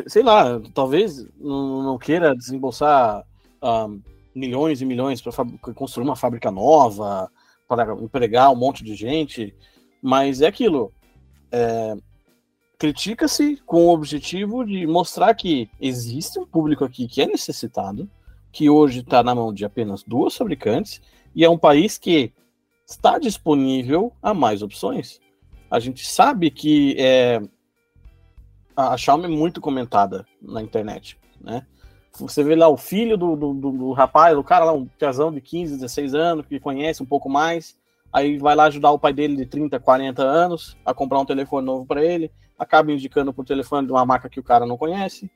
sei 0.08 0.24
lá, 0.24 0.62
talvez 0.74 1.26
não, 1.40 1.98
queira 1.98 2.36
desembolsar 2.36 3.26
uh, 3.62 4.02
milhões 4.34 4.82
e 4.82 4.86
milhões 4.86 5.22
para 5.22 5.34
construir 5.74 6.06
uma 6.06 6.16
fábrica 6.16 6.50
nova, 6.50 7.30
para 7.68 7.94
empregar 7.96 8.52
um 8.52 8.56
monte 8.56 8.84
de 8.84 8.96
gente, 8.96 9.54
mas 10.02 10.42
é 10.42 10.48
aquilo. 10.48 10.92
É, 11.52 11.96
Critica-se 12.78 13.58
com 13.66 13.86
o 13.86 13.94
objetivo 13.94 14.66
de 14.66 14.88
mostrar 14.88 15.36
que 15.36 15.70
existe 15.80 16.40
um 16.40 16.48
público 16.48 16.84
aqui 16.84 17.08
que 17.08 17.22
é 17.22 17.28
necessitado, 17.28 18.10
que 18.52 18.72
hoje 18.72 19.02
está 19.02 19.22
na 19.22 19.36
mão 19.36 19.54
de 19.54 19.64
apenas 19.64 20.02
duas 20.02 20.36
fabricantes, 20.36 21.00
e 21.36 21.46
é 21.46 21.50
um 21.50 21.60
país 21.60 22.00
que 22.00 22.34
está 22.88 23.20
disponível 23.20 24.12
a 24.22 24.34
mais 24.34 24.64
opções. 24.64 25.20
A 25.70 25.80
gente 25.80 26.06
sabe 26.06 26.50
que 26.50 26.96
é, 26.98 27.42
a 28.90 28.98
Xiaomi 28.98 29.26
é 29.26 29.28
muito 29.28 29.62
comentada 29.62 30.26
na 30.42 30.62
internet, 30.62 31.18
né? 31.40 31.66
Você 32.20 32.44
vê 32.44 32.56
lá 32.56 32.68
o 32.68 32.76
filho 32.76 33.18
do, 33.18 33.36
do, 33.36 33.54
do, 33.54 33.72
do 33.72 33.92
rapaz, 33.94 34.38
o 34.38 34.44
cara 34.44 34.66
lá, 34.66 34.74
um 34.74 34.86
piazão 34.86 35.32
de 35.32 35.40
15, 35.40 35.76
16 35.76 36.14
anos, 36.14 36.46
que 36.46 36.60
conhece 36.60 37.02
um 37.02 37.06
pouco 37.06 37.30
mais, 37.30 37.78
aí 38.12 38.38
vai 38.38 38.54
lá 38.54 38.66
ajudar 38.66 38.92
o 38.92 39.00
pai 39.00 39.14
dele 39.14 39.38
de 39.38 39.46
30, 39.46 39.80
40 39.80 40.22
anos 40.22 40.78
a 40.86 40.94
comprar 40.94 41.20
um 41.20 41.26
telefone 41.26 41.66
novo 41.66 41.86
para 41.86 42.04
ele, 42.04 42.30
acaba 42.60 42.92
indicando 42.92 43.34
por 43.34 43.46
telefone 43.46 43.88
de 43.88 43.94
uma 43.94 44.06
marca 44.06 44.30
que 44.30 44.40
o 44.40 44.44
cara 44.44 44.66
não 44.66 44.78
conhece, 44.78 45.32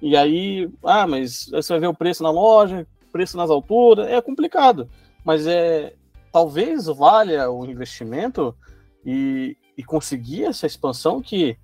e 0.00 0.16
aí, 0.16 0.68
ah, 0.84 1.06
mas 1.06 1.48
você 1.50 1.72
vai 1.72 1.80
ver 1.80 1.86
o 1.86 1.94
preço 1.94 2.22
na 2.22 2.30
loja, 2.30 2.86
preço 3.12 3.36
nas 3.36 3.50
alturas, 3.50 4.08
é 4.08 4.20
complicado, 4.20 4.88
mas 5.24 5.46
é 5.46 5.94
talvez 6.32 6.86
valha 6.86 7.50
o 7.50 7.64
investimento 7.66 8.56
e, 9.04 9.56
e 9.76 9.84
conseguir 9.84 10.44
essa 10.44 10.66
expansão 10.66 11.20
que 11.20 11.56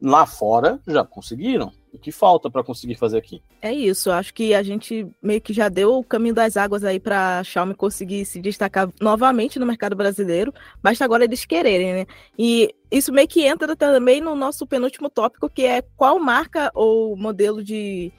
lá 0.00 0.26
fora 0.26 0.80
já 0.86 1.04
conseguiram. 1.04 1.72
O 1.92 1.98
que 1.98 2.12
falta 2.12 2.50
para 2.50 2.62
conseguir 2.62 2.96
fazer 2.96 3.18
aqui? 3.18 3.42
É 3.62 3.72
isso, 3.72 4.10
acho 4.10 4.32
que 4.34 4.54
a 4.54 4.62
gente 4.62 5.06
meio 5.22 5.40
que 5.40 5.52
já 5.52 5.68
deu 5.68 5.98
o 5.98 6.04
caminho 6.04 6.34
das 6.34 6.56
águas 6.56 6.84
aí 6.84 7.00
para 7.00 7.38
a 7.38 7.44
Xiaomi 7.44 7.74
conseguir 7.74 8.24
se 8.26 8.40
destacar 8.40 8.88
novamente 9.00 9.58
no 9.58 9.66
mercado 9.66 9.96
brasileiro, 9.96 10.52
basta 10.82 11.04
agora 11.04 11.24
eles 11.24 11.44
quererem, 11.46 11.94
né? 11.94 12.06
E 12.38 12.74
isso 12.90 13.12
meio 13.12 13.26
que 13.26 13.44
entra 13.46 13.74
também 13.74 14.20
no 14.20 14.36
nosso 14.36 14.66
penúltimo 14.66 15.08
tópico, 15.08 15.48
que 15.48 15.64
é 15.64 15.82
qual 15.96 16.18
marca 16.20 16.70
ou 16.74 17.16
modelo 17.16 17.64
de, 17.64 18.12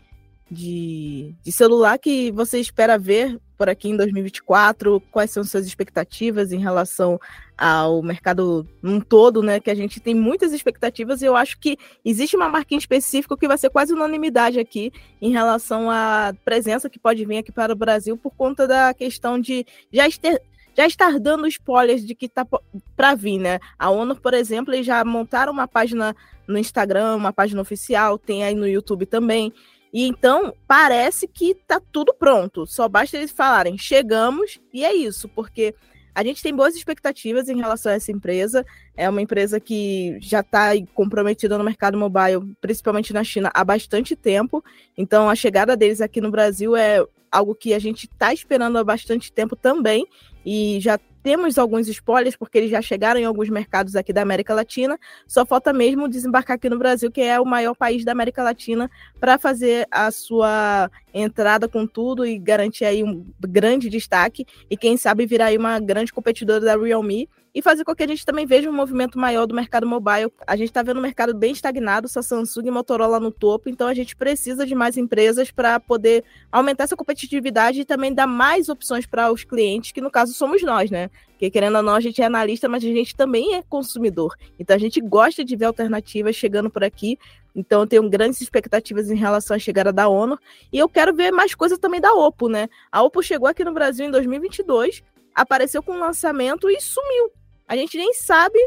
de, 0.49 1.35
de 1.43 1.51
celular 1.51 1.99
que 1.99 2.31
você 2.31 2.59
espera 2.59 2.97
ver 2.97 3.39
por 3.59 3.67
aqui 3.67 3.89
em 3.89 3.97
2024, 3.97 5.01
quais 5.11 5.31
são 5.31 5.43
suas 5.43 5.67
expectativas 5.67 6.53
em 6.53 6.59
relação 6.59 7.19
ao 7.57 8.01
mercado 8.01 8.65
num 8.81 9.01
todo, 9.01 9.43
né? 9.43 9.59
Que 9.59 9.69
a 9.69 9.75
gente 9.75 9.99
tem 9.99 10.15
muitas 10.15 10.53
expectativas 10.53 11.21
e 11.21 11.25
eu 11.25 11.35
acho 11.35 11.59
que 11.59 11.77
existe 12.05 12.37
uma 12.37 12.47
marca 12.47 12.73
em 12.73 12.77
específico 12.77 13.35
que 13.35 13.49
vai 13.49 13.57
ser 13.57 13.69
quase 13.69 13.91
unanimidade 13.91 14.61
aqui 14.61 14.93
em 15.21 15.31
relação 15.31 15.91
à 15.91 16.33
presença 16.45 16.89
que 16.89 16.97
pode 16.97 17.25
vir 17.25 17.39
aqui 17.39 17.51
para 17.51 17.73
o 17.73 17.75
Brasil 17.75 18.15
por 18.15 18.31
conta 18.31 18.65
da 18.65 18.93
questão 18.93 19.37
de 19.37 19.65
já 19.91 20.09
ter, 20.09 20.41
já 20.73 20.87
estar 20.87 21.19
dando 21.19 21.45
spoilers 21.45 22.07
de 22.07 22.15
que 22.15 22.27
está 22.27 22.47
para 22.95 23.13
vir, 23.13 23.39
né? 23.39 23.59
A 23.77 23.89
ONU, 23.89 24.15
por 24.15 24.33
exemplo, 24.33 24.73
eles 24.73 24.85
já 24.85 25.03
montaram 25.03 25.51
uma 25.51 25.67
página 25.67 26.15
no 26.47 26.57
Instagram, 26.57 27.17
uma 27.17 27.33
página 27.33 27.61
oficial, 27.61 28.17
tem 28.17 28.45
aí 28.45 28.55
no 28.55 28.65
YouTube 28.65 29.05
também. 29.05 29.51
E 29.93 30.05
então 30.05 30.53
parece 30.67 31.27
que 31.27 31.55
tá 31.55 31.81
tudo 31.91 32.13
pronto. 32.13 32.65
Só 32.67 32.87
basta 32.87 33.17
eles 33.17 33.31
falarem, 33.31 33.77
chegamos, 33.77 34.59
e 34.73 34.85
é 34.85 34.93
isso, 34.93 35.27
porque 35.29 35.73
a 36.13 36.23
gente 36.23 36.41
tem 36.41 36.53
boas 36.53 36.75
expectativas 36.75 37.47
em 37.49 37.57
relação 37.57 37.91
a 37.91 37.95
essa 37.95 38.11
empresa. 38.11 38.65
É 38.95 39.09
uma 39.09 39.21
empresa 39.21 39.59
que 39.59 40.17
já 40.19 40.41
está 40.41 40.71
comprometida 40.93 41.57
no 41.57 41.63
mercado 41.63 41.97
mobile, 41.97 42.55
principalmente 42.59 43.13
na 43.13 43.23
China, 43.23 43.49
há 43.53 43.63
bastante 43.63 44.15
tempo. 44.15 44.63
Então, 44.97 45.29
a 45.29 45.35
chegada 45.35 45.77
deles 45.77 46.01
aqui 46.01 46.19
no 46.19 46.31
Brasil 46.31 46.75
é 46.75 47.03
algo 47.31 47.55
que 47.55 47.73
a 47.73 47.79
gente 47.79 48.05
está 48.05 48.33
esperando 48.33 48.77
há 48.77 48.83
bastante 48.83 49.31
tempo 49.31 49.55
também. 49.55 50.05
E 50.45 50.79
já 50.81 50.99
temos 51.29 51.59
alguns 51.59 51.87
spoilers, 51.87 52.35
porque 52.35 52.57
eles 52.57 52.71
já 52.71 52.81
chegaram 52.81 53.19
em 53.19 53.23
alguns 53.23 53.49
mercados 53.49 53.95
aqui 53.95 54.11
da 54.11 54.23
América 54.23 54.51
Latina. 54.51 54.97
Só 55.27 55.45
falta 55.45 55.71
mesmo 55.71 56.09
desembarcar 56.09 56.55
aqui 56.55 56.67
no 56.67 56.79
Brasil, 56.79 57.11
que 57.11 57.21
é 57.21 57.39
o 57.39 57.45
maior 57.45 57.75
país 57.75 58.03
da 58.03 58.13
América 58.13 58.41
Latina, 58.41 58.89
para 59.19 59.37
fazer 59.37 59.87
a 59.91 60.09
sua 60.09 60.89
entrada 61.13 61.69
com 61.69 61.85
tudo 61.85 62.25
e 62.25 62.39
garantir 62.39 62.83
aí 62.83 63.03
um 63.03 63.23
grande 63.39 63.91
destaque. 63.91 64.43
E 64.71 64.75
quem 64.75 64.97
sabe 64.97 65.27
virar 65.27 65.45
aí 65.45 65.57
uma 65.59 65.79
grande 65.79 66.11
competidora 66.11 66.61
da 66.61 66.75
Realme 66.75 67.29
e 67.53 67.61
fazer 67.61 67.83
com 67.83 67.95
que 67.95 68.03
a 68.03 68.07
gente 68.07 68.25
também 68.25 68.45
veja 68.45 68.69
um 68.69 68.73
movimento 68.73 69.17
maior 69.17 69.45
do 69.45 69.55
mercado 69.55 69.87
mobile. 69.87 70.31
A 70.45 70.55
gente 70.55 70.69
está 70.69 70.83
vendo 70.83 70.97
um 70.97 71.01
mercado 71.01 71.33
bem 71.33 71.51
estagnado, 71.51 72.07
só 72.07 72.21
Samsung 72.21 72.67
e 72.67 72.71
Motorola 72.71 73.19
no 73.19 73.31
topo, 73.31 73.69
então 73.69 73.87
a 73.87 73.93
gente 73.93 74.15
precisa 74.15 74.65
de 74.65 74.75
mais 74.75 74.97
empresas 74.97 75.51
para 75.51 75.79
poder 75.79 76.23
aumentar 76.51 76.83
essa 76.83 76.95
competitividade 76.95 77.81
e 77.81 77.85
também 77.85 78.13
dar 78.13 78.27
mais 78.27 78.69
opções 78.69 79.05
para 79.05 79.31
os 79.31 79.43
clientes, 79.43 79.91
que 79.91 80.01
no 80.01 80.11
caso 80.11 80.33
somos 80.33 80.61
nós, 80.61 80.91
né? 80.91 81.09
Porque 81.39 81.49
querendo 81.49 81.77
ou 81.77 81.83
não, 81.83 81.95
a 81.95 82.01
gente 82.01 82.21
é 82.21 82.25
analista, 82.25 82.67
mas 82.67 82.83
a 82.83 82.87
gente 82.87 83.15
também 83.15 83.55
é 83.55 83.63
consumidor. 83.63 84.35
Então 84.59 84.75
a 84.75 84.79
gente 84.79 84.99
gosta 84.99 85.43
de 85.43 85.55
ver 85.55 85.65
alternativas 85.65 86.35
chegando 86.35 86.69
por 86.69 86.83
aqui. 86.83 87.17
Então 87.55 87.79
eu 87.81 87.87
tenho 87.87 88.09
grandes 88.09 88.41
expectativas 88.41 89.09
em 89.09 89.15
relação 89.15 89.55
à 89.55 89.59
chegada 89.59 89.93
da 89.93 90.09
Honor. 90.09 90.37
E 90.71 90.77
eu 90.77 90.89
quero 90.89 91.15
ver 91.15 91.31
mais 91.31 91.55
coisas 91.55 91.79
também 91.79 92.01
da 92.01 92.11
Oppo, 92.11 92.49
né? 92.49 92.67
A 92.91 93.01
Oppo 93.01 93.23
chegou 93.23 93.47
aqui 93.47 93.63
no 93.63 93.73
Brasil 93.73 94.05
em 94.05 94.11
2022, 94.11 95.01
apareceu 95.33 95.81
com 95.81 95.93
um 95.93 95.99
lançamento 95.99 96.69
e 96.69 96.81
sumiu. 96.81 97.31
A 97.69 97.75
gente 97.75 97.95
nem 97.95 98.11
sabe, 98.15 98.57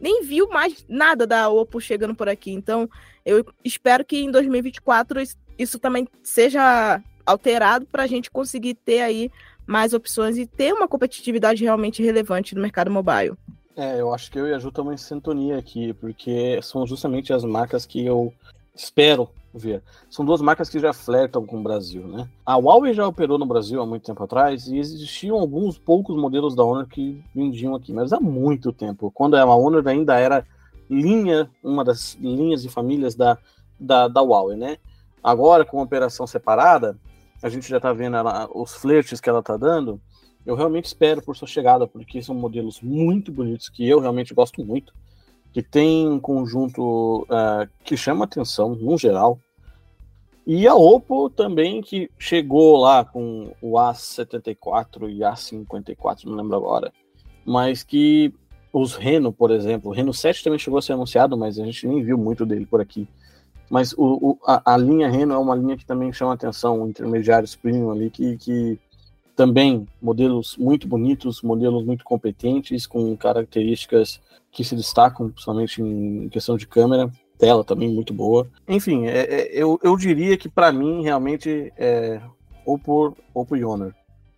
nem 0.00 0.22
viu 0.22 0.48
mais 0.48 0.82
nada 0.88 1.26
da 1.26 1.50
Oppo 1.50 1.78
chegando 1.78 2.14
por 2.14 2.26
aqui. 2.26 2.50
Então 2.50 2.88
eu 3.24 3.44
espero 3.62 4.02
que 4.02 4.16
em 4.16 4.30
2024 4.30 5.20
isso 5.58 5.78
também 5.78 6.08
seja 6.22 7.02
alterado 7.26 7.84
para 7.84 8.04
a 8.04 8.06
gente 8.06 8.30
conseguir 8.30 8.72
ter 8.72 9.02
aí 9.02 9.30
mais 9.66 9.92
opções 9.92 10.38
e 10.38 10.46
ter 10.46 10.72
uma 10.72 10.88
competitividade 10.88 11.62
realmente 11.62 12.02
relevante 12.02 12.54
no 12.54 12.62
mercado 12.62 12.90
mobile. 12.90 13.36
É, 13.76 14.00
eu 14.00 14.14
acho 14.14 14.30
que 14.30 14.38
eu 14.38 14.46
e 14.46 14.54
a 14.54 14.58
Ju 14.58 14.68
estamos 14.68 14.94
em 14.94 14.96
sintonia 14.96 15.58
aqui, 15.58 15.92
porque 15.92 16.58
são 16.62 16.86
justamente 16.86 17.34
as 17.34 17.44
marcas 17.44 17.84
que 17.84 18.06
eu 18.06 18.32
espero 18.74 19.28
ver. 19.56 19.82
São 20.10 20.24
duas 20.24 20.40
marcas 20.40 20.68
que 20.68 20.78
já 20.78 20.92
flertam 20.92 21.46
com 21.46 21.58
o 21.58 21.62
Brasil, 21.62 22.06
né? 22.06 22.28
A 22.44 22.56
Huawei 22.56 22.92
já 22.92 23.06
operou 23.06 23.38
no 23.38 23.46
Brasil 23.46 23.80
há 23.80 23.86
muito 23.86 24.04
tempo 24.04 24.22
atrás 24.22 24.66
e 24.68 24.78
existiam 24.78 25.38
alguns 25.38 25.78
poucos 25.78 26.16
modelos 26.16 26.54
da 26.54 26.62
Honor 26.62 26.86
que 26.86 27.22
vendiam 27.34 27.74
aqui, 27.74 27.92
mas 27.92 28.12
há 28.12 28.20
muito 28.20 28.72
tempo. 28.72 29.10
Quando 29.10 29.34
a 29.34 29.44
Honor 29.44 29.86
ainda 29.88 30.18
era 30.18 30.46
linha, 30.88 31.50
uma 31.62 31.84
das 31.84 32.14
linhas 32.20 32.62
de 32.62 32.68
famílias 32.68 33.14
da, 33.14 33.38
da, 33.78 34.08
da 34.08 34.20
Huawei, 34.20 34.56
né? 34.56 34.78
Agora, 35.22 35.64
com 35.64 35.80
a 35.80 35.82
operação 35.82 36.26
separada, 36.26 36.96
a 37.42 37.48
gente 37.48 37.68
já 37.68 37.78
está 37.78 37.92
vendo 37.92 38.16
ela, 38.16 38.48
os 38.54 38.74
flertes 38.74 39.20
que 39.20 39.28
ela 39.28 39.40
está 39.40 39.56
dando. 39.56 40.00
Eu 40.44 40.54
realmente 40.54 40.84
espero 40.84 41.20
por 41.20 41.36
sua 41.36 41.48
chegada, 41.48 41.86
porque 41.86 42.22
são 42.22 42.34
modelos 42.34 42.80
muito 42.80 43.32
bonitos 43.32 43.68
que 43.68 43.86
eu 43.86 43.98
realmente 43.98 44.32
gosto 44.32 44.64
muito, 44.64 44.94
que 45.52 45.62
tem 45.62 46.08
um 46.08 46.20
conjunto 46.20 47.22
uh, 47.24 47.68
que 47.82 47.96
chama 47.96 48.24
atenção 48.24 48.76
no 48.76 48.96
geral. 48.96 49.40
E 50.46 50.66
a 50.68 50.76
Oppo 50.76 51.28
também, 51.28 51.82
que 51.82 52.08
chegou 52.16 52.76
lá 52.76 53.04
com 53.04 53.52
o 53.60 53.72
A74 53.72 55.10
e 55.10 55.18
A54, 55.18 56.24
não 56.24 56.36
lembro 56.36 56.56
agora, 56.56 56.92
mas 57.44 57.82
que 57.82 58.32
os 58.72 58.94
Reno, 58.94 59.32
por 59.32 59.50
exemplo, 59.50 59.90
o 59.90 59.94
Reno 59.94 60.14
7 60.14 60.44
também 60.44 60.58
chegou 60.58 60.78
a 60.78 60.82
ser 60.82 60.92
anunciado, 60.92 61.36
mas 61.36 61.58
a 61.58 61.64
gente 61.64 61.88
nem 61.88 62.02
viu 62.02 62.16
muito 62.16 62.46
dele 62.46 62.64
por 62.64 62.80
aqui. 62.80 63.08
Mas 63.68 63.92
o, 63.94 63.98
o 64.04 64.38
a, 64.46 64.74
a, 64.74 64.76
linha 64.76 65.10
Reno 65.10 65.34
é 65.34 65.38
uma 65.38 65.56
linha 65.56 65.76
que 65.76 65.84
também 65.84 66.12
chama 66.12 66.34
atenção, 66.34 66.88
intermediários 66.88 67.56
premium 67.56 67.90
ali, 67.90 68.08
que, 68.08 68.36
que 68.36 68.78
também 69.34 69.86
modelos 70.00 70.56
muito 70.56 70.86
bonitos, 70.86 71.42
modelos 71.42 71.84
muito 71.84 72.04
competentes, 72.04 72.86
com 72.86 73.16
características 73.16 74.20
que 74.52 74.62
se 74.62 74.76
destacam, 74.76 75.28
principalmente 75.30 75.82
em 75.82 76.28
questão 76.28 76.56
de 76.56 76.68
câmera, 76.68 77.10
tela 77.38 77.64
também 77.64 77.88
muito 77.88 78.12
boa. 78.12 78.48
Enfim, 78.68 79.06
é, 79.06 79.20
é, 79.20 79.48
eu, 79.52 79.78
eu 79.82 79.96
diria 79.96 80.36
que 80.36 80.48
para 80.48 80.72
mim 80.72 81.02
realmente 81.02 81.72
é 81.76 82.20
Oppo, 82.64 83.16
Oppo 83.34 83.56
e 83.56 83.64
Honor. 83.64 83.94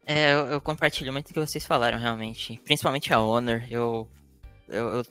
É, 0.07 0.33
eu, 0.33 0.47
eu, 0.47 0.61
compartilho 0.61 1.13
muito 1.13 1.31
o 1.31 1.35
que 1.35 1.41
vocês 1.41 1.67
falaram 1.67 1.99
realmente, 1.99 2.61
principalmente 2.65 3.13
a 3.13 3.21
Honor. 3.21 3.63
Eu, 3.71 4.09
eu, 4.69 4.89
eu 4.89 5.07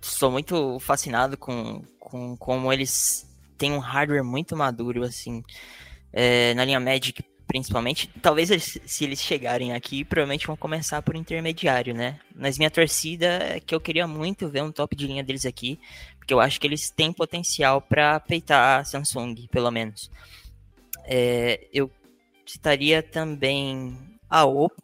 sou 0.00 0.30
muito 0.30 0.78
fascinado 0.78 1.36
com, 1.36 1.82
com 1.98 2.36
como 2.36 2.72
eles 2.72 3.28
tem 3.58 3.72
um 3.72 3.78
hardware 3.78 4.24
muito 4.24 4.56
maduro, 4.56 5.02
assim, 5.02 5.42
é, 6.12 6.54
na 6.54 6.64
linha 6.64 6.80
Magic 6.80 7.22
principalmente. 7.50 8.08
Talvez 8.22 8.48
se 8.86 9.04
eles 9.04 9.20
chegarem 9.20 9.72
aqui, 9.72 10.04
provavelmente 10.04 10.46
vão 10.46 10.56
começar 10.56 11.02
por 11.02 11.16
intermediário, 11.16 11.92
né? 11.92 12.20
Mas 12.32 12.56
minha 12.56 12.70
torcida 12.70 13.26
é 13.26 13.58
que 13.58 13.74
eu 13.74 13.80
queria 13.80 14.06
muito 14.06 14.48
ver 14.48 14.62
um 14.62 14.70
top 14.70 14.94
de 14.94 15.08
linha 15.08 15.24
deles 15.24 15.44
aqui, 15.44 15.76
porque 16.16 16.32
eu 16.32 16.38
acho 16.38 16.60
que 16.60 16.66
eles 16.68 16.90
têm 16.90 17.12
potencial 17.12 17.80
para 17.82 18.20
peitar 18.20 18.78
a 18.78 18.84
Samsung, 18.84 19.48
pelo 19.50 19.68
menos. 19.72 20.08
É, 21.04 21.66
eu 21.72 21.90
citaria 22.46 23.02
também 23.02 23.98
a 24.28 24.44
Oppo, 24.44 24.80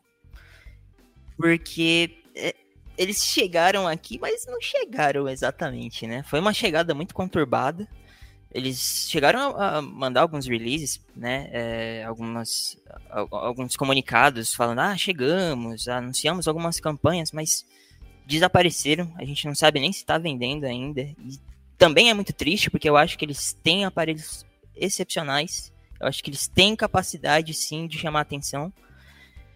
porque 1.37 2.19
é, 2.35 2.53
eles 2.99 3.23
chegaram 3.23 3.87
aqui, 3.87 4.19
mas 4.19 4.45
não 4.45 4.61
chegaram 4.61 5.29
exatamente, 5.29 6.05
né? 6.05 6.25
Foi 6.25 6.41
uma 6.41 6.53
chegada 6.53 6.93
muito 6.97 7.15
conturbada 7.15 7.87
eles 8.53 9.09
chegaram 9.11 9.57
a, 9.57 9.83
mandar 9.83 10.23
alguns 10.23 10.47
releases, 10.47 11.01
né? 11.15 11.49
É, 11.53 12.05
algumas, 12.05 12.77
alguns 13.11 13.77
comunicados 13.77 14.55
falando, 14.55 14.81
ah, 14.81 14.97
chegamos, 14.97 15.89
anunciamos 15.89 16.49
algumas 16.49 16.81
campanhas, 16.81 17.33
mas 17.33 17.67
desapareceram. 18.27 19.13
A 19.17 19.25
gente 19.25 19.47
não 19.47 19.55
sabe 19.55 19.81
nem 19.81 19.93
se 19.93 20.01
está 20.01 20.19
vendendo 20.19 20.65
ainda. 20.65 21.03
E 21.03 21.39
também 21.79 22.11
é 22.11 22.15
muito 22.15 22.33
triste, 22.33 22.71
porque 22.71 22.89
eu 22.89 22.97
acho 22.97 23.19
que 23.19 23.25
eles 23.25 23.53
têm 23.63 23.85
aparelhos 23.85 24.45
excepcionais. 24.75 25.73
Eu 26.01 26.07
acho 26.07 26.23
que 26.23 26.31
eles 26.31 26.47
têm 26.49 26.77
capacidade, 26.77 27.55
sim, 27.55 27.87
de 27.87 27.99
chamar 27.99 28.23
atenção. 28.23 28.73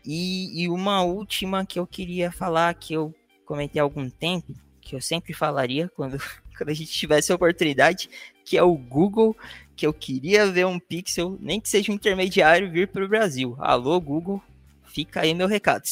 E, 0.04 0.62
e 0.62 0.68
uma 0.68 1.02
última 1.02 1.66
que 1.66 1.78
eu 1.78 1.86
queria 1.86 2.32
falar, 2.32 2.74
que 2.74 2.94
eu 2.94 3.14
comentei 3.44 3.80
há 3.80 3.84
algum 3.84 4.08
tempo, 4.08 4.54
que 4.80 4.94
eu 4.96 5.00
sempre 5.00 5.34
falaria 5.34 5.90
quando, 5.94 6.18
quando 6.60 6.68
a 6.68 6.74
gente 6.74 6.92
tivesse 6.92 7.32
a 7.32 7.34
oportunidade, 7.34 8.10
que 8.44 8.58
é 8.58 8.62
o 8.62 8.74
Google, 8.74 9.34
que 9.74 9.86
eu 9.86 9.94
queria 9.94 10.46
ver 10.46 10.66
um 10.66 10.78
Pixel, 10.78 11.38
nem 11.40 11.58
que 11.58 11.70
seja 11.70 11.90
um 11.90 11.94
intermediário, 11.94 12.70
vir 12.70 12.86
para 12.86 13.02
o 13.02 13.08
Brasil. 13.08 13.56
Alô, 13.58 13.98
Google, 13.98 14.42
fica 14.84 15.22
aí 15.22 15.32
meu 15.32 15.48
recado. 15.48 15.84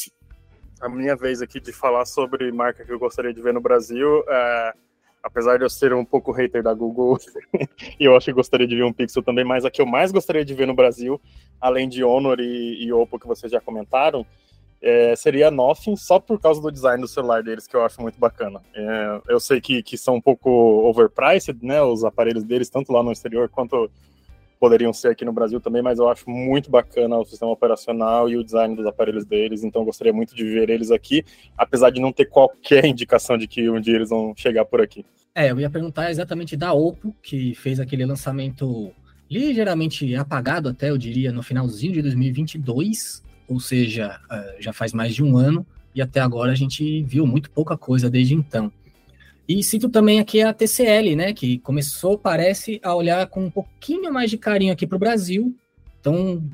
A 0.78 0.88
minha 0.88 1.16
vez 1.16 1.40
aqui 1.40 1.58
de 1.58 1.72
falar 1.72 2.04
sobre 2.04 2.52
marca 2.52 2.84
que 2.84 2.92
eu 2.92 2.98
gostaria 2.98 3.32
de 3.32 3.40
ver 3.40 3.54
no 3.54 3.62
Brasil. 3.62 4.22
É, 4.28 4.74
apesar 5.22 5.56
de 5.56 5.64
eu 5.64 5.70
ser 5.70 5.94
um 5.94 6.04
pouco 6.04 6.32
hater 6.32 6.62
da 6.62 6.74
Google, 6.74 7.18
eu 7.98 8.14
acho 8.14 8.26
que 8.26 8.32
gostaria 8.32 8.66
de 8.66 8.76
ver 8.76 8.84
um 8.84 8.92
Pixel 8.92 9.22
também, 9.22 9.46
mas 9.46 9.64
a 9.64 9.70
que 9.70 9.80
eu 9.80 9.86
mais 9.86 10.12
gostaria 10.12 10.44
de 10.44 10.52
ver 10.52 10.66
no 10.66 10.74
Brasil, 10.74 11.18
além 11.58 11.88
de 11.88 12.04
Honor 12.04 12.40
e, 12.40 12.84
e 12.84 12.92
Oppo, 12.92 13.18
que 13.18 13.26
vocês 13.26 13.50
já 13.50 13.60
comentaram, 13.60 14.26
é, 14.80 15.14
seria 15.16 15.50
Nothing 15.50 15.96
só 15.96 16.18
por 16.18 16.40
causa 16.40 16.60
do 16.60 16.70
design 16.70 17.00
do 17.00 17.09
celular 17.09 17.42
deles, 17.42 17.66
que 17.66 17.76
eu 17.76 17.84
acho 17.84 18.00
muito 18.00 18.18
bacana. 18.18 18.60
É, 18.74 19.20
eu 19.28 19.40
sei 19.40 19.60
que, 19.60 19.82
que 19.82 19.98
são 19.98 20.16
um 20.16 20.20
pouco 20.20 20.50
overpriced, 20.50 21.59
né, 21.62 21.82
os 21.82 22.05
aparelhos 22.05 22.44
deles, 22.44 22.70
tanto 22.70 22.92
lá 22.92 23.02
no 23.02 23.12
exterior 23.12 23.48
quanto 23.48 23.90
poderiam 24.59 24.92
ser 24.92 25.09
aqui 25.09 25.24
no 25.24 25.32
Brasil 25.32 25.60
também, 25.60 25.82
mas 25.82 25.98
eu 25.98 26.09
acho 26.09 26.28
muito 26.28 26.70
bacana 26.70 27.16
o 27.16 27.24
sistema 27.24 27.52
operacional 27.52 28.28
e 28.28 28.36
o 28.36 28.42
design 28.42 28.74
dos 28.74 28.86
aparelhos 28.86 29.24
deles, 29.24 29.62
então 29.62 29.84
gostaria 29.84 30.12
muito 30.12 30.34
de 30.34 30.44
ver 30.44 30.68
eles 30.68 30.90
aqui, 30.90 31.24
apesar 31.56 31.90
de 31.90 32.00
não 32.00 32.12
ter 32.12 32.26
qualquer 32.26 32.84
indicação 32.84 33.38
de 33.38 33.46
que 33.46 33.70
um 33.70 33.80
dia 33.80 33.94
eles 33.94 34.10
vão 34.10 34.34
chegar 34.36 34.64
por 34.64 34.80
aqui. 34.80 35.05
É, 35.34 35.50
eu 35.50 35.60
ia 35.60 35.70
perguntar 35.70 36.10
exatamente 36.10 36.56
da 36.56 36.72
Oppo, 36.72 37.14
que 37.22 37.55
fez 37.55 37.78
aquele 37.78 38.05
lançamento 38.05 38.92
ligeiramente 39.30 40.14
apagado 40.16 40.68
até, 40.68 40.90
eu 40.90 40.98
diria, 40.98 41.30
no 41.30 41.42
finalzinho 41.42 41.92
de 41.92 42.02
2022, 42.02 43.22
ou 43.48 43.58
seja, 43.58 44.20
eh, 44.30 44.56
já 44.60 44.72
faz 44.72 44.92
mais 44.92 45.14
de 45.14 45.22
um 45.22 45.36
ano, 45.36 45.66
e 45.94 46.02
até 46.02 46.20
agora 46.20 46.52
a 46.52 46.54
gente 46.54 47.02
viu 47.02 47.26
muito 47.26 47.50
pouca 47.50 47.76
coisa 47.76 48.10
desde 48.10 48.34
então. 48.34 48.70
E 49.48 49.62
cito 49.62 49.88
também 49.88 50.20
aqui 50.20 50.42
a 50.42 50.52
TCL, 50.52 51.16
né, 51.16 51.32
que 51.32 51.58
começou, 51.60 52.18
parece, 52.18 52.78
a 52.82 52.94
olhar 52.94 53.26
com 53.28 53.46
um 53.46 53.50
pouquinho 53.50 54.12
mais 54.12 54.30
de 54.30 54.36
carinho 54.36 54.72
aqui 54.72 54.86
para 54.86 54.96
o 54.96 54.98
Brasil. 54.98 55.56
Então, 55.98 56.44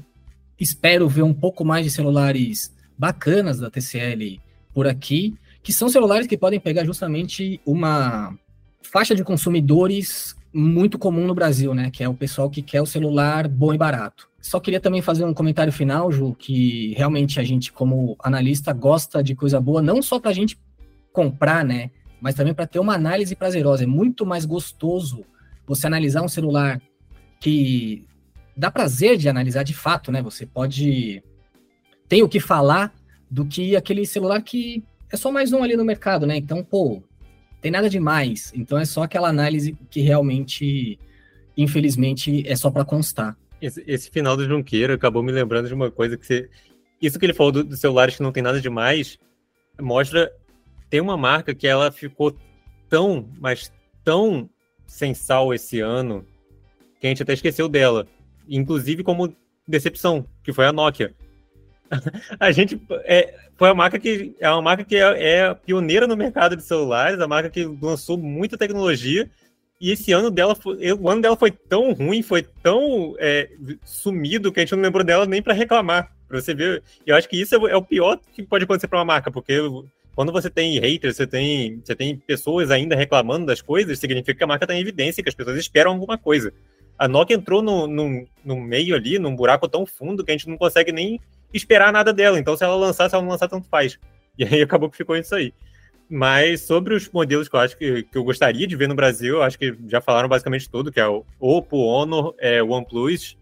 espero 0.59 1.09
ver 1.09 1.23
um 1.23 1.35
pouco 1.35 1.65
mais 1.65 1.85
de 1.85 1.91
celulares 1.91 2.73
bacanas 2.97 3.59
da 3.59 3.69
TCL 3.69 4.41
por 4.73 4.87
aqui, 4.87 5.35
que 5.61 5.73
são 5.73 5.89
celulares 5.89 6.29
que 6.29 6.39
podem 6.39 6.61
pegar 6.61 6.85
justamente 6.85 7.61
uma 7.67 8.39
faixa 8.81 9.15
de 9.15 9.25
consumidores 9.25 10.37
muito 10.53 10.97
comum 10.97 11.27
no 11.27 11.35
Brasil, 11.35 11.75
né, 11.75 11.91
que 11.91 12.05
é 12.05 12.09
o 12.09 12.15
pessoal 12.15 12.49
que 12.49 12.63
quer 12.63 12.81
o 12.81 12.87
celular 12.87 13.49
bom 13.49 13.75
e 13.75 13.79
barato. 13.79 14.29
Só 14.45 14.61
queria 14.61 14.79
também 14.79 15.01
fazer 15.01 15.25
um 15.25 15.33
comentário 15.33 15.73
final, 15.73 16.13
Ju, 16.13 16.35
que 16.35 16.93
realmente 16.99 17.41
a 17.41 17.43
gente, 17.43 17.73
como 17.73 18.15
analista, 18.19 18.75
gosta 18.75 19.23
de 19.23 19.35
coisa 19.35 19.59
boa, 19.59 19.81
não 19.81 20.03
só 20.03 20.21
para 20.21 20.33
a 20.33 20.35
gente 20.35 20.61
comprar, 21.15 21.65
né? 21.65 21.91
Mas 22.21 22.35
também 22.35 22.53
para 22.53 22.67
ter 22.67 22.79
uma 22.79 22.95
análise 22.95 23.35
prazerosa. 23.35 23.85
É 23.85 23.87
muito 23.87 24.27
mais 24.27 24.45
gostoso 24.45 25.25
você 25.67 25.87
analisar 25.87 26.21
um 26.21 26.29
celular 26.29 26.79
que 27.41 28.05
dá 28.55 28.71
prazer 28.71 29.17
de 29.17 29.31
analisar 29.31 29.63
de 29.63 29.73
fato, 29.73 30.13
né? 30.13 30.21
Você 30.21 30.45
pode 30.45 31.23
tem 32.07 32.23
o 32.23 32.29
que 32.29 32.39
falar 32.39 32.93
do 33.31 33.47
que 33.47 33.75
aquele 33.75 34.05
celular 34.05 34.43
que 34.43 34.85
é 35.11 35.17
só 35.17 35.33
mais 35.33 35.55
um 35.55 35.63
ali 35.63 35.75
no 35.75 35.87
mercado, 35.87 36.27
né? 36.27 36.37
Então, 36.37 36.63
pô, 36.63 37.03
tem 37.63 37.71
nada 37.71 37.89
demais. 37.89 38.53
Então 38.55 38.77
é 38.77 38.85
só 38.85 39.05
aquela 39.05 39.31
análise 39.31 39.75
que 39.89 40.03
realmente, 40.03 40.99
infelizmente, 41.57 42.47
é 42.47 42.55
só 42.55 42.71
para 42.71 42.85
constar. 42.85 43.39
Esse, 43.65 43.83
esse, 43.87 44.11
final 44.11 44.37
do 44.37 44.47
Junqueiro 44.47 44.93
acabou 44.93 45.23
me 45.23 45.33
lembrando 45.33 45.69
de 45.69 45.75
uma 45.75 45.91
coisa 45.91 46.17
que 46.17 46.27
você. 46.27 46.51
Isso 47.01 47.19
que 47.19 47.25
ele 47.25 47.33
falou 47.33 47.51
dos 47.51 47.65
do 47.65 47.77
celulares 47.77 48.17
que 48.17 48.23
não 48.23 48.33
tem 48.33 48.43
nada 48.43 48.61
demais, 48.61 49.19
mostra. 49.81 50.31
Tem 50.91 51.01
uma 51.01 51.17
marca 51.17 51.55
que 51.55 51.67
ela 51.67 51.91
ficou 51.91 52.37
tão, 52.89 53.29
mas 53.41 53.73
tão 54.05 54.49
sem 54.87 55.15
sal 55.15 55.53
esse 55.55 55.81
ano, 55.81 56.27
que 57.01 57.07
a 57.07 57.11
gente 57.11 57.23
até 57.23 57.33
esqueceu 57.33 57.69
dela. 57.69 58.07
Inclusive 58.47 59.03
como 59.03 59.35
decepção, 59.67 60.27
que 60.43 60.53
foi 60.53 60.67
a 60.67 60.73
Nokia. 60.73 61.15
a 62.39 62.53
gente 62.53 62.81
é, 63.05 63.35
foi 63.57 63.71
a 63.71 63.75
marca 63.75 63.99
que 63.99 64.37
é 64.39 64.51
uma 64.51 64.63
marca 64.63 64.85
que 64.85 64.97
é, 64.97 65.39
é, 65.39 65.55
pioneira 65.55 66.07
no 66.07 66.17
mercado 66.17 66.55
de 66.55 66.63
celulares, 66.63 67.19
a 67.19 67.27
marca 67.27 67.49
que 67.49 67.65
lançou 67.81 68.19
muita 68.19 68.59
tecnologia. 68.59 69.31
E 69.81 69.91
esse 69.91 70.13
ano 70.13 70.31
dela 70.31 70.57
o 71.01 71.11
ano 71.11 71.21
dela 71.21 71.37
foi 71.37 71.51
tão 71.51 71.93
ruim, 71.93 72.23
foi 72.23 72.43
tão 72.63 73.15
é, 73.19 73.51
sumido 73.85 74.53
que 74.53 74.61
a 74.61 74.63
gente 74.63 74.75
não 74.75 74.83
lembrou 74.83 75.05
dela 75.05 75.27
nem 75.27 75.43
para 75.43 75.53
reclamar. 75.53 76.11
Pra 76.29 76.41
você 76.41 76.55
ver, 76.55 76.83
eu 77.07 77.15
acho 77.15 77.29
que 77.29 77.41
isso 77.41 77.55
é, 77.55 77.71
é 77.71 77.77
o 77.77 77.83
pior 77.83 78.19
que 78.33 78.43
pode 78.43 78.65
acontecer 78.65 78.89
para 78.89 78.99
uma 78.99 79.05
marca, 79.05 79.31
porque 79.31 79.59
quando 80.15 80.33
você 80.33 80.49
tem 80.49 80.79
haters, 80.79 81.17
você 81.17 81.27
tem, 81.27 81.81
você 81.85 81.95
tem 81.95 82.17
pessoas 82.17 82.71
ainda 82.71 82.95
reclamando 82.95 83.47
das 83.47 83.61
coisas, 83.61 83.99
significa 83.99 84.35
que 84.35 84.45
a 84.45 84.47
marca 84.47 84.65
está 84.65 84.75
em 84.75 84.81
evidência, 84.81 85.23
que 85.23 85.29
as 85.29 85.35
pessoas 85.35 85.59
esperam 85.59 85.93
alguma 85.93 86.17
coisa. 86.17 86.53
A 86.97 87.09
Nokia 87.09 87.37
entrou 87.37 87.61
no, 87.61 87.87
no, 87.89 88.27
no 88.45 88.61
meio 88.61 88.95
ali, 88.95 89.19
num 89.19 89.35
buraco 89.35 89.69
tão 89.69 89.85
fundo 89.85 90.25
que 90.25 90.31
a 90.31 90.35
gente 90.35 90.49
não 90.49 90.57
consegue 90.57 90.93
nem 90.93 91.21
esperar 91.53 91.93
nada 91.93 92.13
dela. 92.13 92.39
Então, 92.39 92.57
se 92.57 92.63
ela 92.63 92.77
lançar, 92.77 93.09
se 93.09 93.15
ela 93.17 93.23
não 93.23 93.33
lançar, 93.33 93.49
tanto 93.49 93.69
faz. 93.69 93.99
E 94.39 94.45
aí 94.45 94.63
acabou 94.63 94.89
que 94.89 94.97
ficou 94.97 95.17
isso 95.17 95.35
aí. 95.35 95.53
Mas 96.09 96.63
sobre 96.63 96.95
os 96.95 97.09
modelos 97.11 97.49
que 97.49 97.57
eu 97.57 97.61
acho 97.61 97.77
que, 97.77 98.03
que 98.05 98.19
eu 98.19 98.25
gostaria 98.25 98.67
de 98.67 98.77
ver 98.77 98.89
no 98.89 98.95
Brasil, 98.95 99.43
acho 99.43 99.59
que 99.59 99.75
já 99.89 100.01
falaram 100.01 100.29
basicamente 100.29 100.69
tudo, 100.69 100.93
que 100.93 101.01
é 101.01 101.09
o 101.09 101.25
Oppo, 101.41 101.79
Honor, 101.79 102.35
é, 102.39 102.63
OnePlus. 102.63 103.37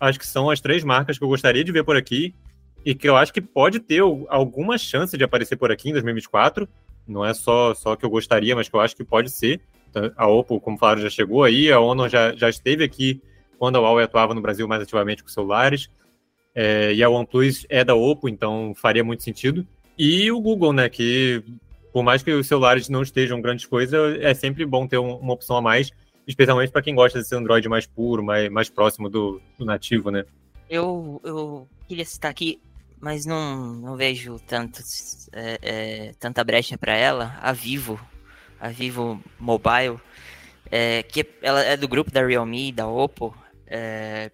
Acho 0.00 0.18
que 0.18 0.26
são 0.26 0.50
as 0.50 0.60
três 0.60 0.82
marcas 0.82 1.18
que 1.18 1.24
eu 1.24 1.28
gostaria 1.28 1.62
de 1.62 1.72
ver 1.72 1.84
por 1.84 1.96
aqui 1.96 2.34
e 2.84 2.94
que 2.94 3.08
eu 3.08 3.16
acho 3.16 3.32
que 3.32 3.40
pode 3.40 3.80
ter 3.80 4.00
alguma 4.28 4.78
chance 4.78 5.16
de 5.16 5.24
aparecer 5.24 5.56
por 5.56 5.70
aqui 5.70 5.90
em 5.90 5.92
2024. 5.92 6.68
Não 7.06 7.24
é 7.24 7.34
só, 7.34 7.74
só 7.74 7.96
que 7.96 8.04
eu 8.04 8.10
gostaria, 8.10 8.54
mas 8.56 8.68
que 8.68 8.76
eu 8.76 8.80
acho 8.80 8.96
que 8.96 9.04
pode 9.04 9.30
ser. 9.30 9.60
Então, 9.90 10.10
a 10.16 10.26
Oppo, 10.26 10.60
como 10.60 10.78
falaram, 10.78 11.02
já 11.02 11.10
chegou 11.10 11.44
aí, 11.44 11.70
a 11.70 11.80
Honor 11.80 12.08
já, 12.08 12.34
já 12.34 12.48
esteve 12.48 12.82
aqui 12.84 13.20
quando 13.58 13.76
a 13.76 13.80
Huawei 13.80 14.04
atuava 14.04 14.34
no 14.34 14.40
Brasil 14.40 14.66
mais 14.66 14.82
ativamente 14.82 15.22
com 15.22 15.28
celulares. 15.28 15.88
É, 16.54 16.94
e 16.94 17.02
a 17.02 17.10
OnePlus 17.10 17.66
é 17.68 17.84
da 17.84 17.94
Oppo, 17.94 18.30
então 18.30 18.72
faria 18.74 19.04
muito 19.04 19.22
sentido. 19.22 19.66
E 19.98 20.30
o 20.30 20.40
Google, 20.40 20.72
né, 20.72 20.88
que 20.88 21.42
por 21.96 22.02
mais 22.02 22.22
que 22.22 22.30
os 22.30 22.46
celulares 22.46 22.90
não 22.90 23.00
estejam 23.00 23.40
grandes 23.40 23.64
coisas, 23.64 24.18
é 24.20 24.34
sempre 24.34 24.66
bom 24.66 24.86
ter 24.86 24.98
um, 24.98 25.16
uma 25.16 25.32
opção 25.32 25.56
a 25.56 25.62
mais, 25.62 25.90
especialmente 26.26 26.70
para 26.70 26.82
quem 26.82 26.94
gosta 26.94 27.18
desse 27.18 27.34
Android 27.34 27.66
mais 27.70 27.86
puro, 27.86 28.22
mais, 28.22 28.50
mais 28.50 28.68
próximo 28.68 29.08
do, 29.08 29.40
do 29.58 29.64
nativo, 29.64 30.10
né? 30.10 30.26
Eu, 30.68 31.18
eu 31.24 31.66
queria 31.88 32.04
citar 32.04 32.30
aqui, 32.30 32.60
mas 33.00 33.24
não, 33.24 33.72
não 33.76 33.96
vejo 33.96 34.38
tanto, 34.46 34.82
é, 35.32 35.58
é, 35.62 36.14
tanta 36.20 36.44
brecha 36.44 36.76
para 36.76 36.94
ela, 36.94 37.34
a 37.40 37.50
Vivo, 37.54 37.98
a 38.60 38.68
Vivo 38.68 39.18
Mobile, 39.40 39.98
é, 40.70 41.02
que 41.02 41.26
ela 41.40 41.64
é 41.64 41.78
do 41.78 41.88
grupo 41.88 42.10
da 42.10 42.26
Realme, 42.26 42.72
da 42.72 42.86
Oppo, 42.86 43.34
é, 43.66 44.30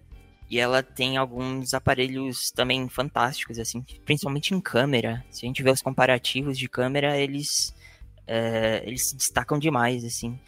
e 0.49 0.59
ela 0.59 0.83
tem 0.83 1.17
alguns 1.17 1.73
aparelhos 1.73 2.51
também 2.51 2.87
fantásticos, 2.87 3.57
assim, 3.57 3.83
principalmente 4.05 4.53
em 4.53 4.61
câmera. 4.61 5.23
Se 5.29 5.45
a 5.45 5.47
gente 5.47 5.63
vê 5.63 5.71
os 5.71 5.81
comparativos 5.81 6.57
de 6.57 6.67
câmera, 6.67 7.17
eles, 7.17 7.73
é, 8.27 8.83
eles 8.85 9.09
se 9.09 9.15
destacam 9.15 9.57
demais, 9.57 10.03
assim. 10.03 10.39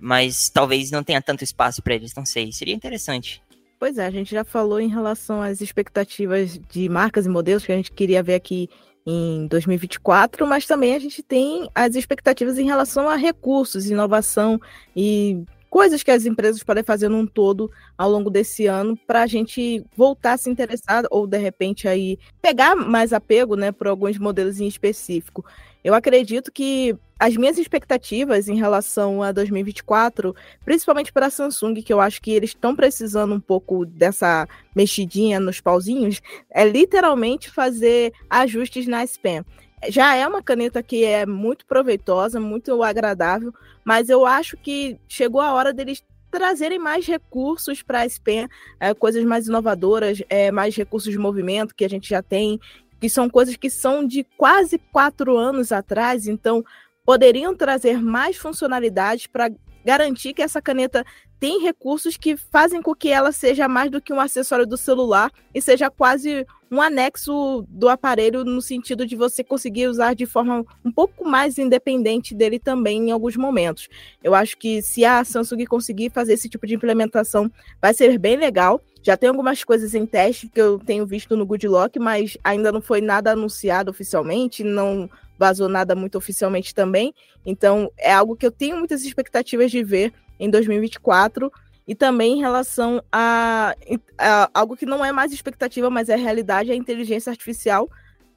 Mas 0.00 0.48
talvez 0.48 0.90
não 0.90 1.02
tenha 1.02 1.22
tanto 1.22 1.44
espaço 1.44 1.82
para 1.82 1.94
eles, 1.94 2.14
não 2.14 2.24
sei. 2.24 2.52
Seria 2.52 2.74
interessante. 2.74 3.42
Pois 3.78 3.96
é, 3.96 4.06
a 4.06 4.10
gente 4.10 4.32
já 4.32 4.42
falou 4.42 4.80
em 4.80 4.88
relação 4.88 5.40
às 5.40 5.60
expectativas 5.60 6.58
de 6.68 6.88
marcas 6.88 7.26
e 7.26 7.28
modelos 7.28 7.64
que 7.64 7.70
a 7.70 7.76
gente 7.76 7.92
queria 7.92 8.22
ver 8.22 8.34
aqui 8.34 8.68
em 9.06 9.46
2024, 9.46 10.46
mas 10.46 10.66
também 10.66 10.94
a 10.94 10.98
gente 10.98 11.22
tem 11.22 11.70
as 11.74 11.94
expectativas 11.94 12.58
em 12.58 12.66
relação 12.66 13.08
a 13.08 13.16
recursos, 13.16 13.88
inovação 13.88 14.60
e 14.94 15.44
coisas 15.68 16.02
que 16.02 16.10
as 16.10 16.26
empresas 16.26 16.62
podem 16.62 16.82
fazer 16.82 17.08
num 17.08 17.26
todo 17.26 17.70
ao 17.96 18.10
longo 18.10 18.30
desse 18.30 18.66
ano 18.66 18.96
para 19.06 19.22
a 19.22 19.26
gente 19.26 19.84
voltar 19.96 20.32
a 20.32 20.36
se 20.36 20.50
interessar 20.50 21.04
ou 21.10 21.26
de 21.26 21.38
repente 21.38 21.86
aí 21.86 22.18
pegar 22.40 22.74
mais 22.74 23.12
apego, 23.12 23.56
né, 23.56 23.72
por 23.72 23.86
alguns 23.86 24.18
modelos 24.18 24.60
em 24.60 24.66
específico. 24.66 25.44
Eu 25.84 25.94
acredito 25.94 26.50
que 26.50 26.96
as 27.18 27.36
minhas 27.36 27.58
expectativas 27.58 28.48
em 28.48 28.56
relação 28.56 29.22
a 29.22 29.32
2024, 29.32 30.34
principalmente 30.64 31.12
para 31.12 31.26
a 31.26 31.30
Samsung, 31.30 31.74
que 31.82 31.92
eu 31.92 32.00
acho 32.00 32.22
que 32.22 32.30
eles 32.30 32.50
estão 32.50 32.76
precisando 32.76 33.34
um 33.34 33.40
pouco 33.40 33.84
dessa 33.84 34.46
mexidinha 34.74 35.40
nos 35.40 35.60
pauzinhos, 35.60 36.20
é 36.50 36.64
literalmente 36.64 37.50
fazer 37.50 38.12
ajustes 38.30 38.86
na 38.86 39.04
SPAM 39.04 39.44
já 39.88 40.14
é 40.14 40.26
uma 40.26 40.42
caneta 40.42 40.82
que 40.82 41.04
é 41.04 41.24
muito 41.24 41.66
proveitosa, 41.66 42.40
muito 42.40 42.82
agradável, 42.82 43.52
mas 43.84 44.08
eu 44.08 44.26
acho 44.26 44.56
que 44.56 44.98
chegou 45.08 45.40
a 45.40 45.52
hora 45.52 45.72
deles 45.72 46.02
trazerem 46.30 46.78
mais 46.78 47.06
recursos 47.06 47.82
para 47.82 48.00
a 48.00 48.08
SPEN, 48.08 48.48
é, 48.78 48.92
coisas 48.92 49.24
mais 49.24 49.48
inovadoras, 49.48 50.22
é, 50.28 50.50
mais 50.50 50.76
recursos 50.76 51.10
de 51.10 51.18
movimento 51.18 51.74
que 51.74 51.84
a 51.84 51.88
gente 51.88 52.08
já 52.08 52.22
tem, 52.22 52.60
que 53.00 53.08
são 53.08 53.30
coisas 53.30 53.56
que 53.56 53.70
são 53.70 54.06
de 54.06 54.24
quase 54.36 54.78
quatro 54.92 55.36
anos 55.36 55.72
atrás, 55.72 56.26
então 56.26 56.64
poderiam 57.04 57.54
trazer 57.54 58.02
mais 58.02 58.36
funcionalidades 58.36 59.26
para 59.26 59.50
garantir 59.84 60.34
que 60.34 60.42
essa 60.42 60.60
caneta 60.60 61.04
tem 61.40 61.62
recursos 61.62 62.16
que 62.16 62.36
fazem 62.36 62.82
com 62.82 62.94
que 62.94 63.08
ela 63.10 63.32
seja 63.32 63.68
mais 63.68 63.90
do 63.90 64.00
que 64.00 64.12
um 64.12 64.20
acessório 64.20 64.66
do 64.66 64.76
celular 64.76 65.30
e 65.54 65.62
seja 65.62 65.90
quase 65.90 66.46
um 66.70 66.82
anexo 66.82 67.64
do 67.68 67.88
aparelho 67.88 68.44
no 68.44 68.60
sentido 68.60 69.06
de 69.06 69.16
você 69.16 69.42
conseguir 69.42 69.86
usar 69.86 70.14
de 70.14 70.26
forma 70.26 70.64
um 70.84 70.92
pouco 70.92 71.24
mais 71.24 71.56
independente 71.58 72.34
dele 72.34 72.58
também 72.58 73.08
em 73.08 73.10
alguns 73.10 73.36
momentos. 73.36 73.88
Eu 74.22 74.34
acho 74.34 74.56
que 74.56 74.82
se 74.82 75.04
a 75.04 75.24
Samsung 75.24 75.64
conseguir 75.64 76.10
fazer 76.10 76.34
esse 76.34 76.48
tipo 76.48 76.66
de 76.66 76.74
implementação, 76.74 77.50
vai 77.80 77.94
ser 77.94 78.18
bem 78.18 78.36
legal. 78.36 78.82
Já 79.02 79.16
tem 79.16 79.28
algumas 79.28 79.64
coisas 79.64 79.94
em 79.94 80.04
teste 80.04 80.48
que 80.48 80.60
eu 80.60 80.78
tenho 80.78 81.06
visto 81.06 81.36
no 81.36 81.46
Goodlock, 81.46 81.98
mas 81.98 82.36
ainda 82.44 82.70
não 82.70 82.82
foi 82.82 83.00
nada 83.00 83.32
anunciado 83.32 83.90
oficialmente, 83.90 84.62
não 84.62 85.08
vazou 85.38 85.68
nada 85.68 85.94
muito 85.94 86.18
oficialmente 86.18 86.74
também. 86.74 87.14
Então, 87.46 87.90
é 87.96 88.12
algo 88.12 88.36
que 88.36 88.44
eu 88.44 88.50
tenho 88.50 88.76
muitas 88.76 89.04
expectativas 89.04 89.70
de 89.70 89.82
ver 89.82 90.12
em 90.38 90.50
2024 90.50 91.50
e 91.88 91.94
também 91.94 92.34
em 92.34 92.40
relação 92.40 93.02
a, 93.10 93.74
a, 94.18 94.50
algo 94.52 94.76
que 94.76 94.84
não 94.84 95.02
é 95.02 95.10
mais 95.10 95.32
expectativa, 95.32 95.88
mas 95.88 96.10
é 96.10 96.16
realidade, 96.16 96.70
a 96.70 96.74
inteligência 96.74 97.30
artificial. 97.30 97.88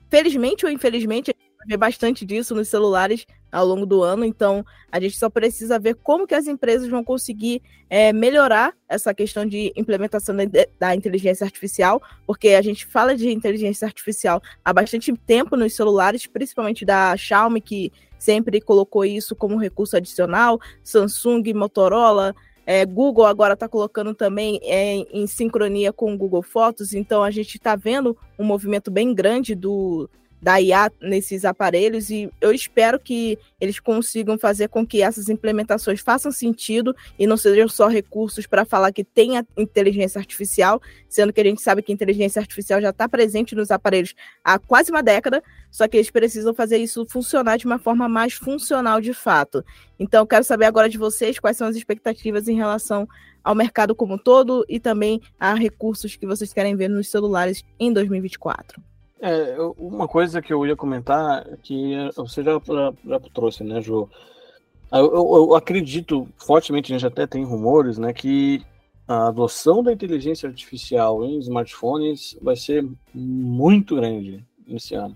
Felizmente 0.10 0.66
ou 0.66 0.72
infelizmente, 0.72 1.32
a 1.32 1.34
gente 1.34 1.58
vai 1.58 1.68
ver 1.68 1.78
bastante 1.78 2.26
disso 2.26 2.56
nos 2.56 2.70
celulares 2.70 3.26
ao 3.52 3.66
longo 3.66 3.86
do 3.86 4.02
ano, 4.02 4.24
então 4.24 4.66
a 4.90 4.98
gente 5.02 5.18
só 5.18 5.30
precisa 5.30 5.78
ver 5.78 5.96
como 5.96 6.26
que 6.26 6.34
as 6.34 6.48
empresas 6.48 6.88
vão 6.88 7.04
conseguir 7.04 7.62
é, 7.90 8.14
melhorar 8.14 8.74
essa 8.88 9.14
questão 9.14 9.46
de 9.46 9.74
implementação 9.76 10.34
da, 10.34 10.44
da 10.80 10.96
inteligência 10.96 11.44
artificial, 11.44 12.02
porque 12.26 12.50
a 12.50 12.62
gente 12.62 12.86
fala 12.86 13.16
de 13.16 13.30
inteligência 13.30 13.86
artificial 13.86 14.42
há 14.64 14.72
bastante 14.72 15.12
tempo 15.14 15.58
nos 15.58 15.74
celulares, 15.74 16.26
principalmente 16.26 16.86
da 16.86 17.18
Xiaomi, 17.18 17.60
que 17.60 17.92
sempre 18.22 18.62
colocou 18.62 19.04
isso 19.04 19.36
como 19.36 19.58
recurso 19.58 19.98
adicional, 19.98 20.60
Samsung, 20.84 21.54
Motorola, 21.56 22.36
é, 22.66 22.86
Google 22.86 23.26
agora 23.26 23.56
está 23.56 23.68
colocando 23.68 24.14
também 24.14 24.60
é, 24.64 24.98
em 25.12 25.26
sincronia 25.26 25.92
com 25.92 26.14
o 26.14 26.18
Google 26.18 26.44
Fotos, 26.44 26.94
então 26.94 27.24
a 27.24 27.32
gente 27.32 27.58
está 27.58 27.76
vendo 27.76 28.16
um 28.38 28.46
movimento 28.46 28.92
bem 28.92 29.14
grande 29.14 29.56
do, 29.56 30.08
da 30.42 30.60
IA 30.60 30.92
nesses 31.00 31.46
aparelhos 31.46 32.10
e 32.10 32.30
eu 32.42 32.52
espero 32.52 33.00
que 33.00 33.38
eles 33.60 33.80
consigam 33.80 34.40
fazer 34.40 34.70
com 34.70 34.86
que 34.86 35.02
essas 35.02 35.30
implementações 35.30 36.00
façam 36.00 36.32
sentido 36.32 36.96
e 37.20 37.28
não 37.28 37.38
sejam 37.38 37.70
só 37.70 37.88
recursos 37.88 38.48
para 38.48 38.66
falar 38.66 38.92
que 38.92 39.04
tem 39.04 39.38
a 39.38 39.46
inteligência 39.56 40.18
artificial, 40.18 40.82
sendo 41.08 41.32
que 41.32 41.40
a 41.40 41.44
gente 41.44 41.62
sabe 41.62 41.84
que 41.84 41.92
a 41.92 41.96
inteligência 41.96 42.40
artificial 42.40 42.82
já 42.82 42.90
está 42.90 43.08
presente 43.08 43.54
nos 43.54 43.70
aparelhos 43.70 44.16
há 44.44 44.58
quase 44.58 44.90
uma 44.90 45.04
década, 45.04 45.44
só 45.70 45.88
que 45.88 45.98
eles 45.98 46.10
precisam 46.10 46.54
fazer 46.54 46.78
isso 46.78 47.06
funcionar 47.08 47.58
de 47.58 47.66
uma 47.66 47.78
forma 47.78 48.10
mais 48.10 48.34
funcional 48.34 49.00
de 49.00 49.14
fato. 49.14 49.64
Então, 50.00 50.26
quero 50.26 50.44
saber 50.44 50.66
agora 50.66 50.90
de 50.90 50.98
vocês 50.98 51.38
quais 51.38 51.56
são 51.56 51.68
as 51.68 51.76
expectativas 51.76 52.48
em 52.48 52.56
relação 52.56 53.08
ao 53.44 53.54
mercado 53.54 53.96
como 53.96 54.16
um 54.16 54.18
todo 54.18 54.66
e 54.68 54.80
também 54.80 55.22
a 55.40 55.54
recursos 55.54 56.16
que 56.16 56.26
vocês 56.26 56.52
querem 56.52 56.76
ver 56.76 56.90
nos 56.90 57.10
celulares 57.10 57.64
em 57.80 57.94
2024. 57.94 58.91
É, 59.22 59.56
uma 59.78 60.08
coisa 60.08 60.42
que 60.42 60.52
eu 60.52 60.66
ia 60.66 60.76
comentar, 60.76 61.46
que 61.62 61.94
você 62.16 62.44
já, 62.44 62.60
já, 62.66 62.94
já 63.06 63.20
trouxe, 63.32 63.64
né, 63.64 63.80
Ju? 63.80 64.10
Eu, 64.92 65.06
eu, 65.06 65.36
eu, 65.36 65.56
acredito 65.56 66.28
fortemente, 66.38 66.92
a 66.92 66.98
gente 66.98 67.08
até 67.08 67.28
tem 67.28 67.46
rumores, 67.46 68.00
né, 68.00 68.12
que 68.12 68.66
a 69.08 69.28
adoção 69.28 69.84
da 69.84 69.94
inteligência 69.94 70.50
artificial 70.50 71.24
em 71.24 71.38
smartphones 71.38 72.36
vai 72.42 72.56
ser 72.56 72.86
muito 73.14 73.96
grande 73.96 74.44
esse 74.68 74.96
ano, 74.96 75.16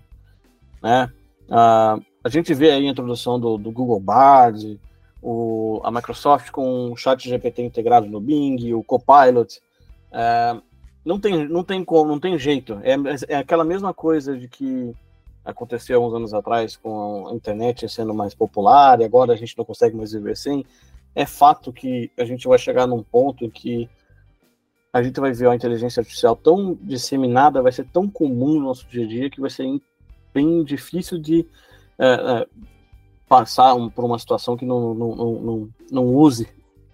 né? 0.82 1.10
a 1.48 2.28
gente 2.28 2.52
vê 2.54 2.70
aí 2.70 2.86
a 2.86 2.90
introdução 2.90 3.38
do, 3.38 3.56
do 3.56 3.70
Google 3.70 4.00
Bard, 4.00 4.80
o, 5.22 5.80
a 5.84 5.90
Microsoft 5.90 6.50
com 6.50 6.92
o 6.92 6.96
chat 6.96 7.28
GPT 7.28 7.62
integrado 7.62 8.06
no 8.06 8.20
Bing, 8.20 8.72
o 8.72 8.82
Copilot. 8.82 9.60
É, 10.12 10.56
não 11.06 11.20
tem, 11.20 11.48
não 11.48 11.62
tem 11.62 11.84
como, 11.84 12.10
não 12.10 12.18
tem 12.18 12.36
jeito. 12.36 12.80
É, 12.82 12.96
é 13.28 13.36
aquela 13.36 13.64
mesma 13.64 13.94
coisa 13.94 14.36
de 14.36 14.48
que 14.48 14.92
aconteceu 15.44 16.04
uns 16.04 16.12
anos 16.12 16.34
atrás 16.34 16.76
com 16.76 17.28
a 17.28 17.32
internet 17.32 17.88
sendo 17.88 18.12
mais 18.12 18.34
popular 18.34 19.00
e 19.00 19.04
agora 19.04 19.32
a 19.32 19.36
gente 19.36 19.56
não 19.56 19.64
consegue 19.64 19.96
mais 19.96 20.10
viver 20.10 20.36
sem. 20.36 20.66
É 21.14 21.24
fato 21.24 21.72
que 21.72 22.10
a 22.18 22.24
gente 22.24 22.48
vai 22.48 22.58
chegar 22.58 22.88
num 22.88 23.04
ponto 23.04 23.44
em 23.44 23.48
que 23.50 23.88
a 24.92 25.00
gente 25.00 25.20
vai 25.20 25.32
ver 25.32 25.48
a 25.48 25.54
inteligência 25.54 26.00
artificial 26.00 26.34
tão 26.34 26.76
disseminada, 26.82 27.62
vai 27.62 27.70
ser 27.70 27.84
tão 27.84 28.08
comum 28.08 28.54
no 28.54 28.66
nosso 28.66 28.84
dia 28.88 29.04
a 29.04 29.08
dia 29.08 29.30
que 29.30 29.40
vai 29.40 29.50
ser 29.50 29.64
bem 30.34 30.64
difícil 30.64 31.18
de 31.18 31.46
é, 31.98 32.14
é, 32.14 32.46
passar 33.28 33.74
um, 33.74 33.88
por 33.88 34.04
uma 34.04 34.18
situação 34.18 34.56
que 34.56 34.64
não, 34.64 34.92
não, 34.92 35.14
não, 35.14 35.68
não 35.88 36.04
use 36.06 36.48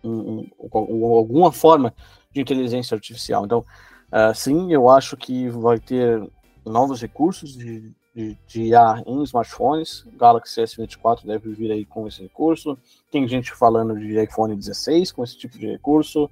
um, 0.05 0.47
um, 0.61 1.05
alguma 1.15 1.51
forma 1.51 1.95
de 2.31 2.43
inteligência 2.43 2.95
artificial. 2.95 3.47
Então, 3.47 3.65
uh, 4.13 4.35
sim, 4.35 4.73
eu 4.73 4.89
acho 4.89 5.17
que 5.17 5.49
vai 5.49 5.79
ter 5.79 6.23
novos 6.65 7.01
recursos 7.01 7.57
de, 7.57 7.93
de, 8.15 8.39
de 8.47 8.63
IA 8.65 9.03
em 9.07 9.23
smartphones. 9.23 10.05
Galaxy 10.17 10.61
S24 10.61 11.25
deve 11.25 11.53
vir 11.53 11.73
aí 11.73 11.85
com 11.85 12.07
esse 12.07 12.23
recurso. 12.23 12.79
Tem 13.11 13.27
gente 13.27 13.53
falando 13.53 13.99
de 13.99 14.23
iPhone 14.23 14.55
16 14.55 15.13
com 15.13 15.25
esse 15.25 15.37
tipo 15.37 15.59
de 15.59 15.67
recurso. 15.67 16.31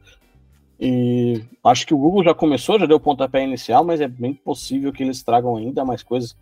E 0.79 1.43
acho 1.63 1.87
que 1.87 1.93
o 1.93 1.99
Google 1.99 2.25
já 2.25 2.35
começou, 2.35 2.79
já 2.79 2.87
deu 2.87 2.97
o 2.97 3.01
pontapé 3.01 3.45
inicial, 3.45 3.85
mas 3.85 4.01
é 4.01 4.09
bem 4.09 4.33
possível 4.33 4.93
que 4.93 5.03
eles 5.03 5.23
tragam 5.23 5.57
ainda 5.57 5.85
mais 5.85 6.03
coisas, 6.03 6.35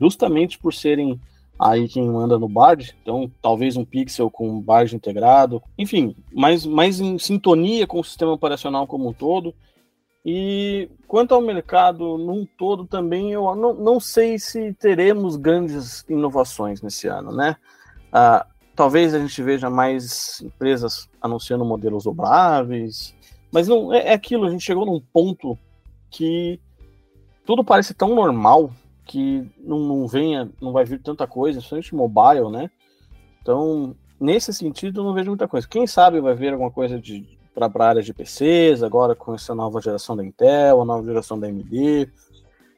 justamente 0.00 0.58
por 0.58 0.74
serem 0.74 1.20
aí 1.56 1.88
quem 1.88 2.04
manda 2.08 2.36
no 2.36 2.48
Bard, 2.48 2.92
então 3.00 3.30
talvez 3.40 3.76
um 3.76 3.84
Pixel 3.84 4.28
com 4.28 4.60
Bard 4.60 4.94
integrado, 4.96 5.62
enfim, 5.78 6.16
mais, 6.32 6.66
mais 6.66 6.98
em 6.98 7.16
sintonia 7.18 7.86
com 7.86 8.00
o 8.00 8.04
sistema 8.04 8.32
operacional 8.32 8.84
como 8.86 9.08
um 9.08 9.12
todo. 9.12 9.54
E 10.24 10.88
quanto 11.06 11.34
ao 11.34 11.40
mercado 11.42 12.16
num 12.16 12.46
todo 12.46 12.86
também, 12.86 13.32
eu 13.32 13.54
não, 13.54 13.74
não 13.74 14.00
sei 14.00 14.38
se 14.38 14.72
teremos 14.72 15.36
grandes 15.36 16.04
inovações 16.08 16.80
nesse 16.80 17.06
ano, 17.08 17.30
né? 17.30 17.56
Ah, 18.10 18.46
talvez 18.74 19.12
a 19.12 19.18
gente 19.18 19.42
veja 19.42 19.68
mais 19.68 20.40
empresas 20.40 21.10
anunciando 21.20 21.64
modelos 21.64 22.04
dobráveis, 22.04 23.14
mas 23.52 23.68
não 23.68 23.92
é, 23.92 24.08
é 24.08 24.12
aquilo, 24.14 24.46
a 24.46 24.50
gente 24.50 24.64
chegou 24.64 24.86
num 24.86 25.00
ponto 25.00 25.58
que 26.10 26.58
tudo 27.44 27.62
parece 27.62 27.92
tão 27.92 28.14
normal 28.14 28.70
que 29.04 29.46
não, 29.58 29.78
não 29.80 30.08
venha, 30.08 30.50
não 30.60 30.72
vai 30.72 30.84
vir 30.84 31.00
tanta 31.02 31.26
coisa, 31.26 31.58
principalmente 31.58 31.94
mobile, 31.94 32.50
né? 32.50 32.70
Então, 33.42 33.94
nesse 34.18 34.54
sentido, 34.54 35.00
eu 35.00 35.04
não 35.04 35.12
vejo 35.12 35.28
muita 35.28 35.46
coisa. 35.46 35.68
Quem 35.68 35.86
sabe 35.86 36.20
vai 36.20 36.34
ver 36.34 36.52
alguma 36.54 36.70
coisa 36.70 36.98
de 36.98 37.33
para 37.54 37.70
a 37.72 37.88
área 37.88 38.02
de 38.02 38.12
PCs, 38.12 38.82
agora 38.82 39.14
com 39.14 39.34
essa 39.34 39.54
nova 39.54 39.80
geração 39.80 40.16
da 40.16 40.24
Intel, 40.24 40.82
a 40.82 40.84
nova 40.84 41.06
geração 41.06 41.38
da 41.38 41.46
AMD. 41.46 42.10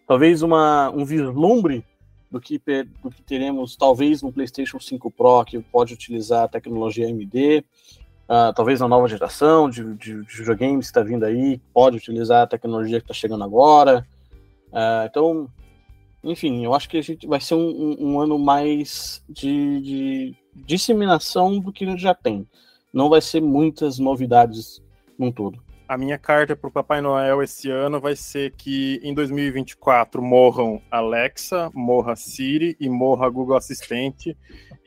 Talvez 0.06 0.42
uma, 0.42 0.90
um 0.90 1.04
vislumbre 1.04 1.84
do 2.30 2.40
que, 2.40 2.60
do 3.02 3.10
que 3.10 3.22
teremos, 3.22 3.76
talvez, 3.76 4.22
no 4.22 4.32
PlayStation 4.32 4.78
5 4.78 5.10
Pro, 5.10 5.44
que 5.44 5.58
pode 5.58 5.94
utilizar 5.94 6.44
a 6.44 6.48
tecnologia 6.48 7.06
AMD. 7.06 7.64
Uh, 8.28 8.52
talvez 8.54 8.80
na 8.80 8.88
nova 8.88 9.08
geração 9.08 9.70
de, 9.70 9.84
de, 9.94 10.24
de 10.24 10.36
videogames 10.36 10.86
que 10.86 10.90
está 10.90 11.02
vindo 11.02 11.24
aí, 11.24 11.60
pode 11.72 11.96
utilizar 11.96 12.42
a 12.42 12.46
tecnologia 12.46 12.98
que 12.98 13.04
está 13.04 13.14
chegando 13.14 13.44
agora. 13.44 14.06
Uh, 14.72 15.06
então, 15.08 15.48
enfim, 16.24 16.64
eu 16.64 16.74
acho 16.74 16.88
que 16.88 16.98
a 16.98 17.02
gente 17.02 17.26
vai 17.26 17.40
ser 17.40 17.54
um, 17.54 17.68
um, 17.68 17.96
um 18.00 18.20
ano 18.20 18.38
mais 18.38 19.22
de, 19.28 19.80
de, 19.80 20.36
disseminação 20.54 21.60
do 21.60 21.72
que 21.72 21.84
a 21.84 21.90
gente 21.90 22.02
já 22.02 22.14
tem. 22.14 22.46
Não 22.96 23.10
vai 23.10 23.20
ser 23.20 23.42
muitas 23.42 23.98
novidades 23.98 24.82
num 25.18 25.30
todo. 25.30 25.62
A 25.86 25.98
minha 25.98 26.16
carta 26.16 26.56
para 26.56 26.68
o 26.68 26.72
Papai 26.72 27.02
Noel 27.02 27.42
esse 27.42 27.68
ano 27.70 28.00
vai 28.00 28.16
ser 28.16 28.52
que 28.52 28.98
em 29.02 29.12
2024 29.12 30.22
morram 30.22 30.80
Alexa, 30.90 31.70
morra 31.74 32.16
Siri 32.16 32.74
e 32.80 32.88
morra 32.88 33.28
Google 33.28 33.54
Assistente 33.54 34.34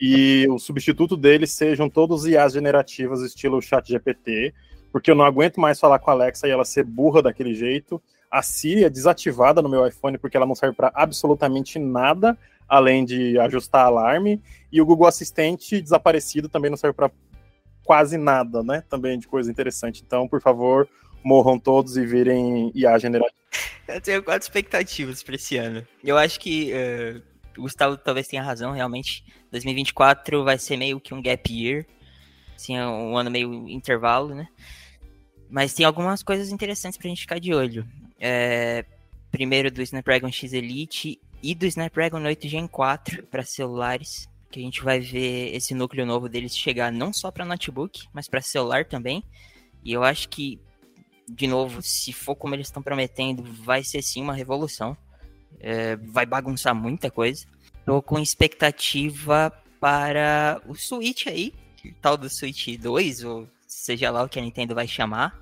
e 0.00 0.44
o 0.50 0.58
substituto 0.58 1.16
deles 1.16 1.52
sejam 1.52 1.88
todos 1.88 2.26
IAs 2.26 2.52
generativas 2.52 3.20
estilo 3.20 3.62
ChatGPT, 3.62 4.52
porque 4.90 5.12
eu 5.12 5.14
não 5.14 5.24
aguento 5.24 5.60
mais 5.60 5.78
falar 5.78 6.00
com 6.00 6.10
a 6.10 6.14
Alexa 6.14 6.48
e 6.48 6.50
ela 6.50 6.64
ser 6.64 6.82
burra 6.82 7.22
daquele 7.22 7.54
jeito 7.54 8.02
a 8.30 8.42
Siri 8.42 8.84
é 8.84 8.90
desativada 8.90 9.60
no 9.60 9.68
meu 9.68 9.86
iPhone 9.86 10.16
porque 10.16 10.36
ela 10.36 10.46
não 10.46 10.54
serve 10.54 10.76
para 10.76 10.92
absolutamente 10.94 11.78
nada 11.78 12.38
além 12.68 13.04
de 13.04 13.36
ajustar 13.40 13.84
alarme. 13.84 14.40
E 14.70 14.80
o 14.80 14.86
Google 14.86 15.08
Assistente 15.08 15.80
desaparecido 15.80 16.48
também 16.48 16.70
não 16.70 16.76
serve 16.76 16.94
para 16.94 17.10
quase 17.90 18.16
nada, 18.16 18.62
né? 18.62 18.84
Também 18.88 19.18
de 19.18 19.26
coisa 19.26 19.50
interessante. 19.50 20.00
Então, 20.06 20.28
por 20.28 20.40
favor, 20.40 20.88
morram 21.24 21.58
todos 21.58 21.96
e 21.96 22.06
virem 22.06 22.70
IA 22.72 22.96
generativa. 23.00 23.34
Eu 23.88 24.00
tenho 24.00 24.22
quatro 24.22 24.44
expectativas 24.44 25.24
para 25.24 25.34
esse 25.34 25.56
ano. 25.56 25.84
Eu 26.04 26.16
acho 26.16 26.38
que 26.38 26.72
uh, 26.72 27.20
o 27.58 27.62
Gustavo 27.62 27.96
talvez 27.96 28.28
tenha 28.28 28.44
razão, 28.44 28.70
realmente. 28.70 29.24
2024 29.50 30.44
vai 30.44 30.56
ser 30.56 30.76
meio 30.76 31.00
que 31.00 31.12
um 31.12 31.20
gap 31.20 31.52
year. 31.52 31.84
Assim, 32.54 32.76
é 32.76 32.86
um 32.86 33.18
ano 33.18 33.28
meio 33.28 33.68
intervalo, 33.68 34.36
né? 34.36 34.46
Mas 35.50 35.74
tem 35.74 35.84
algumas 35.84 36.22
coisas 36.22 36.52
interessantes 36.52 36.96
pra 36.96 37.08
gente 37.08 37.22
ficar 37.22 37.40
de 37.40 37.52
olho 37.52 37.84
é, 38.20 38.84
primeiro 39.32 39.68
do 39.68 39.82
Snapdragon 39.82 40.30
X 40.30 40.52
Elite 40.52 41.20
e 41.42 41.56
do 41.56 41.66
Snapdragon 41.66 42.22
8 42.22 42.46
Gen 42.46 42.68
4 42.68 43.24
para 43.24 43.42
celulares, 43.42 44.28
que 44.50 44.60
a 44.60 44.62
gente 44.62 44.82
vai 44.82 45.00
ver 45.00 45.54
esse 45.54 45.74
núcleo 45.74 46.04
novo 46.04 46.28
deles 46.28 46.56
chegar 46.56 46.92
não 46.92 47.12
só 47.12 47.30
para 47.30 47.44
notebook, 47.44 48.06
mas 48.12 48.28
para 48.28 48.40
celular 48.40 48.84
também. 48.84 49.22
E 49.84 49.92
eu 49.92 50.02
acho 50.02 50.28
que, 50.28 50.60
de 51.28 51.46
novo, 51.46 51.80
se 51.82 52.12
for 52.12 52.34
como 52.34 52.54
eles 52.54 52.66
estão 52.66 52.82
prometendo, 52.82 53.42
vai 53.42 53.82
ser 53.84 54.02
sim 54.02 54.22
uma 54.22 54.34
revolução. 54.34 54.96
É, 55.58 55.96
vai 55.96 56.26
bagunçar 56.26 56.74
muita 56.74 57.10
coisa. 57.10 57.46
Tô 57.84 58.02
com 58.02 58.18
expectativa 58.18 59.52
para 59.78 60.60
o 60.66 60.74
Switch 60.74 61.26
aí, 61.26 61.54
tal 62.02 62.16
do 62.16 62.28
Switch 62.28 62.76
2, 62.78 63.24
ou 63.24 63.48
seja 63.66 64.10
lá 64.10 64.22
o 64.22 64.28
que 64.28 64.38
a 64.38 64.42
Nintendo 64.42 64.74
vai 64.74 64.86
chamar 64.86 65.40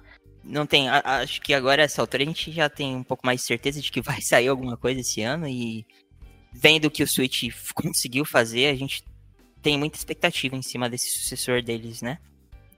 não 0.49 0.67
tem. 0.67 0.89
Acho 0.89 1.41
que 1.41 1.53
agora, 1.53 1.83
essa 1.83 2.01
altura, 2.01 2.23
a 2.23 2.27
gente 2.27 2.51
já 2.51 2.69
tem 2.69 2.97
um 2.97 3.03
pouco 3.03 3.27
mais 3.27 3.41
de 3.41 3.47
certeza 3.47 3.81
de 3.81 3.93
que 3.93 4.01
vai 4.03 4.21
sair 4.21 4.49
alguma 4.49 4.77
coisa 4.77 5.01
esse 5.01 5.23
ano. 5.23 5.47
E 5.47 5.87
vendo 6.53 6.87
o 6.87 6.91
que 6.91 7.03
o 7.03 7.09
Switch 7.09 7.45
conseguiu 7.75 8.25
fazer, 8.25 8.67
a 8.67 8.75
gente 8.75 9.05
tem 9.63 9.79
muita 9.79 9.97
expectativa 9.97 10.57
em 10.57 10.63
cima 10.63 10.89
desse 10.89 11.11
sucessor 11.11 11.63
deles, 11.63 12.03
né? 12.03 12.19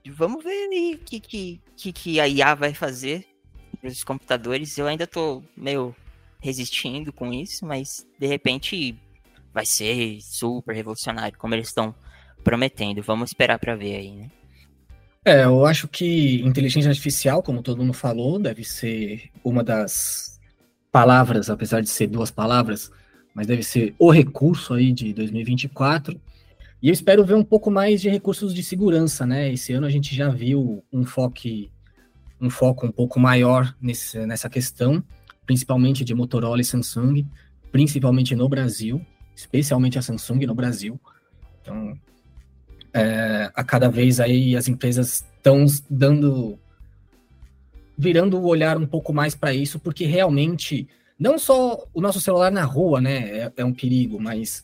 Vamos 0.07 0.43
ver 0.43 0.49
aí 0.71 0.95
o 0.95 1.05
que, 1.05 1.19
que, 1.19 1.61
que, 1.93 2.19
a 2.19 2.27
IA 2.27 2.55
vai 2.55 2.73
fazer 2.73 3.25
para 3.79 3.89
os 3.89 4.03
computadores. 4.03 4.77
Eu 4.77 4.87
ainda 4.87 5.05
tô 5.05 5.43
meio 5.55 5.95
resistindo 6.39 7.13
com 7.13 7.31
isso, 7.31 7.65
mas 7.65 8.05
de 8.19 8.25
repente 8.25 8.97
vai 9.53 9.65
ser 9.65 10.19
super 10.21 10.73
revolucionário, 10.73 11.37
como 11.37 11.53
eles 11.53 11.67
estão 11.67 11.93
prometendo. 12.43 13.03
Vamos 13.03 13.29
esperar 13.29 13.59
para 13.59 13.75
ver 13.75 13.95
aí, 13.95 14.11
né? 14.15 14.31
É, 15.23 15.43
eu 15.43 15.67
acho 15.67 15.87
que 15.87 16.41
inteligência 16.41 16.89
artificial, 16.89 17.43
como 17.43 17.61
todo 17.61 17.77
mundo 17.77 17.93
falou, 17.93 18.39
deve 18.39 18.63
ser 18.63 19.29
uma 19.43 19.63
das 19.63 20.39
palavras, 20.91 21.47
apesar 21.47 21.81
de 21.81 21.89
ser 21.89 22.07
duas 22.07 22.31
palavras, 22.31 22.91
mas 23.33 23.47
deve 23.47 23.63
ser 23.63 23.93
o 23.97 24.11
recurso 24.11 24.73
aí 24.73 24.91
de 24.91 25.13
2024. 25.13 26.19
E 26.81 26.89
eu 26.89 26.93
espero 26.93 27.23
ver 27.23 27.35
um 27.35 27.43
pouco 27.43 27.69
mais 27.69 28.01
de 28.01 28.09
recursos 28.09 28.53
de 28.53 28.63
segurança, 28.63 29.25
né? 29.25 29.51
Esse 29.51 29.73
ano 29.73 29.85
a 29.85 29.89
gente 29.89 30.15
já 30.15 30.29
viu 30.29 30.83
um 30.91 31.05
foco, 31.05 31.39
um 32.39 32.49
foco 32.49 32.87
um 32.87 32.91
pouco 32.91 33.19
maior 33.19 33.75
nesse, 33.79 34.25
nessa 34.25 34.49
questão, 34.49 35.03
principalmente 35.45 36.03
de 36.03 36.13
Motorola 36.15 36.59
e 36.59 36.65
Samsung, 36.65 37.25
principalmente 37.71 38.35
no 38.35 38.49
Brasil, 38.49 39.05
especialmente 39.35 39.99
a 39.99 40.01
Samsung 40.01 40.45
no 40.45 40.55
Brasil. 40.55 40.99
Então, 41.61 41.93
é, 42.93 43.51
a 43.53 43.63
cada 43.63 43.89
vez 43.89 44.19
aí 44.19 44.55
as 44.55 44.67
empresas 44.67 45.23
estão 45.37 45.65
dando 45.89 46.59
virando 47.97 48.39
o 48.39 48.47
olhar 48.47 48.77
um 48.77 48.87
pouco 48.87 49.13
mais 49.13 49.35
para 49.35 49.53
isso, 49.53 49.79
porque 49.79 50.05
realmente 50.05 50.87
não 51.21 51.37
só 51.37 51.85
o 51.93 52.01
nosso 52.01 52.19
celular 52.19 52.51
na 52.51 52.63
rua, 52.63 52.99
né, 52.99 53.29
é, 53.29 53.53
é, 53.55 53.63
um 53.63 53.71
perigo, 53.71 54.19
mas 54.19 54.63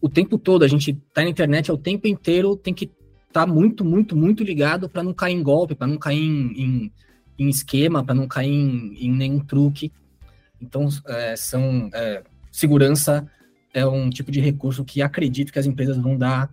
o 0.00 0.08
tempo 0.08 0.36
todo 0.36 0.64
a 0.64 0.68
gente 0.68 0.94
tá 1.14 1.22
na 1.22 1.28
internet 1.28 1.70
é 1.70 1.72
o 1.72 1.78
tempo 1.78 2.08
inteiro 2.08 2.56
tem 2.56 2.74
que 2.74 2.86
estar 3.28 3.46
tá 3.46 3.46
muito, 3.46 3.84
muito, 3.84 4.16
muito 4.16 4.42
ligado 4.42 4.88
para 4.88 5.04
não 5.04 5.14
cair 5.14 5.34
em 5.34 5.42
golpe, 5.44 5.76
para 5.76 5.86
não 5.86 5.96
cair 5.96 6.18
em, 6.18 6.60
em, 6.60 6.92
em 7.38 7.48
esquema, 7.48 8.02
para 8.02 8.16
não 8.16 8.26
cair 8.26 8.50
em, 8.50 8.96
em, 9.06 9.12
nenhum 9.12 9.38
truque. 9.38 9.92
Então, 10.60 10.88
é, 11.06 11.36
são 11.36 11.88
é, 11.94 12.24
segurança 12.50 13.24
é 13.72 13.86
um 13.86 14.10
tipo 14.10 14.32
de 14.32 14.40
recurso 14.40 14.84
que 14.84 15.02
acredito 15.02 15.52
que 15.52 15.58
as 15.60 15.66
empresas 15.66 15.96
vão 15.96 16.18
dar 16.18 16.50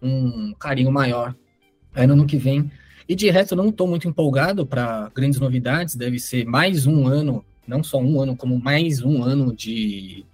um 0.00 0.54
carinho 0.54 0.90
maior 0.90 1.36
no 1.94 2.12
ano 2.14 2.26
que 2.26 2.38
vem. 2.38 2.70
E 3.06 3.14
de 3.14 3.28
resto, 3.28 3.52
eu 3.52 3.58
não 3.58 3.68
estou 3.68 3.86
muito 3.86 4.08
empolgado 4.08 4.66
para 4.66 5.10
grandes 5.14 5.38
novidades. 5.38 5.94
Deve 5.94 6.18
ser 6.18 6.46
mais 6.46 6.86
um 6.86 7.06
ano, 7.06 7.44
não 7.68 7.82
só 7.84 7.98
um 7.98 8.20
ano, 8.20 8.34
como 8.34 8.58
mais 8.58 9.02
um 9.02 9.22
ano 9.22 9.54
de 9.54 10.24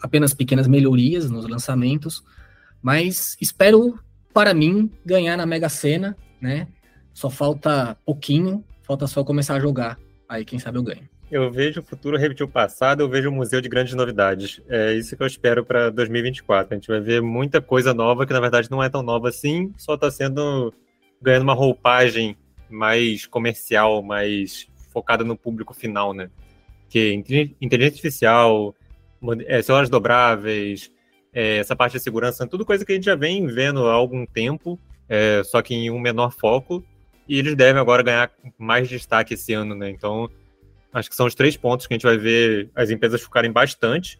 apenas 0.00 0.32
pequenas 0.32 0.68
melhorias 0.68 1.28
nos 1.28 1.46
lançamentos. 1.46 2.22
Mas 2.80 3.36
espero, 3.40 3.98
para 4.32 4.54
mim, 4.54 4.88
ganhar 5.04 5.36
na 5.36 5.44
Mega 5.44 5.68
Sena, 5.68 6.16
né? 6.40 6.68
Só 7.12 7.28
falta 7.28 7.98
pouquinho, 8.06 8.64
falta 8.84 9.08
só 9.08 9.24
começar 9.24 9.56
a 9.56 9.60
jogar. 9.60 9.98
Aí, 10.28 10.44
quem 10.44 10.60
sabe 10.60 10.78
eu 10.78 10.82
ganho. 10.84 11.08
Eu 11.30 11.50
vejo 11.50 11.80
o 11.80 11.82
futuro 11.82 12.16
repetir 12.16 12.46
o 12.46 12.48
passado, 12.48 13.00
eu 13.00 13.08
vejo 13.08 13.28
um 13.28 13.34
museu 13.34 13.60
de 13.60 13.68
grandes 13.68 13.92
novidades. 13.94 14.62
É 14.68 14.94
isso 14.94 15.16
que 15.16 15.22
eu 15.22 15.26
espero 15.26 15.64
para 15.64 15.90
2024. 15.90 16.72
A 16.72 16.76
gente 16.76 16.88
vai 16.88 17.00
ver 17.00 17.20
muita 17.20 17.60
coisa 17.60 17.92
nova 17.92 18.24
que 18.24 18.32
na 18.32 18.40
verdade 18.40 18.70
não 18.70 18.82
é 18.82 18.88
tão 18.88 19.02
nova 19.02 19.28
assim, 19.28 19.74
só 19.76 19.94
está 19.94 20.10
sendo 20.10 20.72
ganhando 21.20 21.42
uma 21.42 21.52
roupagem 21.52 22.36
mais 22.70 23.26
comercial, 23.26 24.02
mais 24.02 24.68
focada 24.90 25.22
no 25.22 25.36
público 25.36 25.74
final, 25.74 26.14
né? 26.14 26.30
Que 26.88 27.12
inteligência 27.60 27.96
artificial, 27.96 28.74
é, 29.46 29.62
celulares 29.62 29.90
dobráveis, 29.90 30.90
é, 31.32 31.58
essa 31.58 31.76
parte 31.76 31.92
de 31.92 32.00
segurança, 32.00 32.46
tudo 32.46 32.64
coisa 32.64 32.84
que 32.84 32.92
a 32.92 32.94
gente 32.94 33.04
já 33.04 33.14
vem 33.14 33.46
vendo 33.46 33.86
há 33.86 33.92
algum 33.92 34.24
tempo, 34.24 34.78
é, 35.08 35.42
só 35.44 35.60
que 35.62 35.74
em 35.74 35.90
um 35.90 35.98
menor 35.98 36.32
foco, 36.32 36.84
e 37.28 37.38
eles 37.38 37.54
devem 37.54 37.80
agora 37.80 38.02
ganhar 38.02 38.30
mais 38.56 38.88
destaque 38.88 39.34
esse 39.34 39.52
ano, 39.52 39.74
né? 39.74 39.90
Então, 39.90 40.30
acho 40.92 41.10
que 41.10 41.16
são 41.16 41.26
os 41.26 41.34
três 41.34 41.56
pontos 41.56 41.86
que 41.86 41.92
a 41.92 41.96
gente 41.96 42.06
vai 42.06 42.16
ver 42.16 42.70
as 42.74 42.90
empresas 42.90 43.20
focarem 43.20 43.52
bastante. 43.52 44.18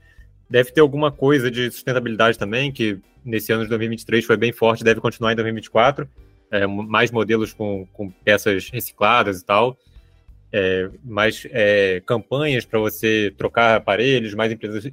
Deve 0.49 0.73
ter 0.73 0.81
alguma 0.81 1.11
coisa 1.11 1.51
de 1.51 1.71
sustentabilidade 1.71 2.39
também, 2.39 2.71
que 2.71 2.99
nesse 3.25 3.53
ano 3.53 3.63
de 3.63 3.69
2023 3.71 4.25
foi 4.25 4.37
bem 4.37 4.53
forte, 4.53 4.85
deve 4.85 5.01
continuar 5.01 5.33
em 5.33 5.37
2024. 5.37 6.09
É, 6.51 6.67
mais 6.67 7.11
modelos 7.11 7.53
com, 7.53 7.87
com, 7.93 8.11
peças 8.11 8.71
recicladas 8.71 9.41
e 9.41 9.45
tal. 9.45 9.77
É, 10.51 10.89
mais 11.05 11.47
é, 11.51 12.03
campanhas 12.07 12.65
para 12.65 12.79
você 12.79 13.35
trocar 13.37 13.77
aparelhos, 13.77 14.33
mais 14.33 14.51
empresas 14.51 14.91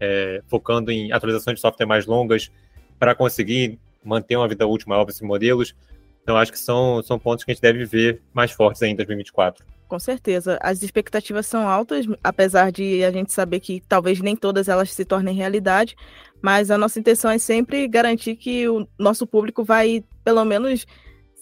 é, 0.00 0.42
focando 0.48 0.90
em 0.90 1.12
atualizações 1.12 1.54
de 1.54 1.60
software 1.60 1.86
mais 1.86 2.06
longas 2.06 2.50
para 2.98 3.14
conseguir 3.14 3.78
manter 4.04 4.36
uma 4.36 4.48
vida 4.48 4.66
útil 4.66 4.88
maior 4.88 5.04
para 5.04 5.12
esses 5.12 5.22
modelos. 5.22 5.74
Então, 6.22 6.36
acho 6.36 6.50
que 6.50 6.58
são, 6.58 7.00
são 7.04 7.18
pontos 7.20 7.44
que 7.44 7.52
a 7.52 7.54
gente 7.54 7.62
deve 7.62 7.84
ver 7.84 8.20
mais 8.34 8.50
fortes 8.50 8.82
ainda 8.82 9.02
em 9.02 9.06
2024. 9.06 9.64
Com 9.86 9.98
certeza. 9.98 10.58
As 10.60 10.82
expectativas 10.82 11.46
são 11.46 11.68
altas, 11.68 12.06
apesar 12.22 12.72
de 12.72 13.04
a 13.04 13.12
gente 13.12 13.32
saber 13.32 13.60
que 13.60 13.80
talvez 13.88 14.20
nem 14.20 14.34
todas 14.34 14.68
elas 14.68 14.92
se 14.92 15.04
tornem 15.04 15.34
realidade, 15.34 15.94
mas 16.42 16.70
a 16.70 16.78
nossa 16.78 16.98
intenção 16.98 17.30
é 17.30 17.38
sempre 17.38 17.86
garantir 17.86 18.34
que 18.34 18.68
o 18.68 18.86
nosso 18.98 19.26
público 19.26 19.62
vai, 19.62 20.04
pelo 20.24 20.44
menos, 20.44 20.86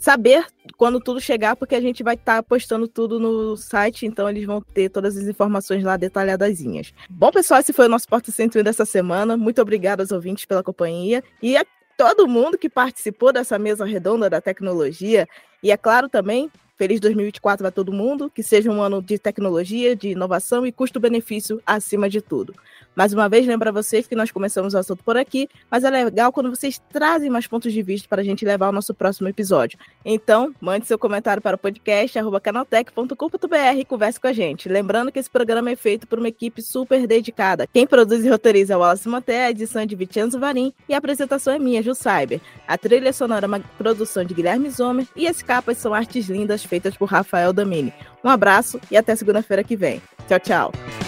saber 0.05 0.45
quando 0.77 1.01
tudo 1.01 1.19
chegar, 1.19 1.57
porque 1.57 1.75
a 1.75 1.81
gente 1.81 2.03
vai 2.03 2.15
estar 2.15 2.37
tá 2.37 2.43
postando 2.43 2.87
tudo 2.87 3.19
no 3.19 3.57
site, 3.57 4.05
então 4.05 4.29
eles 4.29 4.45
vão 4.45 4.61
ter 4.61 4.91
todas 4.91 5.17
as 5.17 5.27
informações 5.27 5.83
lá 5.83 5.97
detalhadazinhas. 5.97 6.93
Bom, 7.09 7.31
pessoal, 7.31 7.61
esse 7.61 7.73
foi 7.73 7.87
o 7.87 7.89
nosso 7.89 8.07
Porta 8.07 8.31
101 8.31 8.63
dessa 8.63 8.85
semana. 8.85 9.35
Muito 9.35 9.63
obrigado 9.63 10.01
aos 10.01 10.13
ouvintes 10.13 10.45
pela 10.45 10.63
companhia 10.63 11.25
e 11.43 11.57
a 11.57 11.65
todo 11.97 12.29
mundo 12.29 12.59
que 12.59 12.69
participou 12.69 13.33
dessa 13.33 13.59
mesa 13.59 13.87
redonda 13.87 14.29
da 14.29 14.43
tecnologia. 14.43 15.27
E 15.63 15.71
é 15.71 15.77
claro 15.79 16.07
também 16.07 16.51
Feliz 16.77 16.99
2024 16.99 17.69
a 17.69 17.71
todo 17.71 17.93
mundo, 17.93 18.29
que 18.29 18.43
seja 18.43 18.69
um 18.69 18.83
ano 18.83 19.01
de 19.01 19.17
tecnologia, 19.17 19.95
de 19.95 20.09
inovação 20.09 20.67
e 20.67 20.73
custo-benefício 20.73 21.63
acima 21.65 22.11
de 22.11 22.21
tudo. 22.21 22.53
Mais 22.95 23.13
uma 23.13 23.29
vez, 23.29 23.47
lembro 23.47 23.69
a 23.69 23.73
vocês 23.73 24.07
que 24.07 24.15
nós 24.15 24.31
começamos 24.31 24.75
o 24.75 24.79
assunto 24.79 25.03
por 25.03 25.17
aqui, 25.17 25.49
mas 25.71 25.83
é 25.85 25.91
legal 25.91 26.33
quando 26.33 26.51
vocês 26.51 26.81
trazem 26.93 27.29
mais 27.29 27.47
pontos 27.47 27.73
de 27.73 27.83
vista 27.83 28.09
para 28.09 28.23
a 28.23 28.25
gente 28.25 28.45
levar 28.45 28.67
ao 28.67 28.73
nosso 28.73 28.95
próximo 28.95 29.29
episódio. 29.29 29.79
Então, 30.05 30.55
mande 30.61 30.87
seu 30.87 30.99
comentário 30.99 31.43
para 31.43 31.57
o 31.57 31.59
podcast 31.59 32.19
canaltech.com.br 32.43 33.79
e 33.79 33.85
converse 33.85 34.21
com 34.21 34.29
a 34.29 34.33
gente. 34.33 34.69
Lembrando 34.69 35.11
que 35.11 35.19
esse 35.19 35.31
programa 35.31 35.71
é 35.71 35.77
feito 35.77 36.07
por 36.07 36.19
uma 36.19 36.29
equipe 36.29 36.63
super 36.63 37.07
dedicada. 37.07 37.67
Quem 37.67 37.87
produz 37.87 38.25
e 38.25 38.29
roteiriza 38.29 38.75
é 38.75 38.77
o 38.77 38.81
Wallace 38.81 39.09
Manté, 39.09 39.47
a 39.47 39.51
edição 39.51 39.83
é 39.83 39.87
de 39.87 39.97
Vicenzo 39.97 40.39
Varim 40.39 40.73
e 40.89 40.95
a 40.95 40.99
apresentação 40.99 41.53
é 41.53 41.59
minha, 41.59 41.83
Ju 41.83 41.95
Cyber. 41.95 42.41
A 42.67 42.79
trilha 42.79 43.13
sonora 43.13 43.47
é 43.47 43.49
uma 43.49 43.61
produção 43.77 44.25
de 44.25 44.35
Guilherme 44.35 44.71
Zomer 44.71 45.07
e 45.17 45.27
as 45.27 45.43
capas 45.43 45.79
são 45.79 45.93
artes 45.93 46.29
lindas 46.29 46.65
feitas 46.65 46.97
por 46.97 47.07
Rafael 47.07 47.53
Damini. 47.53 47.93
Um 48.23 48.29
abraço 48.29 48.81
e 48.91 48.97
até 48.97 49.15
segunda-feira 49.17 49.65
que 49.65 49.77
vem. 49.77 50.01
Tchau, 50.29 50.41
tchau. 50.41 51.04